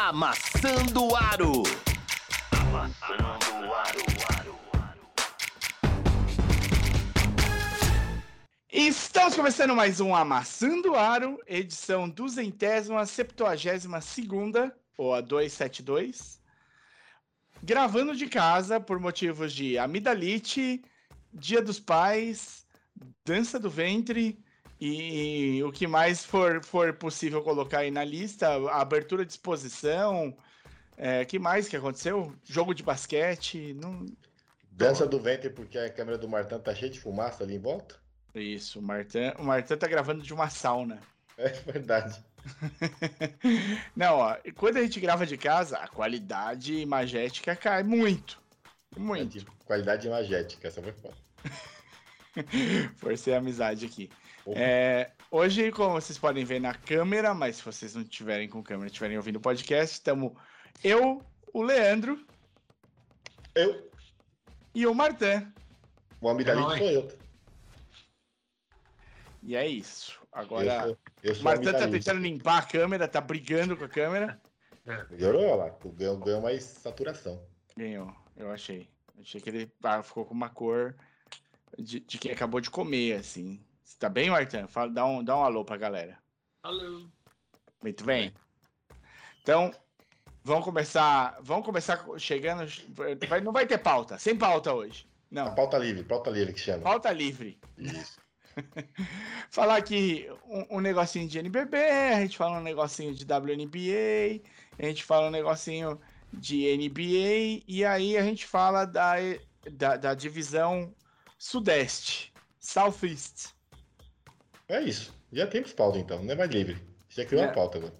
Amassando 0.00 1.16
Aro. 1.16 1.64
Amassando 2.52 3.74
aro. 3.74 4.54
Estamos 8.70 9.34
começando 9.34 9.74
mais 9.74 9.98
um 9.98 10.14
Amassando 10.14 10.94
Aro, 10.94 11.36
edição 11.48 12.08
duzentésima, 12.08 13.04
septuagésima 13.06 14.00
segunda, 14.00 14.72
ou 14.96 15.12
a 15.12 15.20
272. 15.20 16.40
Gravando 17.60 18.14
de 18.14 18.28
casa 18.28 18.78
por 18.78 19.00
motivos 19.00 19.52
de 19.52 19.76
amidalite, 19.78 20.80
dia 21.34 21.60
dos 21.60 21.80
pais, 21.80 22.64
dança 23.26 23.58
do 23.58 23.68
ventre 23.68 24.38
e 24.80 25.62
o 25.64 25.72
que 25.72 25.86
mais 25.86 26.24
for, 26.24 26.62
for 26.64 26.92
possível 26.92 27.42
colocar 27.42 27.80
aí 27.80 27.90
na 27.90 28.04
lista, 28.04 28.48
a 28.48 28.80
abertura 28.80 29.24
de 29.24 29.32
exposição, 29.32 30.36
é, 30.96 31.24
que 31.24 31.38
mais 31.38 31.68
que 31.68 31.76
aconteceu? 31.76 32.34
Jogo 32.44 32.74
de 32.74 32.82
basquete, 32.82 33.74
não... 33.74 34.06
Dança 34.70 35.06
do 35.06 35.18
ventre 35.18 35.50
porque 35.50 35.76
a 35.76 35.90
câmera 35.90 36.16
do 36.16 36.28
Martão 36.28 36.60
tá 36.60 36.74
cheia 36.74 36.90
de 36.90 37.00
fumaça 37.00 37.42
ali 37.42 37.56
em 37.56 37.58
volta? 37.58 37.96
Isso, 38.34 38.78
o 38.78 38.82
Martin, 38.82 39.32
o 39.38 39.44
Martin 39.44 39.76
tá 39.76 39.88
gravando 39.88 40.22
de 40.22 40.32
uma 40.32 40.48
sauna. 40.48 41.00
É 41.36 41.48
verdade. 41.48 42.22
Não, 43.96 44.18
ó, 44.18 44.36
quando 44.54 44.76
a 44.76 44.82
gente 44.82 45.00
grava 45.00 45.26
de 45.26 45.36
casa, 45.36 45.78
a 45.78 45.88
qualidade 45.88 46.74
imagética 46.74 47.56
cai 47.56 47.82
muito. 47.82 48.40
Muito. 48.96 49.44
Qualidade 49.64 50.06
imagética, 50.06 50.68
essa 50.68 50.82
foi 50.82 50.92
foda. 50.92 51.16
Forcei 52.96 53.34
a 53.34 53.38
amizade 53.38 53.84
aqui. 53.86 54.10
É, 54.54 55.10
hoje, 55.30 55.70
como 55.72 56.00
vocês 56.00 56.18
podem 56.18 56.44
ver 56.44 56.60
na 56.60 56.74
câmera, 56.74 57.34
mas 57.34 57.56
se 57.56 57.64
vocês 57.64 57.94
não 57.94 58.04
tiverem 58.04 58.48
com 58.48 58.62
câmera, 58.62 58.86
estiverem 58.86 59.16
ouvindo 59.16 59.36
o 59.36 59.40
podcast, 59.40 59.94
estamos 59.94 60.32
eu, 60.82 61.22
o 61.52 61.62
Leandro 61.62 62.24
Eu, 63.54 63.90
e 64.74 64.86
o 64.86 64.94
Martin. 64.94 65.52
o 66.20 66.28
amidalite 66.28 66.70
Oi. 66.70 66.78
sou 66.78 66.90
eu. 66.90 67.18
E 69.42 69.56
é 69.56 69.66
isso. 69.66 70.18
Eu 70.20 70.28
Agora, 70.32 70.82
sou, 70.82 70.98
eu 71.22 71.32
o 71.32 71.34
sou 71.34 71.44
Martin 71.44 71.72
tá 71.72 71.88
tentando 71.88 72.20
limpar 72.20 72.58
a 72.58 72.66
câmera, 72.66 73.08
tá 73.08 73.20
brigando 73.20 73.76
com 73.76 73.84
a 73.84 73.88
câmera. 73.88 74.40
Melhorou 75.10 75.42
olha 75.42 75.54
lá, 75.54 75.78
ganhou, 75.94 76.16
ganhou 76.16 76.40
mais 76.40 76.62
saturação. 76.64 77.42
Ganhou, 77.76 78.14
eu 78.36 78.50
achei. 78.50 78.88
Achei 79.20 79.40
que 79.40 79.50
ele 79.50 79.72
ah, 79.82 80.02
ficou 80.02 80.24
com 80.24 80.32
uma 80.32 80.48
cor 80.48 80.94
de, 81.76 82.00
de 82.00 82.18
quem 82.18 82.30
acabou 82.30 82.60
de 82.60 82.70
comer, 82.70 83.14
assim. 83.14 83.60
Você 83.88 83.96
tá 83.98 84.08
bem, 84.10 84.28
Martin? 84.28 84.66
Fala, 84.66 84.90
dá, 84.90 85.06
um, 85.06 85.24
dá 85.24 85.34
um 85.34 85.42
alô 85.42 85.64
pra 85.64 85.78
galera. 85.78 86.18
Alô. 86.62 87.08
Muito 87.82 88.04
bem. 88.04 88.34
Então, 89.40 89.72
vamos 90.44 90.62
começar. 90.64 91.38
Vamos 91.40 91.64
começar 91.64 92.04
chegando. 92.18 92.70
vai- 93.26 93.40
não 93.40 93.50
vai 93.50 93.66
ter 93.66 93.78
pauta, 93.78 94.18
sem 94.18 94.36
pauta 94.36 94.74
hoje. 94.74 95.08
A 95.30 95.34
Não, 95.34 95.54
pauta 95.54 95.78
livre, 95.78 96.04
pauta 96.04 96.28
livre 96.28 96.52
que 96.52 96.60
chama. 96.60 96.82
pauta 96.82 97.10
livre. 97.10 97.58
Isso. 97.78 98.18
Falar 99.50 99.76
aqui 99.76 100.28
um, 100.44 100.76
um 100.76 100.80
negocinho 100.80 101.26
de 101.26 101.38
NBB, 101.38 101.78
a 101.78 102.20
gente 102.20 102.36
fala 102.36 102.58
um 102.58 102.62
negocinho 102.62 103.14
de 103.14 103.24
WNBA, 103.24 104.42
a 104.78 104.82
gente 104.84 105.02
fala 105.02 105.28
um 105.28 105.30
negocinho 105.30 105.98
de 106.30 106.66
NBA, 106.76 107.64
e 107.66 107.84
aí 107.86 108.18
a 108.18 108.22
gente 108.22 108.44
fala 108.46 108.84
da, 108.84 109.14
da, 109.72 109.96
da 109.96 110.12
divisão 110.14 110.94
Sudeste, 111.38 112.34
Southeast. 112.58 113.56
É 114.68 114.80
isso. 114.80 115.14
Já 115.32 115.46
temos 115.46 115.72
pauta 115.72 115.98
então, 115.98 116.22
não 116.22 116.32
é 116.32 116.36
mais 116.36 116.50
livre. 116.50 116.76
Já 117.08 117.24
criou 117.24 117.42
É. 117.42 117.46
uma 117.46 117.54
pauta 117.54 117.78
agora. 117.78 117.94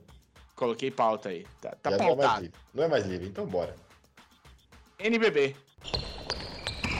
Coloquei 0.55 0.91
pauta 0.91 1.29
aí. 1.31 1.47
Tá, 1.61 1.71
tá 1.77 1.91
Já 1.91 1.97
não 1.99 2.05
é 2.05 2.09
mais 2.09 2.19
pautado. 2.19 2.43
livre. 2.43 2.61
Não 2.75 2.85
é 2.85 2.89
mais 2.89 3.07
livre, 3.07 3.27
então 3.29 3.47
bora. 3.47 3.75
NBB. 4.99 5.55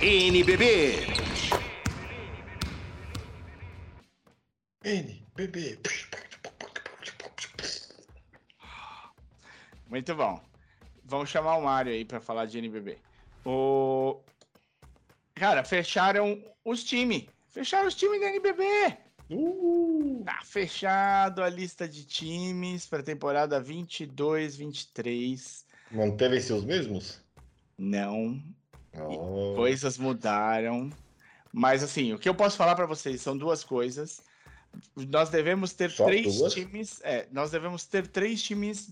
NBB. 0.01 1.07
N, 4.85 5.27
bebê. 5.35 5.79
Muito 9.89 10.15
bom. 10.15 10.41
Vamos 11.05 11.29
chamar 11.31 11.57
o 11.57 11.63
Mário 11.63 11.93
aí 11.93 12.05
pra 12.05 12.21
falar 12.21 12.47
de 12.47 12.59
NBB. 12.59 12.99
O... 13.45 14.21
Cara, 15.35 15.65
fecharam 15.65 16.43
os 16.65 16.85
times. 16.85 17.25
Fecharam 17.49 17.89
os 17.89 17.95
times 17.95 18.21
da 18.21 18.29
NBB. 18.29 18.65
Uh, 19.31 20.23
Tá 20.25 20.41
fechado 20.45 21.43
a 21.43 21.49
lista 21.49 21.89
de 21.89 22.05
times 22.05 22.87
para 22.87 23.03
temporada 23.03 23.61
22-23. 23.63 25.65
manteve 25.91 26.37
os 26.39 26.65
mesmos? 26.65 27.21
Não, 27.77 28.41
Oh. 28.95 29.55
coisas 29.57 29.99
mudaram. 29.99 30.91
Mas 31.53 31.83
assim, 31.83 32.13
o 32.13 32.19
que 32.19 32.29
eu 32.29 32.35
posso 32.35 32.57
falar 32.57 32.75
para 32.75 32.87
vocês 32.87 33.21
são 33.21 33.37
duas 33.37 33.65
coisas. 33.65 34.23
Nós 34.95 35.31
devemos 35.31 35.73
ter 35.73 35.91
Só 35.91 36.05
três 36.07 36.37
duas? 36.37 36.53
times. 36.55 37.01
É, 37.03 37.27
nós 37.33 37.51
devemos 37.51 37.85
ter 37.87 38.07
três 38.07 38.43
times 38.43 38.91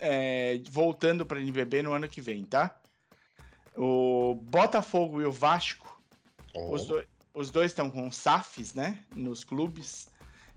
é, 0.00 0.60
voltando 0.70 1.24
para 1.26 1.40
NBB 1.40 1.82
no 1.82 1.92
ano 1.92 2.08
que 2.08 2.20
vem, 2.20 2.44
tá? 2.44 2.76
O 3.76 4.34
Botafogo 4.42 5.20
e 5.20 5.24
o 5.24 5.32
Vasco 5.32 5.96
Oh. 6.54 6.74
Os, 6.74 6.86
do- 6.86 7.04
os 7.34 7.50
dois 7.50 7.70
estão 7.70 7.90
com 7.90 8.10
SAFs, 8.10 8.74
né? 8.74 8.98
Nos 9.14 9.44
clubes. 9.44 10.08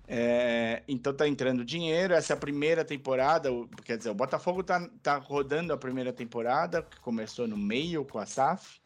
É, 0.08 0.84
então 0.88 1.14
tá 1.14 1.28
entrando 1.28 1.64
dinheiro. 1.64 2.14
Essa 2.14 2.34
é 2.34 2.36
a 2.36 2.40
primeira 2.40 2.84
temporada. 2.84 3.50
Quer 3.84 3.98
dizer, 3.98 4.09
o 4.09 4.16
Botafogo 4.16 4.64
tá, 4.64 4.90
tá 5.02 5.18
rodando 5.18 5.72
a 5.72 5.78
primeira 5.78 6.12
temporada, 6.12 6.82
que 6.82 7.00
começou 7.00 7.48
no 7.48 7.58
meio 7.58 8.04
com 8.04 8.20
a 8.20 8.26
SAF. 8.26 8.82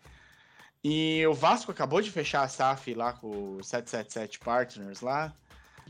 E 0.83 1.25
o 1.25 1.33
Vasco 1.33 1.71
acabou 1.71 1.99
de 1.99 2.11
fechar 2.11 2.43
a 2.43 2.47
SAF 2.47 2.93
lá 2.93 3.11
com 3.13 3.55
o 3.55 3.63
777 3.63 4.37
Partners 4.37 5.01
lá. 5.01 5.33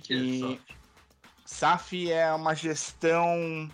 Que 0.02 0.14
E-. 0.14 0.62
SAF 1.46 2.10
é 2.10 2.32
uma 2.34 2.56
gestão. 2.56 3.70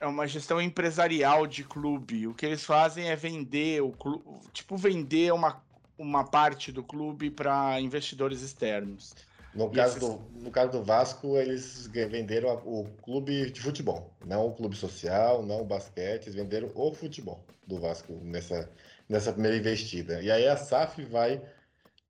É 0.00 0.06
uma 0.06 0.26
gestão 0.26 0.60
empresarial 0.60 1.46
de 1.46 1.62
clube. 1.62 2.26
O 2.26 2.34
que 2.34 2.44
eles 2.44 2.64
fazem 2.64 3.08
é 3.08 3.14
vender 3.14 3.82
o 3.82 3.92
clube. 3.92 4.24
Tipo, 4.52 4.76
vender 4.76 5.32
uma, 5.32 5.62
uma 5.98 6.24
parte 6.24 6.70
do 6.72 6.82
clube 6.82 7.30
para 7.30 7.80
investidores 7.80 8.42
externos. 8.42 9.14
No 9.54 9.70
caso, 9.70 9.96
esses- 9.96 10.08
do, 10.08 10.42
no 10.42 10.50
caso 10.50 10.72
do 10.72 10.82
Vasco, 10.84 11.36
eles 11.38 11.86
venderam 11.86 12.54
o 12.66 12.84
clube 13.02 13.50
de 13.50 13.60
futebol, 13.60 14.14
não 14.26 14.46
o 14.48 14.54
clube 14.54 14.76
social, 14.76 15.42
não 15.42 15.62
o 15.62 15.64
basquete, 15.64 16.24
eles 16.24 16.34
venderam 16.34 16.70
o 16.74 16.92
futebol 16.92 17.42
do 17.66 17.80
Vasco 17.80 18.12
nessa, 18.22 18.70
nessa 19.08 19.32
primeira 19.32 19.56
investida. 19.56 20.20
E 20.22 20.30
aí 20.30 20.46
a 20.46 20.56
SAF 20.56 21.02
vai, 21.06 21.42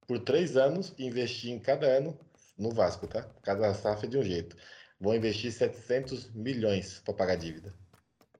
por 0.08 0.18
três 0.18 0.56
anos, 0.56 0.92
investir 0.98 1.52
em 1.52 1.58
cada 1.60 1.86
ano 1.86 2.18
no 2.58 2.70
Vasco, 2.70 3.06
tá? 3.06 3.22
Cada 3.42 3.72
SAF 3.74 4.06
é 4.06 4.08
de 4.08 4.18
um 4.18 4.22
jeito. 4.22 4.56
Vão 5.00 5.14
investir 5.14 5.52
700 5.52 6.32
milhões 6.34 7.00
para 7.04 7.14
pagar 7.14 7.34
a 7.34 7.36
dívida. 7.36 7.72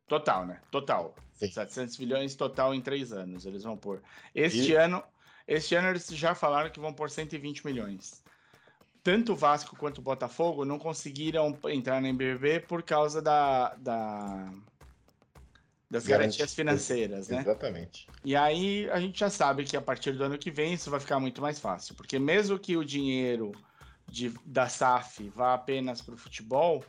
Total, 0.08 0.44
né? 0.46 0.60
Total. 0.70 1.14
Sim. 1.34 1.50
700 1.50 1.98
milhões 1.98 2.34
total 2.34 2.74
em 2.74 2.80
três 2.80 3.12
anos. 3.12 3.44
Eles 3.46 3.62
vão 3.62 3.76
pôr. 3.76 4.02
Este 4.34 4.72
E- 4.72 4.74
ano. 4.76 5.02
Este 5.46 5.74
ano 5.74 5.88
eles 5.88 6.06
já 6.08 6.34
falaram 6.34 6.70
que 6.70 6.80
vão 6.80 6.92
pôr 6.92 7.10
120 7.10 7.64
milhões. 7.64 8.22
Tanto 9.02 9.32
o 9.32 9.36
Vasco 9.36 9.76
quanto 9.76 9.98
o 9.98 10.02
Botafogo 10.02 10.64
não 10.64 10.78
conseguiram 10.78 11.56
entrar 11.68 12.00
na 12.00 12.08
NBB 12.08 12.60
por 12.60 12.82
causa 12.82 13.22
da, 13.22 13.74
da- 13.76 14.50
das 15.88 16.04
Garantia- 16.04 16.08
garantias 16.08 16.54
financeiras, 16.54 17.28
né? 17.28 17.40
Exatamente. 17.42 18.08
E 18.24 18.34
aí 18.34 18.90
a 18.90 18.98
gente 18.98 19.16
já 19.20 19.30
sabe 19.30 19.64
que 19.64 19.76
a 19.76 19.80
partir 19.80 20.10
do 20.12 20.24
ano 20.24 20.36
que 20.36 20.50
vem 20.50 20.72
isso 20.74 20.90
vai 20.90 20.98
ficar 20.98 21.20
muito 21.20 21.40
mais 21.40 21.60
fácil, 21.60 21.94
porque 21.94 22.18
mesmo 22.18 22.58
que 22.58 22.76
o 22.76 22.84
dinheiro 22.84 23.52
de, 24.08 24.30
da 24.44 24.68
SAF 24.68 25.28
vá 25.30 25.54
apenas 25.54 26.02
para 26.02 26.14
o 26.14 26.18
futebol, 26.18 26.84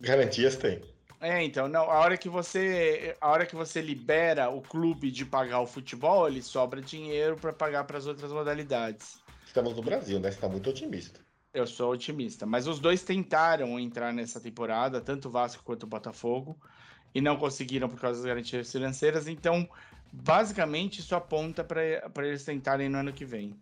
Garantias 0.00 0.56
tem. 0.56 0.80
É, 1.24 1.42
então, 1.42 1.66
não, 1.66 1.90
a 1.90 1.98
hora 2.00 2.16
que 2.18 2.28
você, 2.28 3.16
a 3.20 3.30
hora 3.30 3.46
que 3.46 3.56
você 3.56 3.80
libera 3.80 4.50
o 4.50 4.60
clube 4.60 5.10
de 5.10 5.24
pagar 5.24 5.60
o 5.60 5.66
futebol, 5.66 6.28
ele 6.28 6.42
sobra 6.42 6.82
dinheiro 6.82 7.34
para 7.36 7.52
pagar 7.52 7.84
para 7.84 7.96
as 7.96 8.06
outras 8.06 8.30
modalidades. 8.30 9.18
Estamos 9.46 9.74
no 9.74 9.82
Brasil, 9.82 10.20
né? 10.20 10.30
Você 10.30 10.36
está 10.36 10.48
muito 10.48 10.68
otimista. 10.68 11.20
Eu 11.54 11.66
sou 11.66 11.92
otimista, 11.92 12.44
mas 12.44 12.66
os 12.66 12.78
dois 12.78 13.02
tentaram 13.02 13.80
entrar 13.80 14.12
nessa 14.12 14.38
temporada, 14.38 15.00
tanto 15.00 15.28
o 15.28 15.30
Vasco 15.30 15.62
quanto 15.64 15.84
o 15.84 15.86
Botafogo, 15.86 16.58
e 17.14 17.20
não 17.20 17.36
conseguiram 17.36 17.88
por 17.88 17.98
causa 17.98 18.18
das 18.18 18.26
garantias 18.26 18.70
financeiras, 18.70 19.26
então 19.26 19.68
basicamente 20.12 21.00
isso 21.00 21.14
aponta 21.14 21.64
para 21.64 22.26
eles 22.26 22.44
tentarem 22.44 22.88
no 22.88 22.98
ano 22.98 23.12
que 23.12 23.24
vem. 23.24 23.58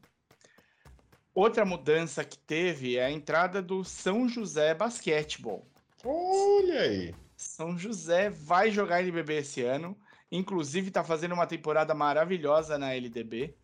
Outra 1.34 1.64
mudança 1.64 2.24
que 2.24 2.38
teve 2.38 2.96
é 2.96 3.04
a 3.04 3.10
entrada 3.10 3.62
do 3.62 3.84
São 3.84 4.28
José 4.28 4.74
Basquetebol. 4.74 5.66
Olha 6.04 6.80
aí. 6.80 7.14
São 7.42 7.76
José 7.76 8.30
vai 8.30 8.70
jogar 8.70 9.02
NBB 9.02 9.38
esse 9.38 9.62
ano. 9.62 9.96
Inclusive, 10.30 10.90
tá 10.90 11.04
fazendo 11.04 11.32
uma 11.32 11.46
temporada 11.46 11.94
maravilhosa 11.94 12.78
na 12.78 12.94
LDB. 12.94 13.54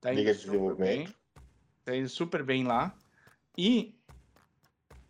Tá 0.00 0.12
indo 0.12 0.18
Liga 0.18 0.34
de 0.34 0.40
super 0.40 0.52
bem. 0.52 1.04
Desenvolvimento. 1.04 1.14
Tá 1.84 1.96
indo 1.96 2.08
super 2.08 2.42
bem 2.42 2.64
lá. 2.64 2.94
E 3.56 3.94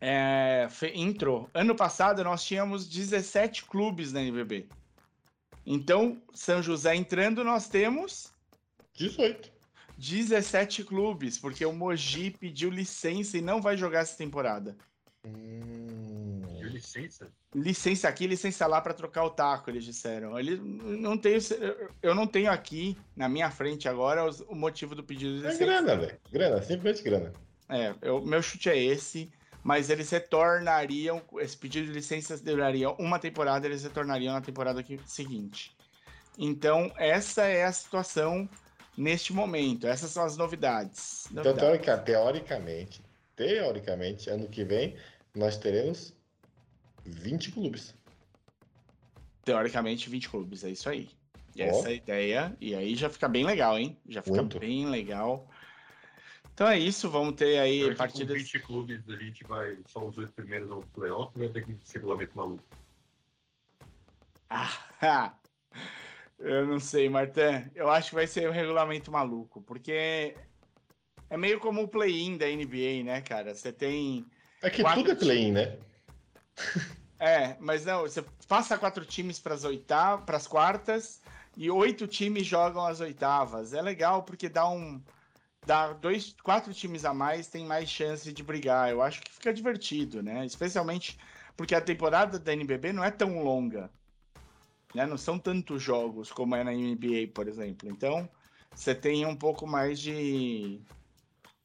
é, 0.00 0.68
entrou. 0.94 1.48
Ano 1.54 1.74
passado 1.74 2.24
nós 2.24 2.44
tínhamos 2.44 2.88
17 2.88 3.64
clubes 3.64 4.12
na 4.12 4.20
NBB. 4.20 4.68
Então, 5.64 6.20
São 6.34 6.62
José 6.62 6.96
entrando, 6.96 7.44
nós 7.44 7.68
temos 7.68 8.32
18. 8.94 9.52
17 9.96 10.84
clubes, 10.84 11.38
porque 11.38 11.64
o 11.64 11.72
Mogi 11.72 12.30
pediu 12.30 12.70
licença 12.70 13.36
e 13.36 13.42
não 13.42 13.60
vai 13.60 13.76
jogar 13.76 14.00
essa 14.00 14.16
temporada. 14.16 14.76
Hum, 15.26 16.40
licença. 16.80 17.30
Licença 17.54 18.08
aqui, 18.08 18.26
licença 18.26 18.66
lá 18.66 18.80
para 18.80 18.94
trocar 18.94 19.24
o 19.24 19.30
taco, 19.30 19.70
eles 19.70 19.84
disseram. 19.84 20.38
Ele 20.38 20.56
não 20.56 21.16
tem, 21.18 21.38
eu 22.02 22.14
não 22.14 22.26
tenho 22.26 22.50
aqui 22.50 22.96
na 23.14 23.28
minha 23.28 23.50
frente 23.50 23.88
agora 23.88 24.24
os- 24.24 24.40
o 24.40 24.54
motivo 24.54 24.94
do 24.94 25.02
pedido 25.04 25.38
de 25.38 25.46
é 25.46 25.50
licença. 25.50 25.64
grana, 25.64 25.96
velho. 25.96 26.18
Grana, 26.32 26.62
simplesmente 26.62 27.02
grana. 27.02 27.32
É, 27.68 27.94
eu- 28.02 28.22
meu 28.24 28.42
chute 28.42 28.68
é 28.70 28.76
esse, 28.76 29.30
mas 29.62 29.90
eles 29.90 30.10
retornariam, 30.10 31.22
esse 31.38 31.56
pedido 31.56 31.86
de 31.86 31.92
licença 31.92 32.36
duraria 32.38 32.90
uma 32.90 33.18
temporada, 33.18 33.66
eles 33.66 33.82
retornariam 33.82 34.32
na 34.32 34.40
temporada 34.40 34.82
que- 34.82 34.98
seguinte. 35.06 35.76
Então, 36.38 36.90
essa 36.96 37.42
é 37.42 37.64
a 37.64 37.72
situação 37.72 38.48
neste 38.96 39.32
momento, 39.32 39.86
essas 39.86 40.10
são 40.10 40.24
as 40.24 40.36
novidades. 40.36 41.26
Então, 41.30 41.44
Novidades. 41.44 41.60
teorica- 41.62 41.98
teoricamente, 41.98 43.02
teoricamente, 43.36 44.30
ano 44.30 44.48
que 44.48 44.64
vem, 44.64 44.96
nós 45.34 45.56
teremos 45.56 46.12
20 47.04 47.52
clubes. 47.52 47.94
Teoricamente, 49.44 50.10
20 50.10 50.28
clubes, 50.28 50.64
é 50.64 50.70
isso 50.70 50.88
aí. 50.88 51.08
E 51.54 51.62
Ó. 51.62 51.66
essa 51.66 51.88
é 51.88 51.92
a 51.92 51.94
ideia, 51.94 52.56
e 52.60 52.74
aí 52.74 52.94
já 52.94 53.08
fica 53.08 53.28
bem 53.28 53.44
legal, 53.44 53.78
hein? 53.78 53.98
Já 54.08 54.22
fica 54.22 54.36
Muito. 54.36 54.58
bem 54.58 54.86
legal. 54.86 55.48
Então 56.54 56.68
é 56.68 56.78
isso, 56.78 57.08
vamos 57.10 57.34
ter 57.34 57.58
aí 57.58 57.80
Será 57.80 57.88
que 57.88 57.94
com 57.94 57.98
partidas. 57.98 58.36
20 58.36 58.58
clubes 58.60 59.08
a 59.08 59.16
gente 59.16 59.44
vai 59.44 59.78
só 59.86 60.06
os 60.06 60.18
oito 60.18 60.32
primeiros 60.32 60.68
no 60.68 60.82
playoff 60.88 61.36
vai 61.38 61.48
ter 61.48 61.64
que 61.64 61.72
esse 61.72 61.94
regulamento 61.94 62.36
maluco? 62.36 62.62
Ah, 64.48 65.34
eu 66.38 66.66
não 66.66 66.78
sei, 66.78 67.08
Martin. 67.08 67.70
Eu 67.74 67.88
acho 67.88 68.10
que 68.10 68.14
vai 68.14 68.26
ser 68.26 68.48
um 68.48 68.52
regulamento 68.52 69.10
maluco, 69.10 69.62
porque 69.62 70.34
é 71.30 71.36
meio 71.36 71.58
como 71.60 71.82
o 71.82 71.88
play-in 71.88 72.36
da 72.36 72.46
NBA, 72.46 73.04
né, 73.04 73.20
cara? 73.22 73.54
Você 73.54 73.72
tem. 73.72 74.26
É 74.62 74.68
que 74.68 74.82
Quatro 74.82 75.00
tudo 75.02 75.12
é 75.12 75.14
play-in, 75.14 75.52
né? 75.52 75.78
É, 77.22 77.54
mas 77.60 77.84
não, 77.84 78.00
você 78.00 78.24
passa 78.48 78.78
quatro 78.78 79.04
times 79.04 79.38
para 79.38 79.52
as 79.52 79.62
oitavas, 79.62 80.24
para 80.24 80.38
as 80.38 80.46
quartas, 80.46 81.20
e 81.54 81.70
oito 81.70 82.06
times 82.06 82.46
jogam 82.46 82.86
as 82.86 83.00
oitavas. 83.00 83.74
É 83.74 83.82
legal 83.82 84.22
porque 84.22 84.48
dá 84.48 84.66
um. 84.66 85.02
Dá 85.66 85.92
dois, 85.92 86.34
quatro 86.42 86.72
times 86.72 87.04
a 87.04 87.12
mais, 87.12 87.46
tem 87.46 87.66
mais 87.66 87.90
chance 87.90 88.32
de 88.32 88.42
brigar. 88.42 88.88
Eu 88.88 89.02
acho 89.02 89.20
que 89.20 89.30
fica 89.30 89.52
divertido, 89.52 90.22
né? 90.22 90.46
Especialmente 90.46 91.18
porque 91.54 91.74
a 91.74 91.80
temporada 91.82 92.38
da 92.38 92.54
NBB 92.54 92.94
não 92.94 93.04
é 93.04 93.10
tão 93.10 93.42
longa. 93.44 93.90
Né? 94.94 95.04
Não 95.04 95.18
são 95.18 95.38
tantos 95.38 95.82
jogos 95.82 96.32
como 96.32 96.56
é 96.56 96.64
na 96.64 96.72
NBA, 96.72 97.28
por 97.34 97.46
exemplo. 97.46 97.90
Então, 97.90 98.26
você 98.74 98.94
tem 98.94 99.26
um 99.26 99.36
pouco 99.36 99.66
mais 99.66 100.00
de, 100.00 100.80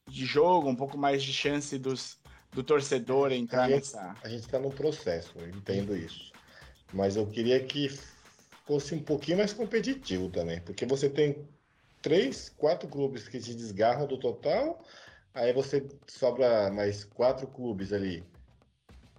de 0.06 0.26
jogo, 0.26 0.68
um 0.68 0.76
pouco 0.76 0.98
mais 0.98 1.24
de 1.24 1.32
chance 1.32 1.78
dos, 1.80 2.20
do 2.56 2.64
torcedor 2.64 3.32
entrar 3.32 3.66
Aí- 3.66 3.76
nessa. 3.76 4.16
A 4.24 4.30
gente 4.30 4.46
está 4.46 4.58
num 4.58 4.72
processo, 4.72 5.34
eu 5.38 5.50
entendo 5.50 5.96
isso. 5.96 6.32
Mas 6.94 7.18
eu 7.18 7.28
queria 7.28 7.60
que 7.60 7.90
fosse 8.66 8.96
um 8.96 9.04
pouquinho 9.04 9.38
mais 9.38 9.54
competitivo 9.54 10.30
também, 10.30 10.62
porque 10.62 10.86
você 10.86 11.10
tem 11.10 11.46
três, 12.02 12.50
quatro 12.58 12.88
clubes 12.88 13.28
que 13.28 13.40
te 13.40 13.54
desgarram 13.54 14.08
do 14.08 14.18
total, 14.18 14.82
aí 15.34 15.52
você 15.52 15.86
sobra 16.08 16.72
mais 16.72 17.04
quatro 17.04 17.46
clubes 17.48 17.92
ali 17.92 18.24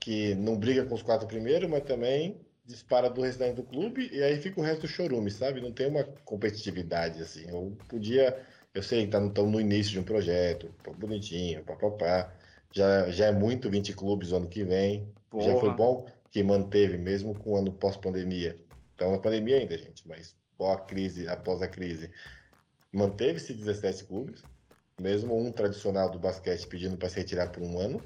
que 0.00 0.34
não 0.36 0.56
briga 0.56 0.84
com 0.84 0.94
os 0.94 1.02
quatro 1.02 1.26
primeiros, 1.26 1.68
mas 1.68 1.82
também 1.82 2.40
dispara 2.64 3.10
do 3.10 3.20
restante 3.20 3.56
do 3.56 3.62
clube, 3.62 4.08
e 4.12 4.22
aí 4.22 4.40
fica 4.40 4.60
o 4.60 4.64
resto 4.64 4.82
do 4.82 4.88
chorume, 4.88 5.30
sabe? 5.30 5.60
Não 5.60 5.72
tem 5.72 5.88
uma 5.88 6.04
competitividade 6.24 7.20
assim. 7.22 7.48
Eu 7.48 7.76
podia, 7.88 8.36
eu 8.74 8.82
sei 8.82 9.04
que 9.04 9.12
tá 9.12 9.20
no, 9.20 9.30
no 9.30 9.60
início 9.60 9.92
de 9.92 10.00
um 10.00 10.04
projeto, 10.04 10.72
bonitinho, 10.96 11.62
papapá. 11.62 12.32
Já, 12.76 13.10
já 13.10 13.26
é 13.26 13.32
muito 13.32 13.70
20 13.70 13.94
clubes 13.94 14.32
o 14.32 14.36
ano 14.36 14.48
que 14.48 14.62
vem. 14.62 15.10
Já 15.38 15.52
foi 15.52 15.70
Porra. 15.70 15.76
bom 15.76 16.06
que 16.30 16.42
manteve, 16.42 16.98
mesmo 16.98 17.34
com 17.34 17.52
o 17.52 17.56
ano 17.56 17.72
pós-pandemia. 17.72 18.54
Então, 18.94 19.12
na 19.12 19.18
pandemia 19.18 19.56
ainda, 19.56 19.78
gente, 19.78 20.06
mas 20.06 20.36
após 20.54 20.76
a 20.76 20.82
crise, 20.82 21.26
após 21.26 21.62
a 21.62 21.68
crise, 21.68 22.10
manteve-se 22.92 23.54
17 23.54 24.04
clubes, 24.04 24.42
mesmo 25.00 25.34
um 25.38 25.50
tradicional 25.50 26.10
do 26.10 26.18
basquete 26.18 26.66
pedindo 26.66 26.98
para 26.98 27.08
se 27.08 27.16
retirar 27.16 27.48
por 27.48 27.62
um 27.62 27.78
ano, 27.78 27.98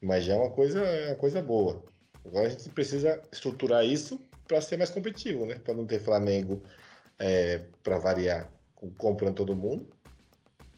mas 0.00 0.24
já 0.24 0.34
é 0.34 0.36
uma 0.38 0.50
coisa, 0.50 0.80
é 0.80 1.08
uma 1.08 1.16
coisa 1.16 1.42
boa. 1.42 1.84
Agora 2.24 2.46
a 2.46 2.50
gente 2.50 2.70
precisa 2.70 3.20
estruturar 3.30 3.84
isso 3.84 4.18
para 4.48 4.60
ser 4.62 4.78
mais 4.78 4.90
competitivo, 4.90 5.44
né? 5.44 5.56
Para 5.58 5.74
não 5.74 5.84
ter 5.84 6.00
Flamengo 6.00 6.62
para 7.82 7.98
variar 7.98 8.50
com- 8.74 8.90
comprando 8.94 9.36
todo 9.36 9.54
mundo, 9.54 9.86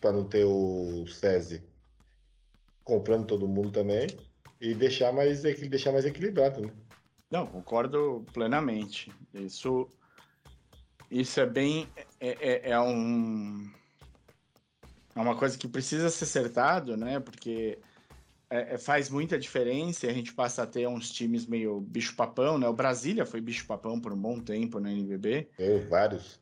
para 0.01 0.13
não 0.13 0.25
ter 0.25 0.45
o 0.45 1.07
SESI 1.07 1.63
comprando 2.85 3.27
todo 3.27 3.49
mundo 3.49 3.71
também 3.71 4.07
e 4.61 4.75
deixar 4.75 5.13
mais, 5.13 5.43
deixar 5.43 5.91
mais 5.93 6.05
equilibrado, 6.05 6.61
né? 6.61 6.71
Não, 7.31 7.47
concordo 7.47 8.25
plenamente. 8.33 9.11
Isso, 9.33 9.89
isso 11.11 11.41
é 11.41 11.47
bem. 11.47 11.89
É, 12.21 12.69
é, 12.69 12.71
é 12.71 12.81
um. 12.81 13.69
É 15.17 15.21
uma 15.21 15.37
coisa 15.37 15.57
que 15.57 15.67
precisa 15.67 16.11
ser 16.11 16.25
acertado, 16.25 16.97
né? 16.97 17.19
Porque 17.21 17.79
é- 18.51 18.75
é- 18.75 18.79
faz 18.79 19.09
muita 19.09 19.39
diferença 19.39 20.07
e 20.07 20.11
a 20.11 20.13
gente 20.13 20.33
passa 20.33 20.63
a 20.63 20.67
ter 20.67 20.87
uns 20.87 21.11
times 21.11 21.47
meio 21.47 21.81
bicho-papão, 21.81 22.59
né? 22.59 22.69
O 22.69 22.73
Brasília 22.73 23.25
foi 23.27 23.41
bicho-papão 23.41 24.01
por 24.01 24.13
um 24.13 24.17
bom 24.17 24.39
tempo 24.39 24.79
na 24.79 24.93
NBB. 24.93 25.49
Eu, 25.59 25.89
vários. 25.89 26.41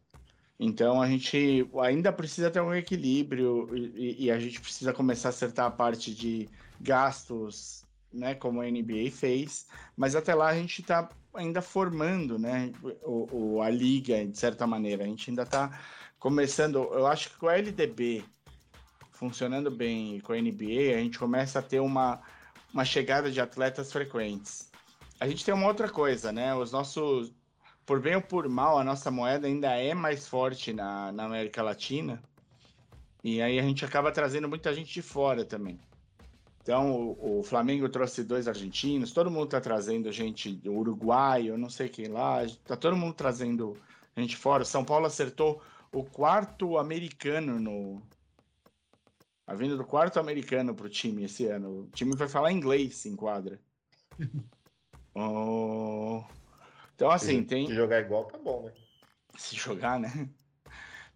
Então 0.59 1.03
a 1.03 1.09
gente 1.09 1.69
ainda 1.83 2.13
precisa 2.13 2.51
ter 2.51 2.61
um 2.61 2.75
equilíbrio 2.75 3.69
e, 3.75 4.27
e 4.27 4.31
a 4.31 4.39
gente 4.39 4.61
precisa 4.61 4.93
começar 4.93 5.29
a 5.29 5.31
acertar 5.31 5.67
a 5.67 5.71
parte 5.71 6.15
de 6.15 6.49
gastos, 6.81 7.85
né, 8.13 8.35
como 8.35 8.61
a 8.61 8.67
NBA 8.71 9.11
fez, 9.11 9.67
mas 9.97 10.15
até 10.15 10.35
lá 10.35 10.49
a 10.49 10.55
gente 10.55 10.83
está 10.83 11.09
ainda 11.35 11.63
formando, 11.63 12.39
né, 12.39 12.73
o, 13.03 13.55
o- 13.57 13.63
a 13.63 13.71
liga 13.71 14.25
de 14.27 14.37
certa 14.39 14.67
maneira. 14.67 15.03
A 15.05 15.07
gente 15.07 15.31
ainda 15.31 15.43
está 15.45 15.81
começando. 16.19 16.77
Eu 16.93 17.07
acho 17.07 17.31
que 17.31 17.37
com 17.37 17.49
a 17.49 17.57
LDB 17.57 18.23
funcionando 19.13 19.71
bem 19.71 20.17
e 20.17 20.21
com 20.21 20.33
a 20.33 20.37
NBA, 20.39 20.97
a 20.97 20.99
gente 21.01 21.19
começa 21.19 21.59
a 21.59 21.63
ter 21.63 21.81
uma, 21.81 22.21
uma 22.73 22.85
chegada 22.85 23.31
de 23.31 23.41
atletas 23.41 23.91
frequentes. 23.93 24.71
A 25.19 25.27
gente 25.29 25.45
tem 25.45 25.55
uma 25.55 25.67
outra 25.69 25.89
coisa, 25.89 26.33
né? 26.33 26.55
Os 26.55 26.73
nossos 26.73 27.33
por 27.85 28.01
bem 28.01 28.17
ou 28.17 28.23
por 28.23 28.49
mal, 28.49 28.79
a 28.79 28.85
nossa 28.85 29.11
moeda 29.11 29.47
ainda 29.47 29.69
é 29.75 29.95
mais 29.95 30.27
forte 30.29 30.73
na, 30.73 31.13
na 31.13 31.25
América 31.25 31.63
Latina. 31.63 32.23
E 33.25 33.41
aí 33.41 33.59
a 33.59 33.63
gente 33.63 33.85
acaba 33.85 34.11
trazendo 34.11 34.49
muita 34.49 34.75
gente 34.75 34.93
de 34.93 35.03
fora 35.03 35.45
também. 35.45 35.81
Então, 36.63 36.93
o, 36.93 37.41
o 37.41 37.43
Flamengo 37.43 37.89
trouxe 37.89 38.23
dois 38.23 38.47
argentinos, 38.47 39.13
todo 39.13 39.31
mundo 39.31 39.47
está 39.47 39.61
trazendo 39.61 40.13
gente 40.13 40.53
do 40.53 40.73
Uruguai, 40.73 41.49
eu 41.49 41.59
não 41.59 41.69
sei 41.69 41.89
quem 41.89 42.07
lá, 42.07 42.47
tá 42.65 42.77
todo 42.77 42.97
mundo 42.97 43.15
trazendo 43.15 43.77
gente 44.17 44.37
fora. 44.37 44.65
São 44.65 44.85
Paulo 44.85 45.07
acertou 45.07 45.61
o 45.93 46.05
quarto 46.05 46.79
americano 46.79 47.59
no. 47.59 48.03
A 49.47 49.55
vinda 49.55 49.77
do 49.77 49.85
quarto 49.85 50.21
americano 50.21 50.75
para 50.75 50.87
o 50.87 50.91
time 50.91 51.25
esse 51.25 51.47
ano. 51.47 51.81
O 51.81 51.87
time 51.89 52.15
vai 52.17 52.29
falar 52.29 52.53
inglês 52.53 53.07
em 53.07 53.17
quadra. 53.17 53.61
Oh. 55.15 56.25
Então, 57.03 57.11
assim, 57.11 57.43
Se- 57.43 57.45
tem 57.45 57.67
Se 57.67 57.75
jogar 57.75 58.01
igual, 58.01 58.27
tá 58.29 58.39
bom, 58.39 58.65
né? 58.67 58.73
se 59.37 59.57
jogar, 59.57 59.99
né? 59.99 60.09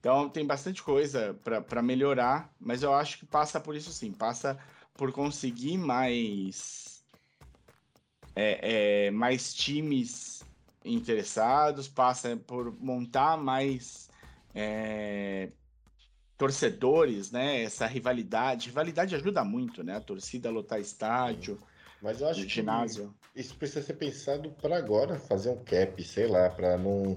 Então 0.01 0.31
tem 0.31 0.47
bastante 0.47 0.83
coisa 0.83 1.35
para 1.35 1.83
melhorar, 1.83 2.55
mas 2.61 2.83
eu 2.83 2.95
acho 2.95 3.19
que 3.19 3.27
passa 3.27 3.61
por 3.61 3.75
isso 3.77 3.93
sim, 3.93 4.15
passa 4.15 4.59
por 4.97 5.13
conseguir 5.13 5.79
mais 5.79 7.07
é, 8.35 9.07
é, 9.07 9.11
mais 9.11 9.55
times 9.55 10.49
interessados, 10.85 11.89
passa 11.89 12.37
por 12.37 12.73
montar 12.79 13.37
mais 13.37 14.11
é, 14.55 15.53
torcedores, 16.37 17.31
né? 17.33 17.63
Essa 17.63 17.87
rivalidade, 17.87 18.69
rivalidade 18.69 19.15
ajuda 19.17 19.45
muito, 19.45 19.83
né? 19.85 19.97
A 19.97 20.01
torcida 20.01 20.49
a 20.49 20.53
lotar 20.53 20.81
estádio, 20.81 21.63
Mas 22.03 22.21
eu 22.21 22.29
acho 22.29 22.47
que 22.47 22.51
ginásio. 22.51 23.15
isso 23.35 23.57
precisa 23.57 23.83
ser 23.83 23.95
pensado 23.95 24.51
para 24.53 24.77
agora, 24.77 25.19
fazer 25.19 25.51
um 25.51 25.65
cap, 25.65 26.03
sei 26.05 26.27
lá, 26.27 26.51
para 26.51 26.77
não. 26.79 27.17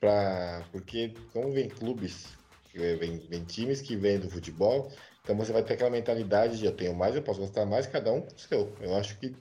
Pra, 0.00 0.68
porque 0.72 1.14
como 1.32 1.52
vem 1.52 1.68
clubes, 1.70 2.26
eh, 2.74 2.96
vem, 2.96 3.18
vem 3.28 3.44
times 3.44 3.80
que 3.80 3.96
vêm 3.96 4.18
do 4.20 4.30
futebol, 4.30 4.92
então 5.22 5.36
você 5.36 5.52
vai 5.52 5.62
ter 5.64 5.74
aquela 5.74 5.90
mentalidade 5.90 6.58
de 6.58 6.66
eu 6.66 6.76
tenho 6.76 6.94
mais, 6.94 7.14
eu 7.16 7.22
posso 7.22 7.40
gastar 7.40 7.64
mais, 7.66 7.86
cada 7.86 8.12
um 8.12 8.20
com 8.20 8.34
o 8.34 8.38
seu. 8.38 8.76
Eu 8.80 8.94
acho 8.96 9.18
que 9.18 9.34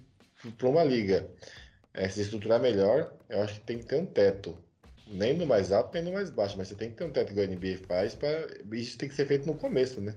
para 0.58 0.68
uma 0.70 0.84
liga 0.84 1.30
eh, 1.94 2.10
se 2.10 2.22
estruturar 2.22 2.60
melhor, 2.62 3.14
eu 3.30 3.42
acho 3.42 3.56
que 3.60 3.66
tem 3.66 3.80
que 3.80 3.86
ter 3.86 3.96
um 3.98 4.06
teto. 4.06 4.58
Nem 5.08 5.38
no 5.38 5.46
mais 5.46 5.72
alto, 5.72 5.94
nem 5.94 6.04
no 6.04 6.14
mais 6.14 6.30
baixo, 6.30 6.58
mas 6.58 6.68
você 6.70 6.76
tem 6.76 6.90
que 6.90 6.98
ter 6.98 7.04
um 7.06 7.12
teto 7.12 7.34
que 7.34 7.40
a 7.40 7.44
NBA 7.44 7.78
faz, 7.88 8.16
pra, 8.16 8.30
isso 8.74 8.98
tem 8.98 9.08
que 9.10 9.16
ser 9.16 9.26
feito 9.28 9.46
no 9.46 9.56
começo, 9.56 10.02
né? 10.02 10.16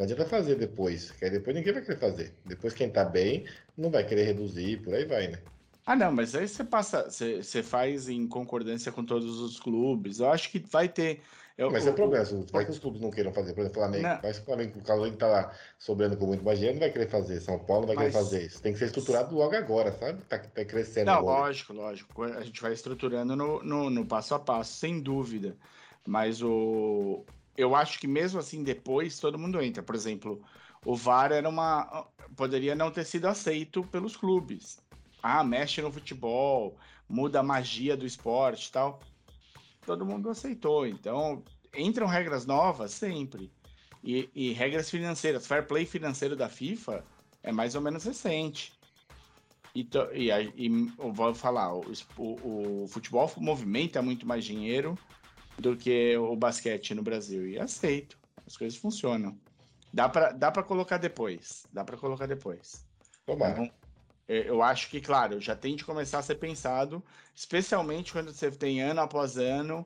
Não 0.00 0.04
adianta 0.04 0.24
fazer 0.24 0.54
depois, 0.54 1.10
que 1.10 1.26
aí 1.26 1.30
depois 1.30 1.54
ninguém 1.54 1.74
vai 1.74 1.82
querer 1.82 1.98
fazer. 1.98 2.32
Depois 2.46 2.72
quem 2.72 2.88
tá 2.88 3.04
bem 3.04 3.44
não 3.76 3.90
vai 3.90 4.02
querer 4.02 4.24
reduzir, 4.24 4.78
por 4.78 4.94
aí 4.94 5.04
vai, 5.04 5.28
né? 5.28 5.38
Ah, 5.84 5.94
não, 5.94 6.10
mas 6.10 6.34
aí 6.34 6.48
você 6.48 6.64
passa, 6.64 7.10
você, 7.10 7.42
você 7.42 7.62
faz 7.62 8.08
em 8.08 8.26
concordância 8.26 8.90
com 8.90 9.04
todos 9.04 9.38
os 9.40 9.60
clubes. 9.60 10.18
Eu 10.18 10.30
acho 10.30 10.50
que 10.50 10.58
vai 10.58 10.88
ter. 10.88 11.20
eu- 11.58 11.70
Mas 11.70 11.84
o- 11.84 11.90
é 11.90 11.92
problema, 11.92 12.24
se- 12.24 12.46
vai 12.50 12.64
que 12.64 12.70
os 12.70 12.78
clubes 12.78 12.98
não 12.98 13.10
queiram 13.10 13.30
fazer. 13.30 13.52
Por 13.52 13.60
exemplo, 13.60 13.78
o 13.78 13.82
Flamengo. 13.82 14.02
Não. 14.08 14.20
Vai 14.22 14.32
que 14.32 14.38
o 14.40 14.44
Flamengo, 14.44 14.78
o 14.78 14.84
Flamengo 14.86 15.16
tá 15.18 15.26
lá 15.26 15.52
sobrando 15.78 16.16
com 16.16 16.24
muito 16.26 16.42
mais 16.42 16.58
dinheiro, 16.58 16.76
não 16.78 16.86
vai 16.86 16.90
querer 16.90 17.06
fazer. 17.10 17.38
São 17.40 17.58
Paulo 17.58 17.82
não 17.82 17.88
vai 17.88 17.96
querer 17.96 18.12
Mas- 18.14 18.24
fazer 18.24 18.46
isso. 18.46 18.62
Tem 18.62 18.72
que 18.72 18.78
ser 18.78 18.86
estruturado 18.86 19.34
logo 19.36 19.54
agora, 19.54 19.92
sabe? 19.92 20.22
Tá, 20.22 20.38
tá 20.38 20.64
crescendo. 20.64 21.08
Não, 21.08 21.18
o 21.20 21.24
vôlei. 21.26 21.40
lógico, 21.40 21.72
lógico. 21.74 22.22
A 22.22 22.40
gente 22.42 22.62
vai 22.62 22.72
estruturando 22.72 23.36
no, 23.36 23.62
no, 23.62 23.90
no 23.90 24.06
passo 24.06 24.34
a 24.34 24.38
passo, 24.38 24.72
sem 24.78 24.98
dúvida. 24.98 25.54
Mas 26.06 26.40
o. 26.40 27.22
Eu 27.56 27.74
acho 27.74 27.98
que 27.98 28.06
mesmo 28.06 28.38
assim, 28.38 28.62
depois 28.62 29.18
todo 29.18 29.38
mundo 29.38 29.60
entra. 29.60 29.82
Por 29.82 29.94
exemplo, 29.94 30.42
o 30.84 30.94
VAR 30.96 31.32
era 31.32 31.48
uma. 31.48 32.06
Poderia 32.36 32.74
não 32.74 32.90
ter 32.90 33.04
sido 33.04 33.26
aceito 33.26 33.82
pelos 33.84 34.16
clubes. 34.16 34.78
Ah, 35.22 35.44
mexe 35.44 35.82
no 35.82 35.92
futebol, 35.92 36.78
muda 37.08 37.40
a 37.40 37.42
magia 37.42 37.96
do 37.96 38.06
esporte 38.06 38.68
e 38.68 38.72
tal. 38.72 39.00
Todo 39.84 40.06
mundo 40.06 40.30
aceitou. 40.30 40.86
Então, 40.86 41.42
entram 41.76 42.06
regras 42.06 42.46
novas 42.46 42.92
sempre. 42.92 43.50
E, 44.02 44.30
e 44.34 44.52
regras 44.52 44.88
financeiras. 44.88 45.46
Fair 45.46 45.66
play 45.66 45.84
financeiro 45.84 46.34
da 46.34 46.48
FIFA 46.48 47.04
é 47.42 47.52
mais 47.52 47.74
ou 47.74 47.82
menos 47.82 48.04
recente. 48.04 48.72
E, 49.74 49.84
to- 49.84 50.08
e, 50.14 50.30
e 50.56 50.68
vou 50.96 51.34
falar, 51.34 51.74
o, 51.74 51.84
o- 52.16 52.84
o 52.84 52.88
futebol 52.88 53.30
movimenta 53.36 54.00
muito 54.00 54.26
mais 54.26 54.44
dinheiro 54.44 54.98
do 55.60 55.76
que 55.76 56.16
o 56.16 56.34
basquete 56.36 56.94
no 56.94 57.02
Brasil. 57.02 57.48
E 57.48 57.58
aceito. 57.58 58.18
As 58.46 58.56
coisas 58.56 58.78
funcionam. 58.78 59.38
Dá 59.92 60.08
pra, 60.08 60.32
dá 60.32 60.50
pra 60.50 60.62
colocar 60.62 60.98
depois. 60.98 61.64
Dá 61.72 61.84
pra 61.84 61.96
colocar 61.96 62.26
depois. 62.26 62.84
Tomara. 63.26 63.52
Então, 63.52 63.70
eu 64.28 64.62
acho 64.62 64.88
que, 64.88 65.00
claro, 65.00 65.40
já 65.40 65.56
tem 65.56 65.74
de 65.74 65.84
começar 65.84 66.20
a 66.20 66.22
ser 66.22 66.36
pensado, 66.36 67.02
especialmente 67.34 68.12
quando 68.12 68.32
você 68.32 68.50
tem 68.50 68.80
ano 68.80 69.00
após 69.00 69.36
ano 69.36 69.84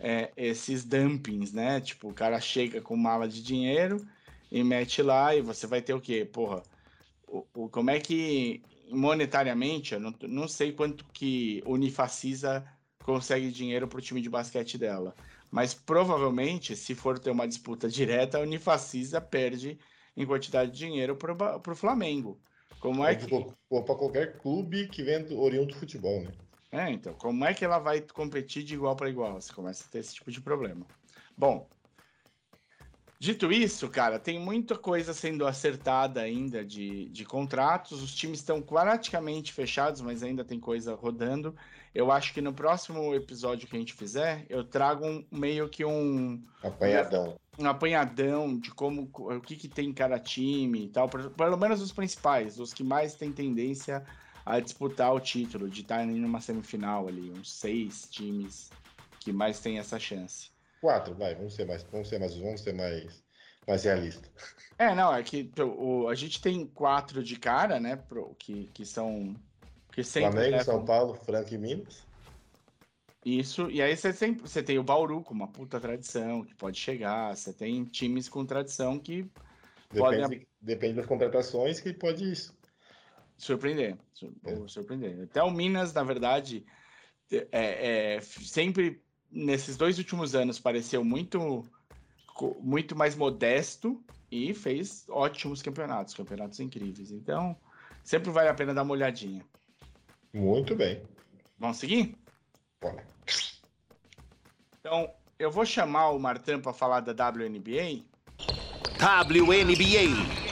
é, 0.00 0.32
esses 0.36 0.82
dumpings, 0.84 1.52
né? 1.52 1.80
Tipo, 1.80 2.08
o 2.08 2.14
cara 2.14 2.40
chega 2.40 2.80
com 2.80 2.96
mala 2.96 3.28
de 3.28 3.42
dinheiro 3.42 4.06
e 4.50 4.64
mete 4.64 5.02
lá 5.02 5.34
e 5.36 5.42
você 5.42 5.66
vai 5.66 5.82
ter 5.82 5.92
o 5.92 6.00
quê? 6.00 6.24
Porra, 6.24 6.62
o, 7.28 7.46
o- 7.54 7.68
como 7.68 7.90
é 7.90 8.00
que 8.00 8.62
monetariamente, 8.90 9.94
eu 9.94 10.00
não, 10.00 10.14
não 10.22 10.48
sei 10.48 10.72
quanto 10.72 11.04
que 11.12 11.62
Unifacisa 11.66 12.64
consegue 13.04 13.50
dinheiro 13.50 13.88
pro 13.88 14.00
time 14.00 14.20
de 14.20 14.30
basquete 14.30 14.78
dela, 14.78 15.14
mas 15.50 15.74
provavelmente, 15.74 16.76
se 16.76 16.94
for 16.94 17.18
ter 17.18 17.30
uma 17.30 17.46
disputa 17.46 17.88
direta, 17.88 18.38
a 18.38 18.40
Unifacisa 18.42 19.20
perde 19.20 19.78
em 20.16 20.26
quantidade 20.26 20.70
de 20.70 20.78
dinheiro 20.78 21.16
Ba- 21.36 21.58
pro 21.58 21.76
Flamengo. 21.76 22.40
Como 22.80 23.04
é 23.04 23.14
que 23.14 23.32
Ou 23.70 23.84
para 23.84 23.94
qualquer 23.94 24.38
clube 24.38 24.88
que 24.88 25.02
vem 25.02 25.24
do 25.24 25.40
oriundo 25.40 25.72
do 25.72 25.78
futebol, 25.78 26.20
né? 26.22 26.32
É, 26.70 26.90
então, 26.90 27.12
como 27.14 27.44
é 27.44 27.52
que 27.52 27.64
ela 27.64 27.78
vai 27.78 28.00
competir 28.00 28.64
de 28.64 28.74
igual 28.74 28.96
para 28.96 29.10
igual? 29.10 29.40
Você 29.40 29.52
começa 29.52 29.84
a 29.86 29.90
ter 29.90 29.98
esse 29.98 30.14
tipo 30.14 30.30
de 30.30 30.40
problema. 30.40 30.86
Bom, 31.36 31.68
dito 33.20 33.52
isso, 33.52 33.88
cara, 33.90 34.18
tem 34.18 34.38
muita 34.40 34.76
coisa 34.76 35.12
sendo 35.12 35.46
acertada 35.46 36.22
ainda 36.22 36.64
de, 36.64 37.08
de 37.10 37.24
contratos. 37.24 38.02
Os 38.02 38.14
times 38.14 38.38
estão 38.40 38.62
praticamente 38.62 39.52
fechados, 39.52 40.00
mas 40.00 40.22
ainda 40.22 40.44
tem 40.44 40.58
coisa 40.58 40.94
rodando. 40.94 41.54
Eu 41.94 42.10
acho 42.10 42.32
que 42.32 42.40
no 42.40 42.54
próximo 42.54 43.14
episódio 43.14 43.68
que 43.68 43.76
a 43.76 43.78
gente 43.78 43.92
fizer, 43.92 44.46
eu 44.48 44.64
trago 44.64 45.06
um, 45.06 45.24
meio 45.30 45.68
que 45.68 45.84
um, 45.84 46.42
Apanhadão. 46.62 47.36
um 47.58 47.66
apanhadão 47.66 48.58
de 48.58 48.70
como 48.70 49.10
o 49.12 49.40
que, 49.40 49.56
que 49.56 49.68
tem 49.68 49.90
em 49.90 49.92
cada 49.92 50.18
time 50.18 50.86
e 50.86 50.88
tal, 50.88 51.08
pelo 51.08 51.56
menos 51.56 51.82
os 51.82 51.92
principais, 51.92 52.58
os 52.58 52.72
que 52.72 52.82
mais 52.82 53.14
têm 53.14 53.30
tendência 53.30 54.04
a 54.44 54.58
disputar 54.58 55.12
o 55.12 55.20
título, 55.20 55.68
de 55.68 55.82
estar 55.82 56.02
em 56.02 56.24
uma 56.24 56.40
semifinal 56.40 57.08
ali, 57.08 57.30
uns 57.30 57.52
seis 57.52 58.08
times 58.10 58.70
que 59.20 59.32
mais 59.32 59.60
têm 59.60 59.78
essa 59.78 59.98
chance. 59.98 60.50
Quatro, 60.80 61.14
vai, 61.14 61.34
vamos 61.34 61.54
ser 61.54 61.66
mais, 61.66 61.82
vamos 61.84 62.08
ser 62.08 62.18
mais, 62.18 62.34
vamos 62.34 62.60
ser 62.60 62.74
mais, 62.74 63.22
mais 63.68 63.84
realistas. 63.84 64.30
É, 64.78 64.94
não, 64.94 65.14
é 65.14 65.22
que 65.22 65.52
o, 65.60 66.08
a 66.08 66.14
gente 66.14 66.40
tem 66.40 66.66
quatro 66.66 67.22
de 67.22 67.36
cara, 67.36 67.78
né, 67.78 67.96
pro, 67.96 68.34
que, 68.36 68.68
que 68.74 68.84
são 68.84 69.36
que 69.92 70.02
sempre 70.02 70.32
Flamengo, 70.32 70.64
São 70.64 70.84
Paulo, 70.84 71.14
Franca 71.14 71.54
e 71.54 71.58
Minas. 71.58 72.04
isso, 73.24 73.70
e 73.70 73.80
aí 73.80 73.96
você 73.96 74.12
sempre 74.12 74.42
você 74.42 74.62
tem 74.62 74.78
o 74.78 74.82
Bauru 74.82 75.22
com 75.22 75.32
uma 75.34 75.46
puta 75.48 75.78
tradição 75.78 76.44
que 76.44 76.54
pode 76.54 76.78
chegar, 76.78 77.36
você 77.36 77.52
tem 77.52 77.84
times 77.84 78.28
com 78.28 78.44
tradição 78.44 78.98
que 78.98 79.30
Podem- 79.94 80.22
Depende, 80.22 80.48
depende 80.58 80.94
das 80.94 81.06
contratações 81.06 81.78
que 81.78 81.92
pode 81.92 82.32
isso. 82.32 82.56
Surpreender, 83.36 83.98
sur- 84.14 84.32
É. 84.42 84.56
surpreender. 84.66 85.24
Até 85.24 85.42
o 85.42 85.50
Minas, 85.50 85.92
na 85.92 86.02
verdade, 86.02 86.64
é, 87.30 88.16
é, 88.16 88.20
sempre 88.22 89.02
nesses 89.30 89.76
dois 89.76 89.98
últimos 89.98 90.34
anos 90.34 90.58
pareceu 90.58 91.04
muito, 91.04 91.62
muito 92.60 92.96
mais 92.96 93.14
modesto 93.14 94.02
e 94.30 94.54
fez 94.54 95.04
ótimos 95.10 95.60
campeonatos, 95.60 96.14
campeonatos 96.14 96.58
incríveis. 96.58 97.10
Então, 97.10 97.54
sempre 98.02 98.30
vale 98.30 98.48
a 98.48 98.54
pena 98.54 98.72
dar 98.72 98.82
uma 98.82 98.92
olhadinha. 98.94 99.44
Muito 100.32 100.74
bem. 100.74 101.02
Vamos 101.58 101.76
seguir? 101.76 102.16
Bora. 102.80 103.06
Então, 104.80 105.12
eu 105.38 105.50
vou 105.50 105.64
chamar 105.66 106.10
o 106.10 106.18
Martin 106.18 106.60
para 106.60 106.72
falar 106.72 107.00
da 107.00 107.12
WNBA. 107.12 108.04
WNBA. 108.98 110.42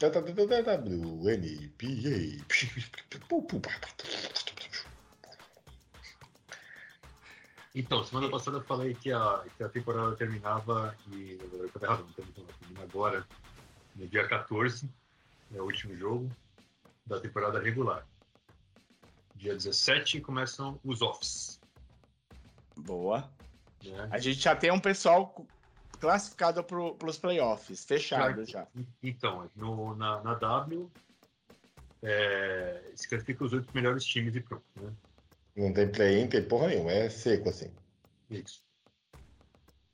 WNBA. 0.00 0.80
Então, 7.74 8.02
semana 8.04 8.28
passada 8.28 8.56
eu 8.56 8.62
falei 8.62 8.94
que 8.94 9.12
a, 9.12 9.44
que 9.56 9.62
a 9.62 9.68
temporada 9.68 10.16
terminava 10.16 10.96
e 11.12 11.38
termina, 11.38 12.52
termina 12.58 12.82
agora, 12.82 13.26
no 13.94 14.06
dia 14.08 14.26
14, 14.26 14.88
é 15.54 15.60
o 15.60 15.64
último 15.64 15.96
jogo 15.96 16.30
da 17.06 17.20
temporada 17.20 17.60
regular. 17.60 18.06
Dia 19.34 19.54
17 19.54 20.20
começam 20.20 20.78
os 20.84 21.02
offs. 21.02 21.60
Boa. 22.76 23.30
Né? 23.82 24.08
A 24.10 24.18
gente 24.18 24.40
já 24.40 24.54
tem 24.54 24.70
um 24.70 24.80
pessoal 24.80 25.34
classificado 25.98 26.62
para 26.64 27.08
os 27.08 27.18
playoffs, 27.18 27.84
fechado 27.84 28.44
já. 28.44 28.66
Então, 29.02 29.50
no, 29.56 29.94
na, 29.94 30.22
na 30.22 30.34
W 30.34 30.90
é, 32.02 32.92
se 32.94 33.08
classifica 33.08 33.44
os 33.44 33.52
oito 33.52 33.68
melhores 33.74 34.04
times 34.04 34.34
e 34.34 34.40
pronto. 34.40 34.64
Né? 34.76 34.92
Não 35.56 35.72
tem 35.72 35.90
play-in, 35.90 36.28
tem 36.28 36.42
porra 36.42 36.68
nenhuma. 36.68 36.90
É 36.90 37.08
seco 37.10 37.48
assim. 37.48 37.70
Isso. 38.30 38.62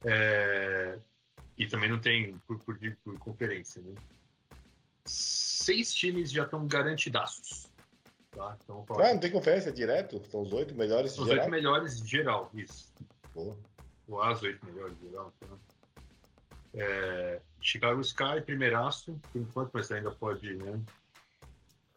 É, 0.05 0.99
e 1.59 1.67
também 1.67 1.89
não 1.89 1.99
tem 1.99 2.37
por, 2.47 2.59
por, 2.59 2.79
por 3.05 3.19
conferência, 3.19 3.81
né? 3.83 3.95
Seis 5.05 5.95
times 5.95 6.31
já 6.31 6.45
estão 6.45 6.67
garantidaços. 6.67 7.69
Tá? 8.33 8.57
Então, 8.63 8.85
Ah, 8.99 9.15
não 9.15 9.21
tem 9.21 9.31
conferência 9.31 9.73
direto? 9.73 10.23
São 10.31 10.43
os 10.43 10.53
oito 10.53 10.75
melhores 10.75 11.17
os 11.19 11.27
geral? 11.27 11.45
oito 11.45 11.51
melhores 11.51 12.03
de 12.03 12.09
geral, 12.09 12.51
isso. 12.55 12.93
Boa. 13.35 13.57
Ou 14.09 14.23
as 14.23 14.43
oito 14.43 14.65
melhores 14.67 14.99
de 14.99 15.09
geral. 15.09 15.33
Tá? 15.41 15.47
É, 16.75 17.41
Chicago 17.61 18.01
Sky, 18.03 18.41
primeiraço, 18.45 19.19
por 19.33 19.41
enquanto, 19.41 19.71
mas 19.73 19.91
ainda 19.91 20.11
pode, 20.11 20.55
né? 20.57 20.81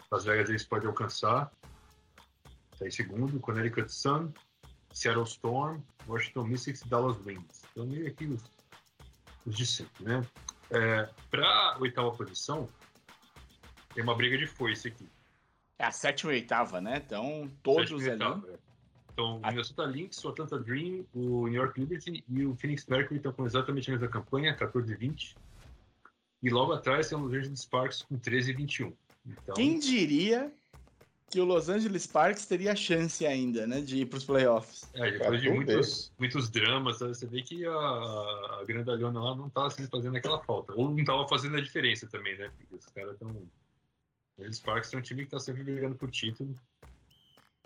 Las 0.10 0.24
Vegas 0.24 0.50
eles 0.50 0.64
podem 0.64 0.88
alcançar. 0.88 1.52
Está 2.74 2.88
em 2.88 2.92
segundo, 2.92 3.40
Connecticut 3.42 3.92
Sun, 3.92 4.32
Seattle 4.94 5.26
Storm, 5.26 5.82
Washington 6.08 6.46
Mystics 6.46 6.82
e 6.82 6.88
Dallas 6.88 7.18
Wings. 7.26 7.64
Então, 7.72 7.86
meio 7.86 8.08
aqui 8.08 8.26
os, 8.26 8.42
os 9.46 9.56
de 9.56 9.66
sempre, 9.66 10.04
né? 10.04 10.22
É, 10.72 11.10
Para 11.32 11.48
a 11.48 11.78
oitava 11.80 12.12
posição, 12.12 12.68
tem 13.94 14.04
uma 14.04 14.16
briga 14.16 14.38
de 14.38 14.46
foice 14.48 14.88
aqui. 14.90 15.08
É 15.78 15.86
a 15.86 15.92
sétima 15.92 16.32
e 16.34 16.36
oitava, 16.36 16.80
né? 16.82 17.02
Então, 17.06 17.50
todos 17.64 17.90
Sétima 17.90 18.02
e 18.02 18.10
ali. 18.12 18.24
oitava, 18.24 18.54
é. 18.54 18.60
Então, 19.14 19.38
o 19.38 19.42
Ah. 19.44 19.50
Minnesota 19.52 19.84
Lynx, 19.86 20.24
o 20.24 20.30
Atlanta 20.30 20.60
Dream, 20.60 21.06
o 21.14 21.48
New 21.48 21.62
York 21.62 21.80
Liberty 21.80 22.24
e 22.28 22.46
o 22.46 22.56
Phoenix 22.56 22.86
Mercury 22.86 23.18
estão 23.18 23.34
com 23.34 23.46
exatamente 23.46 23.90
a 23.90 23.94
mesma 23.94 24.08
campanha, 24.08 24.56
14 24.56 24.94
e 24.94 24.96
20. 24.96 25.36
E 26.42 26.50
logo 26.50 26.72
atrás 26.72 27.10
tem 27.10 27.18
o 27.18 27.22
Los 27.22 27.34
Angeles 27.34 27.60
Sparks 27.62 28.02
com 28.04 28.18
13 28.18 28.52
e 28.52 28.54
21. 28.54 28.94
Então, 29.26 29.56
Quem 29.56 29.78
diria 29.80 30.52
que 31.30 31.40
o 31.40 31.46
Los 31.46 31.70
Angeles 31.70 32.04
Sparks 32.04 32.46
teria 32.46 32.76
chance 32.76 33.26
ainda, 33.26 33.68
né? 33.68 33.82
De 33.82 33.98
ir 33.98 34.06
para 34.06 34.18
os 34.18 34.26
playoffs. 34.26 34.90
é, 34.94 35.12
depois 35.12 35.42
de 35.42 35.50
muitos, 35.50 36.12
muitos 36.18 36.50
dramas, 36.50 36.98
sabe, 36.98 37.16
você 37.16 37.28
vê 37.28 37.42
que 37.42 37.66
a, 37.66 37.72
a 37.72 38.64
grandalhona 38.68 39.22
lá 39.22 39.36
não 39.36 39.48
estava 39.48 39.68
assim, 39.68 39.88
fazendo 39.88 40.18
aquela 40.18 40.44
falta. 40.44 40.74
Ou 40.76 40.90
não 40.90 40.98
estava 40.98 41.28
fazendo 41.28 41.58
a 41.58 41.62
diferença 41.62 42.08
também, 42.08 42.38
né? 42.38 42.52
Porque 42.58 42.76
os 42.76 42.86
caras 42.88 43.14
estão... 43.14 43.48
Os 44.38 44.56
Sparks 44.56 44.90
são 44.90 45.00
um 45.00 45.04
time 45.04 45.22
que 45.22 45.28
está 45.28 45.40
sempre 45.40 45.64
brigando 45.64 45.96
por 45.96 46.10
título. 46.10 46.56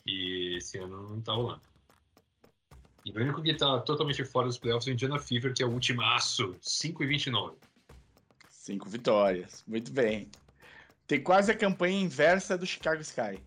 E 0.05 0.57
esse 0.57 0.77
ano 0.77 1.09
não 1.09 1.21
tá 1.21 1.33
rolando. 1.33 1.61
E 3.05 3.11
o 3.11 3.21
único 3.21 3.41
que 3.41 3.53
tá 3.53 3.79
totalmente 3.79 4.23
fora 4.23 4.47
dos 4.47 4.57
playoffs 4.57 4.87
é 4.87 4.91
o 4.91 4.93
Indiana 4.93 5.19
Fever, 5.19 5.53
que 5.53 5.61
é 5.61 5.65
o 5.65 5.71
ultimaço, 5.71 6.55
5 6.61 7.03
e 7.03 7.07
29. 7.07 7.57
Cinco 8.49 8.89
vitórias. 8.89 9.63
Muito 9.67 9.91
bem. 9.91 10.29
Tem 11.05 11.21
quase 11.21 11.51
a 11.51 11.55
campanha 11.55 11.99
inversa 11.99 12.57
do 12.57 12.65
Chicago 12.65 13.01
Sky. 13.01 13.37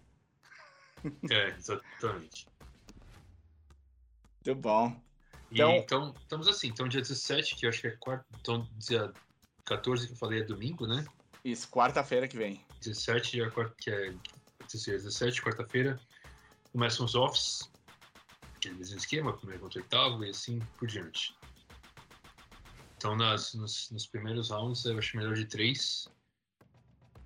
É, 1.30 1.48
exatamente. 1.50 2.46
Muito 4.44 4.60
bom. 4.60 5.00
E, 5.50 5.54
Então- 5.54 5.76
então, 5.76 6.14
estamos 6.20 6.48
assim, 6.48 6.68
então 6.68 6.88
dia 6.88 7.00
17, 7.00 7.54
que 7.56 7.66
eu 7.66 7.70
acho 7.70 7.80
que 7.80 7.86
é 7.88 7.90
quarta, 7.92 8.26
então 8.40 8.68
dia 8.76 9.12
14 9.64 10.06
que 10.06 10.12
eu 10.12 10.16
falei 10.16 10.40
é 10.40 10.44
domingo, 10.44 10.86
né? 10.86 11.04
Isso, 11.44 11.68
quarta-feira 11.68 12.26
que 12.26 12.36
vem. 12.36 12.64
17, 12.80 13.32
dia 13.32 13.50
quarta, 13.50 13.74
que 13.78 13.90
é 13.90 14.12
16, 14.64 15.04
17, 15.04 15.42
quarta-feira, 15.42 16.00
começam 16.72 17.06
os 17.06 17.14
offs, 17.14 17.70
aquele 18.56 18.74
mesmo 18.74 18.96
esquema, 18.96 19.36
primeiro 19.36 19.62
contra 19.62 19.80
oitavo 19.80 20.24
e 20.24 20.30
assim 20.30 20.58
por 20.78 20.88
diante. 20.88 21.36
Então, 22.96 23.14
nas, 23.14 23.54
nos, 23.54 23.90
nos 23.90 24.06
primeiros 24.06 24.50
rounds, 24.50 24.84
eu 24.84 24.98
acho 24.98 25.16
melhor 25.16 25.34
de 25.34 25.44
3. 25.46 26.08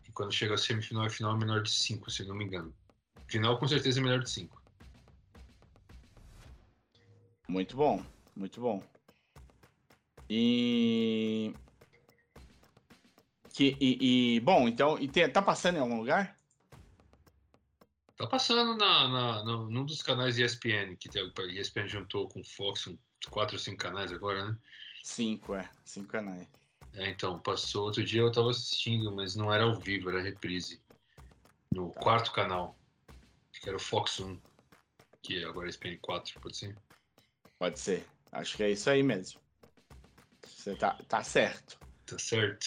E 0.06 0.12
quando 0.12 0.32
chega 0.32 0.54
a 0.54 0.58
semifinal 0.58 1.06
e 1.06 1.10
final, 1.10 1.34
é 1.34 1.38
menor 1.38 1.62
de 1.62 1.70
5, 1.70 2.10
se 2.10 2.24
não 2.24 2.34
me 2.34 2.44
engano. 2.44 2.74
Final, 3.30 3.58
com 3.58 3.68
certeza, 3.68 4.00
é 4.00 4.02
melhor 4.02 4.20
de 4.20 4.30
5. 4.30 4.60
Muito 7.48 7.76
bom, 7.76 8.02
muito 8.36 8.60
bom. 8.60 8.82
E. 10.28 11.52
Que, 13.54 13.76
e, 13.80 14.36
e- 14.36 14.40
bom, 14.40 14.68
então, 14.68 14.98
e 14.98 15.08
tá 15.28 15.42
passando 15.42 15.76
em 15.76 15.80
algum 15.80 15.98
lugar? 15.98 16.38
Tá 18.16 18.26
passando 18.26 18.76
na, 18.76 19.08
na, 19.08 19.44
no, 19.44 19.70
num 19.70 19.84
dos 19.84 20.02
canais 20.02 20.38
ESPN, 20.38 20.96
que 20.96 21.08
tem, 21.08 21.22
a 21.22 21.42
ESPN 21.52 21.88
juntou 21.88 22.28
com 22.28 22.40
o 22.40 22.44
Fox, 22.44 22.84
4 23.30 23.56
ou 23.56 23.58
5 23.58 23.78
canais 23.78 24.12
agora, 24.12 24.50
né? 24.50 24.58
Cinco, 25.02 25.54
é. 25.54 25.68
Cinco 25.84 26.08
canais. 26.08 26.48
É, 26.94 27.08
então, 27.10 27.40
passou 27.40 27.84
outro 27.84 28.04
dia 28.04 28.20
eu 28.20 28.32
tava 28.32 28.50
assistindo, 28.50 29.14
mas 29.14 29.36
não 29.36 29.52
era 29.52 29.64
ao 29.64 29.80
vivo, 29.80 30.10
era 30.10 30.20
reprise. 30.20 30.82
No 31.72 31.90
Tá. 31.90 32.00
quarto 32.00 32.32
canal, 32.32 32.79
que 33.52 33.68
era 33.68 33.76
o 33.76 33.80
Fox 33.80 34.20
1, 34.20 34.40
que 35.22 35.44
agora 35.44 35.66
é 35.66 35.70
ESPN 35.70 35.98
4, 36.00 36.40
pode 36.40 36.56
ser? 36.56 36.76
Pode 37.58 37.78
ser. 37.78 38.06
Acho 38.32 38.56
que 38.56 38.62
é 38.62 38.70
isso 38.70 38.88
aí 38.88 39.02
mesmo. 39.02 39.40
Você 40.44 40.74
tá, 40.76 40.94
tá 41.08 41.22
certo. 41.22 41.78
Tá 42.06 42.18
certo? 42.18 42.66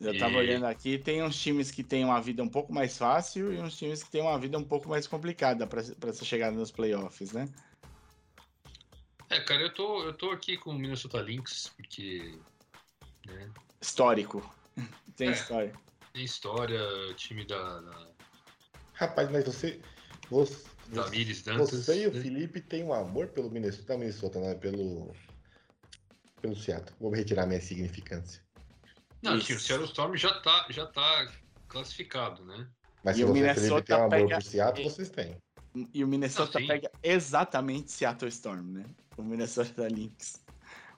Eu 0.00 0.16
tava 0.18 0.34
E- 0.34 0.36
olhando 0.38 0.64
aqui, 0.66 0.98
tem 0.98 1.22
uns 1.22 1.38
times 1.38 1.70
que 1.70 1.84
têm 1.84 2.04
uma 2.04 2.20
vida 2.22 2.42
um 2.42 2.48
pouco 2.48 2.72
mais 2.72 2.96
fácil 2.96 3.52
e 3.52 3.58
uns 3.58 3.76
times 3.76 4.02
que 4.02 4.10
têm 4.10 4.22
uma 4.22 4.38
vida 4.38 4.56
um 4.58 4.64
pouco 4.64 4.88
mais 4.88 5.06
complicada 5.06 5.66
para 5.66 5.80
essa 5.80 6.24
chegada 6.24 6.56
nos 6.56 6.70
playoffs, 6.70 7.32
né? 7.32 7.44
É, 9.28 9.40
cara, 9.40 9.62
eu 9.62 9.72
tô, 9.74 10.02
eu 10.02 10.12
tô 10.16 10.30
aqui 10.30 10.56
com 10.56 10.70
o 10.70 10.74
Minnesota 10.74 11.20
Lynx, 11.20 11.68
porque 11.76 12.32
né, 13.26 13.52
Histórico. 13.80 14.42
Tem 15.16 15.28
É. 15.28 15.32
história. 15.32 15.72
tem 16.12 16.24
história, 16.24 16.80
time 17.14 17.44
da, 17.46 17.80
da, 17.80 18.12
Rapaz, 19.00 19.30
mas 19.30 19.44
você. 19.44 19.80
Você, 20.28 20.62
Dantas. 20.88 21.70
você 21.70 22.02
e 22.02 22.06
o 22.06 22.12
né? 22.12 22.20
Felipe 22.20 22.60
têm 22.60 22.84
um 22.84 22.92
amor 22.92 23.28
pelo 23.28 23.50
Minnesota, 23.50 23.96
Minnesota, 23.96 24.38
né? 24.40 24.54
Pelo. 24.54 25.16
Pelo 26.42 26.54
Seattle. 26.54 26.94
Vou 27.00 27.10
retirar 27.10 27.46
minha 27.46 27.60
significância. 27.62 28.42
Não, 29.22 29.36
Isso. 29.36 29.44
assim, 29.44 29.54
o 29.54 29.60
Seattle 29.60 29.88
Storm 29.88 30.16
já 30.16 30.38
tá, 30.40 30.66
já 30.68 30.86
tá 30.86 31.32
classificado, 31.66 32.44
né? 32.44 32.68
Mas 33.02 33.16
E 33.16 33.20
se 33.20 33.24
o 33.24 33.32
Minnesota 33.32 33.82
tem 33.82 33.96
um 33.96 33.98
amor 34.00 34.10
pega- 34.10 34.34
por 34.36 34.42
Seattle, 34.42 34.84
vocês 34.84 35.08
têm. 35.08 35.36
E 35.94 36.04
o 36.04 36.08
Minnesota 36.08 36.58
sim. 36.58 36.66
pega 36.66 36.90
exatamente 37.02 37.92
Seattle 37.92 38.28
Storm, 38.28 38.72
né? 38.72 38.84
O 39.16 39.22
Minnesota 39.22 39.88
Lynx. 39.88 40.42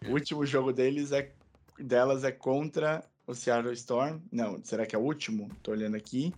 É. 0.00 0.08
O 0.08 0.12
último 0.12 0.44
jogo 0.44 0.72
deles 0.72 1.12
é 1.12 1.32
delas 1.78 2.24
é 2.24 2.32
contra 2.32 3.04
o 3.26 3.34
Seattle 3.34 3.72
Storm. 3.74 4.20
Não, 4.32 4.62
será 4.64 4.86
que 4.86 4.96
é 4.96 4.98
o 4.98 5.02
último? 5.02 5.48
Tô 5.62 5.70
olhando 5.70 5.96
aqui. 5.96 6.32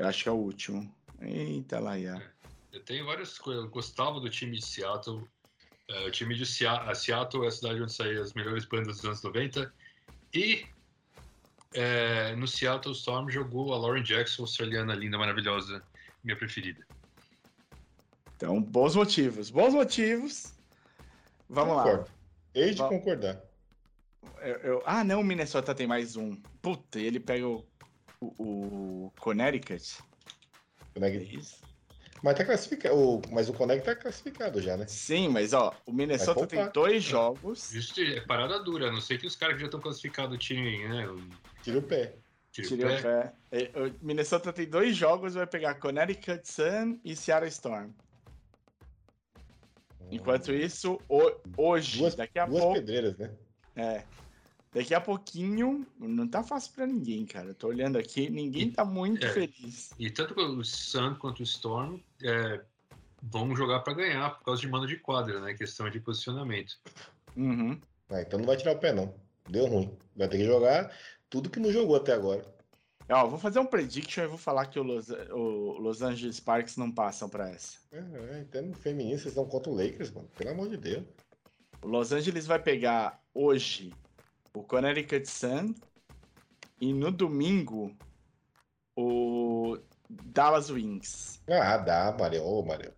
Eu 0.00 0.06
acho 0.08 0.22
que 0.22 0.28
é 0.30 0.32
o 0.32 0.36
último. 0.36 0.90
Eita 1.20 1.78
lá, 1.78 1.98
já. 2.00 2.22
Eu 2.72 2.80
tenho 2.82 3.04
várias 3.04 3.38
coisas. 3.38 3.64
Eu 3.64 3.70
gostava 3.70 4.18
do 4.18 4.30
time 4.30 4.56
de 4.56 4.64
Seattle. 4.64 5.28
É, 5.88 6.06
o 6.06 6.10
time 6.10 6.34
de 6.34 6.46
Sea- 6.46 6.80
a 6.90 6.94
Seattle 6.94 7.44
é 7.44 7.48
a 7.48 7.50
cidade 7.50 7.82
onde 7.82 7.92
saíram 7.92 8.22
as 8.22 8.32
melhores 8.32 8.64
bandas 8.64 8.96
dos 8.96 9.04
anos 9.04 9.22
90. 9.22 9.70
E 10.32 10.64
é, 11.74 12.34
no 12.34 12.48
Seattle 12.48 12.94
Storm 12.94 13.28
jogou 13.28 13.74
a 13.74 13.76
Lauren 13.76 14.02
Jackson, 14.02 14.44
australiana 14.44 14.94
linda, 14.94 15.18
maravilhosa, 15.18 15.82
minha 16.24 16.34
preferida. 16.36 16.82
Então, 18.36 18.62
bons 18.62 18.96
motivos. 18.96 19.50
Bons 19.50 19.74
motivos. 19.74 20.54
Vamos 21.46 21.76
lá. 21.76 21.82
Concordo. 21.82 22.10
Hei 22.54 22.70
de 22.70 22.78
Va- 22.78 22.88
concordar. 22.88 23.38
Eu- 24.40 24.56
eu- 24.60 24.82
Ah, 24.86 25.04
não, 25.04 25.20
o 25.20 25.24
Minnesota 25.24 25.74
tem 25.74 25.86
mais 25.86 26.16
um. 26.16 26.34
Puta, 26.62 26.98
e 26.98 27.04
ele 27.04 27.20
pega 27.20 27.46
o, 27.46 27.66
o, 28.20 29.06
o 29.06 29.10
Connecticut. 29.18 29.82
Como 30.94 31.06
é 31.06 31.14
isso? 31.16 31.58
Mas 32.22 32.36
tá 32.36 32.44
classificado. 32.44 32.94
o- 32.96 33.22
Mas 33.32 33.48
o 33.48 33.54
Connect 33.54 33.84
tá 33.84 33.96
classificado 33.96 34.60
já, 34.60 34.76
né? 34.76 34.86
Sim, 34.86 35.28
mas 35.28 35.52
ó, 35.52 35.74
o 35.86 35.92
Minnesota 35.92 36.46
tem 36.46 36.70
dois 36.70 37.02
jogos. 37.02 37.70
Justo, 37.72 38.00
é 38.00 38.20
parada 38.20 38.62
dura, 38.62 38.88
a 38.88 38.92
não 38.92 39.00
sei 39.00 39.16
que 39.16 39.26
os 39.26 39.36
caras 39.36 39.54
que 39.54 39.60
já 39.60 39.66
estão 39.66 39.80
classificados 39.80 40.34
o 40.34 40.38
time, 40.38 40.86
né? 40.86 41.08
o- 41.08 41.18
Tira 41.62 41.78
o 41.78 41.82
pé. 41.82 42.18
Tira 42.52 42.74
o 42.74 42.78
pé. 42.78 42.98
o 42.98 43.02
pé. 43.02 43.34
É, 43.52 43.80
O 43.80 44.04
Minnesota 44.04 44.52
tem 44.52 44.68
dois 44.68 44.96
jogos, 44.96 45.34
vai 45.34 45.46
pegar 45.46 45.76
Connecticut 45.76 46.46
Sun 46.46 47.00
e 47.04 47.16
Seattle 47.16 47.48
Storm. 47.48 47.90
Enquanto 50.10 50.52
isso, 50.52 50.98
ho- 51.08 51.40
hoje, 51.56 51.98
Duas, 52.00 52.14
daqui 52.16 52.38
a 52.38 52.46
duas 52.46 52.60
pouco, 52.60 52.74
pedreiras, 52.78 53.16
né? 53.16 53.30
é, 53.76 54.04
daqui 54.72 54.94
a 54.94 55.00
pouquinho, 55.00 55.86
não 55.98 56.26
tá 56.28 56.42
fácil 56.42 56.72
pra 56.74 56.86
ninguém, 56.86 57.26
cara. 57.26 57.54
Tô 57.54 57.68
olhando 57.68 57.98
aqui, 57.98 58.30
ninguém 58.30 58.70
tá 58.70 58.84
muito 58.84 59.26
É. 59.26 59.32
feliz. 59.32 59.90
E 59.98 60.10
tanto 60.10 60.34
o 60.40 60.64
Sun 60.64 61.14
quanto 61.16 61.40
o 61.40 61.44
Storm 61.44 61.98
é, 62.22 62.60
vão 63.22 63.54
jogar 63.54 63.80
para 63.80 63.94
ganhar 63.94 64.30
por 64.30 64.44
causa 64.44 64.60
de 64.60 64.68
mando 64.68 64.86
de 64.86 64.96
quadra, 64.96 65.40
né? 65.40 65.54
Questão 65.54 65.88
de 65.90 66.00
posicionamento. 66.00 66.78
Uhum. 67.36 67.78
Ah, 68.08 68.22
então 68.22 68.38
não 68.38 68.46
vai 68.46 68.56
tirar 68.56 68.72
o 68.72 68.78
pé, 68.78 68.92
não. 68.92 69.14
Deu 69.48 69.66
ruim. 69.66 69.96
Vai 70.16 70.28
ter 70.28 70.38
que 70.38 70.44
jogar 70.44 70.94
tudo 71.28 71.50
que 71.50 71.60
não 71.60 71.72
jogou 71.72 71.96
até 71.96 72.12
agora. 72.12 72.44
Ó, 73.08 73.26
vou 73.26 73.38
fazer 73.40 73.58
um 73.58 73.66
prediction 73.66 74.22
e 74.22 74.28
vou 74.28 74.38
falar 74.38 74.66
que 74.66 74.78
o 74.78 74.84
Los, 74.84 75.08
o 75.10 75.78
Los 75.80 76.00
Angeles 76.00 76.36
Sparks 76.36 76.76
não 76.76 76.92
passam 76.92 77.28
pra 77.28 77.50
essa. 77.50 77.78
É, 77.90 77.98
é, 77.98 78.40
entendo 78.40 78.72
feminino, 78.76 79.18
vocês 79.18 79.28
estão 79.32 79.46
contra 79.46 79.70
o 79.70 79.74
Lakers, 79.74 80.12
mano. 80.12 80.28
Pelo 80.36 80.50
amor 80.50 80.68
de 80.68 80.76
Deus. 80.76 81.04
O 81.82 81.88
Los 81.88 82.12
Angeles 82.12 82.46
vai 82.46 82.60
pegar 82.60 83.20
hoje 83.34 83.92
o 84.54 84.62
Connecticut 84.62 85.26
Sun 85.26 85.74
e 86.80 86.92
no 86.92 87.10
domingo 87.10 87.96
o 88.96 89.78
Dallas 90.08 90.70
Wings. 90.70 91.40
Ah, 91.48 91.76
dá, 91.78 92.14
Mario. 92.18 92.44
Ô, 92.44 92.62
Mario. 92.62 92.92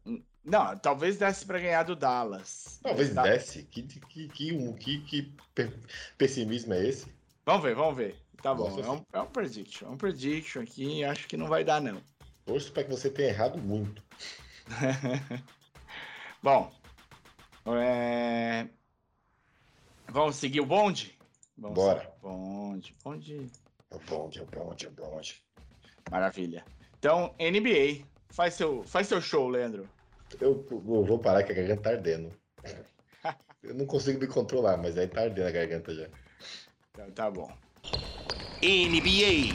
Não, 0.45 0.77
talvez 0.79 1.19
desse 1.19 1.47
pra 1.47 1.59
ganhar 1.59 1.85
do 1.85 1.95
Dallas. 1.95 2.81
Talvez 2.83 3.15
tá- 3.15 3.23
desce. 3.23 3.63
Que, 3.65 3.83
que, 3.83 4.29
que, 4.29 4.75
que, 4.75 4.99
que 5.01 5.35
pe- 5.55 5.73
pessimismo 6.19 6.75
é 6.75 6.87
esse? 6.89 7.07
Vamos 7.47 7.63
ver, 7.63 7.75
vamos 7.75 7.97
ver. 7.97 8.17
Tá 8.43 8.53
bom, 8.53 8.69
Nossa, 8.69 8.81
é 8.81 8.91
um, 8.91 9.07
é 9.13 9.21
um 9.21 9.27
prediction. 9.27 9.87
É 9.87 9.91
um 9.91 9.97
prediction 9.97 10.63
aqui, 10.63 11.05
acho 11.05 11.29
que 11.29 11.37
não 11.37 11.47
vai 11.47 11.63
dar, 11.63 11.81
não. 11.81 12.03
Torço 12.45 12.73
pra 12.73 12.83
que 12.83 12.91
você 12.91 13.09
tenha 13.09 13.29
errado 13.29 13.57
muito. 13.59 14.03
Bom, 16.43 16.73
é... 17.67 18.67
vamos 20.09 20.35
seguir 20.37 20.61
o 20.61 20.67
bonde? 20.67 21.12
Vamos 21.57 21.75
Bora. 21.77 22.13
Bonde, 22.21 22.97
bonde. 23.05 23.51
É 23.91 23.97
o 23.97 23.99
bonde, 24.01 24.39
é 24.39 24.43
o 24.43 24.47
bonde, 24.47 24.87
é 24.87 24.89
o 24.89 24.93
bonde. 24.93 25.43
Maravilha. 26.11 26.65
Então, 26.99 27.35
NBA, 27.39 28.07
faz 28.31 28.55
seu, 28.55 28.83
faz 28.85 29.07
seu 29.09 29.21
show, 29.21 29.49
Leandro. 29.49 29.89
Eu, 30.41 30.67
eu 30.71 31.05
vou 31.05 31.19
parar 31.19 31.43
que 31.43 31.53
a 31.53 31.55
garganta 31.55 31.83
tá 31.83 31.91
ardendo. 31.91 32.33
Eu 33.63 33.75
não 33.75 33.87
consigo 33.87 34.19
me 34.19 34.27
controlar, 34.27 34.77
mas 34.77 34.99
aí 34.99 35.07
tá 35.07 35.23
ardendo 35.23 35.47
a 35.47 35.53
garganta 35.53 35.95
já. 35.95 36.09
Então, 36.91 37.11
tá 37.13 37.31
bom. 37.31 37.49
NBA. 38.61 39.55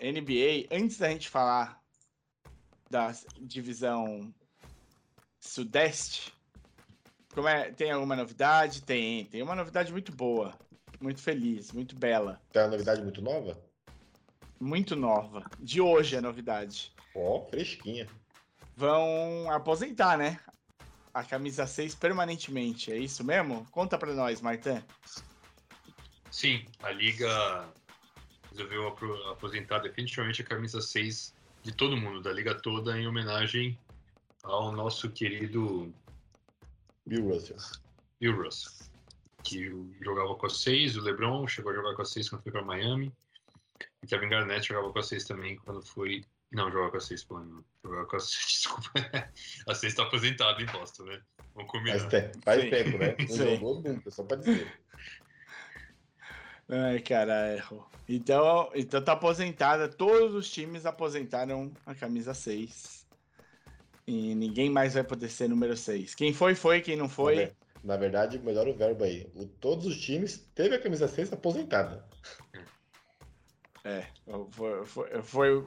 NBA, 0.00 0.66
antes 0.70 0.96
da 0.96 1.10
gente 1.10 1.28
falar 1.28 1.78
da 2.88 3.12
divisão 3.38 4.34
Sudeste, 5.38 6.34
como 7.34 7.48
é, 7.48 7.70
tem 7.70 7.90
alguma 7.90 8.16
novidade? 8.16 8.82
Tem, 8.82 9.24
tem 9.26 9.42
uma 9.42 9.54
novidade 9.54 9.92
muito 9.92 10.12
boa, 10.12 10.54
muito 11.00 11.20
feliz, 11.20 11.72
muito 11.72 11.94
bela, 11.96 12.40
Tem 12.52 12.62
uma 12.62 12.68
novidade 12.68 13.02
muito 13.02 13.22
nova? 13.22 13.58
muito 14.58 14.94
nova. 14.94 15.42
De 15.58 15.80
hoje 15.80 16.16
a 16.16 16.20
novidade. 16.20 16.92
Ó, 17.14 17.46
fresquinha. 17.48 18.06
Vão 18.76 19.50
aposentar, 19.50 20.18
né? 20.18 20.38
A 21.14 21.24
camisa 21.24 21.66
6 21.66 21.94
permanentemente, 21.94 22.92
é 22.92 22.96
isso 22.96 23.24
mesmo? 23.24 23.66
Conta 23.70 23.96
pra 23.98 24.12
nós, 24.12 24.40
Martin. 24.40 24.82
Sim, 26.30 26.64
a 26.82 26.90
liga 26.90 27.68
resolveu 28.50 28.88
aposentar 29.30 29.78
definitivamente 29.80 30.42
a 30.42 30.44
camisa 30.44 30.80
6 30.80 31.34
de 31.62 31.72
todo 31.72 31.96
mundo, 31.96 32.20
da 32.22 32.32
liga 32.32 32.54
toda, 32.54 32.98
em 32.98 33.06
homenagem 33.08 33.78
ao 34.42 34.70
nosso 34.72 35.10
querido 35.10 35.92
Bill 37.10 37.28
Russell. 37.28 37.56
Bill 38.20 38.40
Russell, 38.40 38.70
que 39.42 39.68
jogava 40.00 40.32
com 40.36 40.46
a 40.46 40.50
6, 40.50 40.96
o 40.96 41.00
LeBron 41.00 41.44
chegou 41.48 41.72
a 41.72 41.74
jogar 41.74 41.96
com 41.96 42.02
a 42.02 42.04
6 42.04 42.28
quando 42.28 42.42
foi 42.44 42.52
para 42.52 42.62
Miami, 42.62 43.12
e 44.00 44.06
Kevin 44.06 44.28
Garnett 44.28 44.68
jogava 44.68 44.92
com 44.92 44.98
a 45.00 45.02
6 45.02 45.24
também 45.24 45.56
quando 45.56 45.82
foi... 45.82 46.24
Não, 46.52 46.70
jogava 46.70 46.92
com 46.92 46.96
a 46.98 47.00
6, 47.00 47.24
pô, 47.24 47.40
não. 47.40 47.64
Jogava 47.84 48.06
com 48.06 48.16
a 48.16 48.20
6, 48.20 48.46
desculpa. 48.46 48.90
A 49.66 49.74
6 49.74 49.94
tá 49.94 50.04
aposentado 50.04 50.62
em 50.62 50.66
Boston, 50.66 51.04
né? 51.04 51.20
Vamos 51.52 51.70
combinar. 51.70 51.98
Faz, 51.98 52.10
tempo, 52.10 52.38
faz 52.44 52.62
Sim. 52.62 52.70
tempo, 52.70 52.98
né? 52.98 53.16
Não 53.18 53.26
Sim. 53.26 53.54
jogou 53.54 53.82
nunca, 53.82 54.10
só 54.12 54.22
pra 54.22 54.36
dizer. 54.36 54.72
Ai, 56.68 57.00
caralho. 57.00 57.84
Então, 58.08 58.70
então 58.74 59.02
tá 59.02 59.12
aposentada. 59.12 59.88
Todos 59.88 60.34
os 60.34 60.48
times 60.48 60.86
aposentaram 60.86 61.72
a 61.84 61.94
camisa 61.94 62.34
6. 62.34 62.99
E 64.10 64.34
ninguém 64.34 64.68
mais 64.68 64.94
vai 64.94 65.04
poder 65.04 65.28
ser 65.28 65.48
número 65.48 65.76
6. 65.76 66.16
Quem 66.16 66.32
foi, 66.32 66.56
foi. 66.56 66.80
Quem 66.80 66.96
não 66.96 67.08
foi, 67.08 67.52
Na 67.84 67.96
verdade, 67.96 68.40
melhor 68.40 68.66
o 68.66 68.74
verbo 68.74 69.04
aí. 69.04 69.30
O, 69.36 69.46
todos 69.46 69.86
os 69.86 70.00
times 70.00 70.44
teve 70.52 70.74
a 70.74 70.80
camisa 70.80 71.06
6 71.06 71.32
aposentada. 71.32 72.04
é. 73.84 74.04
Foi, 74.50 74.84
foi, 74.84 75.22
foi- 75.22 75.64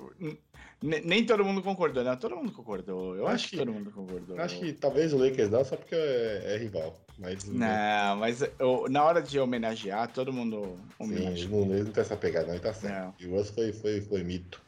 ne- 0.82 1.02
nem 1.02 1.26
todo 1.26 1.44
mundo 1.46 1.62
concordou, 1.62 2.04
né? 2.04 2.16
Todo 2.18 2.36
mundo 2.36 2.52
concordou. 2.52 3.16
Eu 3.16 3.26
acho, 3.28 3.36
Acho 3.36 3.44
que, 3.46 3.50
que- 3.52 3.58
todo 3.58 3.74
mundo 3.74 3.92
concordou. 3.92 4.38
Acho 4.40 4.60
que 4.60 4.74
talvez 4.74 5.14
o 5.14 5.18
Lakers 5.18 5.50
não, 5.50 5.64
só 5.64 5.78
porque 5.78 5.96
é, 5.96 6.54
é 6.54 6.58
rival. 6.58 7.00
Mas 7.18 7.46
Não, 7.46 8.18
mas 8.18 8.42
eu- 8.60 8.88
na 8.90 9.04
hora 9.06 9.22
de 9.22 9.40
homenagear, 9.40 10.12
todo 10.12 10.34
mundo 10.34 10.62
sim, 10.64 11.16
eles 11.16 11.46
homenageou. 11.46 11.66
não, 11.66 11.74
eles 11.76 11.86
não 11.86 11.94
tem 11.94 12.02
essa 12.02 12.18
pegada, 12.18 12.48
não, 12.48 12.54
ele 12.56 12.64
tá 12.64 12.74
certo. 12.74 12.94
Não. 13.06 13.14
E 13.20 13.26
o 13.28 13.38
Russell 13.38 13.54
foi, 13.56 13.72
foi, 13.74 14.02
foi 14.02 14.24
mito. 14.24 14.62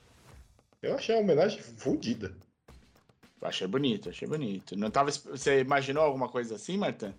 Eu 0.81 0.95
achei 0.95 1.13
a 1.15 1.19
homenagem 1.19 1.59
fodida. 1.61 2.33
Achei 3.47 3.67
bonito, 3.67 4.10
achei 4.10 4.27
bonito. 4.27 4.75
Não 4.75 4.89
tava, 4.89 5.12
você 5.12 5.62
imaginou 5.62 6.03
alguma 6.03 6.29
coisa 6.29 6.55
assim, 6.55 6.77
Marta? 6.77 7.15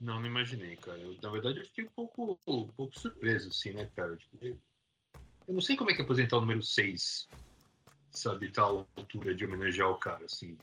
Não, 0.00 0.18
não 0.18 0.26
imaginei, 0.26 0.76
cara. 0.76 0.98
Eu, 0.98 1.14
na 1.22 1.30
verdade, 1.30 1.58
eu 1.58 1.64
fiquei 1.64 1.84
um 1.84 1.88
pouco, 1.88 2.38
um 2.46 2.68
pouco 2.68 2.98
surpreso, 2.98 3.48
assim, 3.48 3.72
né, 3.72 3.90
cara? 3.94 4.16
Tipo, 4.16 4.44
eu 4.44 5.54
não 5.54 5.60
sei 5.60 5.76
como 5.76 5.90
é 5.90 5.94
que 5.94 6.00
é 6.00 6.04
aposentar 6.04 6.38
o 6.38 6.40
número 6.40 6.62
6, 6.62 7.28
sabe, 8.10 8.50
tal 8.50 8.88
altura 8.96 9.34
de 9.34 9.44
homenagear 9.44 9.90
o 9.90 9.96
cara, 9.98 10.24
assim. 10.24 10.56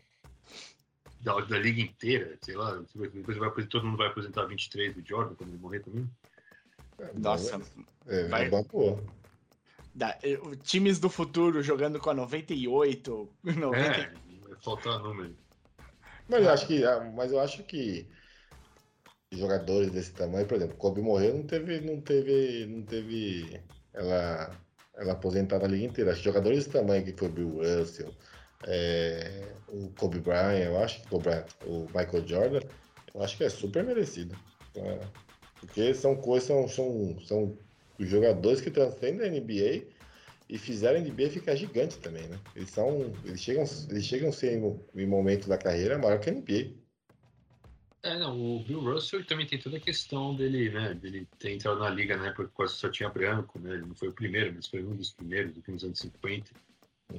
Da, 1.22 1.40
da 1.42 1.60
liga 1.60 1.82
inteira, 1.82 2.38
sei 2.42 2.56
lá. 2.56 2.82
Depois 2.96 3.38
vai, 3.38 3.52
todo 3.68 3.86
mundo 3.86 3.98
vai 3.98 4.08
aposentar 4.08 4.46
23 4.46 4.96
do 4.96 5.08
Jordan 5.08 5.36
quando 5.36 5.50
ele 5.50 5.60
morrer 5.60 5.82
também. 5.82 6.10
Nossa, 7.16 7.62
É, 8.08 8.28
vai- 8.28 8.46
é 8.46 8.50
bom, 8.50 8.64
pô. 8.64 9.00
Da- 9.94 10.18
eh, 10.22 10.38
times 10.64 11.00
do 11.00 11.10
futuro 11.10 11.62
jogando 11.64 12.00
com 12.00 12.10
a 12.10 12.14
98, 12.14 13.30
90. 13.44 13.78
É, 14.02 14.27
faltar 14.62 15.00
número. 15.00 15.36
Mas 16.28 16.44
eu 16.44 16.50
acho 16.52 16.68
que, 16.68 16.84
ah, 16.84 17.12
mas 17.16 17.32
eu 17.32 17.40
acho 17.40 17.64
que 17.64 18.08
jogadores 19.32 19.92
desse 19.92 20.12
tamanho, 20.14 20.46
por 20.46 20.56
exemplo, 20.56 20.78
Kobe 20.78 21.02
morreu, 21.02 21.36
não 21.36 21.44
teve, 21.44 21.82
não 21.82 22.02
teve, 22.02 22.66
não 22.66 22.82
teve 22.84 23.62
ela, 23.94 24.52
ela 24.96 25.14
aposentada 25.14 25.66
a 25.66 25.70
liga 25.70 25.86
inteira. 25.86 26.12
Acho 26.12 26.20
que 26.20 26.26
jogadores 26.26 26.60
desse 26.60 26.70
tamanho 26.70 27.04
que 27.04 27.14
foi 27.14 27.28
o 27.28 27.32
Bill 27.32 27.62
Russell, 27.62 28.14
é, 28.66 29.48
o 29.70 29.90
Kobe 29.98 30.20
Bryant, 30.20 30.66
eu 30.66 30.80
acho 30.80 31.02
que 31.02 31.16
o, 31.16 31.86
Michael 31.88 32.28
Jordan, 32.28 32.62
eu 33.14 33.24
acho 33.24 33.38
que 33.38 33.44
é 33.44 33.50
super 33.50 33.84
merecido. 33.84 34.36
É, 34.76 35.00
porque 35.60 35.94
são 35.94 36.16
coisas, 36.16 36.48
são, 36.48 36.68
são, 36.68 37.18
são 37.26 37.58
jogadores 38.00 38.62
que 38.62 38.72
transcendem 38.72 39.28
a 39.28 39.32
NBA 39.32 39.97
e 40.50 40.58
fizeram 40.58 41.00
a 41.00 41.02
NBA 41.02 41.30
ficar 41.30 41.56
gigante 41.56 41.98
também, 41.98 42.28
né? 42.28 42.40
Eles 42.56 42.70
são, 42.70 43.14
eles 43.26 43.42
chegam, 43.42 43.64
eles 43.90 44.06
chegam 44.06 44.30
a 44.30 44.32
ser 44.32 44.54
em, 44.96 45.06
momento 45.06 45.48
da 45.48 45.58
carreira 45.58 45.98
maior 45.98 46.20
que 46.20 46.30
a 46.30 46.34
NBA. 46.34 46.74
É, 48.04 48.18
não, 48.18 48.40
o 48.40 48.64
Bill 48.64 48.80
Russell 48.80 49.20
ele 49.20 49.28
também 49.28 49.46
tem 49.46 49.60
toda 49.60 49.78
a 49.78 49.82
questão 49.82 50.34
dele, 50.34 50.70
né, 50.70 50.94
dele 50.94 51.28
ter 51.40 51.52
entrado 51.52 51.80
na 51.80 51.90
liga 51.90 52.16
na 52.16 52.28
época 52.28 52.46
que 52.46 52.54
quase 52.54 52.76
só 52.76 52.90
tinha 52.90 53.10
branco, 53.10 53.60
né, 53.60 53.74
ele 53.74 53.86
não 53.86 53.96
foi 53.96 54.08
o 54.08 54.14
primeiro, 54.14 54.54
mas 54.56 54.68
foi 54.68 54.84
um 54.84 54.96
dos 54.96 55.12
primeiros, 55.12 55.58
aqui 55.58 55.72
nos 55.72 55.84
anos 55.84 56.00
50. 56.00 56.52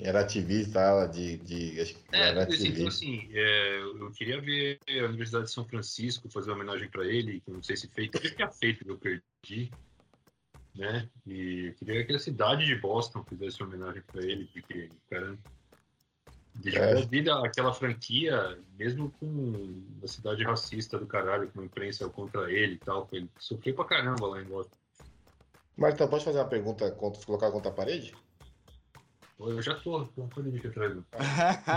Era 0.00 0.20
ativista, 0.20 0.80
aula 0.80 1.08
de, 1.08 1.38
de 1.38 1.80
acho 1.80 1.94
que 1.94 2.00
É, 2.12 2.28
era 2.28 2.46
mas, 2.46 2.64
então, 2.64 2.86
assim, 2.86 3.28
é, 3.32 3.80
eu 3.80 4.10
queria 4.12 4.40
ver 4.40 4.78
a 4.88 5.06
Universidade 5.06 5.46
de 5.46 5.50
São 5.50 5.64
Francisco 5.66 6.30
fazer 6.30 6.50
uma 6.50 6.56
homenagem 6.56 6.88
para 6.88 7.06
ele, 7.06 7.40
que 7.40 7.50
não 7.50 7.62
sei 7.62 7.76
se 7.76 7.88
fez, 7.88 8.10
talvez 8.10 8.34
tenha 8.34 8.50
feito, 8.50 8.84
que 8.84 8.90
eu 8.90 8.98
perdi, 8.98 9.70
né, 10.74 11.08
e 11.26 11.66
eu 11.66 11.74
queria 11.74 12.04
que 12.04 12.14
a 12.14 12.18
cidade 12.18 12.64
de 12.64 12.74
Boston 12.76 13.24
fizesse 13.24 13.62
homenagem 13.62 14.02
para 14.02 14.22
ele, 14.22 14.46
porque 14.46 14.90
o 14.92 15.10
cara 15.10 15.38
dedicou 16.54 16.86
É. 16.86 17.02
a 17.02 17.06
vida 17.06 17.34
àquela 17.44 17.72
franquia, 17.72 18.58
mesmo 18.78 19.10
com 19.12 19.26
uma 19.26 20.06
cidade 20.06 20.42
racista 20.44 20.98
do 20.98 21.06
caralho, 21.06 21.50
com 21.50 21.60
a 21.60 21.64
imprensa 21.64 22.08
contra 22.08 22.50
ele 22.50 22.74
e 22.74 22.78
tal, 22.78 23.08
ele 23.12 23.30
sofreu 23.38 23.74
pra 23.74 23.84
caramba 23.84 24.26
lá 24.26 24.40
em 24.40 24.44
Boston. 24.44 24.76
Marta, 25.76 26.08
pode 26.08 26.24
fazer 26.24 26.38
uma 26.38 26.48
pergunta, 26.48 26.90
colocar 26.90 27.50
contra 27.52 27.70
a 27.70 27.74
parede? 27.74 28.14
Eu 29.38 29.62
já 29.62 29.74
tô, 29.76 30.04
tô 30.04 30.42
vir 30.42 30.58
aqui 30.58 30.66
atrás. 30.66 30.96
né? 30.96 31.02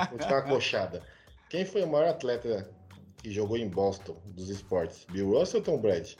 Vou 0.10 0.18
te 0.18 0.28
dar 0.28 0.44
uma 0.44 0.50
coxada. 0.50 1.06
Quem 1.50 1.66
foi 1.66 1.84
o 1.84 1.88
maior 1.88 2.08
atleta 2.10 2.74
que 3.22 3.30
jogou 3.30 3.56
em 3.58 3.70
Boston 3.70 4.20
dos 4.26 4.50
esportes? 4.50 5.06
Bill 5.06 5.30
Russell 5.38 5.60
ou 5.60 5.66
Tom 5.66 5.80
Brady? 5.80 6.18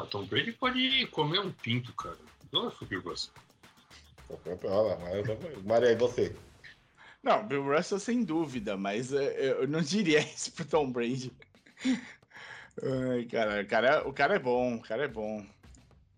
Ah, 0.00 0.06
Tom 0.06 0.24
Brady 0.24 0.52
pode 0.52 1.06
comer 1.08 1.40
um 1.40 1.52
pinto, 1.52 1.92
cara. 1.94 2.16
Não 2.52 2.70
foi 2.70 2.96
o 2.96 3.00
Russell. 3.00 3.32
Olha 4.46 4.70
lá, 4.70 4.98
Mário, 4.98 5.62
Mário, 5.64 5.88
aí 5.88 5.96
você. 5.96 6.34
Não, 7.22 7.46
Bill 7.46 7.64
Russell 7.64 7.98
sem 7.98 8.24
dúvida, 8.24 8.76
mas 8.76 9.12
eh, 9.12 9.52
eu 9.60 9.68
não 9.68 9.82
diria 9.82 10.20
isso 10.34 10.52
pro 10.52 10.64
Tom 10.64 10.90
Brady. 10.90 11.32
Ai, 12.82 13.24
cara, 13.26 13.62
o 13.62 13.66
cara, 13.66 14.08
o 14.08 14.12
cara 14.12 14.34
é 14.36 14.38
bom, 14.38 14.76
o 14.76 14.80
cara 14.80 15.04
é 15.04 15.08
bom. 15.08 15.44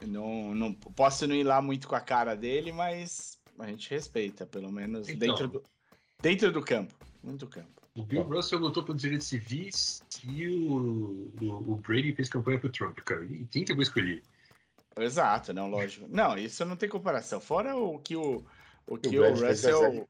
Eu 0.01 0.09
Não, 0.09 0.55
não 0.55 0.73
posso 0.75 1.27
não 1.27 1.35
ir 1.35 1.45
lá 1.45 1.61
muito 1.61 1.89
com 1.89 1.95
a 1.97 2.01
cara 2.01 2.37
dele, 2.37 2.71
mas 2.73 3.39
a 3.59 3.67
gente 3.67 3.91
respeita, 3.91 4.47
pelo 4.47 4.71
menos 4.71 5.09
Então. 5.09 5.29
dentro, 5.29 5.49
do, 5.49 5.63
dentro 6.21 6.53
do 6.53 6.63
campo. 6.63 6.95
Muito 7.23 7.47
campo. 7.47 7.82
O 7.95 8.03
Bill 8.03 8.23
Russell 8.23 8.59
lutou 8.59 8.83
pelos 8.83 9.03
direitos 9.03 9.27
civis 9.27 10.03
e 10.25 10.49
o, 10.49 11.31
o, 11.43 11.73
o 11.73 11.77
Brady 11.77 12.15
fez 12.15 12.29
campanha 12.29 12.59
pro 12.59 12.71
Trump, 12.71 12.99
cara. 13.01 13.25
E 13.25 13.47
quem 13.51 13.65
que 13.65 13.73
eu 13.73 13.77
vou 13.77 13.83
escolher? 13.83 14.23
Exato, 14.97 15.53
não, 15.53 15.69
lógico. 15.69 16.07
Não, 16.09 16.37
isso 16.37 16.65
não 16.65 16.77
tem 16.77 16.89
comparação. 16.89 17.41
Fora 17.41 17.77
o 17.77 17.99
que 17.99 18.17
o, 18.17 18.43
o, 18.87 18.97
que 18.97 19.19
o 19.19 19.23
o 19.23 19.35
Russell. 19.35 20.09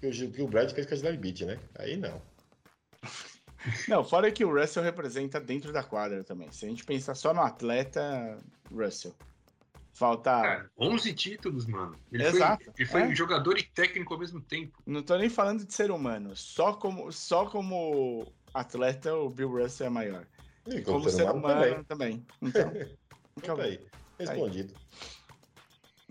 Que 0.00 0.06
o, 0.06 0.30
que 0.30 0.42
o 0.42 0.48
Brad 0.48 0.70
fez 0.72 0.86
com 0.86 0.92
a 0.92 0.96
Gisele 0.96 1.16
Beach, 1.16 1.44
né? 1.44 1.58
Aí 1.78 1.96
não. 1.96 2.20
Não, 3.88 4.04
fora 4.04 4.30
que 4.30 4.44
o 4.44 4.52
Russell 4.52 4.82
representa 4.82 5.40
dentro 5.40 5.72
da 5.72 5.82
quadra 5.82 6.22
também. 6.22 6.52
Se 6.52 6.66
a 6.66 6.68
gente 6.68 6.84
pensar 6.84 7.14
só 7.14 7.32
no 7.32 7.40
atleta, 7.40 8.38
Russell. 8.70 9.14
Falta. 9.94 10.30
Cara, 10.42 10.70
11 10.76 11.14
títulos, 11.14 11.66
mano. 11.66 11.96
Ele 12.10 12.24
Exato, 12.24 12.64
foi, 12.64 12.74
ele 12.76 12.88
foi 12.88 13.02
é. 13.02 13.14
jogador 13.14 13.56
e 13.56 13.62
técnico 13.62 14.12
ao 14.12 14.20
mesmo 14.20 14.40
tempo. 14.40 14.82
Não 14.84 15.02
tô 15.02 15.16
nem 15.16 15.30
falando 15.30 15.64
de 15.64 15.72
ser 15.72 15.92
humano. 15.92 16.36
Só 16.36 16.72
como, 16.72 17.12
só 17.12 17.46
como 17.46 18.26
atleta, 18.52 19.14
o 19.14 19.30
Bill 19.30 19.62
Russell 19.62 19.86
é 19.86 19.90
maior. 19.90 20.26
E 20.66 20.82
Como, 20.82 21.08
ser 21.08 21.30
humano 21.30 21.84
também. 21.84 22.26
Então, 22.42 22.72
Então, 23.36 23.60
aí. 23.60 23.80
Respondido. 24.18 24.74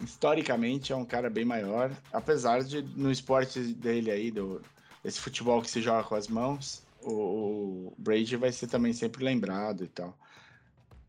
historicamente 0.01 0.91
é 0.91 0.95
um 0.95 1.05
cara 1.05 1.29
bem 1.29 1.45
maior, 1.45 1.91
apesar 2.11 2.63
de 2.63 2.81
no 2.81 3.09
esporte 3.09 3.59
dele 3.73 4.11
aí, 4.11 4.29
do, 4.29 4.61
esse 5.03 5.19
futebol 5.19 5.61
que 5.61 5.69
se 5.69 5.81
joga 5.81 6.03
com 6.03 6.15
as 6.15 6.27
mãos, 6.27 6.83
o, 7.01 7.11
o 7.11 7.95
Brady 7.97 8.35
vai 8.35 8.51
ser 8.51 8.67
também 8.67 8.91
sempre 8.91 9.23
lembrado 9.23 9.83
e 9.83 9.87
tal. 9.87 10.17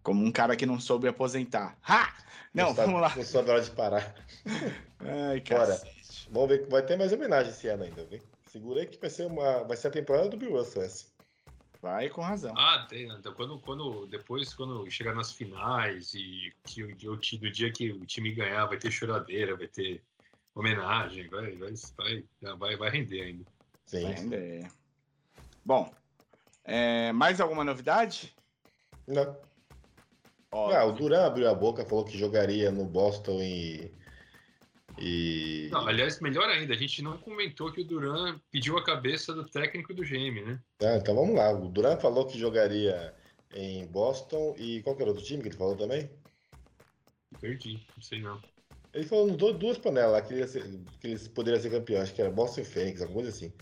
Como 0.04 0.22
um 0.24 0.30
cara 0.30 0.54
que 0.54 0.66
não 0.66 0.78
soube 0.78 1.08
aposentar. 1.08 1.76
Ha! 1.82 2.14
Não, 2.52 2.74
sabe- 2.74 2.86
vamos 2.86 3.00
lá. 3.00 3.12
Não 3.16 3.40
a 3.40 3.52
hora 3.54 3.60
de 3.62 3.70
parar. 3.72 4.14
Ai, 5.00 5.40
cacete. 5.40 6.28
Vamos 6.30 6.50
ver 6.50 6.64
que 6.64 6.70
vai 6.70 6.82
ter 6.84 6.96
mais 6.96 7.12
homenagem 7.12 7.50
esse 7.50 7.66
ano 7.66 7.82
ainda, 7.82 8.04
viu? 8.04 8.20
Segura 8.46 8.80
aí 8.82 8.86
que 8.86 9.00
vai 9.00 9.10
ser, 9.10 9.26
uma, 9.26 9.64
vai 9.64 9.76
ser 9.76 9.88
a 9.88 9.90
temporada 9.90 10.28
do 10.28 10.36
Bill 10.36 10.52
Russell 10.52 10.82
essa. 10.82 11.06
Vai 11.82 12.08
com 12.08 12.20
razão. 12.20 12.54
Ah, 12.56 12.86
tem, 12.88 13.08
então, 13.08 13.34
quando, 13.34 13.58
quando, 13.58 14.06
depois, 14.06 14.54
quando 14.54 14.88
chegar 14.90 15.14
nas 15.14 15.32
finais 15.32 16.14
e 16.14 16.52
que 16.64 16.82
o, 16.84 17.16
do 17.16 17.50
dia 17.50 17.72
que 17.72 17.90
o 17.90 18.06
time 18.06 18.32
ganhar, 18.32 18.66
vai 18.66 18.78
ter 18.78 18.90
choradeira, 18.90 19.56
vai 19.56 19.66
ter 19.68 20.02
homenagem, 20.54 21.28
vai, 21.28 21.56
vai, 21.56 21.74
vai, 21.96 22.56
vai, 22.56 22.76
vai 22.76 22.90
render 22.90 23.22
ainda. 23.22 23.44
Sim. 23.86 24.02
Vai 24.02 24.12
render. 24.12 24.70
Bom, 25.64 25.92
é, 26.62 27.10
mais 27.12 27.40
alguma 27.40 27.64
novidade? 27.64 28.34
Não. 29.06 29.36
Ah, 30.54 30.84
o 30.84 30.92
Duran 30.92 31.26
abriu 31.26 31.48
a 31.48 31.54
boca, 31.54 31.84
falou 31.84 32.04
que 32.04 32.16
jogaria 32.16 32.70
no 32.70 32.84
Boston 32.84 33.42
e. 33.42 33.90
E. 34.98 35.68
Não, 35.72 35.88
aliás, 35.88 36.20
melhor 36.20 36.48
ainda, 36.48 36.72
a 36.72 36.76
gente 36.76 37.02
não 37.02 37.18
comentou 37.18 37.72
que 37.72 37.80
o 37.80 37.84
Duran 37.84 38.38
pediu 38.52 38.78
a 38.78 38.84
cabeça 38.84 39.34
do 39.34 39.44
técnico 39.44 39.92
do 39.92 40.04
GM, 40.04 40.44
né? 40.44 40.60
Ah, 40.80 40.96
então 40.96 41.14
vamos 41.14 41.34
lá. 41.34 41.50
O 41.50 41.68
Duran 41.68 41.96
falou 41.96 42.26
que 42.26 42.38
jogaria 42.38 43.12
em 43.52 43.86
Boston 43.86 44.54
e 44.56 44.80
qual 44.82 44.94
que 44.94 45.02
era 45.02 45.10
o 45.10 45.14
outro 45.14 45.26
time 45.26 45.42
que 45.42 45.48
ele 45.48 45.56
falou 45.56 45.76
também? 45.76 46.08
Perdi, 47.40 47.80
não 47.96 48.02
sei 48.02 48.20
não. 48.20 48.40
Ele 48.92 49.06
falou 49.06 49.26
nos 49.26 49.36
duas 49.36 49.76
panelas 49.76 50.12
lá 50.12 50.22
que, 50.22 50.34
ele 50.34 50.46
ser- 50.46 50.62
que 51.00 51.08
eles 51.08 51.26
poderiam 51.26 51.60
ser 51.60 51.70
campeão, 51.70 52.00
acho 52.00 52.14
que 52.14 52.22
era 52.22 52.30
Boston 52.30 52.60
e 52.60 52.64
Fênix, 52.64 53.02
alguma 53.02 53.22
coisa 53.22 53.36
assim. 53.36 53.52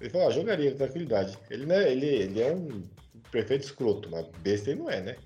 Ele 0.00 0.10
falou, 0.10 0.26
ah, 0.26 0.30
jogaria 0.32 0.72
com 0.72 0.78
tranquilidade. 0.78 1.38
Ele, 1.48 1.66
né, 1.66 1.90
ele, 1.92 2.06
ele 2.06 2.40
é 2.40 2.52
um 2.52 2.82
perfeito 3.30 3.62
escroto, 3.62 4.10
mas 4.10 4.26
besta 4.38 4.70
ele 4.70 4.80
não 4.80 4.90
é, 4.90 5.00
né? 5.00 5.16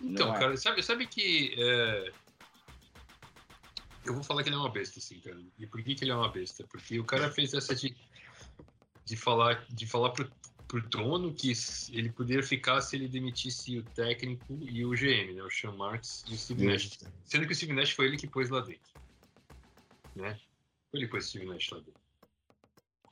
Então, 0.00 0.34
é. 0.34 0.38
cara, 0.38 0.56
sabe, 0.56 0.82
sabe 0.82 1.06
que. 1.06 1.54
é, 1.58 2.12
Eu 4.04 4.14
vou 4.14 4.22
falar 4.22 4.42
que 4.42 4.48
ele 4.48 4.56
é 4.56 4.58
uma 4.58 4.70
besta, 4.70 4.98
assim, 4.98 5.18
cara. 5.20 5.38
E 5.58 5.66
por 5.66 5.82
que, 5.82 5.94
que 5.94 6.04
ele 6.04 6.10
é 6.10 6.14
uma 6.14 6.30
besta? 6.30 6.64
Porque 6.64 6.98
o 6.98 7.04
cara 7.04 7.30
fez 7.30 7.54
essa 7.54 7.74
de, 7.74 7.96
de 9.04 9.16
falar, 9.16 9.64
de 9.68 9.86
falar 9.86 10.10
pro, 10.10 10.30
pro 10.68 10.82
dono 10.88 11.32
que 11.32 11.52
ele 11.90 12.10
poderia 12.10 12.42
ficar 12.42 12.80
se 12.80 12.96
ele 12.96 13.08
demitisse 13.08 13.78
o 13.78 13.82
técnico 13.82 14.58
e 14.60 14.84
o 14.84 14.90
GM, 14.90 15.34
né? 15.34 15.42
O 15.42 15.50
Sean 15.50 15.72
Marks 15.72 16.24
e 16.28 16.34
o 16.34 16.38
Steve 16.38 16.66
Nash. 16.66 16.98
Sendo 17.24 17.46
que 17.46 17.52
o 17.52 17.56
Steve 17.56 17.72
Nash 17.72 17.90
foi 17.90 18.06
ele 18.06 18.16
que 18.16 18.26
pôs 18.26 18.50
lá 18.50 18.60
dentro. 18.60 18.92
Né? 20.14 20.38
Foi 20.90 21.00
ele 21.00 21.06
que 21.06 21.12
pôs 21.12 21.26
o 21.26 21.28
Steve 21.28 21.46
Nash 21.46 21.70
lá 21.70 21.78
dentro. 21.78 22.00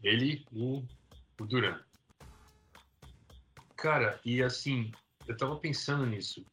Ele, 0.03 0.45
o, 0.53 0.85
o 1.41 1.47
Duran. 1.47 1.81
Cara, 3.77 4.21
e 4.25 4.43
assim, 4.43 4.93
eu 5.27 5.37
tava 5.37 5.57
pensando 5.57 6.07
nisso. 6.07 6.45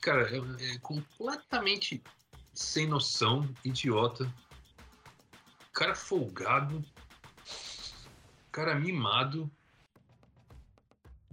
Cara, 0.00 0.28
é, 0.36 0.78
completamente 0.78 2.02
sem 2.54 2.86
noção, 2.86 3.48
idiota. 3.64 4.32
Cara 5.72 5.94
folgado. 5.94 6.84
Cara 8.50 8.74
mimado. 8.74 9.50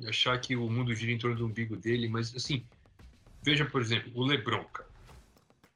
Achar 0.07 0.39
que 0.39 0.55
o 0.55 0.69
mundo 0.69 0.93
gira 0.93 1.11
em 1.11 1.17
torno 1.17 1.35
do 1.35 1.45
umbigo 1.45 1.75
dele, 1.75 2.07
mas 2.07 2.35
assim, 2.35 2.63
veja, 3.43 3.65
por 3.65 3.81
exemplo, 3.81 4.11
o 4.13 4.23
Lebron, 4.23 4.63
cara. 4.65 4.87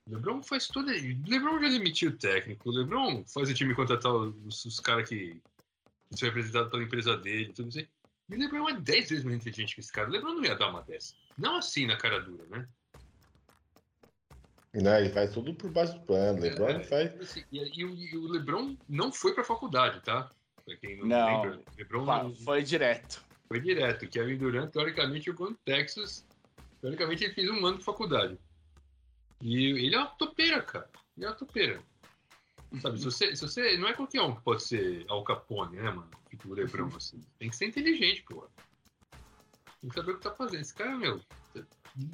O 0.08 0.13
Lebron 0.13 0.43
faz 0.43 0.67
toda. 0.67 0.91
O 0.91 1.30
Lebron 1.30 1.60
já 1.60 1.69
demitiu 1.69 2.12
o 2.12 2.17
técnico. 2.17 2.69
O 2.69 2.71
Lebron 2.71 3.25
faz 3.25 3.49
o 3.49 3.54
time 3.54 3.73
contratar 3.73 4.13
os, 4.13 4.65
os 4.65 4.80
caras 4.80 5.10
que 5.10 5.41
são 6.12 6.27
representados 6.27 6.69
pela 6.69 6.84
empresa 6.84 7.17
dele, 7.17 7.54
tudo 7.54 7.69
isso. 7.69 7.88
E 8.32 8.36
o 8.36 8.39
Lebron 8.39 8.70
é 8.70 8.80
10 8.80 9.10
vezes 9.10 9.24
mais 9.26 9.36
inteligente 9.38 9.76
que 9.76 9.82
esse 9.82 9.91
cara. 9.91 10.08
O 10.08 10.12
Lebron 10.12 10.34
não 10.36 10.44
ia 10.46 10.56
dar 10.56 10.70
uma 10.70 10.82
dessa. 10.82 11.13
Não 11.38 11.58
assim 11.58 11.86
na 11.86 11.98
cara 11.98 12.20
dura, 12.22 12.46
né? 12.50 12.67
Não, 14.74 14.98
ele 14.98 15.10
faz 15.10 15.34
tudo 15.34 15.54
por 15.54 15.70
baixo 15.70 15.94
do 15.94 16.06
pano. 16.06 16.39
LeBron 16.39 16.70
É, 16.70 16.84
faz. 16.84 17.20
assim, 17.20 17.44
e, 17.52 17.82
e 17.82 17.84
o, 17.86 17.94
e 17.94 18.17
o 18.17 18.28
Lebron 18.28 18.78
não 18.88 19.12
foi 19.12 19.34
pra 19.34 19.44
faculdade, 19.44 20.00
tá? 20.02 20.30
Pra 20.63 20.78
quem 20.78 20.98
não, 20.98 21.08
Não. 21.08 21.41
lembra, 21.44 21.58
o 21.60 21.78
Lebron 21.78 22.06
Fa- 22.06 22.24
não- 22.24 22.36
Foi 22.36 22.63
direto. 22.63 23.22
foi 23.50 23.60
direto. 23.60 24.08
Kevin 24.08 24.38
Durant, 24.38 24.72
teoricamente, 24.72 25.26
jogou 25.26 25.50
no 25.50 25.58
Texas. 25.65 26.26
Teoricamente, 26.80 27.26
ele 27.26 27.34
fez 27.34 27.50
um 27.50 27.65
ano 27.65 27.80
de 27.80 27.84
faculdade. 27.84 28.39
E 29.41 29.65
ele 29.86 29.96
é 29.96 29.98
uma 29.98 30.08
topeira, 30.08 30.62
cara. 30.62 30.89
Ele 31.17 31.26
é 31.26 31.30
uma 31.30 31.36
topeira. 31.36 31.84
Sabe, 32.79 32.97
se 32.97 33.05
você, 33.05 33.36
se 33.36 33.41
você. 33.41 33.77
Não 33.77 33.88
é 33.88 33.93
qualquer 33.93 34.21
um 34.21 34.36
que 34.36 34.41
pode 34.43 34.63
ser 34.63 35.05
Al 35.10 35.23
Capone, 35.23 35.75
né, 35.75 35.91
mano? 35.91 36.10
Tipo 36.29 36.53
assim. 36.95 37.21
Tem 37.38 37.49
que 37.49 37.55
ser 37.55 37.65
inteligente, 37.65 38.23
pô. 38.23 38.47
Tem 39.81 39.89
que 39.89 39.95
saber 39.95 40.12
o 40.12 40.15
que 40.17 40.23
tá 40.23 40.31
fazendo. 40.31 40.62
Esse 40.62 40.73
cara, 40.73 40.95
meu. 40.97 41.19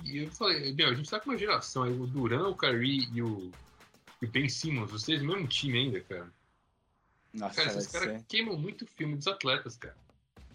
E 0.03 0.23
eu 0.23 0.31
falei, 0.31 0.73
meu, 0.73 0.89
a 0.89 0.93
gente 0.93 1.09
tá 1.09 1.19
com 1.19 1.29
uma 1.29 1.37
geração 1.37 1.83
aí, 1.83 1.91
o 1.91 2.07
Duran, 2.07 2.47
o 2.47 2.57
Kyrie 2.57 3.07
e 3.13 3.21
o, 3.21 3.51
e 4.19 4.25
o 4.25 4.29
Ben 4.29 4.49
Simmons, 4.49 4.89
vocês 4.89 5.21
no 5.21 5.33
mesmo 5.33 5.47
time 5.47 5.77
ainda, 5.77 6.01
cara. 6.01 6.33
Nossa, 7.31 7.63
Cara, 7.63 7.77
esses 7.77 7.91
caras 7.91 8.23
queimam 8.27 8.57
muito 8.57 8.85
o 8.85 8.87
filme 8.87 9.15
dos 9.15 9.27
atletas, 9.27 9.77
cara. 9.77 9.95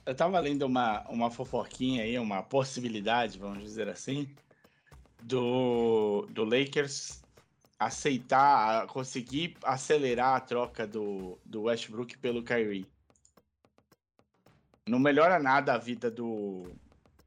Eu 0.04 0.16
tava 0.16 0.40
lendo 0.40 0.66
uma, 0.66 1.08
uma 1.08 1.30
fofoquinha 1.30 2.02
aí, 2.02 2.18
uma 2.18 2.42
possibilidade, 2.42 3.38
vamos 3.38 3.62
dizer 3.62 3.88
assim, 3.88 4.28
do, 5.22 6.26
do 6.30 6.42
Lakers 6.42 7.21
aceitar, 7.84 8.86
conseguir 8.86 9.56
acelerar 9.62 10.36
a 10.36 10.40
troca 10.40 10.86
do, 10.86 11.38
do 11.44 11.62
Westbrook 11.62 12.18
pelo 12.18 12.42
Kyrie. 12.42 12.86
Não 14.88 14.98
melhora 14.98 15.38
nada 15.38 15.74
a 15.74 15.78
vida 15.78 16.10
do, 16.10 16.72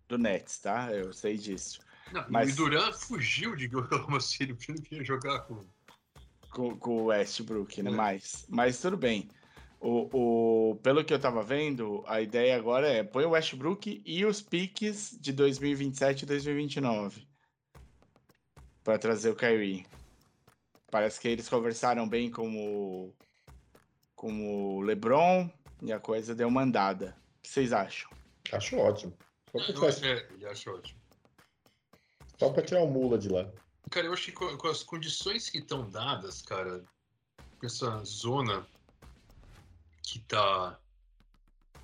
do 0.08 0.18
Nets, 0.18 0.60
tá? 0.60 0.92
Eu 0.92 1.14
sei 1.14 1.38
disso. 1.38 1.80
Não, 2.12 2.26
Mas- 2.30 2.54
o 2.54 2.56
Duran 2.58 2.92
fugiu 2.92 3.56
de 3.56 3.74
Oklahoma 3.76 4.20
City 4.20 4.54
porque 4.54 4.74
não 4.74 4.82
queria 4.82 5.04
jogar 5.04 5.40
com. 5.42 5.62
com, 6.52 6.78
com 6.78 6.98
o 6.98 7.06
Westbrook, 7.06 7.82
né? 7.82 7.92
É. 7.92 7.94
Mas, 7.94 8.46
mas 8.50 8.80
tudo 8.80 8.98
bem. 8.98 9.30
O, 9.80 10.72
o, 10.72 10.76
pelo 10.78 11.04
que 11.04 11.14
eu 11.14 11.20
tava 11.20 11.44
vendo, 11.44 12.04
a 12.08 12.22
ideia 12.22 12.56
agora 12.56 12.88
é 12.88 13.04
põe 13.04 13.26
o 13.26 13.32
Westbrook 13.32 14.02
e 14.06 14.26
os 14.26 14.42
piques 14.42 15.16
de 15.20 15.32
2027 15.32 16.24
e 16.24 16.26
2029 16.26 17.28
para 18.84 18.98
trazer 18.98 19.32
o 19.32 19.36
Kyrie. 19.36 19.86
Parece 20.92 21.20
que 21.20 21.28
eles 21.28 21.50
conversaram 21.50 22.08
bem 22.08 22.30
com 22.32 22.48
o, 22.56 23.14
com 24.16 24.78
o 24.78 24.82
LeBron 24.82 25.50
e 25.82 25.92
a 25.92 26.00
coisa 26.00 26.34
deu 26.36 26.48
uma 26.48 26.62
andada. 26.64 27.16
O 27.40 27.42
que 27.42 27.50
vocês 27.50 27.74
acham? 27.74 28.10
Acho 28.52 28.78
ótimo. 28.78 29.14
Só 29.52 29.60
pra, 29.64 29.74
tirar, 29.74 29.88
acho- 29.88 30.06
é, 30.06 30.28
ele 30.34 30.46
acha 30.46 30.72
ótimo. 30.72 31.00
só 32.38 32.50
pra 32.50 32.64
tirar 32.64 32.82
o 32.84 32.88
mula 32.88 33.18
de 33.18 33.30
lá. 33.30 33.50
Cara, 33.90 34.08
eu 34.08 34.14
acho 34.14 34.26
que 34.26 34.32
com, 34.32 34.56
com 34.58 34.68
as 34.68 34.84
condições 34.84 35.50
que 35.50 35.60
estão 35.60 35.90
dadas, 35.90 36.42
cara, 36.42 36.84
com 37.60 37.66
essa 37.66 38.04
zona 38.04 38.66
que 40.04 40.20
tá 40.20 40.80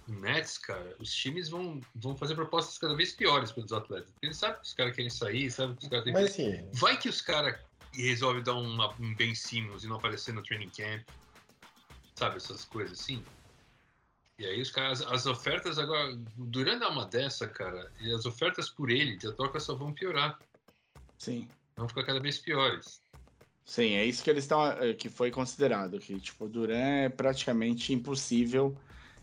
Nets, 0.08 0.58
cara, 0.58 0.96
os 1.00 1.14
times 1.14 1.50
vão, 1.50 1.80
vão 1.96 2.16
fazer 2.18 2.36
propostas 2.36 2.78
cada 2.78 2.96
vez 2.96 3.14
piores 3.14 3.52
para 3.52 3.64
os 3.64 3.72
atletas. 3.72 4.12
Porque 4.12 4.26
eles 4.28 4.38
sabem 4.38 4.58
que 4.60 4.66
os 4.68 4.74
caras 4.74 4.96
querem 4.96 5.10
sair, 5.10 5.52
sabem 5.52 5.76
que 5.76 5.84
os 5.84 5.90
caras 5.90 6.04
têm 6.04 6.14
Mas 6.14 6.26
assim, 6.32 6.70
Vai 6.74 6.98
que 6.98 7.08
os 7.10 7.22
caras 7.22 7.60
resolvem 7.93 8.43
dar 8.43 8.56
uma- 8.56 8.93
um 8.99 9.13
Ben 9.15 9.34
Simmons 9.36 9.84
e 9.84 9.88
não 9.88 9.97
aparecer 9.97 10.34
no 10.34 10.43
training 10.43 10.69
camp. 10.69 11.04
Sabe, 12.15 12.38
essas 12.38 12.63
coisas 12.65 12.99
assim. 12.99 13.23
E 14.39 14.45
aí 14.45 14.62
os 14.62 14.71
caras, 14.71 15.01
as 15.01 15.25
ofertas 15.25 15.77
agora, 15.77 16.15
durante 16.36 16.84
uma 16.86 17.06
dessa, 17.06 17.47
cara, 17.47 17.91
e 17.99 18.12
as 18.13 18.25
ofertas 18.25 18.69
por 18.69 18.89
ele, 18.89 19.17
a 19.27 19.32
troca 19.34 19.60
só 19.60 19.75
vão 19.75 19.93
piorar. 19.93 20.39
Sim. 21.17 21.47
Vão 21.75 21.88
ficar 21.88 22.04
cada 22.04 22.19
vez 22.19 22.39
piores. 22.39 23.01
Sim, 23.63 23.93
é 23.93 24.06
isso 24.06 24.23
que 24.23 24.30
eles 24.30 24.43
estão. 24.43 24.60
que 24.97 25.10
foi 25.10 25.30
considerado, 25.32 25.99
que 25.99 26.19
tipo, 26.19 26.49
Duran 26.49 26.75
é 27.06 27.10
praticamente 27.10 27.93
impossível. 27.93 28.75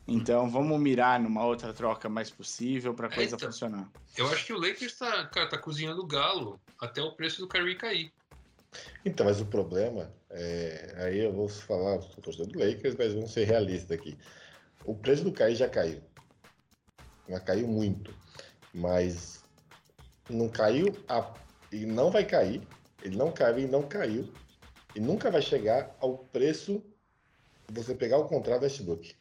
Então 0.07 0.49
vamos 0.49 0.81
mirar 0.81 1.21
numa 1.21 1.45
outra 1.45 1.73
troca 1.75 2.09
mais 2.09 2.31
possível 2.31 2.95
para 2.95 3.11
coisa 3.11 3.37
Então. 3.37 3.51
funcionar. 3.51 3.91
Eu 4.17 4.27
acho 4.31 4.47
que 4.47 4.53
o 4.55 4.59
Lakers 4.59 4.97
tá, 4.97 5.27
cara, 5.27 5.49
tá 5.49 5.59
cozinhando 5.59 6.01
o 6.01 6.07
galo 6.07 6.59
até 6.81 7.03
o 7.03 7.13
preço 7.13 7.41
do 7.43 7.49
Kyrie 7.49 7.75
cair. 7.77 8.13
Então, 9.05 9.27
mas 9.27 9.41
o 9.41 9.47
problema 9.47 10.13
é. 10.31 10.95
Aí 10.99 11.19
eu 11.19 11.33
vou 11.33 11.49
falar, 11.49 12.01
sou 12.03 12.23
torcedor 12.23 12.49
do 12.49 12.59
Lakers, 12.59 12.95
mas 12.97 13.15
vamos 13.15 13.33
ser 13.33 13.45
realistas 13.45 13.91
aqui. 13.93 14.19
O 14.85 14.95
preço 14.95 15.25
do 15.25 15.33
Kai 15.33 15.55
já 15.55 15.69
caiu. 15.69 16.03
Já 17.29 17.41
caiu 17.41 17.67
muito. 17.69 18.15
Mas 18.75 19.45
não 20.29 20.49
caiu 20.49 20.87
a- 21.09 21.35
e 21.73 21.87
não 21.87 22.11
vai 22.11 22.25
cair. 22.25 22.67
Ele 23.03 23.17
não 23.17 23.33
caiu 23.33 23.59
e 23.59 23.67
não 23.67 23.89
caiu. 23.89 24.33
E 24.95 25.01
nunca 25.01 25.31
vai 25.31 25.43
chegar 25.43 25.97
ao 26.01 26.19
preço 26.19 26.83
você 27.71 27.95
pegar 27.95 28.19
o 28.19 28.27
contrato 28.27 28.61
da 28.61 28.67
Westbrook. 28.67 29.15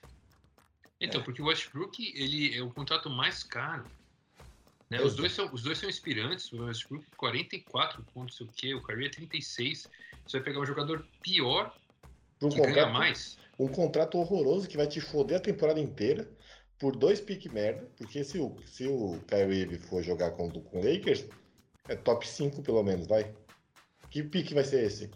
Então, 0.99 1.21
porque 1.23 1.41
o 1.41 1.45
Westbrook, 1.45 2.01
ele 2.15 2.57
é 2.57 2.61
o 2.63 2.73
contrato 2.73 3.09
mais 3.09 3.43
caro. 3.43 3.85
Né? 4.89 4.99
Os, 4.99 5.05
Exato. 5.05 5.17
dois 5.17 5.31
são, 5.33 5.53
os 5.53 5.63
dois 5.63 5.77
são 5.77 5.89
inspirantes. 5.89 6.51
O 6.53 6.63
Westbrook, 6.63 7.05
44 7.17 8.03
pontos, 8.13 8.37
sei 8.37 8.47
o 8.47 8.49
quê. 8.51 8.73
O 8.73 8.83
Kyrie 8.83 9.07
é 9.07 9.09
36. 9.09 9.87
Você 10.25 10.37
vai 10.37 10.45
pegar 10.45 10.61
um 10.61 10.65
jogador 10.65 11.05
pior 11.21 11.75
um 12.41 12.49
que 12.49 12.57
contrato, 12.57 12.93
mais. 12.93 13.37
um 13.59 13.67
contrato 13.67 14.17
horroroso 14.17 14.67
que 14.67 14.77
vai 14.77 14.87
te 14.87 15.01
foder 15.01 15.37
a 15.37 15.41
temporada 15.41 15.79
inteira 15.79 16.29
por 16.79 16.95
dois 16.95 17.19
piques 17.19 17.51
merda. 17.51 17.89
Porque 17.97 18.23
se 18.23 18.37
o, 18.39 18.55
se 18.65 18.87
o 18.87 19.19
Kyrie 19.27 19.61
Irving 19.61 19.79
for 19.79 20.03
jogar 20.03 20.31
com 20.31 20.49
com 20.49 20.79
o 20.79 20.83
Lakers, 20.83 21.25
é 21.87 21.95
top 21.95 22.27
5 22.27 22.61
pelo 22.61 22.83
menos, 22.83 23.07
vai. 23.07 23.33
Que 24.09 24.23
pique 24.23 24.53
vai 24.53 24.63
ser 24.63 24.85
esse? 24.85 25.11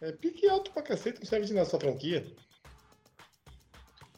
É 0.00 0.10
pique 0.10 0.48
alto 0.48 0.72
pra 0.72 0.82
cacete, 0.82 1.20
não 1.20 1.26
serve 1.26 1.46
de 1.46 1.54
nada 1.54 1.68
sua 1.68 1.78
franquia. 1.78 2.26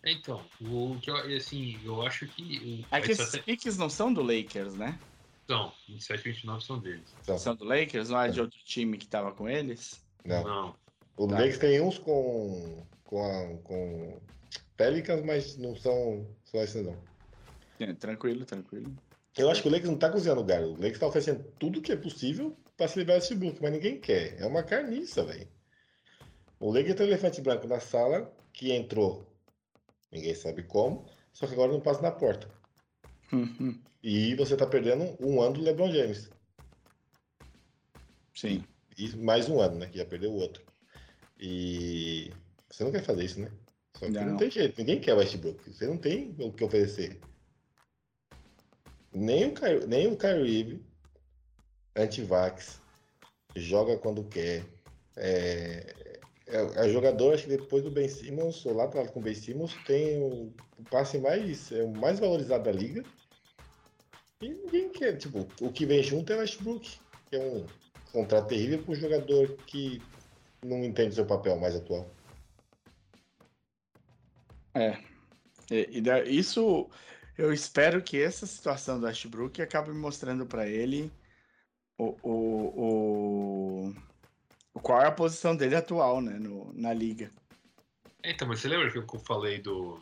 Então, 0.06 0.44
o 0.60 0.98
que 1.00 1.10
eu, 1.10 1.16
assim, 1.36 1.78
eu 1.84 2.02
acho 2.02 2.26
que. 2.28 2.84
o- 2.90 2.94
É 2.94 3.00
que 3.00 3.12
esses 3.12 3.30
te- 3.32 3.42
piques 3.42 3.76
não 3.78 3.88
são 3.88 4.12
do 4.12 4.22
Lakers, 4.22 4.74
né? 4.74 4.98
São, 5.46 5.72
27 5.88 6.20
e 6.20 6.32
29 6.32 6.64
são 6.64 6.78
deles. 6.78 7.04
Então, 7.22 7.38
São 7.38 7.54
do 7.54 7.64
Lakers, 7.64 8.08
não 8.08 8.20
é 8.20 8.28
de 8.30 8.40
outro 8.40 8.58
time 8.64 8.96
que 8.98 9.06
tava 9.06 9.32
com 9.32 9.48
eles? 9.48 10.00
não. 10.24 10.42
Não. 10.44 10.76
O 11.16 11.28
Tá. 11.28 11.34
Lakers 11.36 11.58
tem 11.58 11.80
uns 11.80 11.96
com, 11.98 12.84
com, 13.04 13.22
a- 13.24 13.56
com 13.62 14.20
Pelicans, 14.76 15.22
mas 15.24 15.56
não 15.56 15.76
são 15.76 16.26
só 16.44 16.58
esses 16.62 16.84
não. 16.84 16.96
É, 17.78 17.92
tranquilo, 17.92 18.44
tranquilo. 18.44 18.92
Eu 19.36 19.48
acho 19.50 19.62
que 19.62 19.68
o 19.68 19.70
Lakers 19.70 19.90
não 19.90 19.98
tá 19.98 20.10
cozinhando 20.10 20.40
o 20.40 20.44
galo. 20.44 20.68
O 20.72 20.76
Lakers 20.76 20.98
tá 20.98 21.06
oferecendo 21.06 21.44
tudo 21.58 21.80
que 21.82 21.92
é 21.92 21.96
possível 21.96 22.56
pra 22.76 22.88
se 22.88 22.98
livrar 22.98 23.18
desse 23.18 23.34
Brook, 23.34 23.60
mas 23.62 23.72
ninguém 23.72 24.00
quer. 24.00 24.40
É 24.40 24.46
uma 24.46 24.62
carniça, 24.62 25.24
velho. 25.24 25.46
O 26.58 26.72
Lakers 26.72 26.94
tem 26.96 27.06
um 27.06 27.08
elefante 27.10 27.40
branco 27.40 27.66
na 27.68 27.78
sala 27.80 28.32
que 28.52 28.72
entrou, 28.72 29.33
ninguém 30.14 30.34
sabe 30.34 30.62
como, 30.62 31.06
só 31.32 31.46
que 31.46 31.52
agora 31.52 31.72
não 31.72 31.80
passa 31.80 32.00
na 32.00 32.10
porta. 32.10 32.48
Uhum. 33.32 33.80
E 34.02 34.34
você 34.36 34.56
tá 34.56 34.66
perdendo 34.66 35.16
um 35.20 35.40
ano 35.42 35.54
do 35.54 35.62
LeBron 35.62 35.90
James. 35.90 36.30
Sim. 38.34 38.64
E 38.96 39.08
mais 39.16 39.48
um 39.48 39.60
ano, 39.60 39.76
né? 39.78 39.86
Que 39.86 39.98
já 39.98 40.04
perdeu 40.04 40.30
o 40.30 40.36
outro. 40.36 40.62
E 41.38 42.32
você 42.70 42.84
não 42.84 42.92
quer 42.92 43.02
fazer 43.02 43.24
isso, 43.24 43.40
né? 43.40 43.50
Só 43.96 44.06
que 44.06 44.12
não, 44.12 44.24
Não. 44.24 44.36
tem 44.36 44.50
jeito. 44.50 44.78
Ninguém 44.78 45.00
quer 45.00 45.14
o 45.14 45.18
Westbrook. 45.18 45.70
Você 45.70 45.86
não 45.86 45.96
tem 45.96 46.34
o 46.38 46.52
que 46.52 46.64
oferecer. 46.64 47.20
Nem 49.12 49.46
o 49.46 49.54
Kyrie, 49.54 49.86
nem 49.86 50.06
o 50.08 50.16
Kyrie 50.16 50.58
Irving, 50.58 50.84
anti-vax, 51.94 52.80
joga 53.54 53.96
quando 53.96 54.24
quer. 54.24 54.64
É, 55.16 56.13
é, 56.46 56.86
é 56.86 56.88
jogador, 56.88 57.34
acho 57.34 57.44
que 57.44 57.56
depois 57.56 57.82
do 57.82 57.90
Ben 57.90 58.08
Simmons, 58.08 58.64
ou 58.66 58.74
lá 58.74 58.84
atrás 58.84 59.10
com 59.10 59.20
o 59.20 59.22
Ben 59.22 59.34
Simmons, 59.34 59.74
tem 59.86 60.18
o, 60.18 60.52
o 60.78 60.84
passe 60.90 61.18
mais, 61.18 61.70
é 61.72 61.82
o 61.82 61.92
mais 61.92 62.18
valorizado 62.18 62.64
da 62.64 62.72
liga. 62.72 63.02
E 64.42 64.48
ninguém 64.48 64.90
quer. 64.90 65.16
Tipo, 65.16 65.46
o 65.60 65.72
que 65.72 65.86
vem 65.86 66.02
junto 66.02 66.32
é 66.32 66.36
o 66.36 66.38
Westbrook, 66.40 66.98
que 67.30 67.36
é 67.36 67.40
um 67.40 67.66
contrato 68.12 68.48
terrível 68.48 68.82
para 68.82 68.92
um 68.92 68.94
jogador 68.94 69.56
que 69.66 70.02
não 70.64 70.84
entende 70.84 71.14
seu 71.14 71.26
papel 71.26 71.56
mais 71.56 71.74
atual. 71.74 72.10
E, 75.70 75.98
e 75.98 76.00
da- 76.00 76.24
isso, 76.24 76.90
eu 77.38 77.52
espero 77.52 78.02
que 78.02 78.20
essa 78.20 78.46
situação 78.46 79.00
do 79.00 79.06
Ashbrook 79.06 79.62
acabe 79.62 79.92
mostrando 79.92 80.46
para 80.46 80.68
ele 80.68 81.12
o, 81.98 82.16
o, 82.22 83.88
o- 83.88 83.94
qual 84.80 85.00
é 85.02 85.06
a 85.06 85.12
posição 85.12 85.56
dele 85.56 85.76
atual, 85.76 86.20
né, 86.20 86.38
no, 86.38 86.72
na 86.74 86.92
liga. 86.92 87.30
Então, 88.22 88.48
mas 88.48 88.60
você 88.60 88.68
lembra 88.68 88.90
que 88.90 88.98
eu 88.98 89.18
falei 89.20 89.60
do, 89.60 90.00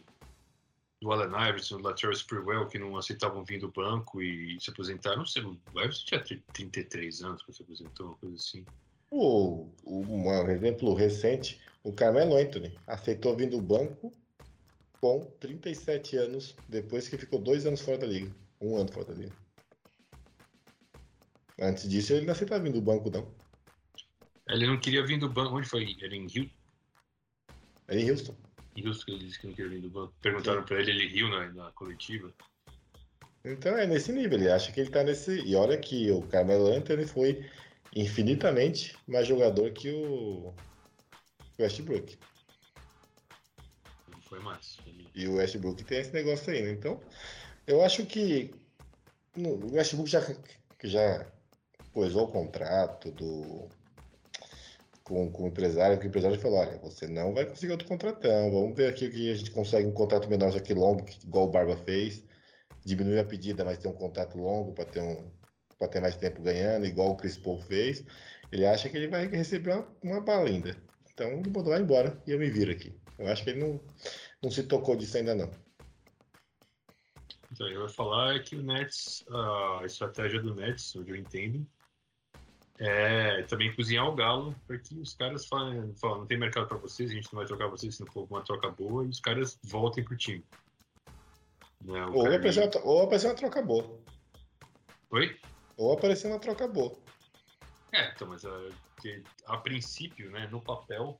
do 1.00 1.12
Allen 1.12 1.48
Iverson, 1.48 1.78
do 1.78 1.82
Latrell 1.85 2.12
Sprewell, 2.12 2.66
que 2.68 2.78
não 2.78 2.96
aceitavam 2.96 3.44
vir 3.44 3.58
do 3.58 3.70
banco 3.70 4.22
e 4.22 4.58
se 4.61 4.70
aposentaram? 4.70 5.18
Não 5.18 5.26
sei, 5.26 5.42
o 5.42 5.58
Iverson 5.74 6.04
tinha 6.06 6.42
33 6.52 7.22
anos 7.22 7.42
quando 7.42 7.56
se 7.56 7.62
aposentou, 7.62 8.06
uma 8.08 8.16
coisa 8.16 8.37
assim. 8.37 8.64
O, 9.11 9.68
o- 9.85 10.00
um 10.08 10.50
exemplo 10.50 10.94
recente, 10.94 11.61
o 11.82 11.92
Carmelo 11.92 12.37
Anthony 12.37 12.78
aceitou 12.87 13.37
vir 13.37 13.50
do 13.50 13.61
banco 13.61 14.12
com 15.00 15.26
37 15.40 16.16
anos, 16.16 16.54
depois 16.68 17.08
que 17.08 17.18
ficou 17.18 17.40
dois 17.40 17.66
anos 17.66 17.80
fora 17.80 17.98
da 17.98 18.06
liga. 18.06 18.32
Um 18.61 18.76
ano 18.76 18.90
fora 18.92 19.06
da 19.06 19.14
liga. 19.14 19.32
Antes 21.61 21.88
disso, 21.88 22.12
ele 22.12 22.24
não 22.26 22.32
aceitava 22.32 22.62
vir 22.62 22.72
do 22.72 22.80
banco, 22.80 23.11
não. 23.11 23.26
Ele 24.52 24.66
não 24.66 24.78
queria 24.78 25.04
vir 25.04 25.18
do 25.18 25.28
banco. 25.28 25.56
Onde 25.56 25.68
foi? 25.68 25.96
Era 26.02 26.14
em 26.14 26.26
Rio? 26.26 26.50
Era 27.88 28.00
em 28.00 28.10
Houston. 28.10 28.36
Em 28.76 28.86
Houston 28.86 29.04
que 29.06 29.10
ele 29.12 29.24
disse 29.24 29.38
que 29.40 29.46
não 29.46 29.54
queria 29.54 29.70
vir 29.70 29.80
do 29.80 29.90
banco. 29.90 30.14
Perguntaram 30.20 30.62
pra 30.64 30.80
ele, 30.80 30.90
ele 30.90 31.08
riu 31.08 31.28
na, 31.28 31.50
na 31.52 31.70
coletiva. 31.72 32.32
Então 33.44 33.76
é 33.76 33.86
nesse 33.86 34.12
nível, 34.12 34.38
ele 34.38 34.50
acha 34.50 34.70
que 34.70 34.80
ele 34.80 34.90
tá 34.90 35.02
nesse. 35.02 35.40
E 35.40 35.54
olha 35.56 35.76
que 35.76 36.10
o 36.10 36.22
Carmelo 36.22 36.66
Anthony 36.72 37.06
foi 37.06 37.48
infinitamente 37.94 38.96
mais 39.06 39.26
jogador 39.26 39.70
que 39.72 39.90
o 39.90 40.54
Westbrook. 41.58 42.18
Não 44.12 44.20
foi 44.22 44.38
mais. 44.40 44.78
Ele- 44.86 45.08
E 45.14 45.26
o 45.26 45.34
Westbrook 45.36 45.82
tem 45.84 45.98
esse 45.98 46.12
negócio 46.12 46.52
aí, 46.52 46.62
né? 46.62 46.70
Então, 46.70 47.00
eu 47.66 47.82
acho 47.84 48.06
que 48.06 48.54
o 49.36 49.72
Westbrook 49.74 50.08
já, 50.10 50.20
já 50.84 51.26
coisou 51.92 52.24
o 52.28 52.32
contrato 52.32 53.10
do, 53.10 53.68
com, 55.12 55.31
com 55.31 55.44
o 55.44 55.48
empresário, 55.48 55.98
que 55.98 56.07
o 56.07 56.09
empresário 56.09 56.40
falou, 56.40 56.59
olha, 56.59 56.79
você 56.79 57.07
não 57.07 57.35
vai 57.35 57.44
conseguir 57.44 57.72
outro 57.72 57.87
contratão, 57.87 58.51
vamos 58.51 58.75
ver 58.75 58.88
aqui 58.88 59.11
que 59.11 59.31
a 59.31 59.35
gente 59.35 59.51
consegue 59.51 59.87
um 59.87 59.92
contrato 59.92 60.29
menor 60.29 60.51
já 60.51 60.59
que 60.59 60.72
longo, 60.72 61.05
igual 61.22 61.48
o 61.48 61.51
Barba 61.51 61.77
fez, 61.77 62.25
diminuir 62.83 63.18
a 63.18 63.25
pedida, 63.25 63.62
mas 63.62 63.77
ter 63.77 63.88
um 63.88 63.92
contrato 63.92 64.38
longo 64.38 64.72
para 64.72 64.87
ter 64.87 65.03
um 65.03 65.31
para 65.79 65.88
ter 65.88 66.01
mais 66.01 66.16
tempo 66.16 66.40
ganhando, 66.40 66.87
igual 66.87 67.11
o 67.11 67.16
Chris 67.16 67.37
Paul 67.37 67.59
fez. 67.59 68.05
Ele 68.53 68.64
acha 68.64 68.88
que 68.88 68.96
ele 68.96 69.09
vai 69.09 69.27
receber 69.27 69.72
uma, 69.72 69.88
uma 70.03 70.20
bala 70.20 70.48
ainda. 70.48 70.77
Então 71.12 71.29
ele 71.29 71.51
mandou 71.51 71.72
lá 71.72 71.81
embora 71.81 72.22
e 72.25 72.31
eu 72.31 72.38
me 72.38 72.48
viro 72.48 72.70
aqui. 72.70 72.94
Eu 73.18 73.27
acho 73.27 73.42
que 73.42 73.51
ele 73.51 73.61
não, 73.61 73.81
não 74.40 74.51
se 74.51 74.62
tocou 74.62 74.94
disso 74.94 75.16
ainda 75.16 75.35
não. 75.35 75.51
Então, 77.51 77.68
eu 77.68 77.83
ia 77.83 77.88
falar 77.88 78.40
que 78.44 78.55
o 78.55 78.62
Nets, 78.62 79.25
a 79.29 79.83
estratégia 79.85 80.40
do 80.40 80.55
Nets, 80.55 80.94
onde 80.96 81.11
eu 81.11 81.16
entendo, 81.16 81.66
é 82.85 83.42
também 83.45 83.73
cozinhar 83.75 84.09
o 84.09 84.14
galo, 84.14 84.55
porque 84.66 84.95
os 84.97 85.14
caras 85.14 85.47
falam, 85.47 85.95
falam 85.95 86.18
não 86.21 86.27
tem 86.27 86.37
mercado 86.37 86.66
para 86.66 86.77
vocês, 86.79 87.11
a 87.11 87.14
gente 87.14 87.33
não 87.33 87.38
vai 87.38 87.47
trocar 87.47 87.68
vocês 87.68 87.95
se 87.95 88.05
não 88.05 88.12
for 88.12 88.27
uma 88.29 88.42
troca 88.42 88.68
boa, 88.71 89.05
e 89.05 89.09
os 89.09 89.21
caras 89.21 89.57
voltem 89.62 90.03
pro 90.03 90.16
time. 90.16 90.45
Né, 91.85 92.05
Ou 92.07 92.25
Kyrie- 92.25 92.37
apareceu, 92.37 92.62
uma, 92.64 92.71
tro- 92.71 92.83
ou 92.85 93.03
apareceu 93.03 93.31
uma 93.31 93.37
troca 93.37 93.62
boa. 93.62 94.01
Oi? 95.11 95.38
Ou 95.77 95.92
apareceu 95.92 96.31
uma 96.31 96.40
troca 96.40 96.66
boa. 96.66 96.97
É, 97.92 98.11
então, 98.11 98.27
mas 98.29 98.45
ah, 98.45 98.68
que, 99.01 99.23
a 99.47 99.57
princípio, 99.59 100.31
né, 100.31 100.49
no 100.51 100.61
papel, 100.61 101.16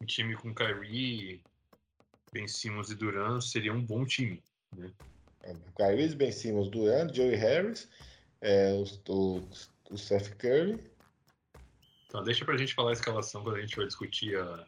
um 0.00 0.06
time 0.06 0.36
com 0.36 0.54
Kyrie, 0.54 1.42
Ben 2.32 2.46
Simmons 2.46 2.90
e 2.90 2.94
Duran 2.94 3.40
seria 3.40 3.72
um 3.72 3.82
bom 3.84 4.04
time. 4.04 4.42
O 4.76 5.72
Kyrie, 5.76 6.14
Ben 6.14 6.30
Simmons, 6.30 6.68
Durant, 6.68 7.12
Joey 7.14 7.34
Harris, 7.34 7.88
é, 8.40 8.72
o, 8.74 8.84
o, 9.12 9.48
o 9.92 9.98
Seth 9.98 10.34
Curry. 10.36 10.82
Então, 12.06 12.22
deixa 12.22 12.44
pra 12.44 12.56
gente 12.56 12.74
falar 12.74 12.90
a 12.90 12.94
escalação 12.94 13.42
quando 13.42 13.56
a 13.56 13.60
gente 13.60 13.76
vai 13.76 13.86
discutir 13.86 14.36
a 14.38 14.66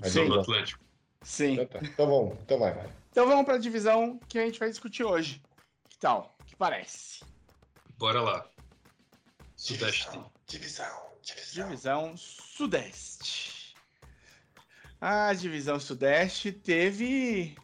divisão 0.00 0.28
do. 0.28 0.40
Atlântico. 0.40 0.84
Sim. 1.22 1.54
Então, 1.54 1.66
tá. 1.66 1.78
então 1.82 2.06
vamos, 2.06 2.38
então 2.40 2.58
vai, 2.58 2.72
vai. 2.72 2.92
Então 3.10 3.26
vamos 3.26 3.44
para 3.44 3.54
a 3.54 3.58
divisão 3.58 4.18
que 4.28 4.38
a 4.38 4.44
gente 4.44 4.58
vai 4.58 4.70
discutir 4.70 5.04
hoje. 5.04 5.42
Que 5.88 5.98
tal? 5.98 6.36
Que 6.46 6.54
parece? 6.54 7.24
Bora 7.98 8.20
lá. 8.20 8.48
Sudeste. 9.56 10.08
Divisão, 10.46 11.12
divisão. 11.20 11.68
Divisão 11.68 12.16
Sudeste. 12.16 13.74
A 15.00 15.32
divisão 15.34 15.78
Sudeste 15.78 16.52
teve 16.52 17.56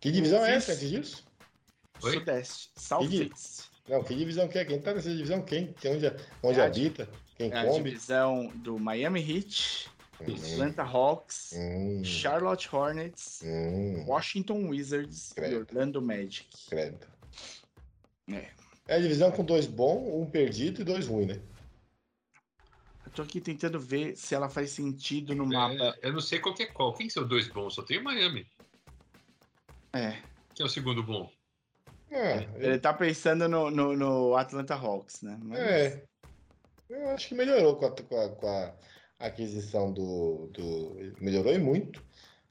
Que 0.00 0.10
divisão 0.10 0.44
é 0.44 0.56
Isso. 0.56 0.70
essa 0.70 0.72
antes 0.72 0.90
disso? 0.90 1.26
Oi? 2.02 2.12
Sudeste, 2.12 2.70
Southeast. 2.76 3.65
Não, 3.88 4.02
que 4.02 4.14
divisão 4.14 4.48
que 4.48 4.58
é? 4.58 4.64
Quem 4.64 4.80
tá 4.80 4.92
nessa 4.94 5.10
divisão? 5.10 5.42
Quem? 5.42 5.72
Quem 5.74 5.92
onde, 5.96 6.06
onde 6.42 6.58
É 6.58 6.62
a 6.62 6.66
habita? 6.66 7.08
Quem 7.36 7.50
É 7.52 7.58
a 7.58 7.64
come? 7.64 7.84
divisão 7.84 8.48
do 8.56 8.78
Miami 8.78 9.20
Heat, 9.20 9.88
Hum, 10.18 10.34
Atlanta 10.34 10.82
Hawks, 10.82 11.52
hum, 11.54 12.02
Charlotte 12.02 12.74
Hornets, 12.74 13.42
hum, 13.44 14.02
Washington 14.06 14.68
Wizards 14.70 15.30
e 15.32 15.34
Credo. 15.34 15.58
Orlando 15.68 16.00
Magic. 16.00 16.48
credo. 16.70 17.06
É. 18.32 18.50
É 18.88 18.96
a 18.96 18.98
divisão 18.98 19.30
com 19.30 19.44
dois 19.44 19.66
bons, 19.66 20.08
um 20.14 20.24
perdido 20.24 20.80
e 20.80 20.84
dois 20.84 21.06
ruins, 21.06 21.26
né? 21.28 21.40
Eu 23.04 23.12
tô 23.12 23.20
aqui 23.22 23.42
tentando 23.42 23.78
ver 23.78 24.16
se 24.16 24.34
ela 24.34 24.48
faz 24.48 24.70
sentido 24.70 25.34
no 25.34 25.44
mapa. 25.44 25.74
É, 26.02 26.08
eu 26.08 26.12
não 26.14 26.20
sei 26.20 26.38
qual 26.38 26.54
que 26.54 26.62
é 26.62 26.66
qual. 26.66 26.94
Quem 26.94 27.10
são 27.10 27.26
dois 27.28 27.48
bons? 27.48 27.74
Só 27.74 27.82
tem 27.82 27.98
o 27.98 28.04
Miami. 28.04 28.46
É. 29.92 30.12
Quem 30.54 30.62
é 30.62 30.64
o 30.64 30.68
segundo 30.68 31.02
bom? 31.02 31.30
Ah, 32.12 32.44
Ele 32.56 32.78
tá 32.78 32.92
pensando 32.92 33.48
no, 33.48 33.70
no, 33.70 33.96
no 33.96 34.36
Atlanta 34.36 34.74
Hawks, 34.74 35.22
né? 35.22 35.38
Mas- 35.42 35.58
É. 35.58 36.04
Eu 36.88 37.08
acho 37.10 37.28
que 37.28 37.34
melhorou 37.34 37.76
com 37.76 37.86
a, 37.86 37.90
com 37.90 38.20
a- 38.20 38.28
com 38.28 38.46
a 38.48 38.74
aquisição 39.18 39.92
do, 39.92 40.48
do. 40.52 40.96
Melhorou 41.20 41.52
e 41.52 41.58
muito 41.58 42.00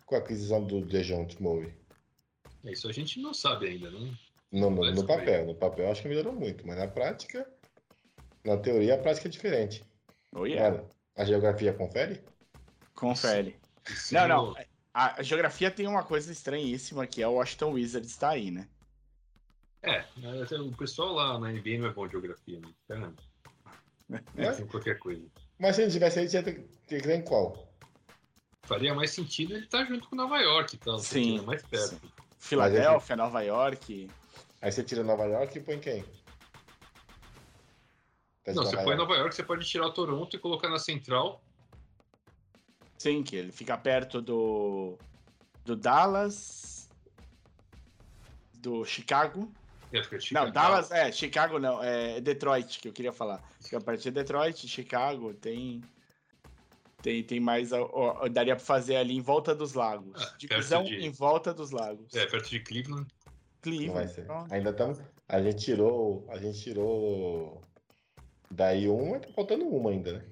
com 0.06 0.15
a 0.15 0.18
aquisição 0.18 0.62
do 0.63 0.86
Dejounte 0.86 1.41
Murray. 1.41 1.74
É, 2.65 2.72
Isso 2.74 2.88
a 2.89 2.91
gente 2.91 3.20
não 3.22 3.34
sabe 3.34 3.68
ainda, 3.68 3.89
né? 3.91 4.13
No, 4.52 4.70
no, 4.70 4.91
no 4.91 5.08
papel. 5.08 5.46
No 5.46 5.56
papel 5.56 5.89
acho 5.89 6.02
que 6.02 6.08
melhorou 6.10 6.34
muito, 6.34 6.68
mas 6.68 6.78
na 6.78 6.88
prática, 6.88 7.48
na 8.44 8.58
teoria, 8.58 8.96
a 8.96 8.98
prática 8.98 9.28
é 9.28 9.32
diferente. 9.32 9.84
Oh, 10.34 10.46
yeah. 10.46 10.76
Olha, 10.80 10.86
a 11.15 11.24
geografia 11.26 11.74
confere? 11.74 12.22
Confere. 12.94 13.56
Sim, 13.86 14.15
Não, 14.15 14.28
não. 14.28 14.56
A, 14.94 15.20
a 15.20 15.24
geografia 15.24 15.70
tem 15.72 15.88
uma 15.88 16.04
coisa 16.04 16.32
estranhíssima 16.32 17.08
que 17.08 17.22
é 17.22 17.28
o 17.28 17.34
Washington 17.34 17.72
Wizards 17.72 18.15
tá 18.18 18.30
aí, 18.32 18.52
né? 18.52 18.68
É, 19.86 20.04
até 20.41 20.60
o 20.60 20.71
pessoal 20.71 21.13
lá 21.13 21.39
na 21.39 21.52
NBA 21.52 21.78
não 21.78 21.88
é 21.88 21.93
bom 21.93 22.06
de 22.08 22.13
geografia, 22.13 22.60
né? 22.60 22.69
Caramba. 22.88 23.15
É, 24.12 24.21
Mas, 24.36 24.58
tem 24.58 24.67
qualquer 24.67 24.98
coisa. 25.00 25.26
mas 25.60 25.76
se 25.76 25.84
ele 25.84 25.91
tivesse 25.91 26.19
aí, 26.19 26.28
tinha 26.28 26.43
que 26.43 26.52
ter 26.88 27.10
em 27.10 27.24
qual? 27.24 27.67
Faria 28.63 28.93
mais 28.93 29.12
sentido 29.12 29.54
ele 29.54 29.65
estar 29.65 29.86
junto 29.86 30.10
com 30.10 30.15
Nova 30.15 30.39
York 30.39 30.76
e 30.76 30.80
porque 30.80 31.02
Sim, 31.02 31.39
é 31.39 31.41
mais 31.41 31.62
perto. 31.63 32.02
Filadélfia, 32.39 33.15
Nova 33.15 33.42
York. 33.42 34.10
Aí 34.62 34.71
você 34.71 34.83
tira 34.83 35.04
Nova 35.04 35.25
York 35.25 35.58
e 35.58 35.62
põe 35.62 35.79
quem? 35.79 36.04
Tá 38.44 38.54
Não, 38.54 38.63
você 38.63 38.75
Nova 38.75 38.83
põe 38.83 38.96
York. 38.96 38.98
Nova 38.98 39.15
York, 39.15 39.36
você 39.36 39.44
pode 39.44 39.67
tirar 39.67 39.88
o 39.88 39.92
Toronto 39.94 40.36
e 40.36 40.40
colocar 40.40 40.69
na 40.69 40.79
central. 40.79 41.44
Sim, 42.98 43.23
que 43.23 43.36
ele 43.36 43.52
fica 43.52 43.77
perto 43.77 44.21
do, 44.21 44.98
do 45.63 45.75
Dallas, 45.75 46.90
do 48.54 48.83
Chicago. 48.86 49.52
Não, 50.02 50.19
Chicago. 50.19 50.52
Dallas, 50.52 50.91
é, 50.91 51.12
Chicago 51.12 51.60
não, 51.60 51.81
é 51.83 52.19
Detroit 52.21 52.79
que 52.79 52.87
eu 52.87 52.93
queria 52.93 53.12
falar. 53.12 53.43
Fica 53.62 53.79
perto 53.81 54.02
de 54.04 54.12
Detroit, 54.12 54.67
Chicago, 54.67 55.33
tem. 55.33 55.81
Tem, 57.02 57.23
tem 57.23 57.39
mais. 57.39 57.71
ó, 57.71 57.89
ó, 57.93 58.27
daria 58.27 58.56
pra 58.56 58.65
fazer 58.65 58.96
ali 58.96 59.15
em 59.15 59.21
volta 59.21 59.54
dos 59.54 59.73
lagos. 59.73 60.19
Ah, 60.21 60.35
Divisão 60.37 60.83
de- 60.83 60.96
em 61.06 61.12
volta 61.12 61.54
dos 61.54 61.69
lagos. 61.71 62.13
É, 62.15 62.25
perto 62.25 62.50
de 62.50 62.60
Cleveland. 62.62 63.08
Cleveland. 63.62 64.12
Ainda 64.50 64.71
estamos. 64.71 65.00
A 65.27 65.41
gente 65.41 65.63
tirou. 65.63 66.25
A 66.29 66.37
gente 66.37 66.60
tirou 66.62 67.62
Daí 68.50 68.87
uma, 68.87 69.19
tá 69.19 69.27
faltando 69.33 69.65
uma 69.67 69.89
ainda, 69.91 70.13
né? 70.13 70.25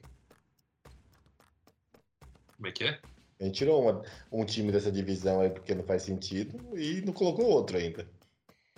Como 2.56 2.68
é 2.68 2.72
que 2.72 2.84
é? 2.86 3.00
A 3.40 3.44
gente 3.44 3.58
tirou 3.58 3.82
uma- 3.82 4.02
um 4.32 4.46
time 4.46 4.72
dessa 4.72 4.92
divisão 4.92 5.42
aí 5.42 5.50
porque 5.50 5.76
não 5.76 5.84
faz 5.84 6.04
sentido 6.04 6.78
e 6.78 7.02
não 7.02 7.12
colocou 7.12 7.46
outro 7.46 7.78
ainda. 7.78 8.08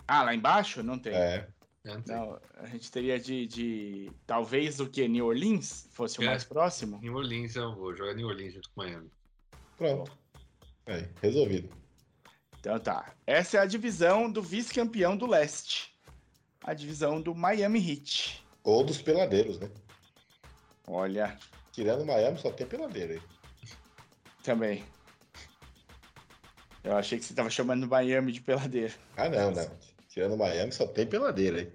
Ah, 0.08 0.24
lá 0.24 0.36
embaixo? 0.36 0.84
Não 0.84 0.98
tem. 1.00 1.14
É. 1.14 1.48
Não 1.84 2.02
tem. 2.02 2.16
Não, 2.16 2.40
a 2.58 2.66
gente 2.68 2.92
teria 2.92 3.20
de, 3.20 3.46
de- 3.48 4.12
Talvez 4.26 4.80
o 4.80 4.88
que? 4.90 5.08
New 5.08 5.26
Orleans 5.28 5.88
fosse 5.92 6.20
o 6.20 6.24
É. 6.24 6.28
mais 6.28 6.44
próximo? 6.44 7.00
New 7.02 7.16
Orleans 7.16 7.56
eu 7.56 7.76
vou 7.76 7.96
jogar 7.96 8.14
New 8.14 8.28
Orleans 8.28 8.54
junto 8.54 8.70
com 8.72 8.82
Miami. 8.82 9.10
Pronto. 9.78 10.12
Aí, 10.88 11.08
resolvido. 11.22 11.70
Então 12.60 12.80
tá. 12.80 13.14
Essa 13.28 13.58
é 13.58 13.60
a 13.62 13.66
divisão 13.66 14.32
do 14.32 14.42
vice-campeão 14.42 15.16
do 15.16 15.28
leste. 15.28 15.94
A 16.64 16.74
divisão 16.74 17.22
do 17.22 17.36
Miami 17.36 17.80
Heat. 17.92 18.44
Ou 18.64 18.84
dos 18.84 19.00
peladeiros, 19.02 19.60
né? 19.60 19.70
Olha, 20.88 21.38
Tirando 21.72 22.06
Miami, 22.06 22.40
só 22.40 22.52
tem 22.52 22.66
peladeiro 22.66 23.14
aí. 23.14 23.22
também. 24.44 24.84
Eu 26.84 26.96
achei 26.96 27.18
que 27.20 27.26
você 27.26 27.34
tava 27.34 27.50
chamando 27.50 27.88
Miami 27.88 28.32
de 28.32 28.42
peladeiro. 28.42 28.94
Ah, 29.18 29.28
não, 29.28 29.52
não. 29.52 29.70
Tirando 30.16 30.38
Miami, 30.38 30.72
só 30.72 30.88
tem 30.88 31.06
peladeiro 31.06 31.58
aí. 31.58 31.70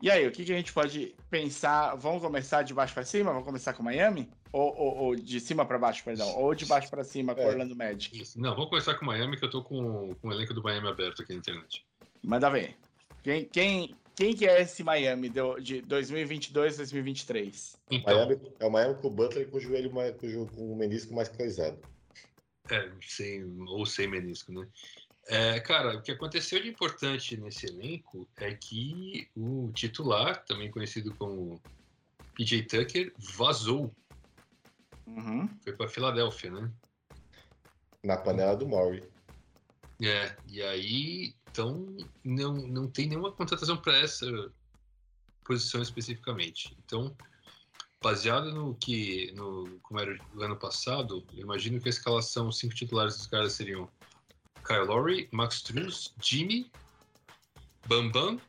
E 0.00 0.08
aí, 0.08 0.24
o 0.28 0.30
que, 0.30 0.44
que 0.44 0.52
a 0.52 0.56
gente 0.56 0.72
pode 0.72 1.12
pensar? 1.28 1.96
Vamos 1.96 2.22
começar 2.22 2.62
de 2.62 2.72
baixo 2.72 2.94
para 2.94 3.02
cima? 3.04 3.32
Vamos 3.32 3.44
começar 3.44 3.72
com 3.72 3.82
Miami? 3.82 4.30
Ou, 4.52 4.72
ou- 4.76 4.96
ou 4.98 5.16
de 5.16 5.40
cima 5.40 5.66
para 5.66 5.76
baixo, 5.76 6.04
perdão? 6.04 6.28
Ou 6.38 6.54
de 6.54 6.64
baixo 6.66 6.88
para 6.88 7.02
cima 7.02 7.34
com 7.34 7.40
É. 7.40 7.48
Orlando 7.48 7.74
Magic? 7.74 8.16
Isso. 8.22 8.40
Não, 8.40 8.54
vamos 8.54 8.70
começar 8.70 8.94
com 8.94 9.04
Miami, 9.04 9.36
que 9.36 9.44
eu 9.44 9.50
tô 9.50 9.60
com, 9.64 10.14
com 10.14 10.28
o 10.28 10.32
elenco 10.32 10.54
do 10.54 10.62
Miami 10.62 10.86
aberto 10.86 11.22
aqui 11.22 11.32
na 11.32 11.40
internet. 11.40 11.84
Manda 12.22 12.48
ver. 12.48 12.76
Quem, 13.24 13.44
quem, 13.46 13.96
quem 14.14 14.32
que 14.32 14.46
é 14.46 14.60
esse 14.62 14.84
Miami 14.84 15.28
do- 15.28 15.58
de 15.58 15.80
2022, 15.82 16.76
2023? 16.76 17.76
Então, 17.90 18.14
Miami, 18.14 18.40
é 18.60 18.66
o 18.66 18.70
Miami 18.70 18.94
com 19.02 19.08
o 19.08 19.10
Butler 19.10 19.48
com 19.50 19.56
o 19.56 19.60
joelho 19.60 19.92
mais, 19.92 20.14
com 20.14 20.26
o, 20.28 20.30
jo- 20.30 20.46
com 20.54 20.72
o 20.72 20.76
menisco 20.76 21.12
mais 21.12 21.28
coisado. 21.28 21.76
é, 22.70 22.88
sem, 23.00 23.44
ou 23.66 23.84
sem 23.84 24.06
menisco, 24.06 24.52
né? 24.52 24.64
É, 25.28 25.58
cara, 25.58 25.96
o 25.96 26.02
que 26.02 26.12
aconteceu 26.12 26.62
de 26.62 26.68
importante 26.68 27.36
nesse 27.36 27.66
elenco 27.66 28.28
é 28.36 28.54
que 28.54 29.28
o 29.36 29.72
titular, 29.72 30.44
também 30.44 30.70
conhecido 30.70 31.12
como 31.16 31.60
PJ 32.34 32.62
Tucker, 32.62 33.12
vazou. 33.36 33.92
Uhum. 35.06 35.48
Foi 35.64 35.72
para 35.72 35.88
Filadélfia, 35.88 36.50
né? 36.50 36.70
Na 38.04 38.16
panela 38.16 38.56
do 38.56 38.68
Maury. 38.68 39.02
É, 40.00 40.36
e 40.46 40.62
aí, 40.62 41.34
então, 41.50 41.96
não, 42.22 42.54
não 42.54 42.88
tem 42.88 43.08
nenhuma 43.08 43.32
contratação 43.32 43.76
para 43.76 43.98
essa 43.98 44.26
posição 45.44 45.82
especificamente. 45.82 46.76
Então, 46.84 47.16
baseado 48.00 48.52
no 48.52 48.76
que, 48.76 49.32
no, 49.32 49.80
como 49.82 49.98
era 49.98 50.16
o 50.34 50.42
ano 50.42 50.56
passado, 50.56 51.26
eu 51.32 51.42
imagino 51.42 51.80
que 51.80 51.88
a 51.88 51.90
escalação, 51.90 52.48
os 52.48 52.58
cinco 52.58 52.74
titulares 52.74 53.16
dos 53.16 53.26
caras 53.26 53.54
seriam 53.54 53.90
Kyle 54.66 54.84
Lowry, 54.84 55.28
Max 55.32 55.56
Struz, 55.56 56.14
Jimmy, 56.20 56.70
Bambam, 57.86 58.40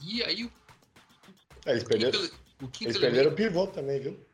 e 0.00 0.22
aí 0.22 0.44
o, 0.44 0.52
É, 1.64 1.72
eles 1.72 1.84
perderam, 1.84 2.20
o 2.62 2.68
quinto 2.68 2.90
eles 2.90 2.98
perderam 2.98 3.30
o 3.32 3.34
pivô 3.34 3.66
também, 3.66 4.00
viu? 4.00 4.26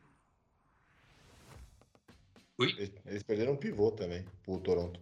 Oi? 2.59 2.69
Eles, 2.71 2.91
eles 3.05 3.23
perderam 3.23 3.53
um 3.53 3.57
pivô 3.57 3.91
também 3.91 4.25
pro 4.43 4.59
Toronto. 4.59 4.99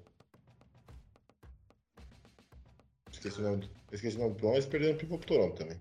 Esqueci 3.12 3.40
o 3.40 3.44
nome, 3.44 3.70
esqueci 3.92 4.18
o 4.18 4.20
nome 4.20 4.36
do 4.36 4.70
perderam 4.70 4.96
um 4.96 4.98
pivô 4.98 5.18
pro 5.18 5.28
Toronto 5.28 5.58
também. 5.58 5.80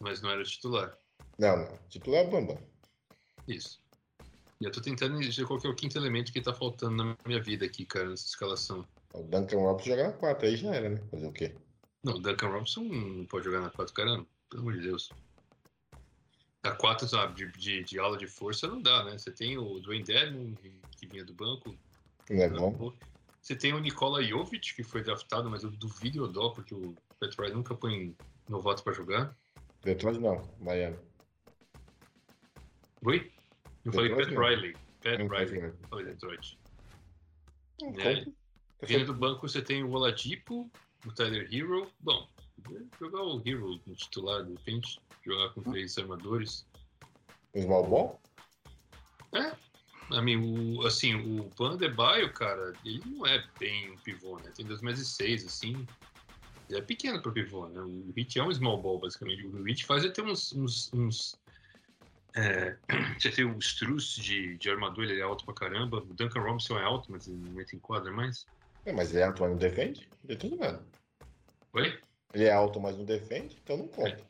Mas 0.00 0.20
não 0.20 0.30
era 0.30 0.40
o 0.40 0.44
titular. 0.44 0.96
Não, 1.38 1.56
não. 1.56 1.78
Titular 1.88 2.24
é 2.24 2.26
o 2.26 2.30
Bambam. 2.30 2.58
Isso. 3.48 3.83
E 4.64 4.66
eu 4.66 4.72
tô 4.72 4.80
tentando 4.80 5.20
dizer 5.20 5.46
qual 5.46 5.60
que 5.60 5.66
é 5.66 5.70
o 5.70 5.74
quinto 5.74 5.98
elemento 5.98 6.32
que 6.32 6.40
tá 6.40 6.54
faltando 6.54 6.96
na 6.96 7.16
minha 7.26 7.38
vida 7.38 7.66
aqui, 7.66 7.84
cara, 7.84 8.08
nessa 8.08 8.24
escalação. 8.24 8.82
O 9.12 9.22
Duncan 9.22 9.58
jogar 9.84 10.04
na 10.04 10.12
4, 10.14 10.46
aí 10.46 10.56
já 10.56 10.74
era, 10.74 10.88
né? 10.88 11.02
Fazer 11.10 11.26
o 11.26 11.32
quê? 11.32 11.54
Não, 12.02 12.14
o 12.14 12.18
Duncan 12.18 12.48
Robinson 12.48 12.80
não 12.80 13.26
pode 13.26 13.44
jogar 13.44 13.60
na 13.60 13.68
4, 13.68 13.92
caramba. 13.92 14.26
Pelo 14.48 14.62
amor 14.62 14.72
de 14.72 14.80
Deus. 14.80 15.10
Na 16.64 16.72
4, 16.72 17.06
sabe, 17.06 17.34
de, 17.34 17.52
de, 17.58 17.84
de 17.84 17.98
aula 17.98 18.16
de 18.16 18.26
força 18.26 18.66
não 18.66 18.80
dá, 18.80 19.04
né? 19.04 19.18
Você 19.18 19.30
tem 19.30 19.58
o 19.58 19.78
Dwayne 19.80 20.02
Dedmon, 20.02 20.54
que 20.96 21.06
vinha 21.08 21.26
do 21.26 21.34
banco. 21.34 21.76
Não 22.30 22.42
é 22.42 22.48
bom? 22.48 22.94
Você 23.42 23.54
tem 23.54 23.74
o 23.74 23.80
Nikola 23.80 24.22
Jovic, 24.22 24.74
que 24.74 24.82
foi 24.82 25.02
draftado, 25.02 25.50
mas 25.50 25.62
eu 25.62 25.70
duvido 25.72 26.24
eu 26.24 26.28
dó, 26.32 26.48
porque 26.48 26.74
o 26.74 26.94
Riley 27.20 27.52
nunca 27.52 27.74
põe 27.74 28.16
novato 28.48 28.82
pra 28.82 28.94
jogar. 28.94 29.36
Detroit 29.82 30.18
não, 30.18 30.50
Miami. 30.58 30.96
Oi? 33.02 33.33
Eu 33.84 33.92
falei 33.92 34.14
Pat 34.14 34.30
não. 34.30 34.42
Riley. 34.42 34.76
Pat 35.02 35.18
Não 35.18 35.28
Riley. 35.28 35.60
Eu 35.60 35.88
falei 35.88 36.04
Detroit. 36.06 36.58
É. 37.82 37.86
compra. 37.86 38.32
Vindo 38.82 39.06
do 39.06 39.14
banco, 39.14 39.48
você 39.48 39.62
tem 39.62 39.82
o 39.82 39.90
Oladipo, 39.90 40.70
o 41.06 41.12
Tyler 41.12 41.48
Hero. 41.52 41.90
Bom, 42.00 42.28
jogar 42.98 43.22
o 43.22 43.42
Hero 43.44 43.80
no 43.86 43.94
titular, 43.94 44.44
de 44.44 44.52
repente. 44.52 45.00
Jogar 45.24 45.50
com 45.54 45.62
três 45.62 45.96
armadores. 45.96 46.66
Um 47.54 47.62
small 47.62 47.86
ball? 47.86 48.20
A 50.10 50.20
mim, 50.20 50.36
o, 50.36 50.86
assim, 50.86 51.14
o 51.14 51.50
Van 51.56 51.78
de 51.78 51.88
Baio, 51.88 52.30
cara, 52.32 52.74
ele 52.84 53.02
não 53.06 53.26
é 53.26 53.42
bem 53.58 53.90
um 53.90 53.96
pivô, 53.96 54.38
né? 54.40 54.52
Tem 54.54 54.66
2 54.66 54.82
meses 54.82 55.08
e 55.08 55.14
6, 55.14 55.46
assim. 55.46 55.86
Ele 56.68 56.78
é 56.78 56.82
pequeno 56.82 57.22
pro 57.22 57.32
pivô, 57.32 57.66
né? 57.68 57.80
O 57.80 58.12
Hit 58.14 58.38
é 58.38 58.44
um 58.44 58.52
small 58.52 58.80
ball, 58.82 58.98
basicamente. 58.98 59.46
O 59.46 59.62
Hit 59.62 59.84
faz 59.86 60.04
ele 60.04 60.12
ter 60.12 60.22
uns... 60.22 60.52
uns, 60.52 60.92
uns 60.92 61.36
é, 62.34 62.76
você 63.18 63.30
tem 63.30 63.44
o 63.44 63.58
Struz 63.58 64.14
de, 64.16 64.56
de 64.58 64.70
armador, 64.70 65.04
ele 65.04 65.20
é 65.20 65.22
alto 65.22 65.44
pra 65.44 65.54
caramba. 65.54 65.98
O 65.98 66.14
Duncan 66.14 66.40
Robinson 66.40 66.78
é 66.78 66.82
alto, 66.84 67.10
mas 67.10 67.26
ele 67.26 67.36
não 67.38 67.60
entra 67.60 67.76
em 67.76 67.80
quadra 67.80 68.12
mais. 68.12 68.46
É, 68.84 68.92
mas 68.92 69.10
ele 69.10 69.20
é 69.20 69.24
alto, 69.24 69.40
mas 69.42 69.50
não 69.50 69.58
defende? 69.58 70.08
Não 70.22 70.28
defende 70.28 70.56
nada. 70.56 70.84
Oi? 71.72 71.98
Ele 72.32 72.44
é 72.44 72.52
alto, 72.52 72.80
mas 72.80 72.96
não 72.96 73.04
defende, 73.04 73.56
então 73.62 73.76
não 73.76 73.88
conta. 73.88 74.24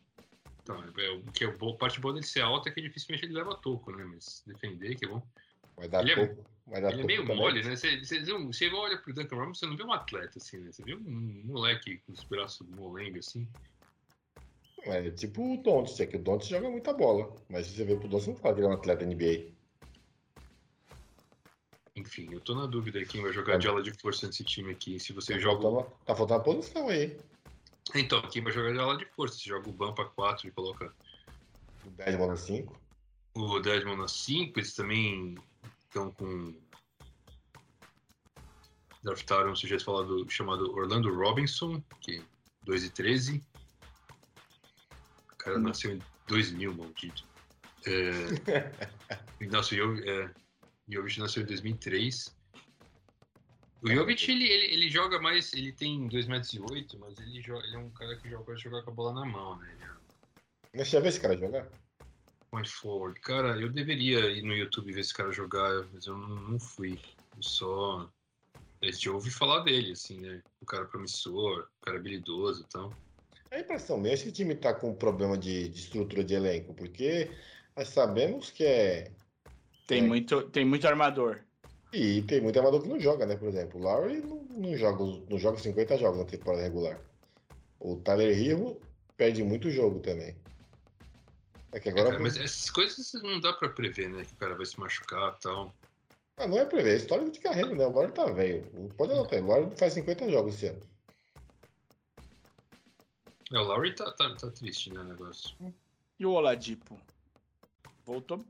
Então, 0.62 0.82
é, 0.96 1.10
o 1.10 1.22
que 1.32 1.44
é 1.44 1.46
o 1.48 1.58
bo- 1.58 1.76
parte 1.76 2.00
boa 2.00 2.14
dele 2.14 2.26
ser 2.26 2.40
alto 2.40 2.68
é 2.68 2.72
que 2.72 2.80
dificilmente 2.80 3.24
ele 3.26 3.34
leva 3.34 3.54
toco, 3.56 3.92
né? 3.92 4.04
Mas 4.04 4.42
defender, 4.46 4.94
que 4.96 5.04
é 5.04 5.08
bom. 5.08 5.26
Vai 5.76 5.88
dar 5.88 6.02
Ele 6.02 6.12
é- 6.12 6.26
pouco. 6.26 6.44
Vai 6.66 6.80
dar 6.80 6.88
Ele 6.92 6.94
é 6.94 7.00
pouco 7.02 7.06
meio 7.06 7.20
também. 7.22 7.36
mole, 7.36 7.62
né? 7.62 7.76
Você, 7.76 7.98
você, 8.02 8.20
você 8.20 8.70
olha 8.70 8.96
pro 8.98 9.12
Duncan 9.12 9.36
Robinson, 9.36 9.60
você 9.60 9.66
não 9.66 9.76
vê 9.76 9.82
um 9.84 9.92
atleta, 9.92 10.38
assim, 10.38 10.58
né? 10.58 10.72
Você 10.72 10.82
vê 10.82 10.94
um 10.94 11.42
moleque 11.44 11.98
com 12.06 12.12
os 12.12 12.24
braços 12.24 12.66
molenga, 12.68 13.18
assim. 13.18 13.46
É 14.86 15.10
tipo 15.10 15.54
o 15.54 15.56
Doncic, 15.62 16.00
é 16.00 16.06
que 16.06 16.16
o 16.16 16.22
Doncic 16.22 16.50
joga 16.50 16.68
muita 16.70 16.92
bola. 16.92 17.34
Mas 17.48 17.66
se 17.66 17.74
você 17.76 17.84
vê 17.84 17.96
pro 17.96 18.08
Doncic, 18.08 18.28
não 18.28 18.36
fala 18.36 18.54
que 18.54 18.60
ele 18.60 18.66
é 18.66 18.70
um 18.70 18.74
atleta 18.74 19.04
NBA. 19.06 19.52
Enfim, 21.96 22.28
eu 22.32 22.40
tô 22.40 22.54
na 22.54 22.66
dúvida 22.66 22.98
aí 22.98 23.06
quem 23.06 23.22
vai 23.22 23.32
jogar 23.32 23.56
de 23.56 23.68
ala 23.68 23.82
de 23.82 23.92
força 23.92 24.26
nesse 24.26 24.42
time 24.44 24.72
aqui. 24.72 24.98
Se 24.98 25.12
você 25.12 25.34
Tá 25.34 25.38
joga. 25.38 25.62
faltando, 25.62 25.96
tá 26.04 26.16
faltando 26.16 26.40
a 26.40 26.44
posição 26.44 26.88
aí. 26.88 27.16
Então, 27.94 28.20
quem 28.22 28.42
vai 28.42 28.52
jogar 28.52 28.72
de 28.72 28.78
ala 28.78 28.96
de 28.96 29.04
força? 29.06 29.38
Você 29.38 29.48
joga 29.48 29.68
o 29.68 29.72
Bampa 29.72 30.04
4 30.04 30.48
e 30.48 30.50
coloca 30.50 30.92
O 31.86 31.90
10 31.90 32.16
bola 32.16 32.36
5. 32.36 32.80
o 33.36 33.60
Desmond 33.60 34.00
na 34.00 34.08
5, 34.08 34.58
eles 34.58 34.74
também 34.74 35.36
estão 35.86 36.10
com. 36.12 36.54
Draftaram 39.02 39.52
um 39.52 39.56
sujeito 39.56 39.84
falado, 39.84 40.28
chamado 40.30 40.72
Orlando 40.74 41.14
Robinson, 41.14 41.82
que 42.00 42.24
2 42.64 42.84
e 42.84 42.90
13. 42.90 43.42
O 45.44 45.46
cara 45.46 45.58
nasceu 45.58 45.94
em 45.94 46.02
2000, 46.26 46.74
maldito. 46.74 47.22
É, 47.86 49.44
nossa, 49.46 49.74
o 49.74 49.76
Jovic, 49.76 50.08
é, 50.08 50.30
Jovic 50.88 51.20
nasceu 51.20 51.42
em 51.42 51.46
2003. 51.46 52.34
O 53.82 53.88
Jovic, 53.90 54.30
ele, 54.30 54.48
ele, 54.48 54.72
ele 54.72 54.90
joga 54.90 55.20
mais, 55.20 55.52
ele 55.52 55.70
tem 55.70 56.08
2 56.08 56.26
metros 56.28 56.54
e 56.54 56.60
8, 56.60 56.98
mas 56.98 57.18
ele, 57.18 57.42
joga, 57.42 57.62
ele 57.66 57.76
é 57.76 57.78
um 57.78 57.90
cara 57.90 58.16
que 58.16 58.30
joga, 58.30 58.56
joga 58.56 58.82
com 58.82 58.90
a 58.90 58.94
bola 58.94 59.12
na 59.12 59.26
mão, 59.26 59.56
né? 59.56 59.76
É 60.72 60.78
Mas 60.78 60.88
já 60.88 60.98
vê 60.98 61.08
esse 61.08 61.20
cara 61.20 61.36
jogar? 61.36 61.68
Point 62.50 62.70
forward. 62.70 63.20
Cara, 63.20 63.60
eu 63.60 63.70
deveria 63.70 64.30
ir 64.30 64.42
no 64.42 64.54
YouTube 64.54 64.94
ver 64.94 65.00
esse 65.00 65.12
cara 65.12 65.30
jogar, 65.30 65.86
mas 65.92 66.06
eu 66.06 66.16
não, 66.16 66.40
não 66.52 66.58
fui. 66.58 66.98
Eu 67.36 67.42
só. 67.42 68.10
Eu 68.80 68.92
já 68.92 69.12
ouvi 69.12 69.30
falar 69.30 69.60
dele, 69.60 69.92
assim, 69.92 70.18
né? 70.18 70.42
O 70.62 70.64
cara 70.64 70.86
promissor, 70.86 71.68
o 71.82 71.84
cara 71.84 71.98
habilidoso 71.98 72.62
e 72.62 72.68
tal. 72.68 72.96
É 73.50 73.56
a 73.56 73.60
impressão 73.60 73.98
minha, 73.98 74.14
esse 74.14 74.32
time 74.32 74.54
tá 74.54 74.74
com 74.74 74.94
problema 74.94 75.36
de, 75.38 75.68
de 75.68 75.78
estrutura 75.78 76.24
de 76.24 76.34
elenco, 76.34 76.74
porque 76.74 77.30
nós 77.76 77.88
sabemos 77.88 78.50
que 78.50 78.64
é. 78.64 79.10
Tem, 79.86 80.00
É. 80.00 80.06
muito, 80.06 80.42
tem 80.50 80.64
muito 80.64 80.86
armador. 80.86 81.40
E 81.92 82.22
tem 82.22 82.40
muito 82.40 82.58
amador 82.58 82.82
que 82.82 82.88
não 82.88 82.98
joga, 82.98 83.24
né? 83.24 83.36
Por 83.36 83.48
exemplo, 83.48 83.78
o 83.78 83.82
Lowry 83.84 84.16
não, 84.20 84.42
não, 84.50 84.76
joga, 84.76 85.04
não 85.30 85.38
joga 85.38 85.58
50 85.58 85.96
jogos 85.96 86.18
na 86.18 86.24
temporada 86.24 86.62
regular. 86.62 86.98
O 87.78 87.96
Tyler 87.96 88.36
Hero 88.36 88.80
perde 89.16 89.44
muito 89.44 89.70
jogo 89.70 90.00
também. 90.00 90.34
É 91.72 91.78
que 91.78 91.88
É, 91.88 91.92
agora. 91.92 92.10
cara, 92.10 92.20
mas 92.22 92.36
essas 92.36 92.68
coisas 92.70 93.12
não 93.22 93.38
dá 93.38 93.52
pra 93.52 93.68
prever, 93.68 94.08
né? 94.10 94.24
Que 94.24 94.32
o 94.32 94.36
cara 94.36 94.56
vai 94.56 94.66
se 94.66 94.78
machucar 94.80 95.36
e 95.38 95.42
tal. 95.42 95.72
Ah, 96.36 96.48
não 96.48 96.58
é 96.58 96.64
prever, 96.64 96.94
é 96.94 96.96
história 96.96 97.30
de 97.30 97.38
carreira, 97.38 97.72
né? 97.76 97.86
O 97.86 97.90
Lowry 97.90 98.10
tá 98.12 98.26
velho. 98.26 98.64
Pode 98.96 99.12
anotar, 99.12 99.40
o 99.40 99.46
Lowry 99.46 99.76
faz 99.76 99.92
50 99.92 100.28
jogos 100.30 100.54
esse 100.56 100.66
ano. 100.66 100.80
É, 103.54 103.58
o 103.58 103.62
Lowry 103.64 103.94
tá, 103.94 104.10
tá, 104.12 104.34
tá 104.34 104.50
triste, 104.50 104.92
né? 104.92 105.00
O 105.00 105.04
negócio. 105.04 105.56
E 105.60 105.72
E 106.20 106.26
o 106.26 106.32
Oladipo? 106.32 107.00
Voltou. 108.04 108.44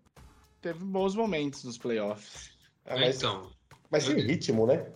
Teve 0.60 0.84
bons 0.84 1.14
momentos 1.14 1.62
nos 1.64 1.78
playoffs. 1.78 2.52
Ah, 2.86 2.96
É, 2.96 3.00
mas, 3.00 3.16
então, 3.18 3.50
mas 3.90 4.04
sem 4.04 4.18
ritmo, 4.20 4.66
né? 4.66 4.92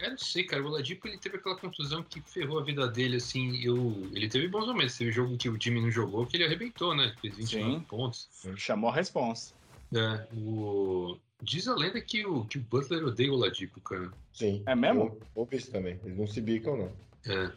eu 0.00 0.10
não 0.10 0.18
sei, 0.18 0.44
cara. 0.44 0.62
O 0.62 0.66
Oladipo 0.66 1.06
ele 1.08 1.18
teve 1.18 1.36
aquela 1.36 1.58
contusão 1.58 2.02
que 2.02 2.20
ferrou 2.22 2.58
a 2.58 2.64
vida 2.64 2.88
dele, 2.88 3.16
assim. 3.16 3.56
Eu, 3.62 4.10
ele 4.14 4.28
teve 4.28 4.48
bons 4.48 4.66
momentos. 4.66 4.96
Teve 4.96 5.12
jogo 5.12 5.36
que 5.36 5.48
o 5.48 5.58
time 5.58 5.80
não 5.80 5.90
jogou, 5.90 6.26
que 6.26 6.36
ele 6.36 6.44
arrebentou, 6.44 6.94
né? 6.94 7.14
Fez 7.20 7.36
29 7.36 7.78
Sim. 7.78 7.84
pontos. 7.84 8.28
Chamou 8.56 8.90
a 8.90 8.94
responsa. 8.94 9.54
É, 9.94 10.26
o... 10.34 11.18
Diz 11.40 11.68
a 11.68 11.74
lenda 11.74 12.00
que 12.00 12.26
o, 12.26 12.46
que 12.46 12.58
o 12.58 12.62
Butler 12.62 13.04
odeia 13.04 13.30
o 13.30 13.34
Oladipo, 13.34 13.80
cara. 13.80 14.10
Sim. 14.32 14.62
É 14.66 14.74
mesmo? 14.74 15.02
Ou- 15.02 15.20
Ouvi 15.34 15.56
isso 15.58 15.70
também. 15.70 16.00
Eles 16.02 16.16
não 16.16 16.26
se 16.26 16.40
bicam, 16.40 16.76
não. 16.76 16.96
É, 17.26 17.52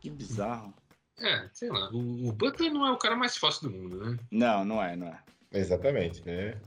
Que 0.00 0.10
bizarro. 0.10 0.74
é 1.18 1.48
sei 1.52 1.68
lá. 1.70 1.90
O, 1.90 2.28
o 2.28 2.32
Butler 2.32 2.72
não 2.72 2.86
é 2.86 2.90
o 2.90 2.98
cara 2.98 3.16
mais 3.16 3.36
fácil 3.36 3.68
do 3.68 3.76
mundo, 3.76 4.04
né? 4.04 4.18
Não, 4.30 4.64
não 4.64 4.82
é, 4.82 4.96
não 4.96 5.08
é. 5.08 5.22
Exatamente, 5.52 6.24
né? 6.24 6.60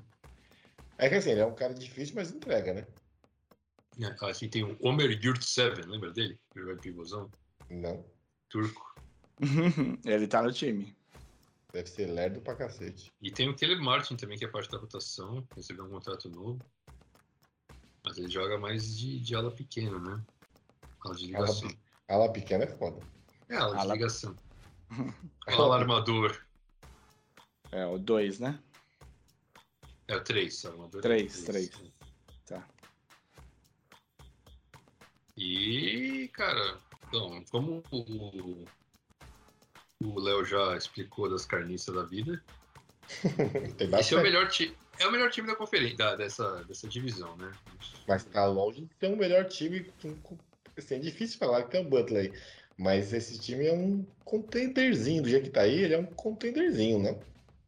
É 0.97 1.09
que 1.09 1.15
assim, 1.15 1.31
ele 1.31 1.41
é 1.41 1.45
um 1.45 1.55
cara 1.55 1.73
difícil, 1.73 2.15
mas 2.15 2.31
entrega, 2.31 2.73
né? 2.73 2.87
É, 3.99 4.25
Assim, 4.25 4.47
tem 4.47 4.63
o 4.63 4.77
Omer 4.79 5.19
Yurtseven, 5.23 5.85
lembra 5.85 6.11
dele? 6.11 6.39
De 6.55 6.75
pivôzão, 6.81 7.29
Não. 7.69 8.05
turco. 8.49 8.95
Ele 10.05 10.27
tá 10.27 10.41
no 10.41 10.51
time. 10.51 10.95
Deve 11.73 11.89
ser 11.89 12.05
lerdo 12.07 12.41
pra 12.41 12.55
cacete. 12.55 13.11
E 13.21 13.31
tem 13.31 13.49
o 13.49 13.55
Caleb 13.55 13.81
Martin 13.81 14.15
também, 14.15 14.37
que 14.37 14.45
é 14.45 14.47
parte 14.47 14.69
da 14.69 14.77
rotação, 14.77 15.45
recebeu 15.55 15.85
um 15.85 15.89
contrato 15.89 16.29
novo. 16.29 16.59
Mas 18.03 18.17
ele 18.17 18.29
joga 18.29 18.57
mais 18.57 18.97
de, 18.97 19.19
de 19.19 19.35
ala 19.35 19.51
pequena, 19.51 19.97
né? 19.99 20.21
Ala 21.05 21.15
de 21.15 21.35
Ala 21.35 21.45
ligação. 21.45 21.69
Ala 22.07 22.31
pequena 22.31 22.63
é 22.65 22.67
foda. 22.67 22.99
É, 23.51 23.57
Ala- 23.57 23.93
ligação. 23.93 24.35
Ala 25.47 25.77
armador. 25.79 26.41
É, 27.71 27.85
o 27.85 27.97
2, 27.97 28.39
né? 28.39 28.59
É 30.07 30.15
o 30.15 30.23
3, 30.23 30.65
armador. 30.65 31.01
Três, 31.01 31.43
três. 31.43 31.69
Tá. 32.45 32.65
E, 35.37 36.29
cara, 36.33 36.77
então, 37.07 37.43
como 37.49 37.83
o 37.91 38.65
o 40.03 40.19
Léo 40.19 40.43
já 40.43 40.75
explicou 40.75 41.29
das 41.29 41.45
carniças 41.45 41.93
da 41.93 42.03
vida, 42.03 42.43
Tem 43.77 43.93
esse 43.99 44.15
é 44.15 44.17
o 44.17 44.21
melhor 44.23 44.47
time. 44.49 44.75
É 44.99 45.07
o 45.07 45.11
melhor 45.11 45.29
time 45.31 45.47
da 45.47 45.55
conferência, 45.55 45.97
da- 45.97 46.15
dessa, 46.15 46.63
dessa 46.63 46.87
divisão, 46.87 47.35
né? 47.37 47.51
mas 48.07 48.23
tá 48.25 48.45
longe 48.47 48.81
de 48.81 48.95
ter 48.95 49.07
um 49.07 49.15
melhor 49.15 49.45
time. 49.45 49.83
com- 50.01 50.15
com- 50.21 50.37
Assim, 50.77 50.95
é 50.95 50.99
difícil 50.99 51.37
falar 51.37 51.63
que 51.63 51.71
tem 51.71 51.85
o 51.85 51.89
Butler 51.89 52.31
aí. 52.31 52.41
Mas 52.81 53.13
esse 53.13 53.37
time 53.37 53.67
é 53.67 53.73
um 53.73 54.03
contenderzinho. 54.25 55.21
Do 55.21 55.29
jeito 55.29 55.43
que 55.43 55.49
tá 55.51 55.61
aí, 55.61 55.83
ele 55.83 55.93
é 55.93 55.99
um 55.99 56.05
contenderzinho, 56.07 56.97
né? 56.97 57.19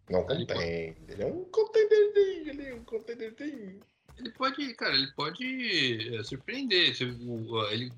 Não 0.10 0.24
contender. 0.24 0.98
Ele 1.08 1.22
é 1.22 1.26
um 1.28 1.46
contenderzinho. 1.46 2.50
Ele 2.50 2.66
é 2.70 2.74
um 2.74 2.84
contenderzinho. 2.84 3.80
Ele 4.18 4.32
pode, 4.32 4.74
cara, 4.74 4.96
ele 4.96 5.12
pode 5.12 6.16
é, 6.16 6.24
surpreender. 6.24 7.00
Ele 7.00 7.92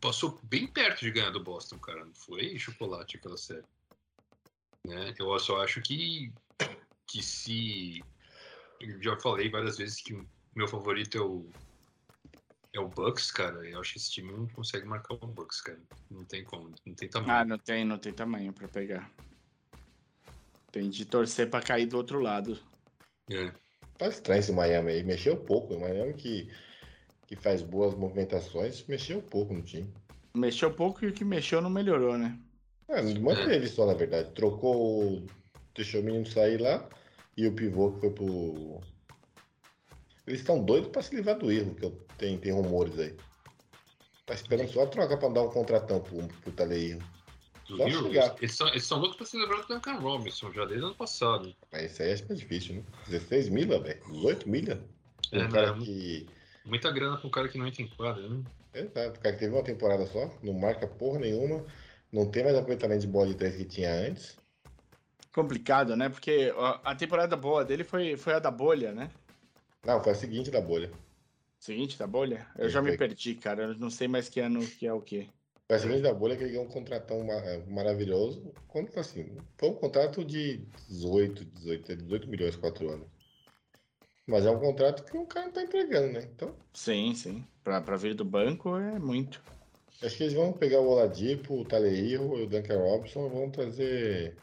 passou 0.00 0.40
bem 0.42 0.66
perto 0.66 1.02
de 1.02 1.12
ganhar 1.12 1.30
do 1.30 1.38
Boston, 1.38 1.78
cara. 1.78 2.04
Não 2.04 2.14
foi 2.14 2.58
chocolate 2.58 3.16
aquela 3.16 3.36
série. 3.36 3.62
Né? 4.84 5.14
Eu 5.20 5.38
só 5.38 5.62
acho 5.62 5.80
que, 5.80 6.32
que 7.06 7.22
se. 7.22 8.02
Eu 8.80 9.00
já 9.00 9.16
falei 9.20 9.48
várias 9.48 9.78
vezes 9.78 10.00
que 10.00 10.20
meu 10.56 10.66
favorito 10.66 11.16
é 11.16 11.20
o. 11.20 11.48
É 12.72 12.78
o 12.80 12.88
Bucks, 12.88 13.30
cara. 13.32 13.68
Eu 13.68 13.80
acho 13.80 13.92
que 13.94 13.98
esse 13.98 14.10
time 14.10 14.32
não 14.32 14.46
consegue 14.48 14.86
marcar 14.86 15.14
o 15.14 15.26
Bucks, 15.26 15.60
cara. 15.60 15.80
Não 16.10 16.24
tem 16.24 16.44
como, 16.44 16.72
não 16.86 16.94
tem 16.94 17.08
Ah, 17.08 17.12
tamanho. 17.12 17.48
não 17.48 17.58
tem, 17.58 17.84
não 17.84 17.98
tem 17.98 18.12
tamanho 18.12 18.52
pra 18.52 18.68
pegar. 18.68 19.10
Tem 20.70 20.88
de 20.88 21.04
torcer 21.04 21.50
pra 21.50 21.60
cair 21.60 21.86
do 21.86 21.96
outro 21.96 22.20
lado. 22.20 22.58
É. 23.28 23.52
Tá 23.98 24.06
estranho 24.08 24.38
esse 24.40 24.52
Miami 24.52 24.92
aí. 24.92 25.02
Mexeu 25.02 25.36
pouco. 25.36 25.74
O 25.74 25.80
Miami 25.80 26.14
que, 26.14 26.48
que 27.26 27.34
faz 27.36 27.60
boas 27.60 27.94
movimentações, 27.94 28.84
mexeu 28.86 29.20
pouco 29.20 29.52
no 29.52 29.62
time. 29.62 29.92
Mexeu 30.34 30.72
pouco 30.72 31.04
e 31.04 31.08
o 31.08 31.12
que 31.12 31.24
mexeu 31.24 31.60
não 31.60 31.68
melhorou, 31.70 32.16
né? 32.16 32.38
Ah, 32.88 33.02
manteve 33.20 33.66
só, 33.66 33.84
na 33.86 33.94
verdade. 33.94 34.30
Trocou. 34.32 35.16
o- 35.16 35.26
Deixou 35.74 36.00
o 36.00 36.04
menino 36.04 36.26
sair 36.26 36.60
lá. 36.60 36.88
E 37.36 37.46
o 37.46 37.54
pivô 37.54 37.92
que 37.92 38.00
foi 38.00 38.10
pro. 38.10 38.80
Eles 40.26 40.40
estão 40.40 40.62
doidos 40.62 40.90
pra 40.90 41.00
se 41.02 41.14
livrar 41.14 41.38
do 41.38 41.50
erro, 41.50 41.74
que 41.74 41.84
eu 41.84 42.06
tenho, 42.20 42.38
tem 42.38 42.52
rumores 42.52 42.98
aí. 42.98 43.16
Tá 44.26 44.34
esperando 44.34 44.70
só 44.70 44.84
a 44.84 44.86
troca 44.86 45.16
pra 45.16 45.28
dar 45.28 45.42
um 45.42 45.50
contratão 45.50 46.00
pro, 46.00 46.28
pro 46.28 46.52
Taleiro. 46.52 47.00
Do 47.66 47.76
Só 47.76 47.88
chegar. 47.88 48.36
eles, 48.38 48.54
são, 48.54 48.68
eles 48.68 48.84
são 48.84 48.98
loucos 48.98 49.16
pra 49.16 49.26
celebrar 49.26 49.60
o 49.60 49.66
Duncan 49.68 49.98
Robinson 49.98 50.52
já 50.52 50.64
desde 50.64 50.84
o 50.84 50.88
ano 50.88 50.94
passado. 50.96 51.54
Mas 51.72 51.92
isso 51.92 52.02
aí 52.02 52.12
acho 52.12 52.24
que 52.24 52.32
é 52.32 52.34
difícil, 52.36 52.74
né? 52.76 52.82
16 53.08 53.48
milha, 53.48 53.80
velho. 53.80 54.00
18 54.12 54.48
milha. 54.48 54.80
É, 55.32 55.44
Um 55.44 55.48
cara 55.48 55.74
né? 55.76 55.84
que. 55.84 56.26
Muita 56.64 56.90
grana 56.92 57.16
pra 57.16 57.26
um 57.26 57.30
cara 57.30 57.48
que 57.48 57.58
não 57.58 57.66
entra 57.66 57.82
em 57.82 57.88
quadra, 57.88 58.28
né? 58.28 58.42
Exato, 58.74 59.18
o 59.18 59.22
cara 59.22 59.34
que 59.34 59.40
teve 59.40 59.54
uma 59.54 59.64
temporada 59.64 60.06
só, 60.06 60.30
não 60.42 60.52
marca 60.52 60.86
porra 60.86 61.18
nenhuma, 61.20 61.64
não 62.12 62.30
tem 62.30 62.44
mais 62.44 62.54
aproveitamento 62.56 63.00
de 63.00 63.06
bola 63.08 63.26
de 63.28 63.34
três 63.34 63.56
que 63.56 63.64
tinha 63.64 63.92
antes. 63.92 64.36
Complicado, 65.32 65.96
né? 65.96 66.08
Porque 66.08 66.52
a 66.56 66.90
a 66.90 66.94
temporada 66.94 67.36
boa 67.36 67.64
dele 67.64 67.82
foi, 67.84 68.16
foi 68.16 68.34
a 68.34 68.38
da 68.38 68.50
bolha, 68.50 68.92
né? 68.92 69.10
Não, 69.84 70.02
foi 70.02 70.12
a 70.12 70.14
seguinte 70.16 70.50
da 70.50 70.60
bolha. 70.60 70.90
Seguinte 71.60 71.96
da 71.96 72.06
bolha? 72.08 72.50
Eu 72.58 72.68
já 72.68 72.82
me 72.82 72.96
perdi, 72.96 73.36
cara. 73.36 73.62
Eu 73.64 73.78
não 73.78 73.88
sei 73.90 74.08
mais 74.08 74.28
que 74.28 74.40
ano 74.40 74.66
que 74.68 74.84
é 74.86 74.92
o 74.92 75.00
quê. 75.00 75.28
A 75.70 75.78
seguinte 75.78 76.02
da 76.02 76.12
bolha 76.12 76.36
que 76.36 76.42
ele 76.42 76.50
ganhou 76.52 76.66
um 76.66 76.68
contratão 76.68 77.24
ma- 77.24 77.40
maravilhoso. 77.66 78.52
Quanto 78.68 79.00
assim? 79.00 79.24
Foi 79.58 79.70
um 79.70 79.74
contrato 79.74 80.22
de 80.22 80.58
18, 80.88 81.44
18, 81.46 81.96
18 81.96 82.28
milhões, 82.28 82.56
4 82.56 82.90
anos. 82.90 83.08
Mas 84.26 84.46
é 84.46 84.50
um 84.50 84.58
contrato 84.58 85.04
que 85.04 85.14
o 85.18 85.26
cara 85.26 85.44
não 85.46 85.52
tá 85.52 85.62
entregando, 85.62 86.14
né? 86.14 86.20
Então, 86.24 86.56
Sim, 86.72 87.14
sim. 87.14 87.44
Pra, 87.62 87.80
pra 87.80 87.96
vir 87.96 88.14
do 88.14 88.24
banco 88.24 88.76
é 88.76 88.98
muito. 88.98 89.40
acho 90.02 90.16
que 90.16 90.22
eles 90.24 90.34
vão 90.34 90.52
pegar 90.52 90.80
o 90.80 90.88
Oladipo, 90.88 91.54
o 91.54 91.64
Taleiro 91.64 92.38
e 92.38 92.42
o 92.42 92.46
Duncan 92.48 92.76
Robinson 92.78 93.26
e 93.26 93.30
vão 93.30 93.50
trazer. 93.50 94.36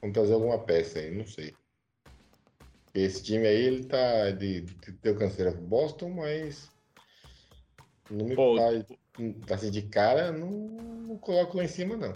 Vão 0.00 0.10
trazer 0.12 0.32
alguma 0.32 0.64
peça 0.64 0.98
aí, 1.00 1.10
não 1.14 1.26
sei. 1.26 1.54
Esse 2.96 3.22
time 3.22 3.46
aí, 3.46 3.62
ele 3.62 3.84
tá 3.84 4.30
de, 4.30 4.62
de 4.62 4.92
deu 5.02 5.14
canseira 5.18 5.52
pro 5.52 5.60
Boston, 5.60 6.08
mas 6.10 6.70
não 8.10 8.24
me 8.24 8.34
Pô, 8.34 8.56
faz 8.56 8.86
assim 9.50 9.70
de 9.70 9.82
cara, 9.82 10.32
não, 10.32 10.50
não 10.50 11.18
coloco 11.18 11.58
lá 11.58 11.64
em 11.64 11.68
cima 11.68 11.94
não. 11.94 12.14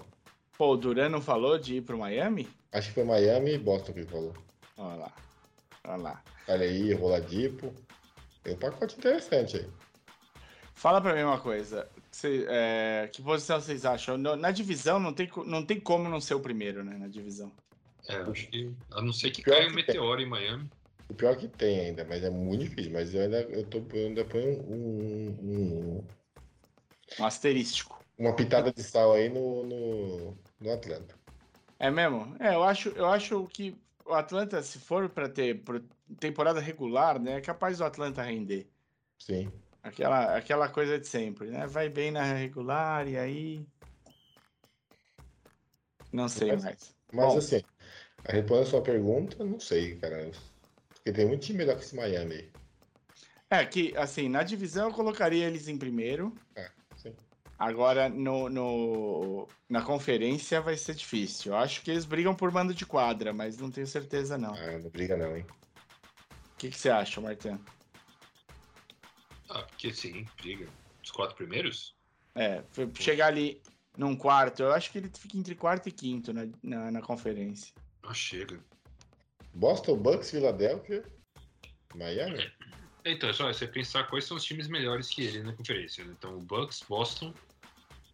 Pô, 0.57 0.73
o 0.73 0.77
Duran 0.79 1.11
não 1.11 1.21
falou 1.21 1.59
de 1.59 1.77
ir 1.77 1.83
pro 1.83 1.99
Miami? 1.99 2.49
Acho 2.73 2.89
que 2.89 2.95
foi 2.95 3.05
Miami 3.05 3.53
e 3.53 3.59
Boston 3.59 3.93
que 3.93 3.99
ele 4.01 4.09
falou. 4.09 4.35
Olha 4.79 4.97
lá. 4.97 5.13
Olha 5.85 6.03
lá. 6.03 6.23
Olha 6.49 6.65
aí, 6.65 6.95
Roladipo. 6.95 7.75
Tem 8.43 8.55
um 8.55 8.59
pacote 8.59 8.97
interessante 8.97 9.59
aí. 9.59 9.69
Fala 10.75 10.99
pra 11.03 11.15
mim 11.15 11.23
uma 11.25 11.39
coisa. 11.39 11.87
Cê- 12.11 12.47
é, 12.49 13.11
que 13.13 13.21
posição 13.23 13.61
vocês 13.61 13.85
acham? 13.85 14.17
Na 14.17 14.51
divisão 14.51 14.99
não 14.99 15.13
tem, 15.13 15.31
não 15.45 15.63
tem 15.63 15.79
como 15.79 16.09
não 16.09 16.23
ser 16.23 16.35
o 16.35 16.41
primeiro, 16.41 16.83
né? 16.83 16.97
Na 16.97 17.07
divisão. 17.07 17.53
É, 18.13 18.31
acho 18.31 18.49
que. 18.49 18.73
A 18.93 19.01
não 19.03 19.13
ser 19.13 19.31
que 19.31 19.43
caia 19.43 19.65
um 19.67 19.69
que 19.71 19.75
tem. 19.77 19.87
meteoro 19.87 20.21
em 20.21 20.27
Miami. 20.29 20.71
O 21.09 21.15
pior 21.15 21.37
que 21.37 21.49
tem 21.49 21.81
ainda, 21.81 22.05
mas 22.05 22.23
é 22.23 22.31
muito 22.31 22.65
difícil. 22.65 22.93
Mas 22.93 23.13
eu 23.15 23.23
ainda, 23.23 23.41
eu 23.43 23.65
tô, 23.65 23.79
eu 23.93 24.07
ainda 24.07 24.25
ponho 24.25 24.61
um- 24.63 25.29
um- 25.43 26.05
Um 27.19 27.25
asterístico. 27.25 27.99
uma 28.19 28.35
pitada 28.37 28.73
de 28.73 28.83
sal 28.83 29.13
aí 29.13 29.29
no, 29.29 29.65
no, 29.67 30.39
no 30.61 30.73
Atlanta. 30.73 31.15
É 31.79 31.91
mesmo? 31.91 32.37
É, 32.39 32.55
eu 32.55 32.63
acho, 32.63 32.91
eu 32.91 33.07
acho 33.07 33.47
que 33.53 33.75
o 34.05 34.13
Atlanta, 34.13 34.63
se 34.63 34.79
for 34.79 35.09
pra 35.09 35.29
ter 35.29 35.63
temporada 36.21 36.61
regular, 36.61 37.19
né? 37.19 37.39
É 37.39 37.41
capaz 37.41 37.79
do 37.79 37.85
Atlanta 37.85 38.23
render. 38.23 38.67
Sim. 39.19 39.51
Aquela, 39.83 40.37
aquela 40.37 40.69
coisa 40.69 40.99
de 40.99 41.09
sempre, 41.09 41.49
né? 41.49 41.67
Vai 41.67 41.89
bem 41.89 42.11
na 42.11 42.23
regular 42.23 43.09
e 43.09 43.17
aí. 43.17 43.67
Não 46.13 46.29
sei 46.29 46.53
Mas- 46.53 46.65
mais. 46.65 46.95
Mas 47.13 47.27
Bom. 47.27 47.39
assim, 47.39 47.63
a 48.27 48.33
respondendo 48.33 48.63
a 48.67 48.71
sua 48.71 48.83
pergunta, 48.83 49.45
não 49.45 49.59
sei, 49.61 49.97
cara. 49.97 50.31
Porque 50.95 51.13
tem 51.13 51.27
muito 51.27 51.43
time 51.43 51.59
melhor 51.59 51.77
que 51.77 51.85
esse 51.85 51.97
Miami 51.97 52.35
aí. 52.35 52.53
É 53.51 53.65
que, 53.67 53.97
assim, 53.97 54.29
na 54.29 54.43
divisão 54.43 54.89
eu 54.89 54.95
colocaria 54.95 55.47
eles 55.47 55.67
em 55.67 55.77
primeiro. 55.77 56.37
É, 56.55 56.71
sim. 56.97 57.13
Agora, 57.59 58.09
no, 58.09 58.49
no- 58.49 59.49
na 59.69 59.83
conferência 59.83 60.61
vai 60.61 60.77
ser 60.77 60.95
difícil. 60.95 61.53
Eu 61.53 61.59
acho 61.59 61.83
que 61.83 61.91
eles 61.91 62.05
brigam 62.05 62.35
por 62.35 62.51
mando 62.53 62.73
de 62.73 62.87
quadra, 62.87 63.33
mas 63.33 63.59
não 63.59 63.71
tenho 63.71 63.87
certeza, 63.87 64.39
não. 64.39 64.53
O 64.53 64.57
Ah, 64.57 64.79
não 64.79 64.89
briga 64.91 65.17
não, 65.17 65.37
hein? 65.37 65.45
que, 66.59 66.71
que 66.71 66.79
você 66.79 66.91
acha, 66.91 67.21
Martin? 67.21 67.59
Ah, 69.49 69.63
porque 69.63 69.93
sim, 69.93 70.25
briga. 70.41 70.69
Os 71.03 71.11
quatro 71.11 71.35
primeiros? 71.35 71.95
É, 72.37 72.63
chegar 72.95 73.27
ali 73.27 73.61
num 73.97 74.15
quarto, 74.15 74.63
eu 74.63 74.73
acho 74.73 74.93
que 74.93 74.99
ele 74.99 75.11
fica 75.15 75.37
entre 75.37 75.55
quarto 75.55 75.89
e 75.89 75.93
quinto 75.93 76.33
na, 76.33 76.47
na, 76.63 76.91
na 76.91 77.03
conferência. 77.03 77.75
Ah, 78.03 78.15
chega. 78.15 78.59
Boston, 79.55 79.97
Bucks, 79.97 80.31
Philadelphia, 80.31 81.03
Miami. 81.95 82.51
Então, 83.05 83.31
é 83.31 83.33
só 83.33 83.47
você 83.53 83.67
pensar 83.67 84.05
quais 84.05 84.25
são 84.25 84.37
os 84.37 84.45
times 84.45 84.69
melhores 84.69 85.09
que 85.09 85.23
ele 85.23 85.43
na 85.43 85.53
conferência. 85.55 86.05
né? 86.05 86.15
Então, 86.17 86.37
o 86.37 86.41
Bucks, 86.41 86.83
Boston, 86.89 87.33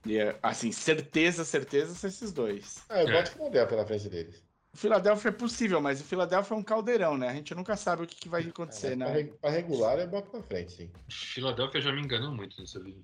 E, 0.05 0.19
é, 0.19 0.39
assim, 0.41 0.71
certeza, 0.71 1.45
certeza 1.45 1.93
são 1.95 2.09
esses 2.09 2.33
dois. 2.33 2.85
Ah, 2.89 3.03
eu 3.03 3.09
É. 3.09 3.13
boto 3.13 3.31
o 3.31 3.35
Philadelphia 3.35 3.67
pela 3.67 3.87
frente 3.87 4.09
deles. 4.09 4.41
O 4.73 4.77
Philadelphia 4.77 5.29
é 5.31 5.33
possível, 5.33 5.81
mas 5.81 6.01
o 6.01 6.05
Philadelphia 6.05 6.55
é 6.55 6.59
um 6.59 6.63
caldeirão, 6.63 7.17
né? 7.19 7.29
A 7.29 7.35
gente 7.35 7.53
nunca 7.57 7.77
sabe 7.77 8.05
o 8.05 8.07
que, 8.07 8.15
que 8.15 8.29
vai 8.29 8.43
acontecer, 8.43 8.97
Pra, 8.97 9.11
né? 9.13 9.25
pra 9.41 9.51
regular, 9.51 9.99
eu 9.99 10.07
boto 10.07 10.31
pra 10.31 10.43
frente, 10.43 10.73
sim. 10.73 10.91
Filadélfia 11.11 11.81
já 11.81 11.91
me 11.93 12.01
enganou 12.03 12.31
muito 12.33 12.61
nessa 12.61 12.79
vida. 12.79 13.01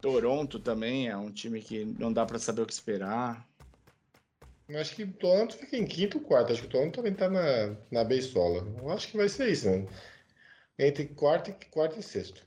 Toronto 0.00 0.58
também 0.58 1.08
é 1.08 1.16
um 1.16 1.30
time 1.30 1.62
que 1.62 1.84
não 1.84 2.12
dá 2.12 2.26
pra 2.26 2.38
saber 2.38 2.62
o 2.62 2.66
que 2.66 2.72
esperar. 2.72 3.48
Eu 4.68 4.80
acho 4.80 4.94
que 4.96 5.02
o 5.04 5.12
Toronto 5.12 5.56
fica 5.56 5.76
em 5.76 5.84
quinto 5.86 6.18
ou 6.18 6.24
quarto. 6.24 6.52
Acho 6.52 6.62
que 6.62 6.68
o 6.68 6.70
Toronto 6.70 6.94
também 6.96 7.14
tá 7.14 7.28
na, 7.28 7.76
na 7.90 8.04
beisola. 8.04 8.64
Eu 8.78 8.90
acho 8.90 9.08
que 9.10 9.16
vai 9.16 9.28
ser 9.28 9.50
isso, 9.50 9.68
mano. 9.68 9.88
Entre 10.78 11.06
quarto 11.06 11.50
e, 11.50 11.52
quarto 11.70 11.98
e 11.98 12.02
sexto. 12.02 12.44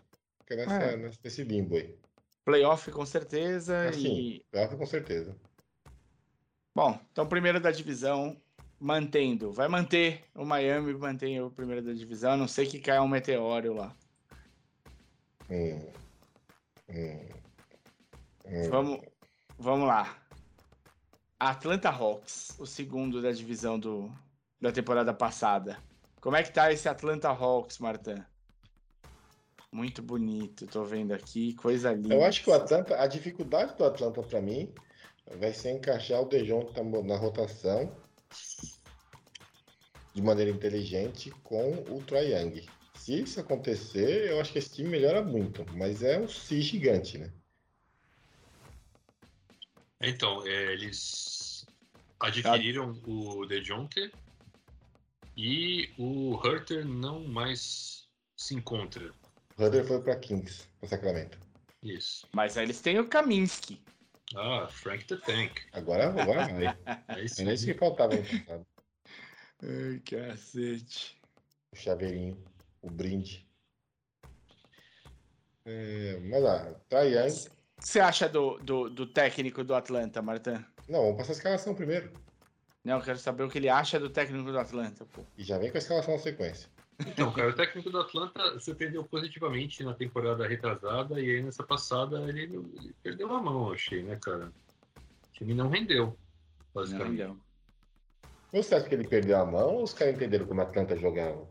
Fica 0.48 0.56
nessa, 0.56 0.74
É. 0.84 0.98
nesse- 0.98 1.44
limbo 1.44 1.76
aí. 1.76 1.96
Playoff 2.44 2.92
com 2.92 3.06
certeza 3.06 3.90
Assim. 3.90 4.16
e 4.36 4.46
Playoff 4.52 4.76
com 4.78 4.86
certeza. 4.86 5.36
Bom, 6.76 7.00
então 7.12 7.28
primeiro 7.28 7.60
da 7.60 7.72
divisão, 7.72 8.40
mantendo. 8.80 9.52
Vai 9.52 9.68
manter 9.68 10.24
o 10.36 10.46
Miami, 10.46 10.94
mantém 10.94 11.42
o 11.42 11.50
primeiro 11.50 11.82
da 11.82 11.94
divisão, 11.94 12.34
a 12.34 12.38
não 12.38 12.48
sei 12.48 12.66
que 12.68 12.80
caia 12.80 13.02
um 13.02 13.08
meteoro 13.08 13.74
lá. 13.74 13.96
Hum. 15.50 15.80
Hum. 16.90 17.30
Hum. 18.46 18.70
Vamos, 18.70 19.02
vamos 19.58 19.88
lá. 19.88 20.18
Atlanta 21.40 21.90
Hawks, 21.90 22.56
o 22.58 22.66
segundo 22.66 23.22
da 23.22 23.32
divisão 23.32 23.78
do, 23.78 24.12
da 24.60 24.72
temporada 24.72 25.14
passada. 25.14 25.78
Como 26.22 26.36
é 26.36 26.44
que 26.44 26.52
tá 26.52 26.72
esse 26.72 26.88
Atlanta 26.88 27.30
Hawks, 27.30 27.78
Martin? 27.80 28.24
Muito 29.72 30.02
bonito, 30.02 30.66
tô 30.68 30.86
vendo 30.86 31.14
aqui, 31.14 31.54
coisa 31.56 31.92
linda. 31.92 32.16
Eu 32.16 32.24
acho 32.24 32.42
que 32.42 32.50
o 32.50 32.54
Atlanta, 32.54 32.96
a 32.96 33.06
dificuldade 33.08 33.76
do 33.76 33.84
Atlanta 33.84 34.24
pra 34.24 34.42
mim 34.42 34.74
vai 35.38 35.52
ser 35.54 35.72
encaixar 35.72 36.22
o 36.22 36.26
Dejon 36.26 36.72
na 37.04 37.18
rotação 37.18 37.92
de 40.14 40.22
maneira 40.22 40.50
inteligente 40.50 41.30
com 41.44 41.74
o 41.90 42.02
Trae 42.06 42.32
Young. 42.32 42.66
Se 42.96 43.22
isso 43.22 43.40
acontecer, 43.42 44.32
eu 44.32 44.40
acho 44.40 44.54
que 44.54 44.60
esse 44.60 44.74
time 44.74 44.88
melhora 44.88 45.22
muito, 45.22 45.66
mas 45.76 46.02
é 46.02 46.18
um 46.18 46.28
si 46.28 46.62
gigante, 46.62 47.18
né? 47.18 47.34
Então, 50.02 50.46
é, 50.46 50.74
eles 50.74 51.66
adquiriram 52.20 52.92
o 53.06 53.46
DeJounte 53.46 54.12
e 55.38 55.94
o 55.98 56.40
Herter 56.46 56.86
não 56.86 57.24
mais 57.28 58.08
se 58.36 58.56
encontra. 58.56 59.14
O 59.58 59.64
Hunter 59.64 59.86
foi 59.86 60.02
pra 60.02 60.16
Kings, 60.18 60.68
pra 60.80 60.90
Sacramento. 60.90 61.40
Isso. 61.82 62.28
Mas 62.34 62.58
aí 62.58 62.66
eles 62.66 62.82
têm 62.82 63.00
o 63.00 63.08
Kaminsky. 63.08 63.82
Ah, 64.36 64.68
Frank 64.70 65.06
the 65.06 65.18
Tank. 65.18 65.62
Agora, 65.72 66.10
agora 66.10 66.48
vai. 66.48 66.78
É 67.10 67.24
isso. 67.24 67.42
Era 67.42 67.54
isso 67.54 67.66
que 67.66 67.74
faltava 67.74 68.16
no 68.16 68.24
passado. 68.24 68.66
Ai, 69.64 70.00
cacete. 70.00 71.22
O 71.72 71.76
chaveirinho, 71.76 72.44
o 72.82 72.90
brinde. 72.90 73.48
É, 75.66 76.20
mas 76.22 76.44
lá, 76.44 76.74
Trae 76.90 77.14
Young. 77.14 77.50
O 77.78 77.82
que 77.82 77.88
você 77.90 78.00
acha 78.00 78.28
do, 78.30 78.58
do, 78.60 78.90
do 78.90 79.06
técnico 79.06 79.64
do 79.64 79.76
Atlanta, 79.76 80.22
Martin? 80.22 80.64
Não, 80.88 81.02
vamos 81.02 81.18
passar 81.18 81.32
a 81.32 81.36
escalação 81.36 81.76
primeiro. 81.76 82.12
Não, 82.84 82.98
eu 82.98 83.02
quero 83.04 83.18
saber 83.18 83.44
o 83.44 83.50
que 83.50 83.58
ele 83.58 83.70
acha 83.70 84.00
do 84.00 84.10
técnico 84.10 84.52
do 84.52 84.60
Atlanta, 84.60 85.06
pô. 85.06 85.24
E 85.38 85.44
já 85.44 85.58
vem 85.58 85.72
com 85.72 85.78
a 85.78 85.80
escalação 85.80 86.14
na 86.14 86.20
sequência. 86.20 86.70
Então, 87.00 87.32
cara, 87.34 87.50
o 87.50 87.54
técnico 87.54 87.90
do 87.90 88.00
Atlanta 88.00 88.58
surpreendeu 88.60 89.04
positivamente 89.04 89.84
na 89.84 89.94
temporada 89.94 90.48
retrasada 90.48 91.20
e 91.20 91.30
aí 91.30 91.44
nessa 91.44 91.64
passada 91.64 92.22
ele, 92.30 92.44
ele 92.44 92.96
perdeu 93.04 93.34
a 93.34 93.42
mão, 93.42 93.68
eu 93.68 93.74
achei, 93.74 94.02
né, 94.04 94.18
cara? 94.22 94.46
O 94.98 95.34
time 95.34 95.54
não 95.54 95.68
rendeu, 95.68 96.06
Não, 96.06 96.16
basicamente. 96.74 97.24
não. 97.24 97.38
Você 98.54 98.76
acha 98.76 98.88
que 98.88 98.96
ele 98.96 99.06
perdeu 99.08 99.38
a 99.38 99.46
mão 99.46 99.76
ou 99.76 99.84
os 99.84 99.94
caras 99.94 100.16
entenderam 100.16 100.46
como 100.46 100.62
a 100.62 100.64
Atlanta 100.64 100.96
jogava? 100.96 101.46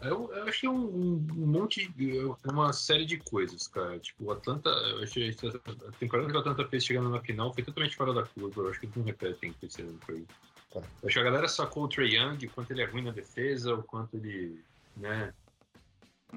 Eu, 0.00 0.32
eu 0.32 0.44
achei 0.44 0.68
um, 0.68 0.76
um- 0.76 1.26
um 1.38 1.46
monte, 1.46 1.88
de- 1.92 2.20
uma 2.44 2.72
série 2.72 3.04
de 3.04 3.18
coisas, 3.18 3.66
cara. 3.66 3.98
Tipo, 3.98 4.24
o 4.24 4.30
Atlanta, 4.30 4.68
eu 4.70 5.02
achei 5.02 5.30
a 5.30 5.92
temporada 5.98 6.30
que 6.30 6.36
o 6.36 6.40
Atlanta 6.40 6.68
fez 6.68 6.84
chegando 6.84 7.10
na 7.10 7.20
final 7.20 7.52
foi 7.52 7.64
totalmente 7.64 7.96
fora 7.96 8.14
da 8.14 8.22
curva. 8.24 8.62
Eu 8.62 8.70
acho 8.70 8.80
que 8.80 8.86
eles 8.86 8.96
não 8.96 9.04
repetem 9.04 9.50
o 9.50 9.54
que 9.54 9.66
esse 9.66 9.82
ano 9.82 9.98
foi. 10.06 10.24
Tá. 10.72 10.80
Eu 10.80 11.08
acho 11.08 11.14
que 11.14 11.20
a 11.20 11.24
galera 11.24 11.48
sacou 11.48 11.84
o 11.84 11.88
Trey 11.88 12.16
Young, 12.16 12.46
o 12.46 12.50
quanto 12.50 12.70
ele 12.70 12.82
é 12.82 12.86
ruim 12.86 13.02
na 13.02 13.10
defesa, 13.10 13.74
o 13.74 13.82
quanto 13.82 14.16
ele, 14.16 14.62
né? 14.96 15.32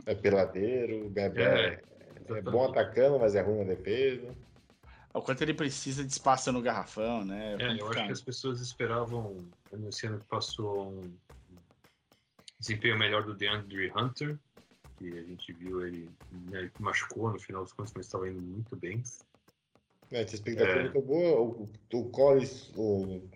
É 0.05 0.15
peladeiro, 0.15 1.11
é, 1.15 1.21
É, 1.21 1.83
é, 2.29 2.37
é 2.37 2.41
bom 2.41 2.69
atacando, 2.69 3.19
mas 3.19 3.35
é 3.35 3.41
ruim 3.41 3.59
na 3.59 3.75
defesa. 3.75 4.35
O 5.13 5.21
quanto 5.21 5.41
ele 5.41 5.53
precisa 5.53 6.03
de 6.03 6.11
espaço 6.11 6.51
no 6.51 6.61
garrafão, 6.61 7.25
né? 7.25 7.57
É, 7.59 7.79
eu 7.79 7.87
acho 7.91 8.05
que 8.05 8.11
as 8.11 8.21
pessoas 8.21 8.61
esperavam, 8.61 9.45
nesse 9.73 10.07
ano 10.07 10.19
que 10.19 10.25
passou, 10.27 10.89
um 10.93 11.13
desempenho 12.61 12.97
melhor 12.97 13.23
do 13.23 13.33
DeAndre 13.33 13.91
Hunter, 13.91 14.39
que 14.97 15.17
a 15.17 15.23
gente 15.23 15.51
viu 15.53 15.85
ele, 15.85 16.09
né, 16.31 16.59
ele 16.59 16.71
machucou 16.79 17.31
no 17.31 17.39
final 17.39 17.63
dos 17.63 17.73
contos, 17.73 17.91
mas 17.95 18.05
estava 18.05 18.29
indo 18.29 18.39
muito 18.39 18.75
bem. 18.75 19.01
É, 20.11 20.23
tinha 20.23 20.35
expectativa 20.35 20.79
É. 20.79 20.83
muito 20.83 21.01
boa. 21.01 21.41
O, 21.41 21.69
o 21.93 22.09
Collins, 22.11 22.71
o, 22.75 23.29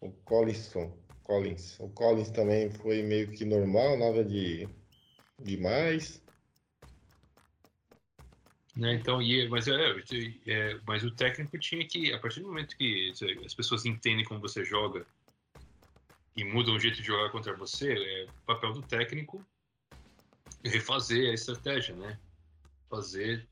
o 0.00 0.10
Collinson, 0.24 0.98
Collins, 1.22 1.78
o 1.78 1.88
Collins 1.90 2.30
também 2.30 2.70
foi 2.70 3.02
meio 3.02 3.30
que 3.30 3.44
normal, 3.44 3.96
nada 3.96 4.24
de 4.24 4.68
demais. 5.38 6.20
Né, 8.76 8.94
então, 8.94 9.20
e, 9.20 9.48
mas, 9.48 9.68
é, 9.68 9.74
é, 10.46 10.80
mas 10.86 11.04
o 11.04 11.14
técnico 11.14 11.58
tinha 11.58 11.86
que, 11.86 12.12
a 12.12 12.18
partir 12.18 12.40
do 12.40 12.48
momento 12.48 12.76
que 12.76 13.12
as 13.44 13.54
pessoas 13.54 13.84
entendem 13.84 14.24
como 14.24 14.40
você 14.40 14.64
joga 14.64 15.06
e 16.36 16.44
mudam 16.44 16.74
o 16.74 16.80
jeito 16.80 16.96
de 16.96 17.06
jogar 17.06 17.30
contra 17.30 17.54
você, 17.54 17.92
é 17.92 18.24
o 18.24 18.46
papel 18.46 18.72
do 18.72 18.82
técnico 18.82 19.44
refazer 20.64 21.30
a 21.30 21.34
estratégia, 21.34 21.94
né? 21.94 22.18
Fazer, 22.88 23.48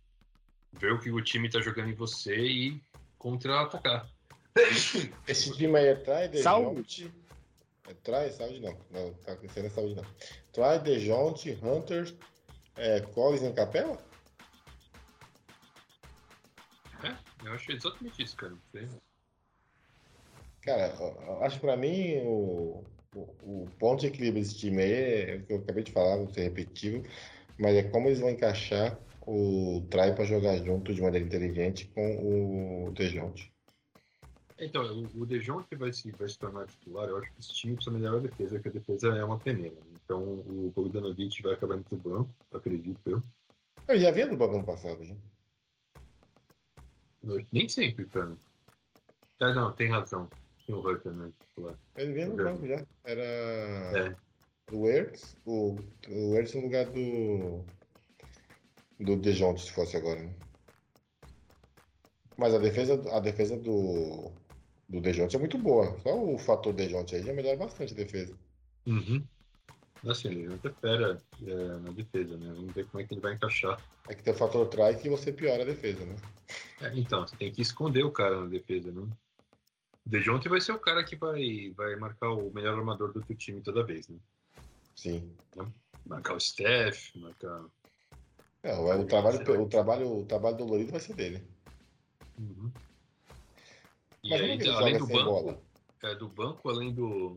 ver 0.73 0.93
o 0.93 1.01
que 1.01 1.11
o 1.11 1.23
time 1.23 1.49
está 1.49 1.61
jogando 1.61 1.91
em 1.91 1.95
você 1.95 2.37
e 2.37 2.83
contra-atacar. 3.19 4.09
Esse 5.27 5.57
time 5.57 5.79
aí 5.79 5.87
é 5.87 5.95
Trai, 5.95 6.35
Saúde. 6.37 7.13
É 7.87 7.95
Trai, 7.95 8.31
saúde 8.31 8.61
não. 8.61 8.79
Não, 8.91 9.15
tá 9.15 9.33
acontecendo 9.33 9.67
é 9.67 9.71
saúde 9.71 9.95
não. 9.95 10.05
Trai, 10.53 10.79
Dejonte, 10.79 11.59
Hunters, 11.63 12.15
é, 12.77 13.01
Collins 13.01 13.43
em 13.43 13.55
capela? 13.55 13.99
É, 17.03 17.47
eu 17.47 17.53
achei 17.55 17.77
exatamente 17.77 18.23
isso, 18.23 18.37
cara. 18.37 18.55
Foi- 18.71 18.89
Cara, 20.69 20.93
acho 21.47 21.57
que 21.57 21.65
pra 21.65 21.79
mim 21.79 22.19
o, 22.27 22.85
o, 23.15 23.21
o 23.21 23.69
ponto 23.79 24.01
de 24.01 24.09
equilíbrio 24.09 24.43
desse 24.43 24.59
time 24.59 24.83
aí 24.83 24.93
é 24.93 25.37
o 25.37 25.47
que 25.47 25.53
eu 25.55 25.57
acabei 25.61 25.83
de 25.83 25.93
falar, 25.93 26.19
vou 26.19 26.29
ser 26.29 26.43
repetitivo, 26.43 27.03
mas 27.59 27.75
é 27.75 27.85
como 27.85 28.07
eles 28.07 28.21
vão 28.21 28.29
encaixar 28.29 29.01
o 29.27 29.83
Trai 29.89 30.15
pra 30.15 30.27
jogar 30.27 30.59
junto 30.59 30.93
de 30.93 31.01
maneira 31.01 31.25
inteligente 31.25 31.91
com 31.95 32.87
o 32.87 32.93
Dejonte. 32.93 33.51
Então, 34.59 34.83
o, 35.15 35.25
Dejounte 35.25 35.75
vai 35.75 35.91
se, 35.91 36.11
vai 36.13 36.29
se 36.29 36.39
tornar 36.39 36.67
titular. 36.67 37.09
Eu 37.09 37.17
acho 37.17 37.33
que 37.33 37.41
esse 37.41 37.55
time 37.55 37.75
precisa 37.75 37.97
melhorar 37.97 38.19
a 38.19 38.21
defesa, 38.21 38.57
porque 38.57 38.69
a 38.69 38.73
defesa 38.73 39.09
é 39.17 39.25
uma 39.25 39.39
peneira. 39.39 39.77
Então, 40.05 40.23
o 40.23 40.71
Bogdanovic 40.77 41.41
vai 41.43 41.55
acabar 41.55 41.77
indo 41.77 41.85
pro 41.85 41.97
banco, 41.97 42.31
acredito 42.53 43.01
eu. 43.07 43.23
Eu 43.89 43.99
já 43.99 44.11
vi 44.11 44.27
do 44.27 44.37
banco 44.37 44.57
ano 44.57 44.67
passado. 44.67 45.03
Eu- 47.23 47.47
Nem 47.53 47.67
sempre, 47.71 48.05
cara. 48.05 48.37
Ah, 49.41 49.55
não, 49.55 49.73
tem 49.73 49.89
razão. 49.89 50.29
Tem 50.69 50.77
o 50.77 50.81
Hurter, 50.81 51.13
né? 51.15 51.33
titular. 51.41 51.79
Ele 51.97 52.13
vinha 52.13 52.27
no 52.27 52.39
É. 52.39 52.45
banco 52.45 52.67
já. 52.67 52.87
Era 53.05 53.23
É. 53.23 54.17
o 54.71 54.87
Ertz, 54.87 55.35
o, 55.47 55.77
o 56.07 56.35
Ertz 56.35 56.55
no 56.55 56.61
lugar 56.61 56.85
do 56.91 57.65
do 59.01 59.17
Dejonte, 59.17 59.63
se 59.63 59.73
fosse 59.73 59.97
agora, 59.97 60.21
né? 60.21 60.35
Mas 62.37 62.53
a 62.53 62.59
defesa, 62.59 63.01
a 63.17 63.21
defesa 63.21 63.57
do, 63.57 64.31
do 64.89 65.01
Dejonte 65.01 65.37
é 65.37 65.39
muito 65.39 65.57
boa. 65.57 65.99
Só 66.01 66.15
o 66.23 66.37
fator 66.37 66.75
Dejonte 66.75 67.17
aí 67.17 67.23
já 67.23 67.33
melhora 67.33 67.57
bastante 67.57 67.95
a 67.95 67.97
defesa. 67.97 68.37
Uhum. 68.87 69.25
Assim, 70.07 70.29
ele 70.29 70.49
não 70.49 70.59
fera 70.59 71.23
é, 71.47 71.55
na 71.79 71.93
defesa, 71.93 72.37
né? 72.37 72.53
Vamos 72.55 72.75
ver 72.75 72.87
como 72.89 73.03
é 73.03 73.07
que 73.07 73.15
ele 73.15 73.21
vai 73.23 73.35
encaixar. 73.35 73.83
É 74.07 74.15
que 74.15 74.23
tem 74.23 74.35
o 74.35 74.37
fator 74.37 74.69
trai 74.69 74.97
que 74.97 75.09
você 75.09 75.33
piora 75.33 75.63
a 75.63 75.67
defesa, 75.67 76.05
né? 76.05 76.17
É, 76.83 76.93
então, 76.95 77.27
você 77.27 77.37
tem 77.37 77.51
que 77.51 77.63
esconder 77.63 78.05
o 78.05 78.13
cara 78.13 78.41
na 78.43 78.47
defesa, 78.47 78.93
né? 78.93 79.09
O 80.09 80.11
Dejounte 80.11 80.49
vai 80.49 80.59
ser 80.59 80.73
o 80.73 80.79
cara 80.79 81.05
que 81.05 81.15
vai, 81.15 81.71
vai 81.77 81.95
marcar 81.97 82.31
o 82.31 82.51
melhor 82.51 82.79
armador 82.79 83.13
do 83.13 83.21
teu 83.21 83.37
time 83.37 83.61
toda 83.61 83.85
vez, 83.85 84.09
né? 84.09 84.17
Sim. 84.97 85.31
Marcar 86.07 86.35
o 86.35 86.41
Steph, 86.41 87.15
marcar. 87.15 87.67
É, 88.63 88.75
o, 88.75 89.01
o 89.01 89.05
trabalho, 89.05 89.63
o, 89.63 89.69
trabalho, 89.69 90.19
o 90.21 90.25
trabalho 90.25 90.57
dolorido 90.57 90.93
vai 90.93 91.01
ser 91.01 91.15
dele. 91.15 91.47
Uhum. 92.39 92.73
E 94.25 94.31
Mas 94.31 94.41
aí, 94.41 94.69
além 94.71 94.97
do 94.97 95.07
banco, 95.07 95.25
bola? 95.31 95.63
é, 96.03 96.15
do 96.15 96.27
banco, 96.27 96.71
além 96.71 96.95
do, 96.95 97.37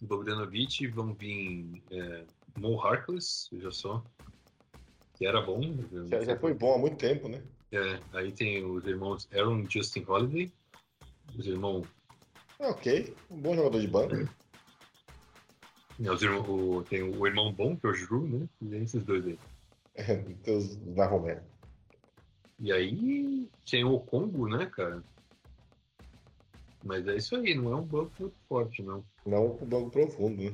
do 0.00 0.06
Bogdanovic, 0.08 0.88
vão 0.88 1.14
vir 1.14 1.80
é, 1.92 2.24
Mo 2.58 2.80
Harkless, 2.80 3.48
veja 3.52 3.70
só. 3.70 4.02
Que 5.14 5.24
era 5.24 5.40
bom. 5.40 5.60
Já, 6.08 6.24
já 6.24 6.36
foi 6.36 6.52
bom 6.52 6.74
há 6.74 6.78
muito 6.78 6.96
tempo, 6.96 7.28
né? 7.28 7.40
É, 7.70 8.00
aí 8.12 8.32
tem 8.32 8.64
os 8.64 8.84
irmãos 8.84 9.28
Aaron 9.32 9.60
e 9.60 9.68
Justin 9.70 10.04
Holiday. 10.08 10.52
Os 11.38 11.46
irmãos. 11.46 11.86
Ok, 12.58 13.14
um 13.30 13.40
bom 13.40 13.54
jogador 13.54 13.80
de 13.80 13.86
banco. 13.88 14.14
Né, 15.98 16.10
os 16.10 16.22
irmãos 16.22 16.48
o- 16.48 16.82
tem 16.84 17.02
o 17.02 17.26
irmão 17.26 17.52
bom, 17.52 17.76
que 17.76 17.86
é 17.86 17.90
o 17.90 17.92
Drew, 17.92 18.26
né? 18.26 18.48
E 18.62 18.66
tem 18.66 18.82
esses 18.82 19.02
dois 19.04 19.26
aí. 19.26 19.38
Então, 20.28 20.56
os 20.56 20.76
Marromé. 20.96 21.42
E 22.58 22.72
aí 22.72 23.48
tem 23.68 23.84
o 23.84 23.98
Congo, 24.00 24.48
né, 24.48 24.66
cara? 24.66 25.02
Mas 26.84 27.06
é 27.06 27.16
isso 27.16 27.36
aí, 27.36 27.54
não 27.54 27.72
é 27.72 27.76
um 27.76 27.84
banco 27.84 28.12
muito 28.18 28.36
forte, 28.48 28.82
não. 28.82 29.04
Não 29.26 29.46
o 29.46 29.66
banco 29.66 29.90
profundo, 29.90 30.42
né? 30.42 30.52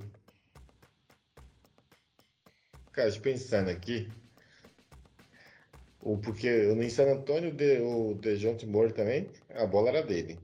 Cara, 2.93 3.12
pensando 3.20 3.70
aqui. 3.70 4.09
O, 6.01 6.16
porque 6.18 6.49
em 6.49 6.89
San 6.91 7.12
Antônio, 7.12 7.53
de, 7.53 7.81
o 7.81 8.14
Dejounte 8.14 8.66
Moore 8.66 8.93
também, 8.93 9.29
a 9.51 9.66
bola 9.66 9.89
era 9.91 10.03
dele. 10.03 10.39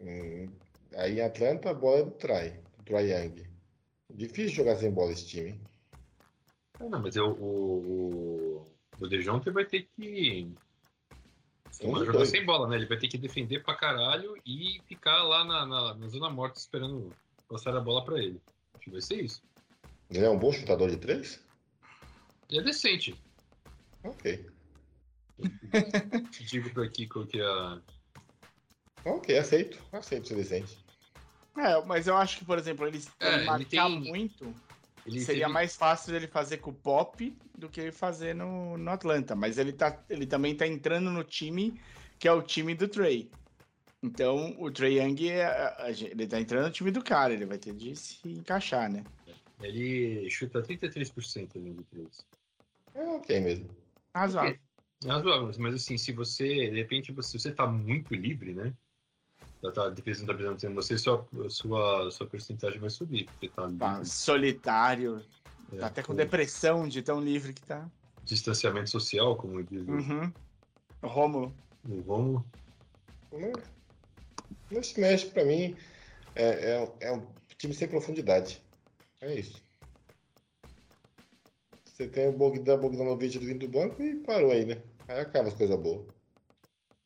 Hum, 0.00 0.48
aí 0.94 1.18
em 1.18 1.22
Atlanta, 1.22 1.70
a 1.70 1.74
bola 1.74 2.00
é 2.00 2.04
do 2.04 2.10
Try, 2.12 2.50
do 2.76 2.84
Try 2.84 3.10
Young. 3.10 3.46
Difícil 4.10 4.56
jogar 4.56 4.76
sem 4.76 4.90
bola 4.90 5.12
esse 5.12 5.26
time. 5.26 5.60
Ah, 6.80 6.88
não, 6.88 7.00
mas 7.00 7.16
eu, 7.16 7.30
o, 7.32 8.62
o, 8.62 8.66
o 9.00 9.06
Dejounte 9.08 9.50
vai 9.50 9.64
ter 9.64 9.88
que 9.96 10.48
dos 11.86 11.98
jogar 12.00 12.12
dois. 12.12 12.28
sem 12.28 12.44
bola, 12.44 12.68
né? 12.68 12.76
Ele 12.76 12.86
vai 12.86 12.98
ter 12.98 13.08
que 13.08 13.18
defender 13.18 13.62
pra 13.62 13.74
caralho 13.76 14.34
e 14.44 14.80
ficar 14.86 15.22
lá 15.22 15.44
na, 15.44 15.66
na, 15.66 15.94
na 15.94 16.08
zona 16.08 16.28
morta 16.28 16.58
esperando 16.58 17.12
passar 17.48 17.76
a 17.76 17.80
bola 17.80 18.04
pra 18.04 18.18
ele. 18.18 18.40
Acho 18.74 18.84
que 18.84 18.90
vai 18.90 19.00
ser 19.00 19.22
isso. 19.22 19.42
Ele 20.10 20.24
é 20.24 20.30
um 20.30 20.38
bom 20.38 20.52
chutador 20.52 20.90
de 20.90 20.96
três? 20.96 21.44
E 22.50 22.58
é 22.58 22.62
decente. 22.62 23.14
Ok. 24.02 24.46
Te 26.30 26.44
digo 26.46 26.70
pra 26.70 26.84
aqui 26.84 27.06
qual 27.06 27.26
que 27.26 27.40
é 27.40 27.44
a. 27.44 27.80
Ok, 29.04 29.36
aceito. 29.38 29.78
Aceito 29.92 30.28
ser 30.28 30.36
decente. 30.36 30.78
É, 31.56 31.82
mas 31.84 32.06
eu 32.06 32.16
acho 32.16 32.38
que, 32.38 32.44
por 32.44 32.58
exemplo, 32.58 32.86
ele, 32.86 32.98
É, 33.20 33.26
ele 33.28 33.36
ele 33.36 33.44
marcar 33.46 33.88
tem- 33.88 34.00
muito, 34.00 34.54
Ele 35.06 35.20
seria 35.20 35.42
teve- 35.42 35.52
mais 35.52 35.74
fácil 35.76 36.14
ele 36.14 36.28
fazer 36.28 36.58
com 36.58 36.70
o 36.70 36.74
Pop 36.74 37.36
do 37.56 37.68
que 37.68 37.80
ele 37.80 37.92
fazer 37.92 38.34
no, 38.34 38.76
no 38.78 38.90
Atlanta. 38.90 39.34
Mas 39.34 39.58
ele, 39.58 39.72
tá, 39.72 39.98
ele 40.08 40.26
também 40.26 40.54
tá 40.54 40.66
entrando 40.66 41.10
no 41.10 41.24
time 41.24 41.80
que 42.18 42.28
é 42.28 42.32
o 42.32 42.42
time 42.42 42.74
do 42.74 42.86
Trey. 42.86 43.30
Então, 44.02 44.54
o 44.60 44.70
Trey 44.70 45.00
Young, 45.00 45.28
é, 45.30 45.74
ele 46.10 46.26
tá 46.26 46.40
entrando 46.40 46.66
no 46.66 46.70
time 46.70 46.90
do 46.92 47.02
cara, 47.02 47.32
ele 47.32 47.46
vai 47.46 47.58
ter 47.58 47.72
de 47.74 47.96
se 47.96 48.28
encaixar, 48.28 48.88
né? 48.90 49.02
Ele 49.60 50.28
chuta 50.30 50.62
33% 50.62 51.56
além 51.58 51.74
de 51.74 51.82
três. 51.84 52.24
É 52.94 53.02
ok 53.02 53.40
mesmo. 53.40 53.68
Razoável. 54.14 54.58
Razoável, 55.04 55.50
mas 55.58 55.74
assim, 55.74 55.98
se 55.98 56.12
você, 56.12 56.46
de 56.70 56.76
repente, 56.76 57.10
você, 57.12 57.30
se 57.32 57.40
você 57.40 57.52
tá 57.52 57.66
muito 57.66 58.14
livre, 58.14 58.54
né? 58.54 58.72
Tá, 59.74 59.86
a 59.86 59.90
defesa 59.90 60.20
não 60.20 60.26
tá 60.28 60.34
precisando 60.34 60.58
de 60.58 60.68
você, 60.68 60.96
sua, 60.96 61.26
sua, 61.48 62.10
sua 62.12 62.26
porcentagem 62.28 62.78
vai 62.78 62.90
subir. 62.90 63.26
Porque 63.26 63.48
tá. 63.48 63.68
Tá 63.78 64.04
solitário, 64.04 65.24
É, 65.72 65.78
tá 65.78 65.86
até 65.88 66.02
com 66.02 66.08
com 66.08 66.14
depressão 66.14 66.86
de 66.88 67.02
tão 67.02 67.20
livre 67.20 67.52
que 67.52 67.62
tá. 67.62 67.90
Distanciamento 68.24 68.88
social, 68.90 69.36
como 69.36 69.62
diz 69.64 69.86
o- 69.86 69.90
Uhum. 69.90 70.32
O 71.02 71.06
Rômulo. 71.08 71.54
o 71.88 72.00
Romulo. 72.02 72.44
Não, 73.32 73.52
não 74.70 74.82
se 74.82 75.00
mexe 75.00 75.26
pra 75.26 75.44
mim. 75.44 75.76
É, 76.34 76.74
é, 76.76 76.96
é 77.00 77.12
um 77.12 77.26
time 77.58 77.74
sem 77.74 77.88
profundidade. 77.88 78.62
É 79.20 79.34
isso. 79.34 79.60
Você 81.84 82.06
tem 82.06 82.28
o 82.28 82.32
Bogdan 82.32 82.78
Bogdanovic 82.78 83.38
vindo 83.38 83.66
do 83.66 83.72
banco 83.72 84.00
e 84.02 84.14
parou 84.20 84.52
aí, 84.52 84.64
né? 84.64 84.80
Aí 85.08 85.18
acaba 85.20 85.48
as 85.48 85.54
coisas 85.54 85.76
boas. 85.80 86.06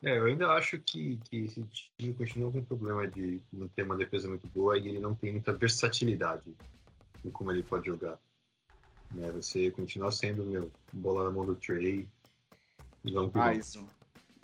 É, 0.05 0.19
eu 0.19 0.25
ainda 0.25 0.49
acho 0.49 0.79
que, 0.81 1.19
que 1.29 1.45
esse 1.45 1.65
time 1.97 2.13
continua 2.15 2.51
com 2.51 2.59
um 2.59 2.65
problema 2.65 3.07
de 3.07 3.41
não 3.53 3.69
ter 3.69 3.85
uma 3.85 3.97
defesa 3.97 4.29
muito 4.29 4.49
boa 4.49 4.77
e 4.77 4.89
ele 4.89 4.99
não 4.99 5.15
tem 5.15 5.31
muita 5.31 5.53
versatilidade 5.53 6.53
em 7.25 7.31
como 7.31 7.53
ele 7.53 7.63
pode 7.63 7.87
jogar. 7.87 8.19
Né, 9.13 9.31
você 9.31 9.71
continua 9.71 10.11
sendo 10.11 10.45
meu, 10.45 10.73
bola 10.93 11.25
na 11.25 11.31
mão 11.31 11.47
do 11.47 11.55
Trey. 11.55 12.09
E 13.05 13.13
vamos 13.13 13.31
Ah, 13.37 13.55
isso. 13.55 13.87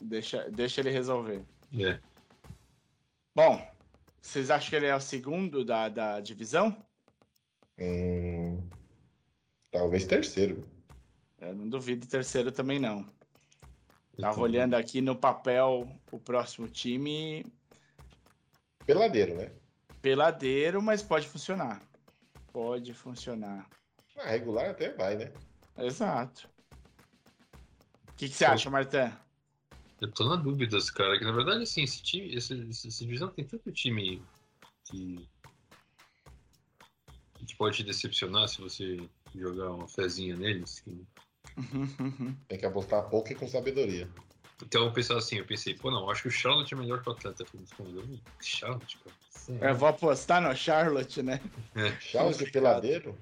Deixa, 0.01 0.49
deixa 0.51 0.81
ele 0.81 0.91
resolver. 0.91 1.45
É. 1.77 1.99
Bom, 3.35 3.61
vocês 4.21 4.51
acham 4.51 4.71
que 4.71 4.77
ele 4.77 4.87
é 4.87 4.95
o 4.95 5.01
segundo 5.01 5.65
da, 5.65 5.89
da 5.89 6.21
divisão? 6.21 6.77
Hum, 7.79 8.63
talvez 9.73 10.05
terceiro. 10.05 10.65
Eu 11.41 11.55
não 11.55 11.69
duvido 11.69 12.07
terceiro 12.07 12.53
também 12.53 12.79
não. 12.79 13.09
Tava 14.21 14.41
olhando 14.41 14.75
aqui 14.75 15.01
no 15.01 15.14
papel 15.14 15.89
o 16.11 16.19
próximo 16.19 16.69
time, 16.69 17.45
Peladeiro, 18.85 19.35
né? 19.37 19.53
peladeiro, 20.03 20.81
mas 20.83 21.03
pode 21.03 21.29
funcionar. 21.29 21.81
Pode 22.53 22.95
funcionar. 22.95 23.69
Ah, 24.16 24.31
regular 24.31 24.71
até 24.71 24.93
vai, 24.93 25.16
né? 25.16 25.33
Exato. 25.77 26.49
O 28.09 28.12
que, 28.16 28.29
que 28.29 28.35
você 28.35 28.45
Então- 28.45 28.55
acha, 28.55 28.71
Martin? 28.71 29.12
Eu 30.01 30.11
tô 30.12 30.29
na 30.29 30.37
dúvida, 30.37 30.79
cara, 30.95 31.19
que 31.19 31.25
na 31.25 31.33
verdade, 31.33 31.62
assim, 31.62 31.83
esse 31.83 32.03
time, 32.03 32.35
esse, 32.35 32.55
esse, 32.69 32.89
essa 32.89 33.05
divisão 33.05 33.29
tem 33.29 33.45
tanto 33.45 33.71
time 33.73 34.23
que, 34.85 35.29
que 37.47 37.57
pode 37.57 37.77
te 37.79 37.83
decepcionar 37.85 38.49
se 38.49 38.61
você 38.61 38.97
jogar 39.35 39.71
uma 39.73 39.87
fezinha 39.89 40.37
neles. 40.37 40.81
que- 40.81 41.07
Tem 42.49 42.59
que 42.59 42.67
apostar 42.67 43.09
pouco 43.09 43.33
e 43.33 43.35
com 43.35 43.47
sabedoria. 43.49 44.09
Então 44.63 44.85
eu 44.85 44.93
pensava 44.93 45.19
assim, 45.21 45.37
eu 45.37 45.47
pensei, 45.47 45.75
pô, 45.75 45.91
não, 45.91 46.11
acho 46.11 46.23
que 46.23 46.29
o 46.29 46.33
Charlotte 46.33 46.75
é 46.75 46.77
melhor 46.77 47.03
que 47.03 47.09
o 47.09 47.13
Atlanta. 47.13 47.43
Eu 47.43 47.67
falei, 47.77 47.95
"Hum, 47.95 48.19
Charlotte, 48.41 48.99
cara. 48.99 49.17
sério?" 49.31 49.65
Eu 49.65 49.75
vou 49.75 49.89
apostar 49.89 50.43
no 50.43 50.55
Charlotte, 50.57 51.23
né? 51.23 51.41
De 51.75 52.19
Complicado. 52.19 52.53
peladeiro? 52.53 53.19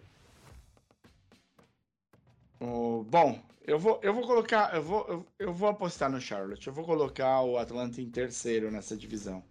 O- 2.61 3.05
bom, 3.05 3.43
eu 3.67 3.79
vou, 3.79 4.01
eu 4.03 4.15
vou 4.15 4.27
colocar, 4.27 4.75
eu 4.75 4.83
vou, 4.83 5.07
eu, 5.09 5.27
eu 5.39 5.53
vou 5.53 5.69
apostar 5.69 6.11
no 6.11 6.21
Charlotte. 6.21 6.67
Eu 6.67 6.73
vou 6.73 6.85
colocar 6.85 7.43
o 7.43 7.59
Atlanta 7.59 8.01
em 8.01 8.11
terceiro 8.11 8.71
nessa 8.71 8.97
divisão. 8.97 9.45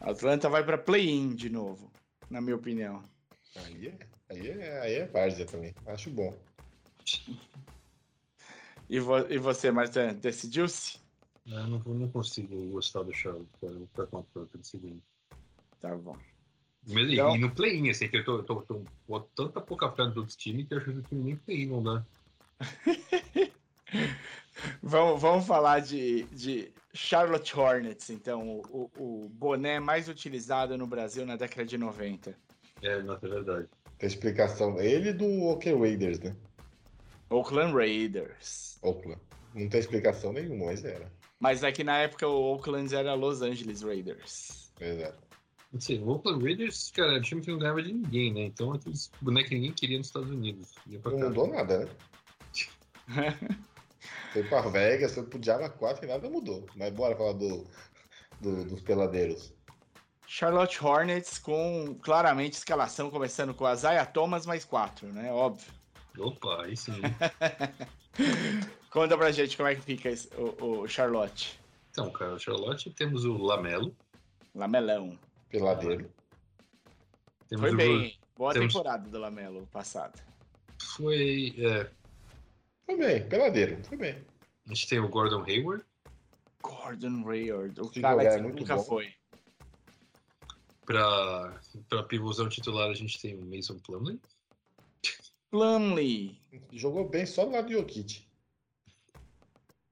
A 0.00 0.10
Atlanta 0.10 0.48
vai 0.48 0.64
para 0.64 0.78
play-in 0.78 1.34
de 1.34 1.48
novo, 1.50 1.90
na 2.30 2.40
minha 2.40 2.56
opinião. 2.56 3.02
Aí 3.56 3.88
é, 3.88 4.06
aí 4.30 4.50
é, 4.50 4.80
aí 4.80 4.94
é 4.94 5.06
várzea 5.06 5.44
também. 5.46 5.74
Acho 5.86 6.10
bom. 6.10 6.32
E, 8.88 8.98
vo- 9.00 9.26
e 9.30 9.38
você, 9.38 9.70
Martin, 9.70 10.14
decidiu-se? 10.20 10.98
Eu 11.46 11.66
não, 11.66 11.78
não 11.78 12.08
consigo 12.08 12.54
gostar 12.70 13.02
do 13.02 13.12
Charlotte, 13.14 13.48
cara. 13.60 13.72
Eu 13.72 13.78
vou 13.78 13.86
ficar 13.88 14.06
com 14.06 14.16
a 14.18 14.20
Atlanta 14.20 14.58
de 14.58 14.66
segundo. 14.66 15.02
Tá 15.80 15.96
bom. 15.96 16.16
Mas, 16.88 17.08
e- 17.08 17.12
Então- 17.14 17.34
E 17.34 17.38
no 17.38 17.50
play-in, 17.54 17.90
assim, 17.90 18.08
que 18.08 18.16
eu 18.18 18.24
tô, 18.24 18.42
tô, 18.42 18.62
tô, 18.62 18.82
boto 19.08 19.28
tanta 19.34 19.60
pouca 19.60 19.90
fé 19.92 20.04
nos 20.04 20.16
outros 20.16 20.36
times 20.36 20.66
que 20.68 20.74
eu 20.74 20.78
acho 20.78 20.92
que 20.92 20.98
o 20.98 21.02
time 21.02 21.22
nem 21.24 21.36
play-in 21.36 21.66
não 21.66 21.82
dá. 21.82 22.04
Vamos, 24.82 25.20
vamos 25.20 25.46
falar 25.46 25.80
de, 25.80 26.22
de 26.24 26.72
Charlotte 26.94 27.58
Hornets, 27.58 28.10
então, 28.10 28.60
o, 28.70 28.90
o, 28.96 29.28
boné 29.28 29.80
mais 29.80 30.08
utilizado 30.08 30.76
no 30.78 30.86
Brasil 30.86 31.26
na 31.26 31.36
década 31.36 31.64
de 31.64 31.76
90. 31.76 32.36
É, 32.82 33.02
não, 33.02 33.14
é 33.14 33.18
verdade. 33.18 33.68
Tem 33.98 34.06
explicação. 34.06 34.78
Ele 34.78 35.12
do 35.12 35.26
OK 35.46 35.72
Raiders, 35.74 36.20
né? 36.20 36.36
Oakland 37.32 37.74
Raiders. 37.74 38.78
Oakland. 38.82 39.20
Não 39.54 39.68
tem 39.68 39.80
explicação 39.80 40.32
nenhuma, 40.32 40.66
mas 40.66 40.84
era. 40.84 41.12
Mas 41.40 41.62
é 41.62 41.72
que 41.72 41.82
na 41.84 41.98
época 41.98 42.26
o 42.28 42.52
Oakland 42.54 42.94
era 42.94 43.14
Los 43.14 43.42
Angeles 43.42 43.82
Raiders. 43.82 44.72
Exato. 44.80 45.18
Assim, 45.76 45.98
o 46.02 46.08
Oakland 46.08 46.44
Raiders, 46.44 46.90
cara, 46.94 47.14
é 47.14 47.18
um 47.18 47.22
time 47.22 47.40
que 47.40 47.50
não 47.50 47.58
ganhava 47.58 47.82
de 47.82 47.92
ninguém, 47.92 48.32
né? 48.32 48.40
Então, 48.42 48.72
aqueles 48.72 49.10
bonecos 49.20 49.48
que 49.48 49.54
ninguém 49.56 49.72
queria 49.72 49.98
nos 49.98 50.06
Estados 50.08 50.30
Unidos. 50.30 50.74
Não 50.86 51.18
mudou 51.18 51.46
nada, 51.48 51.86
né? 51.86 51.88
Foi 54.32 54.42
pra 54.44 54.62
Vegas, 54.62 55.14
foi 55.14 55.24
pro 55.24 55.38
Diaba 55.38 55.68
4 55.68 56.04
e 56.04 56.08
nada 56.08 56.28
mudou. 56.28 56.66
Mas 56.74 56.92
bora 56.92 57.14
falar 57.14 57.34
do, 57.34 57.66
do- 58.40 58.64
dos 58.64 58.80
peladeiros. 58.80 59.52
Charlotte 60.26 60.82
Hornets 60.82 61.38
com 61.38 61.94
claramente 62.02 62.54
escalação 62.54 63.10
começando 63.10 63.52
com 63.52 63.66
a 63.66 63.74
Zaya 63.74 64.06
Thomas 64.06 64.46
mais 64.46 64.64
quatro, 64.64 65.08
né? 65.12 65.30
Óbvio. 65.30 65.70
Opa, 66.18 66.64
aí 66.64 66.76
sim. 66.76 66.92
Conta 68.90 69.16
pra 69.16 69.32
gente 69.32 69.56
como 69.56 69.68
é 69.68 69.74
que 69.74 69.80
fica 69.82 70.10
esse- 70.10 70.28
o, 70.36 70.80
o 70.82 70.88
Charlotte. 70.88 71.58
Então, 71.90 72.10
cara, 72.10 72.34
o 72.34 72.38
Charlotte 72.38 72.90
temos 72.90 73.24
o 73.24 73.36
Lamelo. 73.36 73.96
Lamelão. 74.54 75.18
Peladeiro. 75.48 76.10
Temos 77.48 77.62
Foi 77.66 77.72
o 77.72 77.76
bem. 77.76 78.18
Boa 78.36 78.52
temos- 78.52 78.72
temporada 78.72 79.08
do 79.08 79.18
Lamelo 79.18 79.66
passada. 79.68 80.14
Ro- 80.18 80.96
Foi. 80.96 81.54
é, 81.58 81.90
Foi 82.86 82.96
bem, 82.96 83.28
peladeiro. 83.28 83.82
Foi 83.84 83.96
bem. 83.96 84.24
a 84.66 84.68
gente 84.74 84.88
tem 84.88 84.98
o 85.00 85.08
Gordon 85.08 85.42
Hayward. 85.44 85.84
Gordon 86.62 87.28
Hayward. 87.28 87.80
O 87.80 87.90
cara 88.00 88.22
é 88.24 88.36
que 88.36 88.42
muito 88.42 88.60
nunca 88.60 88.76
bom. 88.76 88.84
foi. 88.84 89.12
Pra, 90.84 91.60
pra 91.88 92.02
pivôzão 92.02 92.48
titular, 92.48 92.90
a 92.90 92.94
gente 92.94 93.20
tem 93.20 93.36
o 93.36 93.44
Mason 93.44 93.78
Plumlee. 93.78 94.20
Plumlee. 95.52 96.40
Jogou 96.72 97.06
bem 97.06 97.26
só 97.26 97.44
do 97.44 97.52
lado 97.52 97.66
do 97.66 97.74
Jokic. 97.74 98.26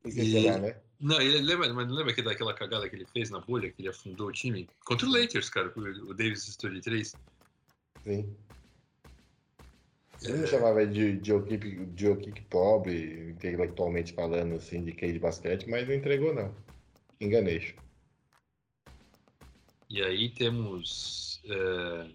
Lá, 0.03 0.59
né? 0.59 0.81
Não, 0.99 1.21
ele 1.21 1.43
lembra, 1.43 1.73
mas 1.75 1.87
não 1.87 1.95
lembra 1.95 2.15
que 2.15 2.23
daquela 2.23 2.55
cagada 2.55 2.89
que 2.89 2.97
ele 2.97 3.05
fez 3.05 3.29
na 3.29 3.41
bolha, 3.41 3.71
que 3.71 3.83
ele 3.83 3.91
afundou 3.91 4.29
o 4.29 4.33
time? 4.33 4.67
Contra 4.87 5.07
o 5.07 5.13
Lakers, 5.13 5.51
cara, 5.51 5.71
o 5.77 6.15
Davis 6.15 6.49
estou 6.49 6.71
de 6.71 6.81
três. 6.81 7.15
Sim. 8.03 8.35
Você 10.17 10.33
me 10.33 10.47
chamava 10.47 10.87
de, 10.87 11.21
equipe 11.31 12.43
pobre, 12.49 13.31
intelectualmente 13.31 14.15
falando, 14.15 14.55
assim, 14.55 14.83
de 14.83 14.93
quem 14.93 15.13
de 15.13 15.19
basquete, 15.19 15.69
mas 15.69 15.87
não 15.87 15.95
entregou, 15.95 16.35
não. 16.35 16.55
Enganei. 17.21 17.75
E 19.91 20.03
aí 20.03 20.31
temos 20.31 21.43
é... 21.45 22.11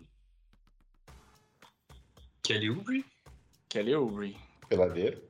Kelly 2.42 2.72
Oubre. 2.72 3.06
Kelly 3.76 3.94
Oubre. 3.94 4.38
Peladeiro. 4.70 5.22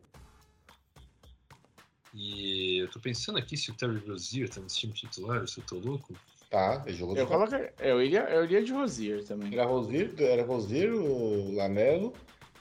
E 2.14 2.78
eu 2.78 2.92
tô 2.92 3.00
pensando 3.00 3.40
aqui 3.40 3.58
se 3.58 3.72
o 3.72 3.74
Terry 3.74 3.98
Rozier 4.08 4.48
tá 4.48 4.62
nesse 4.62 4.82
time 4.82 4.94
titular, 4.94 5.48
se 5.48 5.60
eu 5.60 5.66
tô 5.66 5.80
louco. 5.80 6.14
Tá, 6.52 6.84
ele 6.86 6.96
jogou 6.96 7.18
Eu, 7.18 7.26
coloco, 7.26 7.56
eu, 7.80 8.04
iria, 8.04 8.22
eu 8.30 8.44
iria 8.44 8.64
de 8.64 8.72
Rozier 8.72 9.26
também. 9.26 9.52
Era 9.52 9.66
Rozier, 9.66 10.14
era 10.20 10.46
Rozier, 10.46 10.94
o 10.94 11.56
Lamelo 11.56 12.14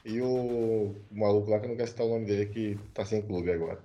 e 0.06 0.22
o, 0.22 0.96
o 1.10 1.18
maluco 1.18 1.50
lá 1.50 1.60
que 1.60 1.66
eu 1.66 1.68
não 1.68 1.76
quero 1.76 1.90
citar 1.90 2.06
o 2.06 2.14
nome 2.14 2.24
dele, 2.24 2.46
que 2.46 2.78
tá 2.94 3.04
sem 3.04 3.20
clube 3.20 3.52
agora. 3.52 3.84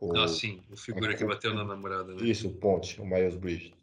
O... 0.00 0.16
Ah, 0.16 0.26
sim, 0.26 0.62
o 0.70 0.78
figura 0.78 1.14
que 1.14 1.26
bateu 1.26 1.52
na 1.52 1.62
namorada, 1.62 2.14
né? 2.14 2.22
Isso, 2.22 2.48
o 2.48 2.54
Ponte, 2.54 2.98
o 3.02 3.04
Miles 3.04 3.36
Bridges. 3.36 3.74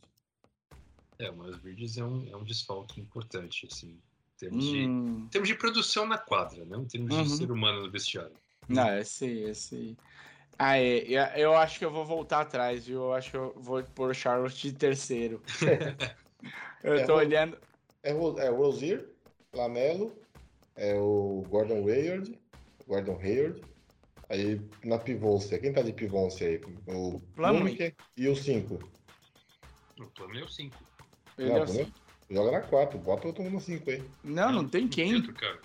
É, 1.20 1.30
o 1.30 1.38
Miles 1.38 1.60
Bridges 1.60 1.98
é 2.00 2.04
um, 2.04 2.28
é 2.28 2.36
um 2.36 2.44
desfalque 2.44 3.00
importante, 3.00 3.68
assim. 3.68 4.02
Em 4.46 4.50
termos, 4.50 4.66
hum. 4.66 5.24
de, 5.24 5.30
termos 5.30 5.50
de 5.50 5.56
produção 5.56 6.06
na 6.06 6.18
quadra, 6.18 6.66
né? 6.66 6.78
Em 6.78 6.86
termos 6.86 7.16
uhum. 7.16 7.24
de 7.24 7.30
ser 7.30 7.52
humano 7.52 7.84
no 7.84 7.92
vestiário. 7.92 8.34
Não, 8.68 8.98
esse, 8.98 9.26
esse. 9.26 9.98
Ah, 10.58 10.78
é, 10.78 11.34
eu 11.36 11.56
acho 11.56 11.80
que 11.80 11.86
eu 11.86 11.92
vou 11.92 12.06
voltar 12.06 12.42
atrás, 12.42 12.86
viu? 12.86 13.02
Eu 13.02 13.14
acho 13.14 13.32
que 13.32 13.38
eu 13.38 13.54
vou 13.58 13.84
pôr 13.84 14.12
o 14.12 14.14
Charlotte 14.14 14.72
de 14.72 14.74
terceiro. 14.74 15.42
eu 16.84 16.94
é, 16.94 17.04
tô 17.04 17.16
olhando. 17.16 17.58
É, 18.04 18.12
é 18.12 18.52
o 18.52 18.56
Rozier, 18.56 19.08
Lamelo, 19.54 20.16
é 20.76 20.96
o 20.96 21.44
Gordon 21.50 21.88
Hayward, 21.88 22.40
Gordon 22.88 23.20
Hayward. 23.22 23.62
Aí 24.30 24.62
na 24.86 24.98
pivôncia, 24.98 25.60
quem 25.60 25.74
tá 25.74 25.82
de 25.82 25.92
pivôncia 25.92 26.48
aí? 26.48 26.62
O 26.88 27.20
Plumlee 27.36 27.94
e 28.16 28.30
o 28.30 28.36
5. 28.36 28.80
O 30.00 30.06
Plumlee 30.08 30.42
é 30.42 30.46
o 30.46 30.48
5. 30.48 30.78
Ele 31.38 31.52
é 31.52 31.62
o 31.62 31.68
5. 31.68 31.92
Joga 32.32 32.52
na 32.52 32.62
4, 32.62 32.98
bota 32.98 33.28
outro 33.28 33.50
no 33.50 33.60
5 33.60 33.90
aí. 33.90 34.02
Não, 34.24 34.54
não, 34.54 34.64
não 34.64 34.70
tem 34.70 34.88
quem. 34.88 35.14
Dentro, 35.14 35.34
cara. 35.34 35.60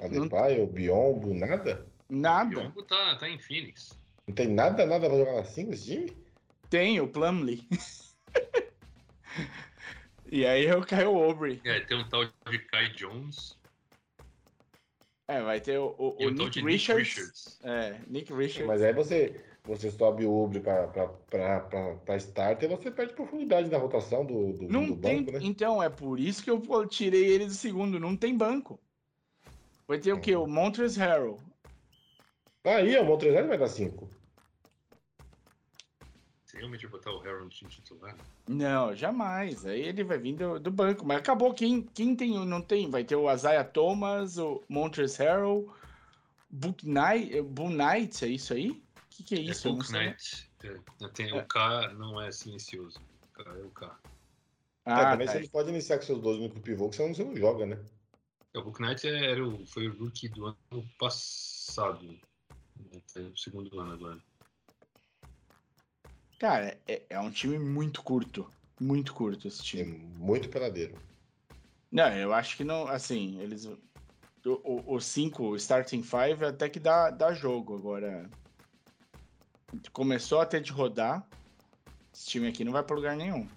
Adebayo, 0.00 0.60
não... 0.60 0.66
Biombo, 0.66 1.34
nada? 1.34 1.86
Nada. 2.08 2.56
O 2.56 2.60
Biombo 2.60 2.82
tá, 2.84 3.16
tá 3.16 3.28
em 3.28 3.38
Phoenix. 3.38 3.92
Não 4.26 4.34
tem 4.34 4.48
nada, 4.48 4.86
nada 4.86 5.06
pra 5.06 5.18
jogar 5.18 5.34
na 5.34 5.44
5 5.44 5.74
esse 5.74 5.84
time? 5.84 6.16
Tem, 6.70 6.98
o 7.00 7.06
Plumlee. 7.06 7.68
e 10.32 10.46
aí 10.46 10.64
eu 10.64 10.80
caio 10.86 11.12
o 11.12 11.22
Aubrey. 11.22 11.60
É, 11.64 11.80
tem 11.80 11.98
um 11.98 12.08
tal 12.08 12.24
de 12.24 12.58
Kai 12.60 12.90
Jones. 12.94 13.58
É, 15.26 15.42
vai 15.42 15.60
ter 15.60 15.78
o, 15.78 15.94
o, 15.98 16.24
o 16.24 16.30
Nick, 16.30 16.62
Richards. 16.62 16.64
Nick, 16.64 16.94
Richards. 16.94 17.60
É, 17.62 18.00
Nick 18.06 18.32
Richards. 18.32 18.66
Mas 18.66 18.82
aí 18.82 18.94
você, 18.94 19.44
você 19.68 19.90
sobe 19.90 20.24
o 20.24 20.44
Ubre 20.44 20.60
para 20.60 22.16
start 22.16 22.62
e 22.62 22.68
você 22.68 22.90
perde 22.90 23.12
profundidade 23.12 23.68
na 23.68 23.76
rotação 23.76 24.24
do, 24.24 24.54
do, 24.54 24.66
não 24.66 24.86
do 24.86 24.96
tem, 24.96 25.22
banco, 25.22 25.32
né? 25.32 25.40
Então, 25.42 25.82
é 25.82 25.90
por 25.90 26.18
isso 26.18 26.42
que 26.42 26.50
eu 26.50 26.86
tirei 26.86 27.26
ele 27.26 27.44
do 27.44 27.52
segundo. 27.52 28.00
Não 28.00 28.16
tem 28.16 28.34
banco. 28.34 28.80
Vai 29.86 29.98
ter 29.98 30.12
o 30.12 30.20
quê? 30.20 30.34
O 30.34 30.46
Montrezl 30.46 31.00
Harrell. 31.00 31.38
Aí, 32.64 32.98
o 32.98 33.04
Montrezl 33.04 33.34
Harrell 33.34 33.48
vai 33.48 33.58
dar 33.58 33.68
5. 33.68 34.08
Você 36.44 36.56
realmente 36.56 36.86
vai 36.86 36.92
botar 36.92 37.12
o 37.12 37.18
Harrell 37.18 37.44
no 37.44 37.50
time 37.50 37.70
titular? 37.70 38.16
Não, 38.48 38.94
jamais. 38.94 39.66
Aí 39.66 39.82
ele 39.82 40.02
vai 40.02 40.16
vir 40.16 40.34
do, 40.34 40.58
do 40.58 40.70
banco. 40.70 41.04
Mas 41.04 41.18
acabou. 41.18 41.52
Quem, 41.52 41.82
quem 41.82 42.16
tem 42.16 42.46
não 42.46 42.62
tem? 42.62 42.88
Vai 42.88 43.04
ter 43.04 43.16
o 43.16 43.30
Isaiah 43.30 43.64
Thomas, 43.64 44.38
o 44.38 44.62
Montrezl 44.66 45.22
Harrell, 45.22 45.74
Book 46.48 46.88
Knight, 46.88 47.42
Book 47.42 47.74
Knight, 47.74 48.24
é 48.24 48.28
isso 48.28 48.54
aí? 48.54 48.82
O 49.18 49.24
que, 49.24 49.24
que 49.24 49.34
é 49.34 49.40
isso? 49.40 49.68
É 49.68 49.72
Book 49.72 49.92
Knight. 49.92 50.50
É, 50.62 51.08
tem, 51.08 51.30
é. 51.30 51.34
O 51.34 51.46
K 51.46 51.92
não 51.94 52.20
é 52.20 52.30
silencioso. 52.30 53.00
O 53.22 53.42
K 53.42 53.50
é 53.50 53.62
o 53.64 53.70
K. 53.70 53.98
Ah, 54.84 55.00
é, 55.00 55.10
também 55.10 55.26
tá. 55.26 55.32
você 55.32 55.48
pode 55.48 55.68
iniciar 55.70 55.98
com 55.98 56.04
seus 56.04 56.20
dois 56.20 56.38
no 56.38 56.48
pivô, 56.48 56.88
que 56.88 56.96
senão 56.96 57.12
você 57.12 57.24
não 57.24 57.36
joga, 57.36 57.66
né? 57.66 57.78
É, 58.54 58.58
o 58.58 58.62
Book 58.62 58.80
Knight 58.80 59.06
era 59.06 59.44
o, 59.44 59.66
foi 59.66 59.88
o 59.88 59.98
rookie 59.98 60.28
do 60.28 60.46
ano 60.46 60.56
passado. 60.98 62.06
Né? 62.06 63.00
Tá 63.12 63.20
no 63.20 63.36
segundo 63.36 63.80
ano 63.80 63.92
agora. 63.92 64.18
Cara, 66.38 66.78
é, 66.86 67.02
é, 67.10 67.18
um 67.18 67.30
time 67.30 67.58
muito 67.58 68.02
curto. 68.02 68.48
Muito 68.80 69.12
curto 69.12 69.48
esse 69.48 69.62
time. 69.62 69.82
É 69.82 70.18
muito 70.18 70.48
peladeiro. 70.48 70.94
Não, 71.90 72.08
eu 72.16 72.32
acho 72.32 72.56
que 72.56 72.62
não. 72.62 72.86
Assim, 72.86 73.40
eles. 73.40 73.68
O 74.44 75.00
5, 75.00 75.42
o, 75.42 75.50
o 75.50 75.56
starting 75.56 76.02
five, 76.02 76.44
até 76.44 76.68
que 76.68 76.78
dá, 76.78 77.10
dá 77.10 77.34
jogo. 77.34 77.76
Agora. 77.76 78.30
Começou 79.92 80.40
até 80.40 80.60
de 80.60 80.72
rodar. 80.72 81.26
Esse 82.12 82.26
time 82.26 82.48
aqui 82.48 82.64
não 82.64 82.72
vai 82.72 82.82
para 82.82 82.96
lugar 82.96 83.16
nenhum. 83.16 83.48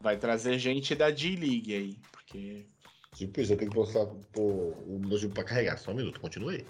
Vai 0.00 0.16
trazer 0.16 0.58
gente 0.58 0.94
da 0.94 1.10
D-League 1.10 1.74
aí. 1.74 1.98
Porque 2.10 2.66
Tipo 3.14 3.40
isso, 3.40 3.52
eu 3.52 3.58
tenho 3.58 3.70
que 3.70 3.76
postar 3.76 4.04
o 4.36 4.98
meu 4.98 5.18
jogo 5.18 5.34
pra 5.34 5.44
carregar. 5.44 5.76
Só 5.78 5.90
um 5.90 5.94
minuto, 5.94 6.20
continue. 6.20 6.66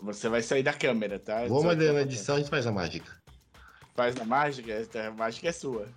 Você 0.00 0.28
vai 0.28 0.42
sair 0.42 0.62
da 0.62 0.72
câmera, 0.72 1.18
tá? 1.18 1.46
Vamos 1.46 1.66
ali 1.66 1.90
na 1.92 2.02
edição, 2.02 2.36
a 2.36 2.38
gente 2.38 2.50
faz 2.50 2.66
a 2.66 2.72
mágica. 2.72 3.20
Faz 3.94 4.16
a 4.16 4.24
mágica? 4.24 4.72
A 5.06 5.10
mágica 5.10 5.48
é 5.48 5.52
sua. 5.52 5.88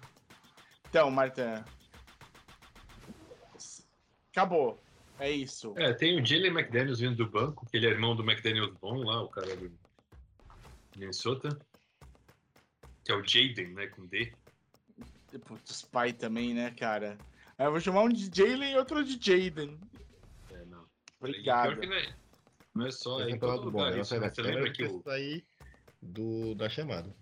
Então, 0.89 1.09
Marta. 1.11 1.63
Acabou. 4.31 4.79
É 5.19 5.31
isso. 5.31 5.73
É, 5.77 5.93
tem 5.93 6.19
o 6.19 6.25
Jalen 6.25 6.51
McDaniels 6.51 6.99
vindo 6.99 7.15
do 7.15 7.29
banco, 7.29 7.65
que 7.69 7.77
ele 7.77 7.87
é 7.87 7.89
irmão 7.89 8.15
do 8.15 8.23
McDaniels 8.23 8.73
bom 8.79 9.03
lá, 9.03 9.21
o 9.21 9.29
cara 9.29 9.55
do 9.55 9.71
Minnesota. 10.95 11.57
Que 13.03 13.11
é 13.11 13.15
o 13.15 13.23
Jaden, 13.23 13.73
né, 13.73 13.87
com 13.87 14.05
D. 14.05 14.33
Putz, 15.45 15.81
pai 15.83 16.13
também, 16.13 16.53
né, 16.53 16.71
cara? 16.71 17.17
Aí 17.57 17.65
eu 17.65 17.71
vou 17.71 17.79
chamar 17.79 18.03
um 18.03 18.09
de 18.09 18.29
Jalen 18.33 18.73
e 18.73 18.77
outro 18.77 19.03
de 19.03 19.13
Jaden. 19.13 19.79
É, 20.51 20.65
não. 20.65 20.85
Obrigado. 21.19 21.81
Não 21.81 21.93
é, 21.93 22.15
não 22.75 22.85
é 22.85 22.91
só 22.91 23.21
é 23.21 23.31
em 23.31 23.39
todo 23.39 23.65
lugar 23.65 23.93
bom, 23.93 24.01
isso, 24.01 24.19
né? 24.19 24.29
Você 24.29 24.41
lembra 24.41 24.71
que 24.71 24.83
o... 24.83 25.01
sair 25.01 25.45
do, 26.01 26.53
da 26.55 26.69
chamada. 26.69 27.13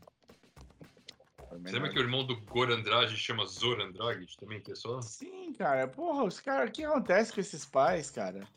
Você 1.63 1.71
lembra 1.71 1.89
que 1.89 1.99
o 1.99 2.01
irmão 2.01 2.25
do 2.25 2.39
Gor 2.41 2.69
Andrade 2.69 3.15
chama 3.17 3.43
Andrade 3.43 4.37
também, 4.37 4.61
que 4.61 4.71
é 4.71 4.75
só? 4.75 5.01
Sim, 5.01 5.53
cara. 5.53 5.87
Porra, 5.87 6.23
os 6.23 6.39
caras... 6.39 6.69
O 6.69 6.71
que 6.73 6.83
acontece 6.83 7.33
com 7.33 7.39
esses 7.39 7.65
pais, 7.65 8.09
cara? 8.11 8.47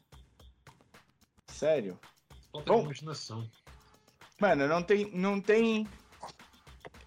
Sério? 1.47 1.99
Falta 2.53 2.73
Bom, 2.73 2.83
imaginação. 2.85 3.49
Mano, 4.41 4.67
não 4.67 4.83
tem... 4.83 5.11
Não 5.13 5.41
tem... 5.41 5.87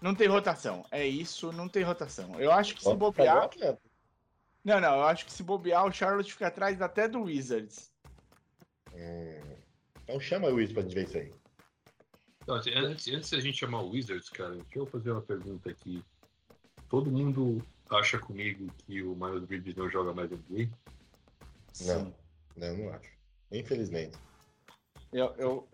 Não 0.00 0.14
tem 0.14 0.26
rotação. 0.26 0.84
É 0.90 1.06
isso, 1.06 1.52
não 1.52 1.68
tem 1.68 1.82
rotação. 1.82 2.38
Eu 2.40 2.50
acho 2.52 2.74
que 2.74 2.82
se 2.82 2.94
bobear... 2.94 3.50
Não, 4.64 4.80
não, 4.80 4.96
eu 4.96 5.02
acho 5.04 5.24
que 5.26 5.32
se 5.32 5.42
bobear, 5.42 5.84
o 5.84 5.92
Charlotte 5.92 6.32
fica 6.32 6.46
atrás 6.46 6.80
até 6.80 7.08
do 7.08 7.22
Wizards. 7.22 7.92
Hum. 8.94 9.56
Então 10.02 10.20
chama 10.20 10.48
o 10.48 10.54
Wizards 10.54 10.72
pra 10.72 10.82
gente 10.82 10.94
ver 10.94 11.41
Então, 12.42 12.56
assim, 12.56 12.70
antes, 12.74 13.08
antes 13.08 13.30
da 13.30 13.40
gente 13.40 13.58
chamar 13.58 13.82
o 13.82 13.90
Wizards, 13.90 14.28
cara, 14.28 14.54
deixa 14.54 14.78
eu 14.78 14.86
fazer 14.86 15.12
uma 15.12 15.22
pergunta 15.22 15.70
aqui. 15.70 16.02
Todo 16.88 17.10
mundo 17.10 17.64
acha 17.88 18.18
comigo 18.18 18.70
que 18.78 19.02
o 19.02 19.14
Miles 19.14 19.44
Bridges 19.44 19.76
não 19.76 19.88
joga 19.88 20.12
mais 20.12 20.30
NBA? 20.30 20.68
Não, 21.82 22.14
não, 22.56 22.66
eu 22.66 22.76
não 22.78 22.94
acho. 22.94 23.10
Infelizmente. 23.50 24.16
Eu, 25.12 25.34
eu, 25.36 25.68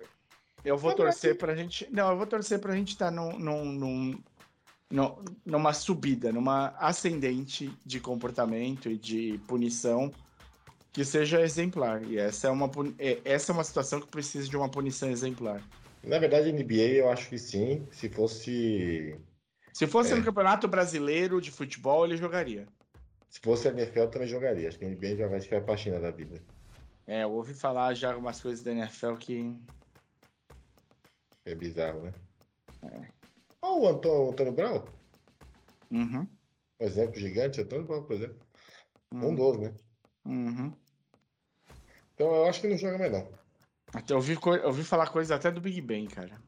eu 0.65 0.77
vou 0.77 0.95
torcer 0.95 1.39
pra 1.39 1.55
gente. 1.55 1.89
Não, 1.91 2.11
eu 2.11 2.17
vou 2.17 2.27
torcer 2.27 2.59
pra 2.59 2.75
gente 2.75 2.93
estar 2.93 3.07
tá 3.07 3.11
num, 3.11 3.39
num, 3.39 3.65
num, 3.65 4.23
no, 4.91 5.25
numa 5.47 5.73
subida, 5.73 6.33
numa 6.33 6.69
ascendente 6.79 7.73
de 7.85 8.01
comportamento 8.01 8.91
e 8.91 8.99
de 8.99 9.39
punição 9.47 10.13
que 10.93 11.05
seja 11.05 11.41
exemplar. 11.41 12.03
E 12.05 12.19
essa 12.19 12.49
é 12.49 12.51
uma, 12.51 12.71
é, 12.99 13.21
essa 13.25 13.53
é 13.53 13.55
uma 13.55 13.65
situação 13.65 14.01
que 14.01 14.09
precisa 14.09 14.49
de 14.49 14.57
uma 14.57 14.69
punição 14.69 15.09
exemplar. 15.09 15.63
Na 16.03 16.19
verdade, 16.19 16.53
NBA 16.53 16.95
eu 16.97 17.11
acho 17.11 17.29
que 17.29 17.39
sim. 17.39 17.87
Se 17.91 18.09
fosse. 18.09 19.19
Se 19.73 19.87
fosse 19.87 20.13
é. 20.13 20.17
no 20.17 20.25
Campeonato 20.25 20.67
Brasileiro 20.69 21.41
de 21.41 21.51
Futebol, 21.51 22.05
ele 22.05 22.17
jogaria. 22.17 22.67
Se 23.29 23.41
fosse 23.41 23.69
a 23.69 23.71
NFL, 23.71 24.01
eu 24.01 24.11
também 24.11 24.29
jogaria. 24.29 24.69
Acho 24.69 24.79
que 24.79 24.85
a 24.85 24.89
NBA 24.89 25.17
já 25.17 25.27
vai 25.29 25.41
ficar 25.41 25.59
a 25.59 25.63
página 25.63 26.01
da 26.01 26.11
vida. 26.11 26.41
É, 27.07 27.23
eu 27.25 27.33
ouvi 27.33 27.55
falar 27.55 27.95
já 27.95 28.13
algumas 28.13 28.41
coisas 28.41 28.65
da 28.65 28.73
NFL 28.73 29.15
que. 29.15 29.57
É 31.45 31.55
bizarro, 31.55 32.03
né? 32.03 32.13
É. 32.83 33.09
Olha 33.63 33.81
o 33.81 33.89
Antônio, 33.89 34.31
Antônio 34.31 34.53
Brown. 34.53 34.85
Uhum. 35.91 36.27
Um 36.81 36.85
exemplo 36.85 37.19
gigante, 37.19 37.61
Antônio 37.61 37.87
Brown, 37.87 38.03
por 38.03 38.17
exemplo. 38.17 38.39
Uhum. 39.13 39.29
Um 39.29 39.35
dos, 39.35 39.59
né? 39.59 39.75
Uhum. 40.25 40.73
Então 42.15 42.35
eu 42.35 42.47
acho 42.47 42.61
que 42.61 42.69
não 42.69 42.77
joga 42.77 42.99
mais 42.99 43.13
não. 43.13 43.38
Até 43.95 44.15
ouvi, 44.15 44.37
co- 44.37 44.67
ouvi 44.67 44.85
falar 44.85 45.09
coisa 45.11 45.35
até 45.35 45.51
do 45.51 45.61
Big 45.61 45.81
Ben, 45.81 46.07
cara. 46.09 46.41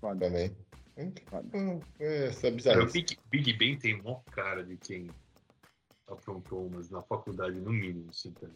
Foda. 0.00 0.26
Também. 0.26 0.54
foda. 1.28 1.48
É, 1.98 2.26
Essa 2.26 2.50
Cara, 2.50 2.84
o. 2.84 2.92
Big, 2.92 3.18
Big 3.30 3.52
Ben 3.54 3.78
tem 3.78 4.00
mó 4.02 4.20
cara 4.30 4.64
de 4.64 4.76
quem 4.76 5.10
aprontou 6.06 6.66
umas 6.66 6.90
na 6.90 7.02
faculdade, 7.02 7.58
no 7.60 7.72
mínimo, 7.72 8.10
assim, 8.10 8.32
tá? 8.32 8.46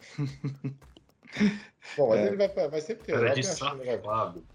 Bom, 1.96 2.08
mas 2.08 2.20
É. 2.20 2.26
ele 2.28 2.36
vai, 2.36 2.48
vai 2.68 2.80
sempre 2.80 3.04
ter 3.04 3.12
Cara 3.12 3.22
Europa 3.24 3.40
de 3.40 3.46
safado. 3.46 4.46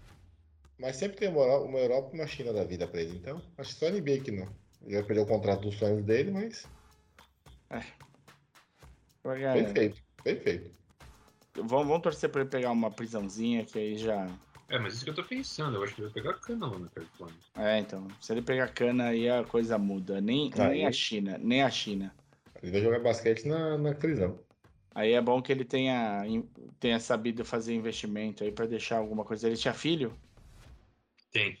mas 0.78 0.96
sempre 0.96 1.16
tem 1.18 1.28
uma 1.28 1.78
Europa, 1.78 2.10
e 2.12 2.18
uma 2.18 2.26
China 2.26 2.52
da 2.52 2.64
vida 2.64 2.88
pra 2.88 3.00
ele. 3.00 3.18
Então, 3.18 3.40
acho 3.58 3.74
que 3.74 3.78
só 3.78 3.86
NBA 3.86 4.20
que 4.24 4.30
não. 4.32 4.48
Ele 4.82 4.94
vai 4.94 5.04
perder 5.04 5.20
o 5.22 5.26
contrato 5.26 5.62
dos 5.62 5.76
sonhos 5.78 6.04
dele, 6.04 6.30
mas 6.30 6.66
ganhar. 9.24 9.54
perfeito. 9.54 10.02
Perfeito. 10.22 10.83
Vamos, 11.56 11.86
vamos 11.86 12.02
torcer 12.02 12.30
pra 12.30 12.40
ele 12.40 12.50
pegar 12.50 12.70
uma 12.70 12.90
prisãozinha, 12.90 13.64
que 13.64 13.78
aí 13.78 13.96
já. 13.96 14.26
É, 14.68 14.78
mas 14.78 14.94
isso 14.94 15.04
que 15.04 15.10
eu 15.10 15.14
tô 15.14 15.22
pensando, 15.22 15.76
eu 15.76 15.84
acho 15.84 15.94
que 15.94 16.00
ele 16.00 16.08
vai 16.10 16.22
pegar 16.22 16.34
cana 16.40 16.66
lá 16.66 16.78
na 16.78 16.88
Califórnia. 16.88 17.38
É, 17.56 17.78
então. 17.78 18.08
Se 18.20 18.32
ele 18.32 18.42
pegar 18.42 18.68
cana, 18.68 19.08
aí 19.08 19.28
a 19.28 19.44
coisa 19.44 19.78
muda. 19.78 20.20
Nem, 20.20 20.50
Aí- 20.58 20.68
nem 20.70 20.86
a 20.86 20.92
China, 20.92 21.38
nem 21.38 21.62
a 21.62 21.70
China. 21.70 22.12
Ele 22.62 22.72
vai 22.72 22.80
jogar 22.80 22.98
basquete 23.00 23.46
na, 23.46 23.76
na 23.78 23.94
prisão. 23.94 24.38
Aí 24.94 25.12
é 25.12 25.20
bom 25.20 25.42
que 25.42 25.52
ele 25.52 25.64
tenha, 25.64 26.22
tenha 26.80 26.98
sabido 27.00 27.44
fazer 27.44 27.74
investimento 27.74 28.42
aí 28.42 28.50
pra 28.52 28.64
deixar 28.64 28.98
alguma 28.98 29.24
coisa. 29.24 29.46
Ele 29.46 29.56
tinha 29.56 29.74
filho? 29.74 30.12
Tem. 31.32 31.58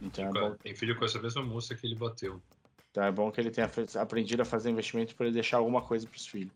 Então 0.00 0.28
é, 0.28 0.32
Cara, 0.32 0.48
bom, 0.50 0.56
Tem 0.56 0.74
filho 0.74 0.98
com 0.98 1.04
essa 1.04 1.20
mesma 1.20 1.42
moça 1.42 1.74
que 1.74 1.86
ele 1.86 1.94
bateu. 1.94 2.42
então 2.90 3.04
é 3.04 3.12
bom 3.12 3.30
que 3.30 3.40
ele 3.40 3.50
tenha 3.50 3.70
aprendido 4.00 4.40
a 4.42 4.46
fazer 4.46 4.70
investimento 4.70 5.14
pra 5.14 5.26
ele 5.26 5.34
deixar 5.34 5.58
alguma 5.58 5.82
coisa 5.82 6.06
pros 6.08 6.26
filhos. 6.26 6.52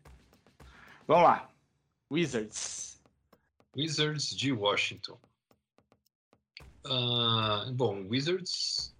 Vamos 1.07 1.23
lá. 1.23 1.47
Wizards. 2.11 3.01
Wizards 3.75 4.35
de 4.35 4.51
Washington. 4.51 5.19
Ah, 6.85 7.65
bom, 7.73 8.07
Wizards 8.07 8.95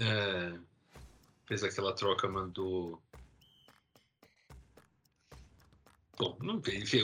é, 0.00 0.58
fez 1.46 1.62
aquela 1.62 1.94
troca, 1.94 2.28
mandou. 2.28 3.00
Bom, 6.16 6.38
não, 6.40 6.58
enfim, 6.58 7.02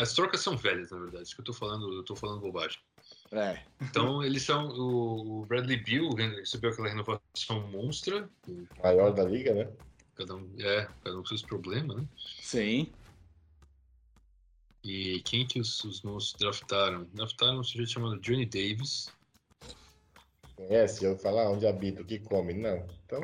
as 0.00 0.12
trocas 0.12 0.40
são 0.40 0.56
velhas, 0.56 0.90
na 0.90 0.98
verdade. 0.98 1.24
Isso 1.24 1.34
que 1.34 1.40
eu 1.40 1.46
tô 1.46 1.52
falando, 1.52 1.92
eu 1.92 2.04
tô 2.04 2.14
falando 2.14 2.40
bobagem. 2.40 2.78
É. 3.32 3.60
Então, 3.80 4.22
eles 4.22 4.42
são. 4.42 4.68
O 4.68 5.42
o 5.42 5.46
Bradley 5.46 5.78
Bill 5.78 6.10
recebeu 6.10 6.70
aquela 6.70 6.88
renovação 6.88 7.66
monstra. 7.70 8.30
Maior 8.82 9.12
da 9.12 9.24
liga, 9.24 9.52
né? 9.54 9.72
Cada 10.14 10.36
um, 10.36 10.54
é, 10.58 10.86
cada 11.02 11.16
um 11.16 11.22
com 11.22 11.26
seus 11.26 11.42
problemas, 11.42 11.96
né? 11.96 12.06
Sim. 12.40 12.92
E 14.84 15.20
quem 15.22 15.46
que 15.46 15.60
os, 15.60 15.82
os 15.84 16.02
monstros 16.02 16.40
draftaram? 16.40 17.04
Draftaram 17.12 17.60
um 17.60 17.64
sujeito 17.64 17.92
chamado 17.92 18.20
Johnny 18.20 18.46
Davis. 18.46 19.08
Conhece? 20.56 21.04
Eu 21.04 21.16
falar 21.16 21.50
onde 21.50 21.66
habita, 21.66 22.02
o 22.02 22.04
que 22.04 22.18
come. 22.18 22.52
Não. 22.52 22.86
Então, 23.04 23.20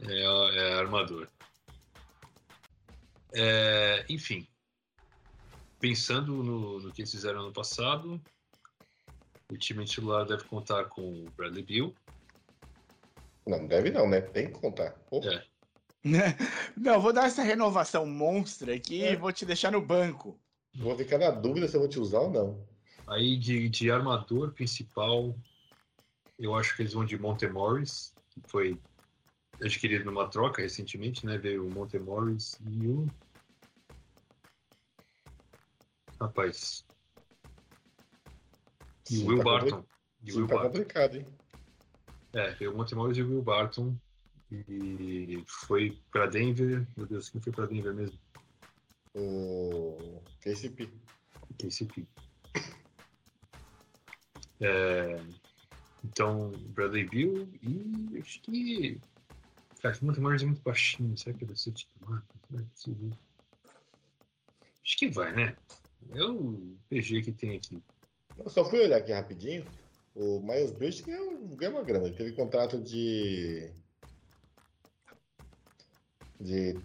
É, 0.00 0.20
é 0.20 0.74
armador. 0.74 1.28
É, 3.34 4.04
enfim, 4.08 4.46
pensando 5.80 6.42
no, 6.42 6.80
no 6.80 6.92
que 6.92 7.02
eles 7.02 7.10
fizeram 7.10 7.40
ano 7.40 7.52
passado, 7.52 8.20
o 9.50 9.56
time 9.56 9.84
titular 9.84 10.26
deve 10.26 10.44
contar 10.44 10.84
com 10.86 11.24
o 11.24 11.30
Bradley 11.36 11.62
Bill. 11.64 11.94
não 13.46 13.66
deve 13.66 13.90
não, 13.90 14.08
né? 14.08 14.20
Tem 14.20 14.52
que 14.52 14.58
contar. 14.58 14.94
É. 15.24 15.51
Não, 16.76 17.00
vou 17.00 17.12
dar 17.12 17.26
essa 17.26 17.42
renovação 17.42 18.04
monstra 18.06 18.74
aqui 18.74 19.02
É. 19.04 19.12
e 19.12 19.16
vou 19.16 19.32
te 19.32 19.46
deixar 19.46 19.70
no 19.70 19.80
banco. 19.80 20.38
Vou 20.74 20.96
ficar 20.96 21.18
na 21.18 21.30
dúvida 21.30 21.68
se 21.68 21.76
eu 21.76 21.80
vou 21.80 21.88
te 21.88 22.00
usar 22.00 22.20
ou 22.20 22.30
não. 22.30 22.66
Aí 23.06 23.36
de, 23.36 23.68
de 23.68 23.90
armador 23.90 24.52
principal, 24.52 25.36
eu 26.38 26.54
acho 26.54 26.74
que 26.74 26.82
eles 26.82 26.92
vão 26.92 27.04
de 27.04 27.18
Montemorris, 27.18 28.14
que 28.30 28.40
foi 28.48 28.80
adquirido 29.60 30.04
numa 30.04 30.28
troca 30.28 30.62
recentemente, 30.62 31.24
né? 31.26 31.36
Veio 31.38 31.66
o 31.66 31.70
Montemorris 31.72 32.58
e 32.66 32.86
o. 32.88 33.06
Rapaz. 36.20 36.84
E 39.10 39.18
o 39.18 39.26
Will 39.26 39.38
tá 39.38 39.44
compli- 39.44 39.70
Barton. 39.70 39.84
E 40.24 40.30
o 40.30 40.34
Sim, 40.34 40.38
Will 40.40 40.48
tá 40.48 40.54
Barton. 40.54 40.68
complicado, 40.70 41.16
hein? 41.16 41.26
É, 42.32 42.50
veio 42.54 42.72
o 42.72 42.76
Montemorris 42.76 43.16
e 43.18 43.22
o 43.22 43.28
Will 43.28 43.42
Barton. 43.42 43.94
E 44.68 45.42
foi 45.46 45.98
pra 46.10 46.26
Denver. 46.26 46.86
Meu 46.96 47.06
Deus, 47.06 47.30
quem 47.30 47.40
foi 47.40 47.52
pra 47.52 47.66
Denver 47.66 47.94
mesmo? 47.94 48.18
O 49.14 50.20
KCP. 50.40 50.90
KCP. 51.58 52.06
É, 54.60 55.20
então, 56.04 56.50
Bradley 56.68 57.08
Bill 57.08 57.48
e 57.62 58.18
acho 58.18 58.40
que. 58.42 59.00
Cara, 59.80 59.98
o 60.00 60.04
Montemorris 60.04 60.42
é 60.42 60.46
muito 60.46 60.62
baixinho. 60.62 61.16
Será 61.16 61.36
que 61.36 61.44
vai 61.44 61.56
ser 61.56 61.72
titular? 61.72 62.24
Acho 64.84 64.96
que 64.96 65.08
vai, 65.08 65.34
né? 65.34 65.56
É 66.14 66.24
o 66.24 66.76
PG 66.88 67.22
que 67.22 67.32
tem 67.32 67.56
aqui. 67.56 67.82
Eu 68.38 68.50
só 68.50 68.64
fui 68.64 68.80
olhar 68.80 68.98
aqui 68.98 69.12
rapidinho. 69.12 69.64
O 70.14 70.40
Miles 70.40 70.72
Bridges 70.72 71.00
ganhou, 71.00 71.48
ganhou 71.56 71.76
uma 71.76 71.84
grana. 71.84 72.06
Ele 72.06 72.16
teve 72.16 72.32
contrato 72.32 72.80
de. 72.80 73.70
De 76.42 76.76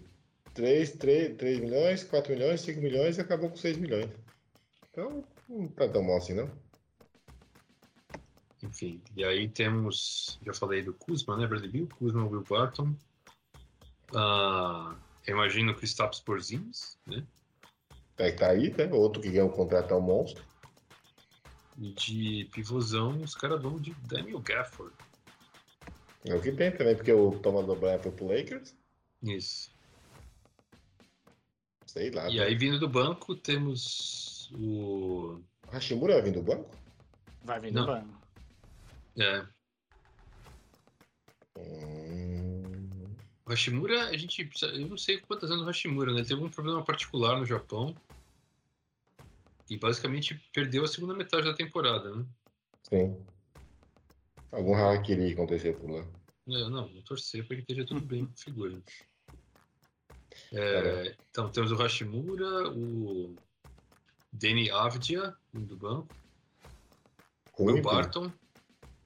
3, 0.54 0.92
3, 0.92 1.36
3 1.36 1.60
milhões, 1.60 2.04
4 2.04 2.32
milhões, 2.32 2.60
5 2.60 2.80
milhões 2.80 3.18
e 3.18 3.20
acabou 3.20 3.50
com 3.50 3.56
6 3.56 3.76
milhões. 3.76 4.08
Então, 4.90 5.24
não 5.48 5.68
tá 5.68 5.88
tão 5.88 6.02
mal 6.02 6.18
assim, 6.18 6.34
não. 6.34 6.50
Enfim, 8.62 9.02
e 9.16 9.24
aí 9.24 9.48
temos, 9.48 10.38
já 10.44 10.52
falei 10.52 10.82
do 10.82 10.92
Kuzma, 10.92 11.36
né? 11.36 11.46
Bradley 11.46 11.70
Bill, 11.70 11.88
Kuzma, 11.98 12.26
Will 12.26 12.44
Barton. 12.48 12.94
Ah, 14.14 14.96
eu 15.26 15.34
imagino 15.34 15.74
que 15.74 15.82
o 15.82 15.84
Staps 15.84 16.20
Porzingis, 16.20 16.98
né? 17.06 17.24
Tá, 18.16 18.30
tá 18.32 18.50
aí, 18.50 18.70
né? 18.76 18.92
Outro 18.92 19.22
que 19.22 19.30
ganhou 19.30 19.48
um 19.48 19.52
contrato 19.52 19.92
é 19.92 19.96
um 19.96 20.00
monstro. 20.00 20.44
E 21.76 21.92
de 21.92 22.48
pivôzão, 22.52 23.20
os 23.22 23.34
caras 23.34 23.62
vão 23.62 23.78
de 23.78 23.94
Daniel 24.08 24.40
Gafford. 24.40 24.94
É 26.24 26.34
o 26.34 26.42
que 26.42 26.50
tem 26.50 26.72
também, 26.72 26.96
porque 26.96 27.12
o 27.12 27.38
Thomas 27.38 27.68
O'Brien 27.68 28.00
foi 28.00 28.10
pro 28.10 28.26
Lakers. 28.26 28.74
Isso. 29.22 29.70
Sei 31.86 32.10
lá. 32.10 32.28
E 32.28 32.40
aí, 32.40 32.54
vindo 32.54 32.78
do 32.78 32.88
banco, 32.88 33.34
temos 33.34 34.50
o. 34.54 35.40
Hashimura 35.72 36.14
vai 36.14 36.22
vir 36.22 36.32
do 36.32 36.42
banco? 36.42 36.70
Vai 37.44 37.60
vir 37.60 37.72
Não. 37.72 37.82
no 37.82 37.86
banco. 37.86 38.18
É, 39.18 39.46
Hum, 41.56 43.16
o 43.44 43.50
Hashimura, 43.50 44.08
a 44.08 44.16
gente. 44.16 44.44
precisa- 44.44 44.72
Eu 44.72 44.86
não 44.88 44.96
sei 44.96 45.18
quantos 45.20 45.50
anos 45.50 45.64
o 45.64 45.66
Hashimura, 45.66 46.12
né? 46.12 46.20
Ele 46.20 46.28
teve 46.28 46.42
um 46.42 46.48
problema 46.50 46.84
particular 46.84 47.36
no 47.38 47.44
Japão. 47.46 47.94
E 49.70 49.76
basicamente 49.76 50.34
perdeu 50.52 50.84
a 50.84 50.88
segunda 50.88 51.14
metade 51.14 51.44
da 51.44 51.54
temporada, 51.54 52.14
né? 52.14 52.24
sim. 52.88 53.16
Algum 54.50 54.74
harakiri 54.74 55.32
acontecer 55.34 55.74
por 55.78 55.90
lá. 55.90 56.06
É, 56.48 56.68
não, 56.70 56.88
vou 56.88 57.02
torcer 57.02 57.46
para 57.46 57.56
que 57.56 57.62
esteja 57.62 57.84
tudo 57.84 58.00
bem 58.00 58.24
com 58.26 58.36
figura. 58.36 58.80
É, 60.52 61.14
então, 61.30 61.50
temos 61.50 61.70
o 61.72 61.76
Hashimura, 61.76 62.70
o 62.70 63.36
Danny 64.32 64.70
Avdia, 64.70 65.34
do 65.52 65.76
banco, 65.76 66.08
Will 67.58 67.82
Barton. 67.82 68.32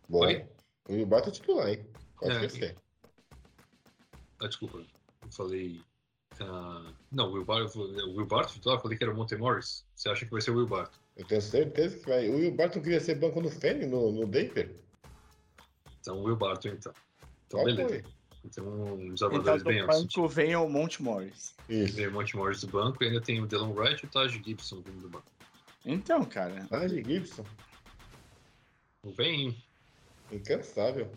Bom. 0.09 0.25
Oi? 0.27 0.47
O 0.89 0.93
Will 0.93 1.07
Barton 1.07 1.31
é 1.31 1.33
titular, 1.33 1.69
hein? 1.69 1.87
Pode 2.21 2.33
É, 2.37 2.45
esquecer. 2.45 2.77
Ah, 4.41 4.47
desculpa, 4.47 4.79
eu 4.79 5.33
falei. 5.33 5.83
ah, 6.41 6.93
não, 7.11 7.31
o 7.31 7.33
Will, 7.33 7.45
Bar 7.45 7.63
o 7.77 8.17
Will 8.17 8.27
Barton, 8.27 8.71
eu 8.71 8.81
falei 8.81 8.99
que 8.99 9.05
era 9.05 9.13
o 9.13 9.17
Montemorris. 9.17 9.85
Você 9.95 10.09
acha 10.11 10.25
que 10.25 10.31
vai 10.31 10.41
ser 10.41 10.51
o 10.51 10.57
Will 10.57 10.67
Barton? 10.69 10.99
Eu 11.17 11.27
tenho 11.27 11.43
certeza 11.43 11.99
que 11.99 12.09
vai. 12.09 12.29
O 12.29 12.37
Will 12.37 12.55
Barton 12.55 12.83
queria 12.83 13.01
ser 13.01 13.17
banco 13.17 13.41
no 13.41 13.51
Fênix, 13.51 13.89
no, 13.91 14.13
no 14.13 14.27
Denver. 14.27 14.77
Então, 16.01 16.19
o 16.19 16.25
Will 16.25 16.37
Barton, 16.37 16.69
então. 16.69 16.93
Então, 17.61 17.65
beleza. 17.65 17.89
foi? 17.89 18.05
Então, 18.45 18.99
Então 19.01 19.29
armadores 19.29 19.63
bem 19.63 19.79
do 19.79 19.91
altos. 19.91 20.03
banco 20.15 20.29
vem 20.29 20.57
o 20.57 20.69
Monte 20.69 21.03
Morris. 21.03 21.55
Isso. 21.69 21.95
Vem 21.95 22.09
o 22.09 22.13
Monte 22.13 22.37
Morris 22.37 22.61
do 22.61 22.67
banco 22.69 23.03
e 23.03 23.07
ainda 23.07 23.21
tem 23.21 23.41
o 23.41 23.47
Delon 23.47 23.73
Wright 23.73 24.03
e 24.03 24.07
o 24.07 24.11
Taj 24.11 24.43
Gibson 24.43 24.81
vindo 24.81 25.01
do 25.03 25.09
banco. 25.09 25.31
Então, 25.85 26.25
cara. 26.25 26.67
De 26.89 27.03
Gibson. 27.03 27.45
Vem, 29.17 29.57
Incansável. 30.33 31.11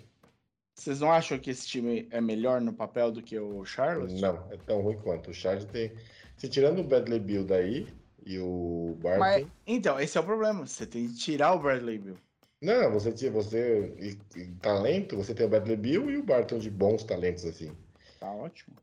Vocês 0.76 1.00
não 1.00 1.12
acham 1.12 1.40
que 1.40 1.50
esse 1.50 1.66
time 1.68 2.08
é 2.12 2.20
melhor 2.20 2.60
no 2.60 2.74
papel 2.74 3.12
do 3.12 3.22
que 3.22 3.40
o 3.40 3.64
Charlotte? 3.64 4.20
Não, 4.20 4.46
é 4.52 4.58
tão 4.58 4.82
ruim 4.82 4.98
quanto. 4.98 5.32
O 5.32 5.34
Charles 5.34 5.66
tem. 5.66 5.94
Se 6.36 6.50
tirando 6.50 6.80
o 6.80 6.84
Bradley 6.84 7.20
Bill 7.20 7.46
daí 7.46 7.88
e 8.26 8.38
o 8.40 8.98
Barton. 9.02 9.20
Mas, 9.20 9.48
então, 9.66 9.98
esse 9.98 10.18
é 10.18 10.22
o 10.22 10.26
problema. 10.26 10.68
Você 10.68 10.86
tem 10.86 11.08
que 11.08 11.16
tirar 11.16 11.54
o 11.54 11.60
Bradley 11.60 11.98
Bill. 11.98 12.18
Não, 12.66 12.92
você 12.92 13.12
tinha. 13.12 13.30
Você. 13.30 13.94
E, 14.00 14.40
e 14.40 14.48
talento, 14.56 15.16
você 15.16 15.36
tem 15.36 15.46
o 15.46 15.50
Bradley 15.50 15.78
Bill 15.78 16.10
e 16.10 16.18
o 16.18 16.24
Barton 16.24 16.58
de 16.58 16.72
bons 16.72 17.04
talentos, 17.04 17.46
assim. 17.46 17.72
Tá 18.20 18.32
ótimo. 18.32 18.76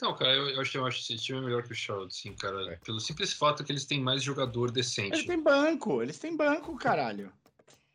Não, 0.00 0.16
cara, 0.16 0.32
eu, 0.32 0.48
eu 0.48 0.60
acho, 0.62 0.78
eu 0.78 0.86
acho 0.86 1.06
que 1.06 1.12
esse 1.12 1.22
time 1.22 1.38
é 1.38 1.42
melhor 1.42 1.62
que 1.64 1.72
o 1.72 1.76
Charlotte, 1.76 2.16
sim, 2.16 2.32
cara. 2.32 2.72
É. 2.72 2.76
Pelo 2.76 2.98
simples 2.98 3.34
fato 3.34 3.62
que 3.62 3.70
eles 3.70 3.84
têm 3.84 4.00
mais 4.00 4.22
jogador 4.22 4.70
decente. 4.70 5.16
Eles 5.16 5.26
têm 5.26 5.42
banco, 5.42 6.02
eles 6.02 6.18
têm 6.18 6.34
banco, 6.34 6.74
caralho. 6.78 7.30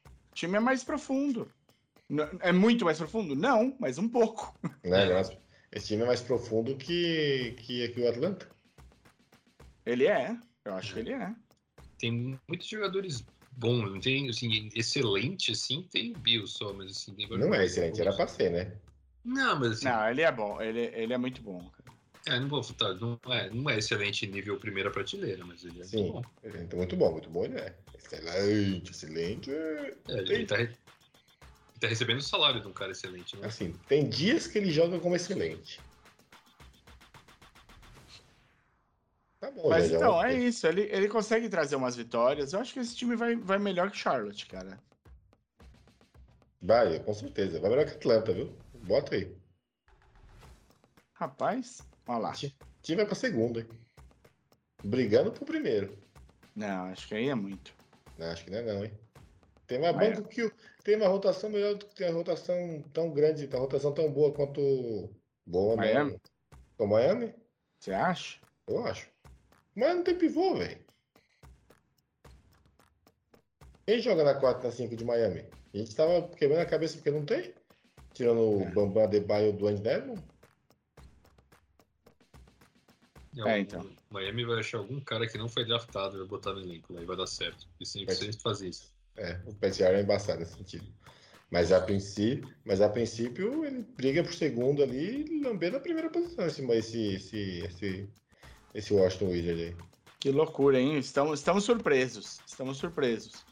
O 0.06 0.36
time 0.36 0.58
é 0.58 0.60
mais 0.60 0.84
profundo. 0.84 1.52
É 2.42 2.52
muito 2.52 2.86
mais 2.86 3.00
profundo? 3.00 3.36
Não, 3.36 3.76
mas 3.80 3.98
um 3.98 4.08
pouco. 4.08 4.54
Né? 4.84 5.08
Esse 5.72 5.88
time 5.88 6.04
é 6.04 6.06
mais 6.06 6.22
profundo 6.22 6.76
que, 6.76 7.56
que, 7.58 7.88
que 7.88 8.02
o 8.02 8.08
Atlanta. 8.08 8.48
Ele 9.84 10.06
é. 10.06 10.38
Eu 10.66 10.76
acho 10.76 10.94
que 10.94 11.00
ele 11.00 11.14
é. 11.14 11.34
Tem 11.98 12.40
muitos 12.48 12.68
jogadores 12.68 13.26
bons, 13.58 13.92
não 13.92 14.00
tem, 14.00 14.30
assim, 14.30 14.70
excelente, 14.76 15.52
assim, 15.52 15.84
tem 15.92 16.12
o 16.12 16.16
Bill 16.16 16.48
só, 16.48 16.74
mas 16.74 16.92
assim... 16.92 17.14
Tem 17.14 17.28
Não 17.30 17.54
é 17.54 17.66
excelente, 17.66 18.02
era 18.02 18.14
pra 18.14 18.28
ser, 18.28 18.52
né? 18.52 18.72
Não, 19.24 19.60
mas 19.60 19.74
assim, 19.74 19.86
Não, 19.86 20.10
ele 20.10 20.22
é 20.22 20.32
bom. 20.32 20.62
Ele, 20.62 20.80
ele 20.94 21.14
é 21.14 21.18
muito 21.18 21.42
bom. 21.42 21.70
cara. 21.70 22.36
é, 22.36 22.40
não 22.40 22.50
vou 22.50 22.62
votar, 22.62 22.96
não 22.96 23.20
é, 23.30 23.50
não 23.50 23.70
é 23.70 23.78
excelente 23.78 24.28
nível 24.28 24.58
primeira 24.58 24.92
prateleira, 24.92 25.46
mas 25.46 25.64
ele 25.64 25.80
é 25.80 25.84
Sim. 25.84 26.04
muito 26.04 26.14
bom. 26.14 26.26
Ele 26.44 26.58
é 26.58 26.76
muito 26.76 26.96
bom, 26.98 27.12
muito 27.12 27.30
bom 27.30 27.46
ele 27.46 27.58
é. 27.58 27.76
Excelente, 27.98 28.92
excelente. 28.92 29.52
é. 29.52 29.94
É, 30.10 30.20
ele 30.20 30.46
tá, 30.46 30.58
re- 30.58 30.64
ele 30.64 31.80
tá 31.80 31.88
recebendo 31.88 32.20
o 32.20 32.24
salário 32.24 32.62
de 32.62 32.68
um 32.68 32.74
cara 32.74 32.92
excelente, 32.92 33.38
né? 33.38 33.48
Assim, 33.48 33.72
tem 33.88 34.10
dias 34.10 34.46
que 34.46 34.58
ele 34.58 34.72
joga 34.72 35.00
como 35.00 35.16
excelente. 35.16 35.80
Bom, 39.54 39.70
Mas 39.70 39.90
já 39.90 39.98
então, 39.98 40.24
é 40.24 40.34
isso. 40.34 40.66
Ele, 40.68 40.82
ele 40.92 41.08
consegue 41.08 41.48
trazer 41.50 41.76
umas 41.76 41.96
vitórias. 41.96 42.54
Eu 42.54 42.60
acho 42.60 42.74
que 42.74 42.80
esse 42.80 42.96
time 42.96 43.16
vai, 43.16 43.36
vai 43.36 43.60
melhor 43.60 43.90
que 43.92 43.98
Charlotte, 43.98 44.46
cara. 44.48 44.78
Vai, 46.62 47.00
com 47.00 47.14
certeza. 47.14 47.60
Vai 47.60 47.70
melhor 47.70 47.86
que 47.86 47.92
Atlanta, 47.94 48.34
viu? 48.34 48.56
Bota 48.86 49.16
aí. 49.16 49.36
Rapaz, 51.14 51.82
olha 52.08 52.18
lá. 52.20 52.32
O 52.32 52.82
time 52.82 52.98
vai 52.98 53.06
pra 53.06 53.16
segunda, 53.16 53.60
hein? 53.62 53.68
Brigando 54.84 55.32
pro 55.32 55.46
primeiro. 55.46 55.98
Não, 56.56 56.86
acho 56.86 57.08
que 57.08 57.16
aí 57.16 57.30
é 57.30 57.36
muito. 57.36 57.74
Não, 58.18 58.28
acho 58.28 58.44
que 58.44 58.52
não 58.52 58.60
é 58.60 58.62
não, 58.62 58.84
hein? 58.86 58.92
Tem 59.66 59.80
mais 59.80 59.96
Mas- 59.96 60.28
que 60.28 60.44
o. 60.44 60.52
Tem 60.84 60.98
uma 60.98 61.08
rotação 61.08 61.50
melhor 61.50 61.76
do 61.76 61.86
que 61.86 61.96
tem 61.96 62.08
uma 62.10 62.18
rotação 62.18 62.84
tão 62.94 63.10
grande, 63.14 63.48
uma 63.48 63.60
rotação 63.60 63.94
tão 63.94 64.12
boa 64.12 64.34
quanto. 64.34 65.10
Boa, 65.46 65.78
Miami? 65.78 66.12
não. 66.12 66.86
O 66.86 66.88
Miami? 66.90 67.34
Você 67.80 67.94
acha? 67.94 68.40
Eu 68.68 68.86
acho. 68.86 69.10
Mas 69.76 69.96
não 69.96 70.04
tem 70.04 70.18
pivô, 70.18 70.56
velho. 70.56 70.84
Quem 73.86 74.00
joga 74.00 74.24
na 74.24 74.36
4 74.36 74.64
na 74.64 74.72
5 74.72 74.96
de 74.96 75.04
Miami? 75.04 75.46
A 75.74 75.78
gente 75.78 75.96
tava 75.96 76.28
quebrando 76.30 76.62
a 76.62 76.66
cabeça 76.66 76.96
porque 76.96 77.12
não 77.12 77.26
tem? 77.26 77.54
Tirando 78.14 78.40
o 78.40 78.62
É. 78.62 78.72
Bambam 78.72 79.04
Adebayo 79.04 79.52
do 79.54 79.68
Andy 79.68 79.82
Devon? 79.82 80.18
É, 83.46 83.60
então. 83.60 83.90
Miami 84.12 84.46
vai 84.46 84.60
achar 84.60 84.78
algum 84.78 85.00
cara 85.02 85.28
que 85.28 85.38
não 85.38 85.50
foi 85.50 85.66
draftado 85.66 86.16
e 86.16 86.20
vai 86.20 86.28
botar 86.28 86.54
no 86.54 86.62
elenco, 86.62 86.96
aí 86.96 87.04
vai 87.04 87.18
dar 87.18 87.26
certo. 87.26 87.68
E 87.80 87.86
sempre, 87.86 88.14
sempre 88.14 88.40
faz 88.40 88.62
isso. 88.62 88.94
É, 89.18 89.40
o 89.46 89.54
PSR 89.56 89.96
é 89.96 90.02
embaçado 90.02 90.40
nesse 90.40 90.56
sentido. 90.56 90.86
Mas 91.50 91.72
a 91.72 91.82
princípio, 91.82 92.52
mas 92.64 92.82
a 92.82 92.90
princípio 92.90 93.66
ele 93.66 93.84
briga 93.96 94.24
por 94.24 94.34
segundo 94.34 94.82
ali 94.82 95.26
e 95.26 95.44
lamber 95.44 95.72
na 95.72 95.80
primeira 95.80 96.10
posição 96.10 96.46
esse, 96.46 96.64
esse, 97.16 97.60
esse, 97.60 98.10
esse, 98.74 98.94
Washington 98.94 99.28
Wizard 99.30 99.62
aí. 99.62 99.76
Que 100.20 100.32
loucura, 100.32 100.80
hein? 100.80 100.98
Estamos, 100.98 101.40
estamos 101.40 101.64
surpresos. 101.64 102.40
Estamos 102.46 102.78
surpresos. 102.78 103.46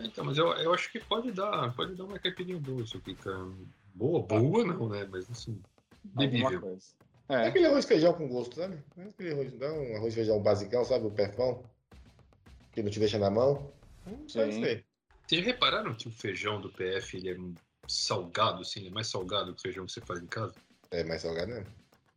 Então, 0.00 0.24
mas 0.24 0.36
eu, 0.36 0.48
eu 0.54 0.74
acho 0.74 0.90
que 0.92 0.98
pode 1.00 1.32
dar, 1.32 1.74
pode 1.74 1.94
dar 1.94 2.04
uma 2.04 2.18
caipirinha 2.18 2.58
boa 2.58 2.82
isso 2.82 2.96
aqui, 2.98 3.14
cara. 3.14 3.48
Boa, 3.94 4.22
boa 4.22 4.64
não, 4.64 4.88
né? 4.88 5.06
Mas 5.10 5.30
assim, 5.30 5.60
bebível. 6.04 6.78
É 7.28 7.34
É. 7.34 7.46
aquele 7.48 7.66
arroz 7.66 7.84
feijão 7.84 8.12
com 8.12 8.28
gosto, 8.28 8.56
sabe? 8.56 8.78
É 8.98 9.02
aquele 9.04 9.32
arroz, 9.32 9.52
dá 9.58 9.72
um 9.72 9.96
arroz 9.96 10.12
e 10.12 10.16
feijão 10.16 10.42
basicão, 10.42 10.84
sabe? 10.84 11.06
O 11.06 11.10
perfão. 11.10 11.62
Que 12.72 12.82
não 12.82 12.90
te 12.90 12.98
deixa 13.00 13.18
na 13.18 13.30
mão. 13.30 13.72
Só 14.26 14.42
Sim. 14.44 14.50
isso 14.50 14.64
aí. 14.64 14.84
Vocês 15.26 15.44
repararam 15.44 15.94
que 15.94 16.06
o 16.08 16.10
feijão 16.10 16.60
do 16.60 16.68
PF 16.70 17.16
ele 17.16 17.30
é 17.30 17.36
salgado, 17.88 18.60
assim, 18.60 18.80
ele 18.80 18.88
é 18.90 18.92
mais 18.92 19.08
salgado 19.08 19.52
que 19.54 19.58
o 19.58 19.62
feijão 19.62 19.86
que 19.86 19.92
você 19.92 20.00
faz 20.00 20.20
em 20.20 20.26
casa? 20.26 20.54
É 20.90 21.02
mais 21.02 21.22
salgado, 21.22 21.52
né? 21.52 21.64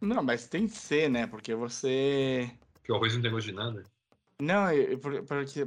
Não, 0.02 0.24
mas 0.24 0.48
tem 0.48 0.68
que 0.68 0.78
ser, 0.78 1.10
né? 1.10 1.28
Porque 1.28 1.54
você. 1.54 2.50
Porque 2.76 2.92
o 2.92 2.96
arroz 2.96 3.14
não 3.14 3.22
tem 3.22 3.32
gosto 3.32 3.48
de 3.48 3.54
nada. 3.54 3.84
Não, 4.42 4.68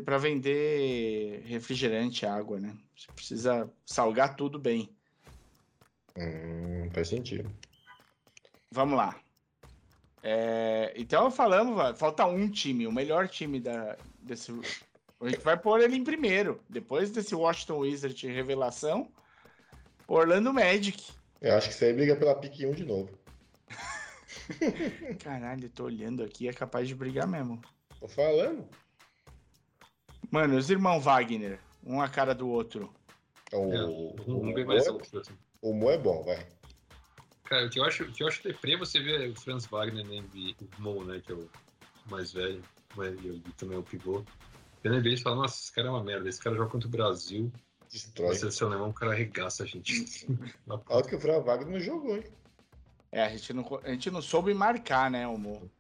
para 0.05 0.19
vender 0.19 1.43
refrigerante, 1.45 2.25
água, 2.25 2.59
né? 2.59 2.75
Você 2.97 3.13
precisa 3.13 3.71
salgar 3.85 4.35
tudo 4.35 4.59
bem. 4.59 4.91
Hum, 6.17 6.89
faz 6.93 7.09
sentido. 7.09 7.51
Vamos 8.71 8.97
lá. 8.97 9.15
É, 10.23 10.93
então 10.97 11.31
falamos, 11.31 11.99
falta 11.99 12.25
um 12.25 12.49
time, 12.49 12.87
o 12.87 12.93
melhor 12.93 13.29
time 13.29 13.61
da, 13.61 13.97
desse. 14.21 14.53
A 15.21 15.29
gente 15.29 15.41
vai 15.41 15.57
pôr 15.57 15.81
ele 15.81 15.97
em 15.97 16.05
primeiro. 16.05 16.61
Depois 16.69 17.11
desse 17.11 17.35
Washington 17.35 17.79
Wizard 17.79 18.27
revelação, 18.27 19.11
Orlando 20.09 20.53
Magic. 20.53 21.13
Eu 21.41 21.57
acho 21.57 21.69
que 21.69 21.75
isso 21.75 21.85
aí 21.85 21.93
briga 21.93 22.17
pela 22.17 22.35
pique 22.37 22.65
1 22.65 22.73
de 22.73 22.85
novo. 22.85 23.11
Caralho, 25.23 25.65
eu 25.65 25.71
tô 25.71 25.85
olhando 25.85 26.23
aqui, 26.23 26.49
é 26.49 26.53
capaz 26.53 26.89
de 26.89 26.95
brigar 26.95 27.27
mesmo. 27.27 27.61
Tô 28.01 28.09
falando. 28.09 28.69
Mano, 30.31 30.57
os 30.57 30.71
irmãos 30.71 31.05
Wagner, 31.05 31.59
um 31.85 32.01
a 32.01 32.09
cara 32.09 32.35
do 32.35 32.49
outro. 32.49 32.93
O, 33.53 33.73
É, 33.73 33.85
o, 33.85 34.17
um 34.27 34.51
o, 34.51 34.55
bem 34.55 34.65
Mo 34.65 34.73
mais 34.73 34.87
é, 34.87 34.91
assim. 34.91 35.35
o 35.61 35.75
Mo 35.75 35.91
é 35.91 35.99
bom, 35.99 36.23
vai. 36.23 36.47
Cara, 37.45 37.67
o 37.67 37.71
que 37.71 37.79
eu 37.79 37.85
acho, 37.85 38.05
o 38.05 38.13
que 38.13 38.23
eu 38.23 38.29
acho 38.29 38.43
deprê 38.43 38.73
é 38.73 38.79
você 38.79 38.99
ver 38.99 39.29
o 39.29 39.37
Franz 39.39 39.67
Wagner 39.67 40.05
na 40.05 40.23
NBA, 40.23 40.55
o 40.79 40.83
Mo, 40.83 41.05
né, 41.05 41.21
que 41.21 41.33
é 41.33 41.35
o 41.35 41.49
mais 42.07 42.33
velho, 42.33 42.63
mas 42.97 43.15
e 43.23 43.41
também 43.59 43.77
é 43.77 43.81
o 43.81 43.83
pivô. 43.83 44.25
Na 44.83 44.99
NBA 44.99 45.11
e 45.11 45.17
fala, 45.19 45.37
nossa, 45.37 45.61
esse 45.61 45.73
cara 45.73 45.89
é 45.89 45.91
uma 45.91 46.03
merda, 46.03 46.29
esse 46.29 46.41
cara 46.41 46.57
joga 46.57 46.71
contra 46.71 46.89
o 46.89 46.91
Brasil, 46.91 47.53
Destrói. 47.91 48.31
na 48.31 48.35
seleção 48.35 48.69
alemã, 48.69 48.89
o 48.89 48.93
cara 48.93 49.13
arregaça 49.13 49.65
a 49.65 49.67
gente. 49.67 50.27
Alto 50.89 51.09
que 51.09 51.15
o 51.15 51.21
Fran 51.21 51.41
Wagner 51.41 51.69
não 51.71 51.81
jogou, 51.81 52.17
hein? 52.17 52.25
É, 53.13 53.23
a 53.23 53.29
gente 53.29 53.53
não, 53.53 53.81
a 53.85 53.91
gente 53.91 54.11
não 54.11 54.23
soube 54.23 54.55
marcar, 54.55 55.11
né, 55.11 55.29
o 55.29 55.37
Mo. 55.37 55.71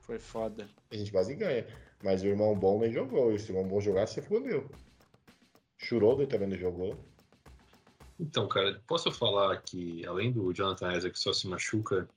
Foi 0.00 0.18
foda. 0.18 0.66
A 0.90 0.96
gente 0.96 1.12
quase 1.12 1.34
ganha. 1.34 1.66
Mas 2.02 2.22
o 2.22 2.26
irmão 2.26 2.58
bom 2.58 2.80
nem 2.80 2.90
jogou. 2.90 3.34
E 3.34 3.38
se 3.38 3.52
o 3.52 3.54
irmão 3.54 3.68
bom 3.68 3.80
jogasse, 3.80 4.14
você 4.14 4.22
fodeu. 4.22 4.70
Schroeder 5.76 6.26
também 6.26 6.48
não 6.48 6.56
jogou. 6.56 6.98
Então, 8.18 8.48
cara, 8.48 8.82
posso 8.86 9.12
falar 9.12 9.60
que, 9.62 10.04
além 10.06 10.32
do 10.32 10.52
Jonathan 10.52 10.96
Isaac 10.96 11.12
que 11.12 11.20
só 11.20 11.32
se 11.32 11.46
machuca, 11.46 12.08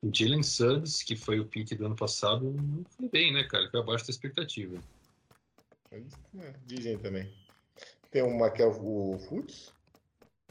o 0.00 0.10
Jalen 0.12 0.42
Suggs, 0.42 1.04
que 1.04 1.16
foi 1.16 1.38
o 1.38 1.46
pick 1.46 1.76
do 1.76 1.86
ano 1.86 1.96
passado, 1.96 2.50
não 2.50 2.84
foi 2.84 3.08
bem, 3.08 3.32
né, 3.32 3.44
cara? 3.44 3.68
Foi 3.70 3.80
abaixo 3.80 4.06
da 4.06 4.10
expectativa. 4.10 4.78
É, 5.90 6.02
dizem 6.64 6.98
também. 6.98 7.32
Tem 8.10 8.22
o 8.22 8.38
Maquel 8.38 8.70
o 8.70 9.18
Futs. 9.18 9.72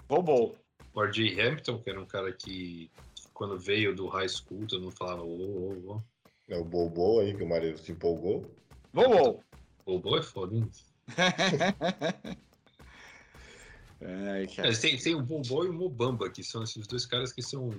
Roubou. 0.09 0.60
O 0.93 1.01
RJ 1.03 1.39
Hampton, 1.41 1.81
que 1.81 1.89
era 1.89 2.01
um 2.01 2.05
cara 2.05 2.31
que, 2.33 2.91
quando 3.33 3.57
veio 3.57 3.95
do 3.95 4.07
high 4.07 4.27
school, 4.27 4.67
todo 4.67 4.81
mundo 4.83 4.95
falava, 4.95 5.21
ô, 5.23 5.27
ô, 5.27 5.91
ô. 5.93 6.01
Né, 6.47 6.57
o 6.57 6.65
Bobo 6.65 7.19
aí, 7.21 7.35
que 7.35 7.43
o 7.43 7.47
marido 7.47 7.77
se 7.77 7.91
empolgou. 7.93 8.53
Roubou. 8.93 9.43
O 9.85 9.99
Bo 9.99 10.17
é 10.17 10.21
foda, 10.21 10.55
hein? 10.55 10.69
Ai, 14.03 14.43
É, 14.43 14.47
cara. 14.47 14.75
tem, 14.77 14.97
tem 14.97 15.15
o 15.15 15.21
Bobo 15.21 15.63
e 15.65 15.69
o 15.69 15.73
Mobamba, 15.73 16.29
que 16.29 16.43
são 16.43 16.63
esses 16.63 16.87
dois 16.87 17.05
caras 17.05 17.31
que 17.31 17.41
são 17.41 17.69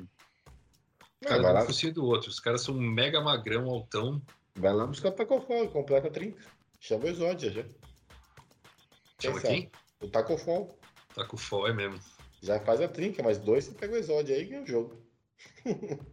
Ah, 0.47 1.29
cada 1.29 1.43
vai, 1.43 1.51
um 1.53 1.55
lá, 1.67 1.91
do 1.93 2.05
outro. 2.05 2.31
Os 2.31 2.41
caras 2.41 2.63
são 2.63 2.75
um 2.77 2.81
mega 2.81 3.21
magrão, 3.21 3.69
altão. 3.69 4.23
vai 4.55 4.73
lá 4.73 4.87
buscar 4.87 5.09
o 5.11 5.13
Tacofol, 5.13 5.69
completa 5.69 6.11
30. 6.11 6.41
Chama 6.81 7.05
o 7.05 7.09
Exódia 7.09 7.51
já. 7.51 7.65
Chama 9.21 9.41
quem? 9.41 9.71
O 10.01 10.09
Tacofol. 10.09 10.79
Tá 11.15 11.27
com 11.27 11.37
fó, 11.37 11.67
é 11.69 11.73
mesmo. 11.73 12.01
Já 12.43 12.59
faz 12.61 12.81
a 12.81 12.89
trinca, 12.89 13.23
mas 13.23 13.39
dois 13.39 13.65
você 13.65 13.73
pega 13.73 13.95
o 13.95 13.97
Exódia 13.97 14.35
aí 14.37 14.43
e 14.43 14.47
ganha 14.47 14.63
o 14.63 14.67
jogo. 14.67 15.01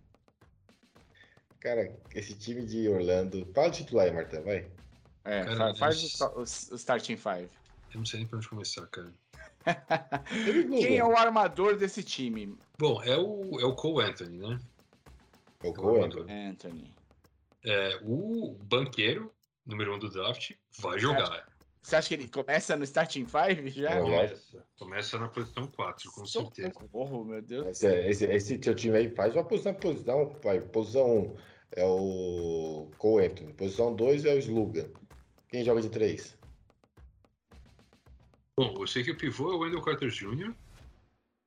Cara, 1.59 1.99
esse 2.15 2.37
time 2.37 2.65
de 2.65 2.87
Orlando. 2.87 3.45
Fala 3.53 3.67
o 3.67 3.71
titular 3.71 4.05
aí, 4.05 4.13
Marta, 4.13 4.41
vai. 4.41 4.71
É, 5.25 5.43
Cara, 5.43 5.57
fa- 5.73 5.75
faz 5.75 5.99
Deus. 5.99 6.21
o, 6.21 6.73
o 6.73 6.75
starting 6.75 7.17
five. 7.17 7.49
Eu 7.91 7.97
não 7.97 8.05
sei 8.05 8.19
nem 8.19 8.27
pra 8.27 8.37
onde 8.37 8.47
começar, 8.47 8.85
cara. 8.87 9.13
Não 10.69 10.79
Quem 10.79 10.97
é 10.97 11.03
o 11.03 11.17
armador 11.17 11.75
desse 11.75 12.01
time? 12.01 12.57
Bom, 12.79 13.03
é 13.03 13.17
o, 13.17 13.59
é 13.59 13.65
o 13.65 13.75
Cole 13.75 14.05
Anthony, 14.07 14.37
né? 14.37 14.57
O 15.61 15.67
É 15.67 15.69
o 15.69 15.73
Cohen. 15.73 16.03
armador. 16.03 16.25
Anthony. 16.29 16.95
É, 17.65 17.99
o 18.03 18.53
banqueiro, 18.63 19.33
número 19.65 19.93
um 19.95 19.99
do 19.99 20.09
draft, 20.09 20.51
vai 20.79 20.97
jogar. 20.97 21.45
Você 21.81 21.95
acha 21.95 22.07
que 22.09 22.13
ele 22.13 22.27
começa 22.27 22.75
no 22.75 22.83
starting 22.83 23.25
five 23.25 23.69
já? 23.69 23.91
É. 23.91 24.01
Começa, 24.01 24.65
começa 24.77 25.17
na 25.17 25.27
posição 25.29 25.67
4, 25.67 26.11
com 26.11 26.25
certeza. 26.25 26.73
Socorro, 26.73 27.23
meu 27.23 27.41
Deus. 27.41 27.67
Esse, 27.67 27.87
esse, 27.87 28.25
esse 28.25 28.63
seu 28.63 28.75
time 28.75 28.97
aí 28.97 29.09
faz 29.09 29.33
uma 29.33 29.45
posição 29.45 29.73
posição, 29.73 30.35
vai. 30.43 30.59
Posição 30.59 31.17
1 31.17 31.35
é 31.77 31.85
o 31.85 32.91
Cole 32.97 33.27
Anthony. 33.27 33.53
Posição 33.53 33.95
2 33.95 34.25
é 34.25 34.33
o 34.35 34.39
Sluga. 34.39 34.91
Quem 35.47 35.63
joga 35.63 35.81
de 35.81 35.89
3? 35.89 36.37
Bom, 38.57 38.75
eu 38.77 38.87
sei 38.87 39.03
que 39.03 39.11
o 39.11 39.17
pivô 39.17 39.51
é 39.51 39.55
o 39.55 39.59
Wendell 39.59 39.81
Carter 39.81 40.09
Jr. 40.09 40.53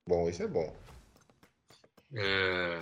Bom, 0.07 0.27
esse 0.27 0.43
é 0.43 0.47
bom. 0.47 0.75
É... 2.15 2.81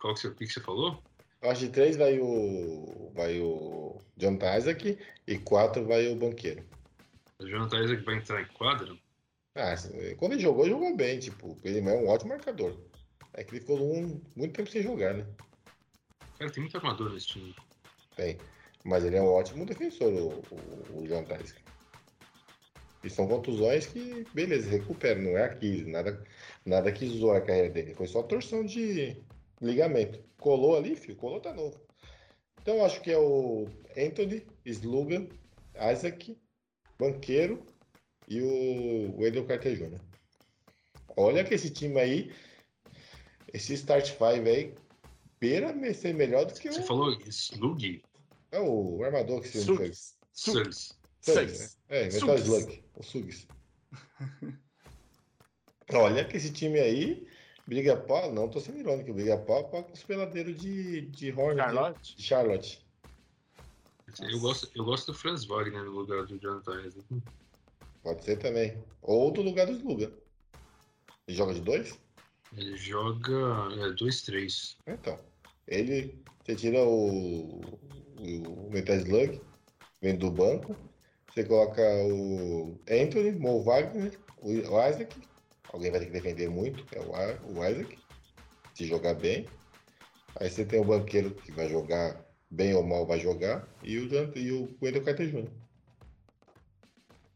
Qual 0.00 0.14
que 0.14 0.20
você, 0.20 0.28
o 0.28 0.34
que 0.34 0.46
que 0.46 0.52
você 0.52 0.60
falou? 0.60 1.00
Eu 1.42 1.50
acho 1.50 1.60
que 1.60 1.66
de 1.66 1.72
três 1.72 1.96
vai 1.96 2.18
o. 2.20 3.10
Vai 3.14 3.40
o 3.40 3.98
Jonathan 4.16 4.56
Isaac 4.56 4.98
e 5.26 5.38
quatro 5.38 5.84
vai 5.84 6.06
o 6.06 6.16
banqueiro. 6.16 6.64
O 7.40 7.46
Jonathan 7.46 7.82
Isaac 7.82 8.04
vai 8.04 8.16
entrar 8.16 8.40
em 8.40 8.46
quadra? 8.46 8.96
Ah, 9.54 9.74
quando 10.16 10.32
ele 10.32 10.40
jogou, 10.40 10.68
jogou 10.68 10.96
bem, 10.96 11.18
tipo, 11.18 11.58
ele 11.62 11.80
é 11.80 11.92
um 11.92 12.08
ótimo 12.08 12.30
marcador. 12.30 12.78
É 13.34 13.42
que 13.42 13.50
ele 13.50 13.60
ficou 13.60 13.78
um, 13.78 14.20
muito 14.36 14.54
tempo 14.54 14.70
sem 14.70 14.82
jogar, 14.82 15.14
né? 15.14 15.26
Cara, 16.38 16.50
tem 16.50 16.62
muito 16.62 16.76
armador 16.76 17.12
nesse 17.12 17.26
time. 17.26 17.54
Tem. 18.16 18.38
Mas 18.84 19.04
ele 19.04 19.16
é 19.16 19.22
um 19.22 19.28
ótimo 19.28 19.66
defensor, 19.66 20.12
o, 20.12 20.42
o, 20.50 21.00
o 21.00 21.06
Jonathan 21.06 21.42
Isaac. 21.42 21.62
E 23.04 23.10
são 23.10 23.26
contusões 23.26 23.86
que, 23.86 24.24
beleza, 24.32 24.70
recupera, 24.70 25.20
não 25.20 25.36
é 25.36 25.44
aqui, 25.44 25.84
nada, 25.84 26.24
nada 26.64 26.92
que 26.92 27.06
zoou 27.06 27.34
a 27.34 27.40
carreira 27.40 27.68
dele. 27.68 27.94
Foi 27.94 28.06
só 28.06 28.22
torção 28.22 28.64
de 28.64 29.16
ligamento. 29.62 30.22
Colou 30.38 30.76
ali, 30.76 30.96
filho, 30.96 31.16
colou 31.16 31.40
tá 31.40 31.54
novo. 31.54 31.80
Então 32.60 32.84
acho 32.84 33.00
que 33.00 33.10
é 33.10 33.18
o 33.18 33.66
Anthony, 33.96 34.46
Slugan, 34.64 35.28
Isaac, 35.92 36.36
Banqueiro 36.98 37.64
e 38.28 38.40
o 38.42 39.16
Wendell 39.18 39.46
Carter 39.46 39.76
Jr. 39.76 40.00
Olha 41.16 41.44
que 41.44 41.54
esse 41.54 41.70
time 41.70 42.00
aí, 42.00 42.32
esse 43.52 43.74
Start 43.74 44.06
5 44.06 44.24
aí, 44.24 44.74
beira 45.40 45.72
ser 45.94 46.14
melhor 46.14 46.46
do 46.46 46.54
que 46.54 46.68
o. 46.68 46.72
Você 46.72 46.82
falou 46.82 47.16
Slug? 47.26 48.02
É 48.50 48.60
o 48.60 49.02
armador 49.02 49.40
que 49.40 49.48
você 49.48 49.60
Suggs. 49.60 50.14
Suggs. 50.32 50.94
Suggs. 51.20 51.76
né? 51.88 51.98
É, 51.98 52.04
Metal. 52.04 52.36
Slug. 52.36 52.84
O 52.96 53.02
Suggs. 53.02 53.48
Olha 55.92 56.24
que 56.24 56.36
esse 56.36 56.52
time 56.52 56.78
aí 56.78 57.26
briga 57.66 57.96
pau, 57.96 58.32
não 58.32 58.48
tô 58.48 58.60
sendo 58.60 58.78
irônico, 58.78 59.12
briga 59.12 59.36
pau 59.38 59.68
pau 59.68 59.84
com 59.84 59.92
os 59.92 60.02
peladeiros 60.02 60.60
de, 60.60 61.02
de 61.02 61.32
Charlotte? 61.32 62.16
de 62.16 62.22
Charlotte. 62.22 62.86
Eu 64.20 64.40
gosto, 64.40 64.70
eu 64.74 64.84
gosto 64.84 65.12
do 65.12 65.18
Franz 65.18 65.44
Wagner 65.44 65.84
no 65.84 65.92
lugar 65.92 66.26
do 66.26 66.38
Jonathan 66.38 66.82
Isaac. 66.82 67.06
Pode 68.02 68.24
ser 68.24 68.36
também. 68.36 68.76
Ou 69.00 69.30
do 69.30 69.40
lugar 69.40 69.66
do 69.66 69.72
Sluga. 69.72 70.12
Ele 71.26 71.36
joga 71.36 71.54
de 71.54 71.60
dois? 71.60 71.98
Ele 72.56 72.76
joga 72.76 73.32
2-3. 73.94 74.76
Então. 74.86 75.18
Ele, 75.66 76.14
você 76.44 76.54
tira 76.54 76.84
o, 76.84 77.60
o 78.18 78.70
Metal 78.70 78.96
Slug, 78.96 79.40
vem 80.02 80.16
do 80.16 80.30
banco. 80.30 80.76
Você 81.32 81.44
coloca 81.44 81.80
o 82.04 82.78
Anthony, 82.90 83.32
Mo 83.32 83.62
Wagner, 83.62 84.18
o 84.38 84.50
o 84.50 84.88
Isaac. 84.88 85.16
Alguém 85.72 85.90
vai 85.90 86.00
ter 86.00 86.06
que 86.06 86.12
defender 86.12 86.48
muito, 86.48 86.84
é 86.94 87.00
o, 87.00 87.58
o 87.58 87.66
Isaac. 87.66 87.98
Se 88.74 88.84
jogar 88.84 89.14
bem. 89.14 89.46
Aí 90.36 90.48
você 90.50 90.64
tem 90.64 90.80
o 90.80 90.84
banqueiro 90.84 91.34
que 91.34 91.52
vai 91.52 91.68
jogar 91.68 92.24
bem 92.50 92.74
ou 92.74 92.82
mal, 92.82 93.06
vai 93.06 93.18
jogar. 93.18 93.66
E 93.82 93.98
o, 93.98 94.38
e 94.38 94.52
o 94.52 94.76
Wendell 94.82 95.02
Carter 95.04 95.28
Jr. 95.28 95.50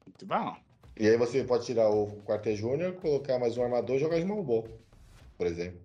Muito 0.06 0.26
bom. 0.26 0.56
E 0.98 1.06
aí 1.06 1.16
você 1.16 1.44
pode 1.44 1.66
tirar 1.66 1.90
o 1.90 2.22
Carter 2.22 2.54
Jr., 2.56 2.94
colocar 3.00 3.38
mais 3.38 3.56
um 3.58 3.62
armador 3.62 3.96
e 3.96 4.00
jogar 4.00 4.18
de 4.18 4.24
Malbol, 4.24 4.66
por 5.36 5.46
exemplo. 5.46 5.80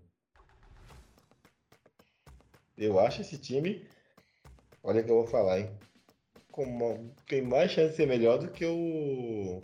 Eu 2.77 2.97
acho 2.99 3.21
esse 3.21 3.37
time, 3.37 3.85
olha 4.81 5.03
que 5.03 5.11
eu 5.11 5.15
vou 5.15 5.27
falar, 5.27 5.59
hein? 5.59 5.71
Uma- 6.57 6.97
tem 7.27 7.41
mais 7.41 7.71
chance 7.71 7.91
de 7.91 7.95
ser 7.97 8.07
melhor 8.07 8.37
do 8.39 8.49
que 8.51 8.65
o. 8.65 9.61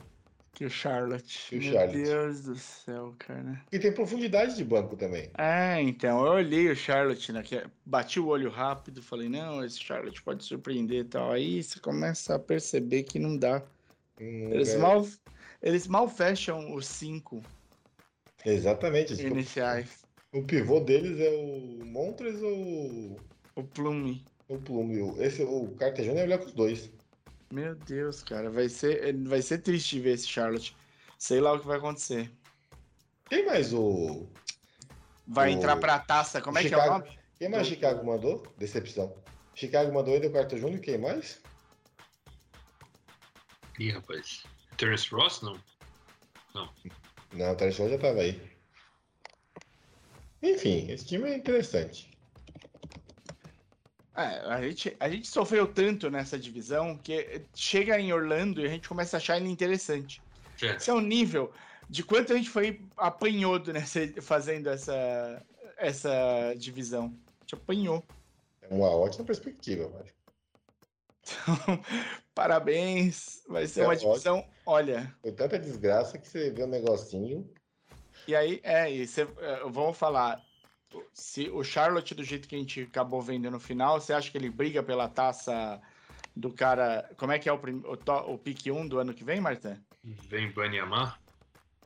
Que 0.58 0.66
o 0.66 0.70
Charlotte. 0.72 1.50
Que 1.50 1.58
o 1.58 1.62
Meu 1.62 1.74
Charlotte. 1.74 2.02
Deus 2.04 2.42
do 2.42 2.56
céu, 2.56 3.14
cara. 3.20 3.62
E 3.72 3.78
tem 3.78 3.92
profundidade 3.92 4.56
de 4.56 4.64
banco 4.64 4.98
também. 4.98 5.30
É, 5.38 5.80
então, 5.80 6.26
eu 6.26 6.32
olhei 6.32 6.68
o 6.72 6.76
Charlotte, 6.76 7.32
né, 7.32 7.44
que 7.44 7.64
bati 7.86 8.20
o 8.20 8.26
olho 8.26 8.50
rápido, 8.50 9.04
falei, 9.04 9.30
não, 9.30 9.64
esse 9.64 9.80
Charlotte 9.80 10.20
pode 10.24 10.44
surpreender 10.44 11.02
e 11.02 11.04
tal. 11.04 11.32
Aí 11.32 11.62
você 11.62 11.80
começa 11.80 12.34
a 12.34 12.40
perceber 12.40 13.04
que 13.04 13.20
não 13.20 13.38
dá. 13.38 13.62
Hum, 14.20 14.50
Eles, 14.52 14.70
é- 14.70 14.78
mal, 14.80 15.08
eles 15.62 15.86
mal 15.86 16.10
fecham 16.10 16.74
os 16.74 16.88
cinco 16.88 17.44
Exatamente. 18.44 19.14
eu- 19.22 19.30
iniciais. 19.30 20.00
O 20.34 20.42
pivô 20.42 20.80
deles 20.80 21.20
é 21.20 21.30
o 21.30 21.86
Montres 21.86 22.42
ou 22.42 23.16
O 23.56 23.64
Plume. 23.64 24.26
o 24.48 24.58
Plume? 24.58 25.02
O- 25.04 25.22
Esse, 25.22 25.44
o 25.44 25.68
Carter 25.78 26.04
Jr. 26.04 26.12
é 26.18 26.22
melhor 26.24 26.40
que 26.40 26.48
os 26.48 26.54
dois. 26.54 26.90
Meu 27.52 27.76
Deus, 27.76 28.22
cara, 28.24 28.49
vai 28.49 28.68
ser, 28.69 29.15
vai 29.26 29.41
ser 29.41 29.60
triste 29.60 29.99
ver 29.99 30.11
esse 30.15 30.28
Charlotte. 30.28 30.76
Sei 31.18 31.40
lá 31.40 31.53
o 31.53 31.60
que 31.60 31.65
vai 31.68 31.78
acontecer. 31.78 32.32
Tem 33.30 33.45
mais 33.45 33.74
o. 33.74 34.28
Vai 35.26 35.49
O- 35.49 35.53
entrar 35.53 35.78
pra 35.78 35.99
taça, 35.99 36.41
como 36.41 36.57
é 36.57 36.64
que 36.64 36.74
é 36.74 36.78
o 36.78 36.86
nome? 36.94 37.18
Quem 37.38 37.49
mais 37.49 37.68
Chicago 37.68 38.06
mandou? 38.06 38.45
Decepção. 38.57 39.15
Chicago 39.56 39.94
mandou 39.94 40.14
ainda 40.14 40.28
o 40.28 40.32
Carter 40.34 40.60
Jr. 40.60 40.80
Quem 40.80 40.98
mais? 40.98 41.41
Ih, 43.80 43.91
rapaz. 43.91 44.44
Terence 44.78 45.10
Ross, 45.14 45.41
não? 45.41 45.60
Não, 47.34 47.52
o 47.52 47.56
Terence 47.56 47.80
Ross 47.82 47.91
já 47.91 47.98
tava 47.98 48.19
aí. 48.22 48.41
Enfim, 50.41 50.90
esse 50.91 51.06
time 51.06 51.30
é 51.30 51.36
interessante. 51.36 52.16
É, 54.18 54.39
a 54.52 54.61
gente, 54.64 54.98
a 54.99 55.07
gente 55.07 55.27
sofreu 55.27 55.68
tanto 55.72 56.10
nessa 56.10 56.39
divisão 56.39 56.98
que 56.98 57.41
chega 57.53 57.99
em 57.99 58.11
Orlando 58.11 58.60
e 58.60 58.65
a 58.65 58.69
gente 58.69 58.89
começa 58.89 59.18
a 59.18 59.19
achar 59.19 59.38
ele 59.38 59.48
interessante. 59.48 60.19
É. 60.61 60.76
Esse 60.76 60.89
é 60.89 60.94
o 60.94 60.99
nível 60.99 61.53
de 61.88 62.03
quanto 62.03 62.34
a 62.34 62.35
gente 62.35 62.49
foi 62.49 62.81
apanhodo 62.98 63.72
nessa, 63.72 63.99
fazendo 64.22 64.69
essa, 64.69 65.45
essa 65.77 66.53
divisão. 66.57 67.06
A 67.06 67.44
gente 67.44 67.53
apanhou. 67.53 68.03
É 68.61 68.73
uma 68.73 68.89
ótima 68.89 69.23
perspectiva, 69.23 69.88
Mário. 69.88 70.11
Parabéns. 72.34 73.44
Vai 73.48 73.68
ser 73.68 73.81
É 73.81 73.84
uma 73.84 73.94
ótimo. 73.94 74.11
divisão. 74.14 74.45
Olha. 74.65 75.15
Foi 75.22 75.31
tanta 75.31 75.60
desgraça 75.60 76.18
que 76.18 76.27
você 76.27 76.49
vê 76.49 76.64
um 76.64 76.68
negocinho. 76.68 77.48
E 78.27 78.35
aí, 78.35 78.60
é, 78.64 78.91
e 78.91 79.07
você, 79.07 79.22
é, 79.22 79.60
vamos 79.69 79.95
falar. 79.98 80.41
Se 81.14 81.49
o 81.49 81.64
Charlotte, 81.64 82.15
do 82.15 82.23
jeito 82.23 82.47
que 82.47 82.55
a 82.55 82.59
gente 82.59 82.81
acabou 82.84 83.22
vendo 83.22 83.49
no 83.51 83.59
final, 83.59 83.99
você 83.99 84.14
acha 84.14 84.31
que 84.31 84.38
ele 84.38 84.49
briga 84.49 84.81
pela 84.81 85.07
taça 85.09 85.81
do 86.35 86.51
cara. 86.51 87.09
Como 87.18 87.31
é 87.31 87.39
que 87.39 87.49
é 87.49 87.51
o, 87.53 87.59
prim, 87.59 87.81
o, 87.85 87.97
to- 87.97 88.31
o 88.31 88.38
pique 88.38 88.72
1 88.72 88.88
do 88.88 88.99
ano 88.99 89.14
que 89.14 89.23
vem, 89.23 89.41
Marta? 89.41 89.81
Vem 90.03 90.51
Banyamar. 90.51 91.19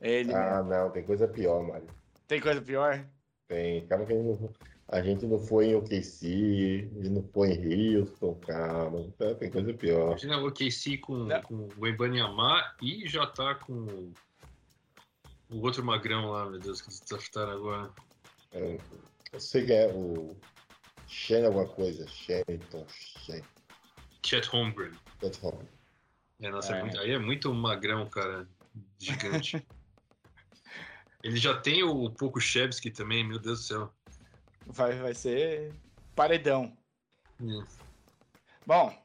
Ele. 0.00 0.32
Ah, 0.34 0.62
não, 0.62 0.90
tem 0.90 1.02
coisa 1.04 1.26
pior, 1.26 1.62
Mário. 1.66 1.86
Tem 2.28 2.40
coisa 2.40 2.60
pior? 2.62 3.04
Tem. 3.48 3.86
Calma 3.86 4.04
que 4.06 4.12
a 4.12 4.16
gente 4.16 4.26
não, 4.40 4.52
a 4.88 5.02
gente 5.02 5.26
não 5.26 5.38
foi 5.38 5.66
em 5.66 5.74
OKC, 5.74 6.90
a 6.92 6.94
gente 7.02 7.08
não 7.10 7.22
foi 7.32 7.48
em 7.52 7.96
Houston, 7.98 8.34
calma. 8.46 9.12
Tá, 9.18 9.34
Tem 9.34 9.50
coisa 9.50 9.72
pior. 9.74 10.08
Imagina 10.10 10.38
o 10.38 10.46
OKC 10.48 10.98
com, 10.98 11.14
Não. 11.24 11.42
com 11.42 11.68
o 11.76 11.86
Embanyamar 11.86 12.76
e 12.80 13.08
já 13.08 13.26
tá 13.26 13.54
com 13.56 14.12
o 15.50 15.60
outro 15.60 15.84
magrão 15.84 16.30
lá, 16.30 16.48
meu 16.48 16.58
Deus, 16.60 16.80
que 16.80 16.88
eles 16.88 17.00
draftaram 17.00 17.52
agora. 17.52 17.90
É, 18.52 18.78
Eu 19.32 19.40
sei 19.40 19.64
que 19.66 19.72
é 19.72 19.86
o. 19.92 20.36
Shen 21.06 21.44
alguma 21.44 21.66
coisa. 21.68 22.06
Shenton. 22.08 22.86
Shen. 22.88 23.42
Chet 24.24 24.46
Holmgren. 24.48 24.92
That's 25.20 25.42
wrong. 25.42 25.66
É, 26.40 26.50
nossa, 26.50 26.74
é 26.74 26.78
É. 26.80 26.82
muito- 26.82 26.98
aí 27.00 27.10
é 27.12 27.18
muito 27.18 27.52
magrão, 27.54 28.08
cara. 28.08 28.48
Gigante. 28.98 29.64
Ele 31.22 31.36
já 31.36 31.56
tem 31.60 31.82
o 31.84 32.10
Poco 32.10 32.40
Chebsky 32.40 32.90
também, 32.90 33.22
meu 33.26 33.38
Deus 33.38 33.60
do 33.60 33.64
céu. 33.64 33.94
Vai, 34.66 34.98
vai 34.98 35.14
ser 35.14 35.72
paredão. 36.16 36.76
Hum. 37.40 37.64
Bom, 38.66 38.96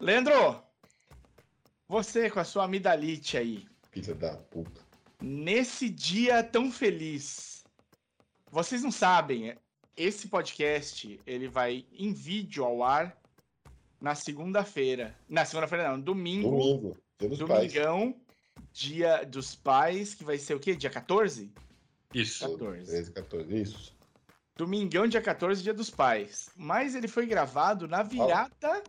Leandro, 0.00 0.62
você 1.88 2.28
com 2.30 2.40
a 2.40 2.44
sua 2.44 2.64
amidalite 2.64 3.36
aí, 3.36 3.66
Filha 3.92 4.14
da 4.14 4.36
puta. 4.36 4.80
nesse 5.20 5.88
dia 5.88 6.42
tão 6.42 6.70
feliz, 6.70 7.57
vocês 8.50 8.82
não 8.82 8.90
sabem, 8.90 9.56
esse 9.96 10.28
podcast 10.28 11.20
ele 11.26 11.48
vai 11.48 11.84
em 11.92 12.12
vídeo 12.12 12.64
ao 12.64 12.82
ar 12.82 13.16
na 14.00 14.14
segunda-feira. 14.14 15.16
Na 15.28 15.44
segunda-feira 15.44 15.88
não, 15.90 16.00
domingo, 16.00 16.50
Domingo. 16.50 16.96
Dia 17.18 17.28
dos 17.28 17.38
pais. 17.38 17.72
domingão, 17.72 18.14
dia 18.72 19.24
dos 19.24 19.54
pais, 19.54 20.14
que 20.14 20.22
vai 20.22 20.38
ser 20.38 20.54
o 20.54 20.60
quê? 20.60 20.76
Dia 20.76 20.90
14? 20.90 21.52
Isso. 22.14 22.48
14. 22.48 22.86
13, 22.86 23.12
14. 23.12 23.60
Isso. 23.60 23.98
Domingão, 24.56 25.06
dia 25.06 25.20
14, 25.20 25.62
dia 25.62 25.74
dos 25.74 25.90
pais. 25.90 26.48
Mas 26.56 26.94
ele 26.94 27.08
foi 27.08 27.26
gravado 27.26 27.86
na 27.86 28.02
virada 28.02 28.82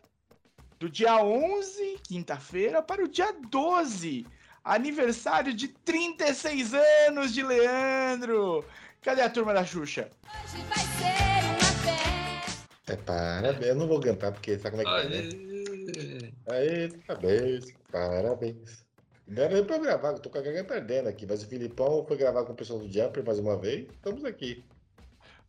do 0.80 0.90
dia 0.90 1.24
11, 1.24 2.00
quinta-feira, 2.08 2.82
para 2.82 3.04
o 3.04 3.08
dia 3.08 3.34
12. 3.50 4.26
Aniversário 4.64 5.54
de 5.54 5.68
36 5.68 6.74
anos 7.08 7.34
de 7.34 7.42
Leandro. 7.44 8.64
Cadê 9.02 9.22
a 9.22 9.30
turma 9.30 9.54
da 9.54 9.66
Xuxa? 9.66 10.10
Hoje 10.26 10.62
vai 10.64 10.78
ser 10.78 11.46
uma 11.46 11.72
festa. 11.84 12.92
É, 12.92 12.96
parabéns. 12.98 13.68
Eu 13.68 13.76
não 13.76 13.88
vou 13.88 14.00
cantar 14.02 14.32
porque 14.32 14.58
sabe 14.60 14.78
como 14.78 14.82
é 14.82 15.02
que 15.02 15.08
é, 15.08 15.10
né? 15.10 16.34
Aê. 16.48 16.60
Aí, 16.60 16.98
parabéns, 17.08 17.74
parabéns. 17.92 18.86
Não 19.28 19.44
era 19.44 19.54
nem 19.54 19.64
pra 19.64 19.76
eu 19.76 19.82
gravar, 19.82 20.10
eu 20.10 20.20
tô 20.20 20.30
com 20.30 20.40
a 20.40 20.42
garganta 20.42 20.74
ardendo 20.74 21.08
aqui, 21.08 21.26
mas 21.26 21.44
o 21.44 21.48
Filipão 21.48 22.04
foi 22.06 22.18
gravar 22.18 22.44
com 22.44 22.54
o 22.54 22.56
pessoal 22.56 22.80
do 22.80 22.92
Jumper 22.92 23.24
mais 23.24 23.40
uma 23.40 23.56
vez. 23.58 23.88
Estamos 23.90 24.26
aqui. 24.26 24.66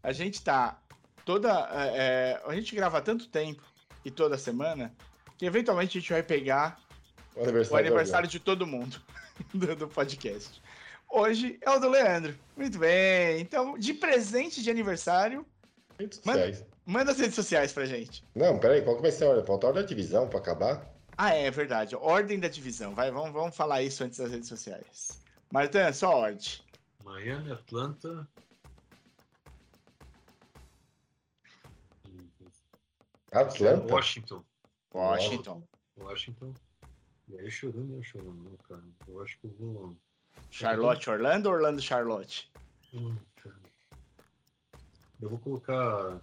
a 0.03 0.13
gente 0.13 0.43
tá 0.43 0.79
toda. 1.25 1.69
é, 1.73 1.97
é, 1.97 2.43
a 2.45 2.55
gente 2.55 2.75
grava 2.77 3.01
tanto 3.01 3.29
tempo 3.29 3.63
e 4.05 4.11
toda 4.11 4.39
semana 4.39 4.95
que 5.39 5.47
eventualmente 5.47 5.97
a 5.97 6.01
gente 6.01 6.13
vai 6.13 6.23
pegar 6.23 6.79
O 7.35 7.43
aniversário, 7.43 7.75
o 7.75 7.87
aniversário 7.89 8.29
de 8.29 8.39
todo 8.39 8.67
mundo 8.67 9.01
do, 9.53 9.75
do 9.75 9.89
podcast. 9.89 10.63
Hoje 11.11 11.59
é 11.61 11.71
o 11.71 11.79
do 11.81 11.89
Leandro. 11.89 12.39
Muito 12.57 12.79
bem. 12.79 13.41
Então, 13.41 13.77
de 13.79 13.95
presente 13.95 14.63
de 14.63 14.71
aniversário, 14.71 15.45
Redes 15.99 16.21
Manda- 16.25 16.47
sociais. 16.47 16.67
manda 16.87 17.11
as 17.13 17.19
redes 17.19 17.35
sociais 17.35 17.73
pra 17.73 17.85
gente. 17.85 18.25
Não, 18.35 18.59
peraí, 18.59 18.83
qual 18.83 18.97
que 18.97 19.03
vai 19.03 19.11
ser 19.11 19.25
a 19.25 19.29
ordem? 19.31 19.45
Falta 19.45 19.67
a 19.67 19.69
ordem 19.69 19.83
da 19.83 19.89
divisão 19.89 20.29
pra 20.29 20.39
acabar? 20.39 20.89
Ah, 21.17 21.35
é 21.35 21.51
verdade. 21.51 21.95
Ordem 21.97 22.39
da 22.41 22.49
divisão. 22.49 22.95
Vai, 22.95 23.11
vamos, 23.11 23.33
vamos 23.33 23.55
falar 23.57 23.83
isso 23.83 24.03
antes 24.05 24.19
das 24.19 24.31
redes 24.31 24.49
sociais. 24.49 25.21
Martan, 25.53 25.93
só 25.93 26.11
ordem. 26.17 26.61
Miami, 27.05 27.53
Atlanta. 27.53 28.27
Atlanta? 33.33 33.93
Washington. 33.95 34.45
Washington. 34.95 35.63
Washington. 35.99 36.55
E 37.29 37.39
aí 37.39 37.51
chorando, 37.51 37.95
eu 37.95 38.03
chorando, 38.03 38.43
não, 38.43 38.57
cara. 38.69 38.83
Eu 39.07 39.23
acho 39.23 39.39
que 39.39 39.47
eu 39.47 39.55
vou. 39.59 39.97
Charlotte, 40.51 41.09
Orlando 41.09 41.49
ou 41.49 41.55
Orlando, 41.55 41.81
Charlotte? 41.81 42.51
Hum. 42.93 43.17
Eu 45.23 45.29
vou 45.29 45.39
colocar 45.39 46.21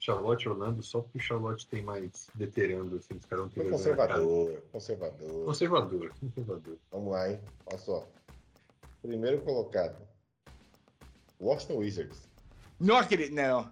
Charlotte 0.00 0.48
Orlando 0.48 0.82
só 0.82 1.00
porque 1.00 1.18
o 1.18 1.20
Charlotte 1.20 1.66
tem 1.66 1.82
mais 1.82 2.28
veterano, 2.34 2.96
assim, 2.96 3.14
os 3.14 3.24
caras 3.26 3.44
não 3.44 3.50
têm 3.50 3.70
conservador, 3.70 4.62
conservador. 4.72 5.44
Conservador, 5.44 6.14
conservador. 6.20 6.78
Vamos 6.90 7.12
lá, 7.12 7.30
hein? 7.30 7.40
Olha 7.66 7.78
só. 7.78 8.08
Primeiro 9.02 9.40
colocado. 9.42 9.96
Washington 11.40 11.76
Wizards. 11.76 12.28
Não 12.80 12.96
acredito, 12.96 13.34
não. 13.34 13.70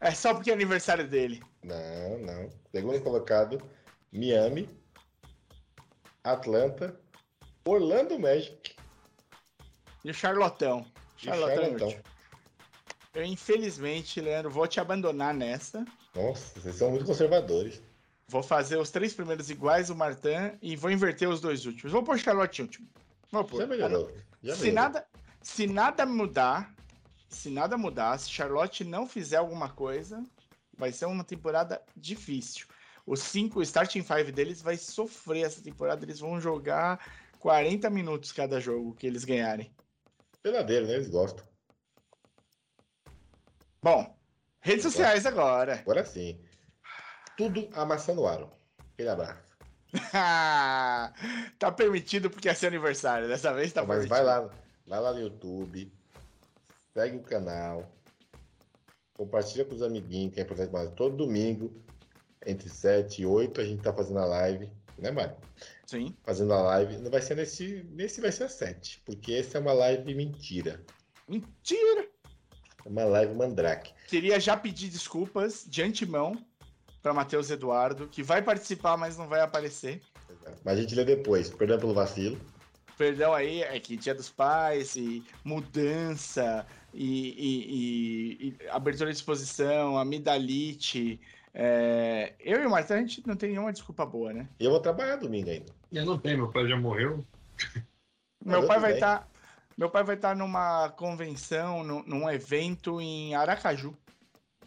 É 0.00 0.10
só 0.10 0.34
porque 0.34 0.50
é 0.50 0.54
aniversário 0.54 1.08
dele. 1.08 1.42
Não, 1.62 2.18
não. 2.18 2.50
Segundo 2.70 3.00
colocado, 3.02 3.62
Miami, 4.12 4.68
Atlanta, 6.22 6.98
Orlando 7.66 8.18
Magic 8.18 8.74
E 10.04 10.10
o 10.10 10.14
Charlotão. 10.14 10.86
Charlotão. 11.16 11.56
Charlottão. 11.78 12.00
Eu, 13.14 13.24
infelizmente, 13.24 14.20
Leandro, 14.20 14.50
vou 14.50 14.66
te 14.66 14.78
abandonar 14.78 15.34
nessa. 15.34 15.84
Nossa, 16.14 16.60
vocês 16.60 16.76
são 16.76 16.90
muito 16.90 17.04
conservadores. 17.04 17.82
Vou 18.28 18.42
fazer 18.42 18.76
os 18.76 18.90
três 18.90 19.14
primeiros 19.14 19.50
iguais, 19.50 19.88
o 19.90 19.94
Martin, 19.94 20.56
e 20.60 20.76
vou 20.76 20.90
inverter 20.90 21.28
os 21.28 21.40
dois 21.40 21.64
últimos. 21.64 21.92
Vou 21.92 22.02
pôr 22.02 22.18
Charlotte 22.18 22.62
último. 22.62 22.86
Vou 23.30 23.44
pôr. 23.44 23.60
Já 23.60 23.66
melhorou. 23.66 24.12
Já 24.42 24.54
Se 24.54 24.62
melhorou. 24.64 24.74
nada, 24.74 25.06
se 25.42 25.66
nada 25.66 26.06
mudar, 26.06 26.74
se 27.28 27.48
nada 27.50 27.76
mudar, 27.78 28.18
se 28.18 28.30
Charlotte 28.30 28.84
não 28.84 29.06
fizer 29.06 29.36
alguma 29.36 29.68
coisa, 29.70 30.22
vai 30.76 30.92
ser 30.92 31.06
uma 31.06 31.24
temporada 31.24 31.80
difícil. 31.96 32.66
Os 33.06 33.20
cinco, 33.20 33.60
o 33.60 33.62
starting 33.62 34.02
five 34.02 34.32
deles 34.32 34.60
vai 34.60 34.76
sofrer 34.76 35.46
essa 35.46 35.62
temporada. 35.62 36.04
Eles 36.04 36.18
vão 36.18 36.40
jogar 36.40 37.00
40 37.46 37.88
minutos 37.90 38.32
cada 38.32 38.58
jogo 38.58 38.92
que 38.96 39.06
eles 39.06 39.24
ganharem. 39.24 39.72
Verdadeiro, 40.42 40.84
né? 40.84 40.94
Eles 40.94 41.08
gostam. 41.08 41.46
Bom, 43.80 44.18
redes 44.58 44.84
Eu 44.84 44.90
sociais 44.90 45.24
agora. 45.24 45.74
Agora 45.74 46.04
sim. 46.04 46.40
Tudo 47.38 47.68
amassando 47.74 48.22
o 48.22 48.26
aro. 48.26 48.50
Aquele 48.92 49.10
abraço. 49.10 49.56
tá 51.56 51.70
permitido 51.70 52.28
porque 52.28 52.48
é 52.48 52.54
seu 52.54 52.66
aniversário. 52.66 53.28
Dessa 53.28 53.54
vez 53.54 53.72
tá 53.72 53.82
Mas 53.82 54.08
permitido. 54.08 54.10
vai 54.10 54.24
lá, 54.24 54.50
vai 54.84 55.00
lá 55.00 55.12
no 55.12 55.20
YouTube, 55.20 55.92
segue 56.94 57.16
o 57.16 57.22
canal, 57.22 57.88
compartilha 59.14 59.64
com 59.64 59.76
os 59.76 59.82
amiguinhos, 59.82 60.34
que 60.34 60.40
é 60.40 60.42
importante 60.42 60.72
mais. 60.72 60.90
Todo 60.94 61.16
domingo, 61.16 61.72
entre 62.44 62.68
7 62.68 63.22
e 63.22 63.26
8, 63.26 63.60
a 63.60 63.64
gente 63.64 63.84
tá 63.84 63.92
fazendo 63.92 64.18
a 64.18 64.24
live, 64.24 64.68
né, 64.98 65.10
Mário? 65.10 65.36
Sim. 65.86 66.14
Fazendo 66.24 66.52
a 66.52 66.62
live. 66.62 66.96
Não 66.98 67.10
vai 67.10 67.22
ser 67.22 67.36
nesse. 67.36 67.84
Nesse 67.90 68.20
vai 68.20 68.32
ser 68.32 68.44
a 68.44 68.48
7, 68.48 69.02
porque 69.04 69.32
esse 69.32 69.56
é 69.56 69.60
uma 69.60 69.72
live 69.72 70.14
mentira. 70.14 70.82
Mentira. 71.28 72.08
É 72.84 72.88
uma 72.88 73.04
live 73.04 73.34
mandrake. 73.34 73.92
Queria 74.08 74.38
já 74.38 74.56
pedir 74.56 74.88
desculpas 74.88 75.64
de 75.66 75.82
antemão 75.82 76.36
para 77.02 77.12
Matheus 77.14 77.50
Eduardo, 77.50 78.08
que 78.08 78.22
vai 78.22 78.42
participar, 78.42 78.96
mas 78.96 79.16
não 79.16 79.28
vai 79.28 79.40
aparecer. 79.40 80.00
Mas 80.64 80.78
a 80.78 80.80
gente 80.80 80.94
lê 80.94 81.04
depois, 81.04 81.48
perdão 81.50 81.78
pelo 81.78 81.94
vacilo. 81.94 82.40
Perdão 82.98 83.34
aí, 83.34 83.62
é 83.62 83.78
que 83.78 83.96
Dia 83.96 84.14
dos 84.14 84.30
Pais 84.30 84.96
e 84.96 85.22
mudança 85.44 86.66
e, 86.94 87.28
e- 87.28 87.66
e- 88.48 88.56
e 88.62 88.68
abertura 88.70 89.10
de 89.10 89.16
exposição, 89.16 89.98
amidalite. 89.98 91.20
É, 91.58 92.34
Eu 92.38 92.62
e 92.62 92.66
o 92.66 92.70
Marta, 92.70 92.94
a 92.94 92.98
gente 92.98 93.26
não 93.26 93.34
tem 93.34 93.48
nenhuma 93.50 93.72
desculpa 93.72 94.04
boa, 94.04 94.30
né? 94.30 94.46
E 94.60 94.64
eu 94.66 94.70
vou 94.70 94.78
trabalhar 94.80 95.16
domingo 95.16 95.48
ainda. 95.48 95.72
Eu 95.90 96.04
não 96.04 96.18
tenho, 96.18 96.36
meu 96.36 96.52
pai 96.52 96.68
já 96.68 96.76
morreu. 96.76 97.24
Meu 98.44 98.60
eu 98.60 98.66
pai 98.68 98.78
vai 98.78 98.92
estar. 98.92 99.26
Meu 99.76 99.90
pai 99.90 100.04
vai 100.04 100.16
estar 100.16 100.36
numa 100.36 100.90
convenção, 100.90 101.82
num, 101.82 102.02
num 102.02 102.30
evento 102.30 103.00
em 103.00 103.34
Aracaju. 103.34 103.94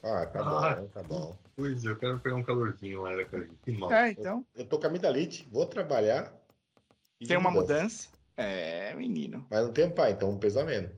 Ah, 0.04 0.26
tá 0.26 0.40
Ah. 0.40 0.76
bom, 0.76 0.88
tá 0.88 1.04
bom. 1.04 1.38
Pois, 1.56 1.84
eu 1.84 1.96
quero 1.96 2.20
pegar 2.20 2.36
um 2.36 2.44
calorzinho 2.44 3.04
lá, 3.04 3.24
cara. 3.26 3.48
Que 3.64 3.72
mal. 3.72 3.92
É, 3.92 4.10
então. 4.10 4.44
Eu 4.56 4.66
tô 4.66 4.80
com 4.80 4.86
a 4.86 4.90
amidalite, 4.90 5.48
vou 5.52 5.68
trabalhar. 5.68 6.34
e 7.22 7.28
Tem 7.28 7.38
uma 7.38 7.52
mudança. 7.52 8.08
mudança. 8.08 8.10
É, 8.36 8.96
menino. 8.96 9.46
Mas 9.50 9.64
não 9.66 9.74
tenho 9.74 9.92
pai, 9.92 10.12
então 10.12 10.30
um 10.32 10.66
menos. 10.66 10.92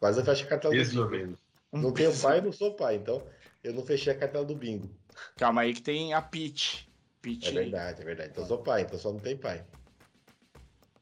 Quase 0.00 0.18
eu 0.20 0.24
fecho 0.24 0.44
a 0.44 0.48
cartela 0.48 0.74
do. 0.74 1.36
Um 1.70 1.78
Não 1.80 1.92
tenho 1.92 2.10
peso. 2.10 2.22
pai, 2.22 2.40
não 2.40 2.50
sou 2.52 2.74
pai, 2.74 2.96
então 2.96 3.22
eu 3.68 3.74
não 3.74 3.84
fechei 3.84 4.14
a 4.14 4.18
cartela 4.18 4.46
do 4.46 4.54
bingo. 4.54 4.88
Calma 5.36 5.60
aí 5.60 5.74
que 5.74 5.82
tem 5.82 6.14
a 6.14 6.22
Peach. 6.22 6.90
Peach. 7.20 7.48
É 7.48 7.52
verdade, 7.52 8.00
é 8.00 8.04
verdade. 8.04 8.30
Então 8.30 8.44
eu 8.44 8.48
sou 8.48 8.58
pai, 8.62 8.80
então 8.80 8.98
só 8.98 9.12
não 9.12 9.20
tem 9.20 9.36
pai. 9.36 9.62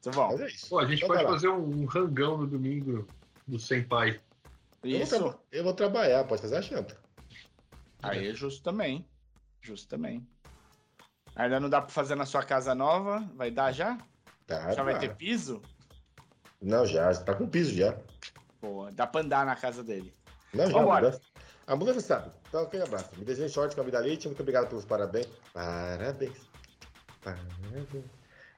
Tá 0.01 0.11
bom. 0.11 0.27
Mas 0.31 0.41
é 0.41 0.47
isso. 0.47 0.67
Pô, 0.67 0.79
a 0.79 0.85
gente 0.85 0.97
Então 0.97 1.07
pode 1.07 1.23
vai 1.23 1.31
fazer 1.31 1.47
um, 1.47 1.85
rangão 1.85 2.37
no 2.37 2.45
domingo 2.45 3.07
do 3.47 3.57
sem 3.57 3.83
pai. 3.83 4.19
Eu 4.83 5.05
vou, 5.05 5.45
eu 5.49 5.63
vou 5.63 5.73
trabalhar, 5.73 6.25
pode 6.25 6.41
fazer 6.41 6.57
a 6.57 6.61
janta. 6.61 6.97
Aí 8.03 8.27
é 8.27 8.33
justo 8.33 8.61
também. 8.61 9.07
Justo 9.61 9.87
também. 9.87 10.27
Ainda 11.37 11.61
não 11.61 11.69
dá 11.69 11.81
pra 11.81 11.89
fazer 11.89 12.15
na 12.15 12.25
sua 12.25 12.43
casa 12.43 12.75
nova? 12.75 13.19
Vai 13.33 13.49
dar 13.49 13.71
já? 13.71 13.97
Tá, 14.45 14.73
já 14.73 14.83
vai 14.83 14.95
tá. 14.95 14.99
ter 14.99 15.15
piso? 15.15 15.61
Não, 16.61 16.85
já, 16.85 17.13
tá 17.15 17.33
com 17.33 17.47
piso 17.47 17.73
já. 17.73 17.97
Pô, 18.59 18.91
dá 18.91 19.07
pra 19.07 19.21
andar 19.21 19.45
na 19.45 19.55
casa 19.55 19.81
dele. 19.81 20.13
Não, 20.53 20.67
já, 20.67 20.73
Vambora. 20.73 21.05
mudança. 21.05 21.21
A 21.67 21.75
mudança 21.75 21.99
sabe. 21.99 22.31
Então, 22.47 22.63
aquele 22.63 22.83
abraço. 22.83 23.09
Me 23.17 23.25
desejo 23.25 23.53
sorte 23.53 23.75
com 23.75 23.81
a 23.81 23.83
vida 23.83 23.99
leite. 23.99 24.25
Muito 24.25 24.39
obrigado 24.39 24.69
pelos 24.69 24.85
parabéns. 24.85 25.27
Parabéns. 25.53 26.49
Parabéns. 27.21 28.05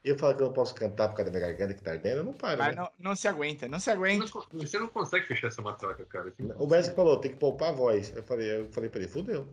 Eu 0.06 0.18
falo 0.18 0.36
que 0.36 0.44
eu 0.44 0.48
não 0.48 0.53
posso 0.53 0.76
cantar 0.76 1.10
por 1.10 1.18
causa 1.18 1.30
da 1.30 1.38
minha 1.38 1.49
garganta 1.49 1.73
que 1.73 1.84
tá 1.84 1.91
ardendo, 1.91 2.18
eu 2.18 2.23
não 2.23 2.34
paro. 2.34 2.60
Mas 2.60 2.76
né? 2.76 2.81
não, 2.81 3.10
não 3.10 3.15
se 3.15 3.27
aguenta, 3.27 3.68
não 3.68 3.80
se 3.80 3.90
aguenta. 3.90 4.26
Você 4.53 4.80
não 4.80 4.88
consegue 4.88 5.26
fechar 5.26 5.48
essa 5.48 5.61
matraca, 5.61 6.06
cara. 6.06 6.34
O 6.57 6.68
médico 6.68 6.95
falou, 6.95 7.18
tem 7.18 7.31
que 7.31 7.38
poupar 7.38 7.69
a 7.69 7.73
voz. 7.73 8.15
Eu 8.15 8.23
falei, 8.23 8.61
eu 8.61 8.69
falei 8.72 8.90
pra 8.90 9.02
ele, 9.02 9.10
fudeu. 9.10 9.48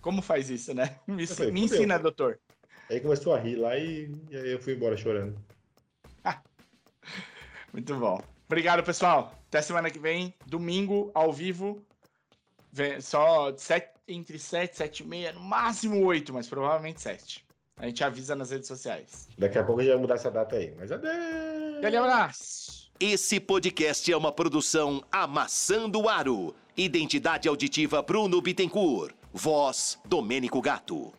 Como 0.00 0.20
faz 0.20 0.50
isso, 0.50 0.74
né? 0.74 0.98
Me, 1.06 1.26
falei, 1.26 1.52
me 1.52 1.62
ensina, 1.62 1.98
doutor. 1.98 2.38
Aí 2.90 3.00
começou 3.00 3.34
a 3.34 3.38
rir 3.38 3.56
lá 3.56 3.76
e, 3.78 4.12
e 4.30 4.36
aí 4.36 4.52
eu 4.52 4.60
fui 4.60 4.74
embora 4.74 4.96
chorando. 4.96 5.38
Muito 7.72 7.94
bom. 7.96 8.20
Obrigado, 8.46 8.82
pessoal. 8.82 9.32
Até 9.48 9.62
semana 9.62 9.90
que 9.90 9.98
vem, 9.98 10.34
domingo, 10.46 11.10
ao 11.14 11.32
vivo. 11.32 11.84
Só 13.00 13.52
sete- 13.56 13.90
entre 14.06 14.38
7 14.38 14.72
e 14.72 14.76
7 14.76 15.00
e 15.00 15.06
meia, 15.06 15.32
no 15.32 15.40
máximo 15.40 16.04
8, 16.04 16.32
mas 16.32 16.48
provavelmente 16.48 17.00
7. 17.00 17.44
A 17.76 17.86
gente 17.86 18.02
avisa 18.02 18.34
nas 18.34 18.50
redes 18.50 18.66
sociais. 18.66 19.28
Daqui 19.38 19.58
a 19.58 19.64
pouco 19.64 19.80
a 19.80 19.84
gente 19.84 19.92
vai 19.92 20.00
mudar 20.00 20.14
essa 20.14 20.30
data 20.30 20.56
aí. 20.56 20.74
Mas 20.78 20.90
adeus! 20.90 21.76
Aquele 21.78 21.96
abraço! 21.96 22.88
Esse 22.98 23.38
podcast 23.38 24.10
é 24.12 24.16
uma 24.16 24.32
produção 24.32 25.04
Amassando 25.12 26.00
o 26.00 26.08
Aro. 26.08 26.54
Identidade 26.76 27.48
auditiva 27.48 28.02
Bruno 28.02 28.40
Bittencourt. 28.40 29.14
Voz 29.32 29.98
Domênico 30.04 30.60
Gato. 30.60 31.12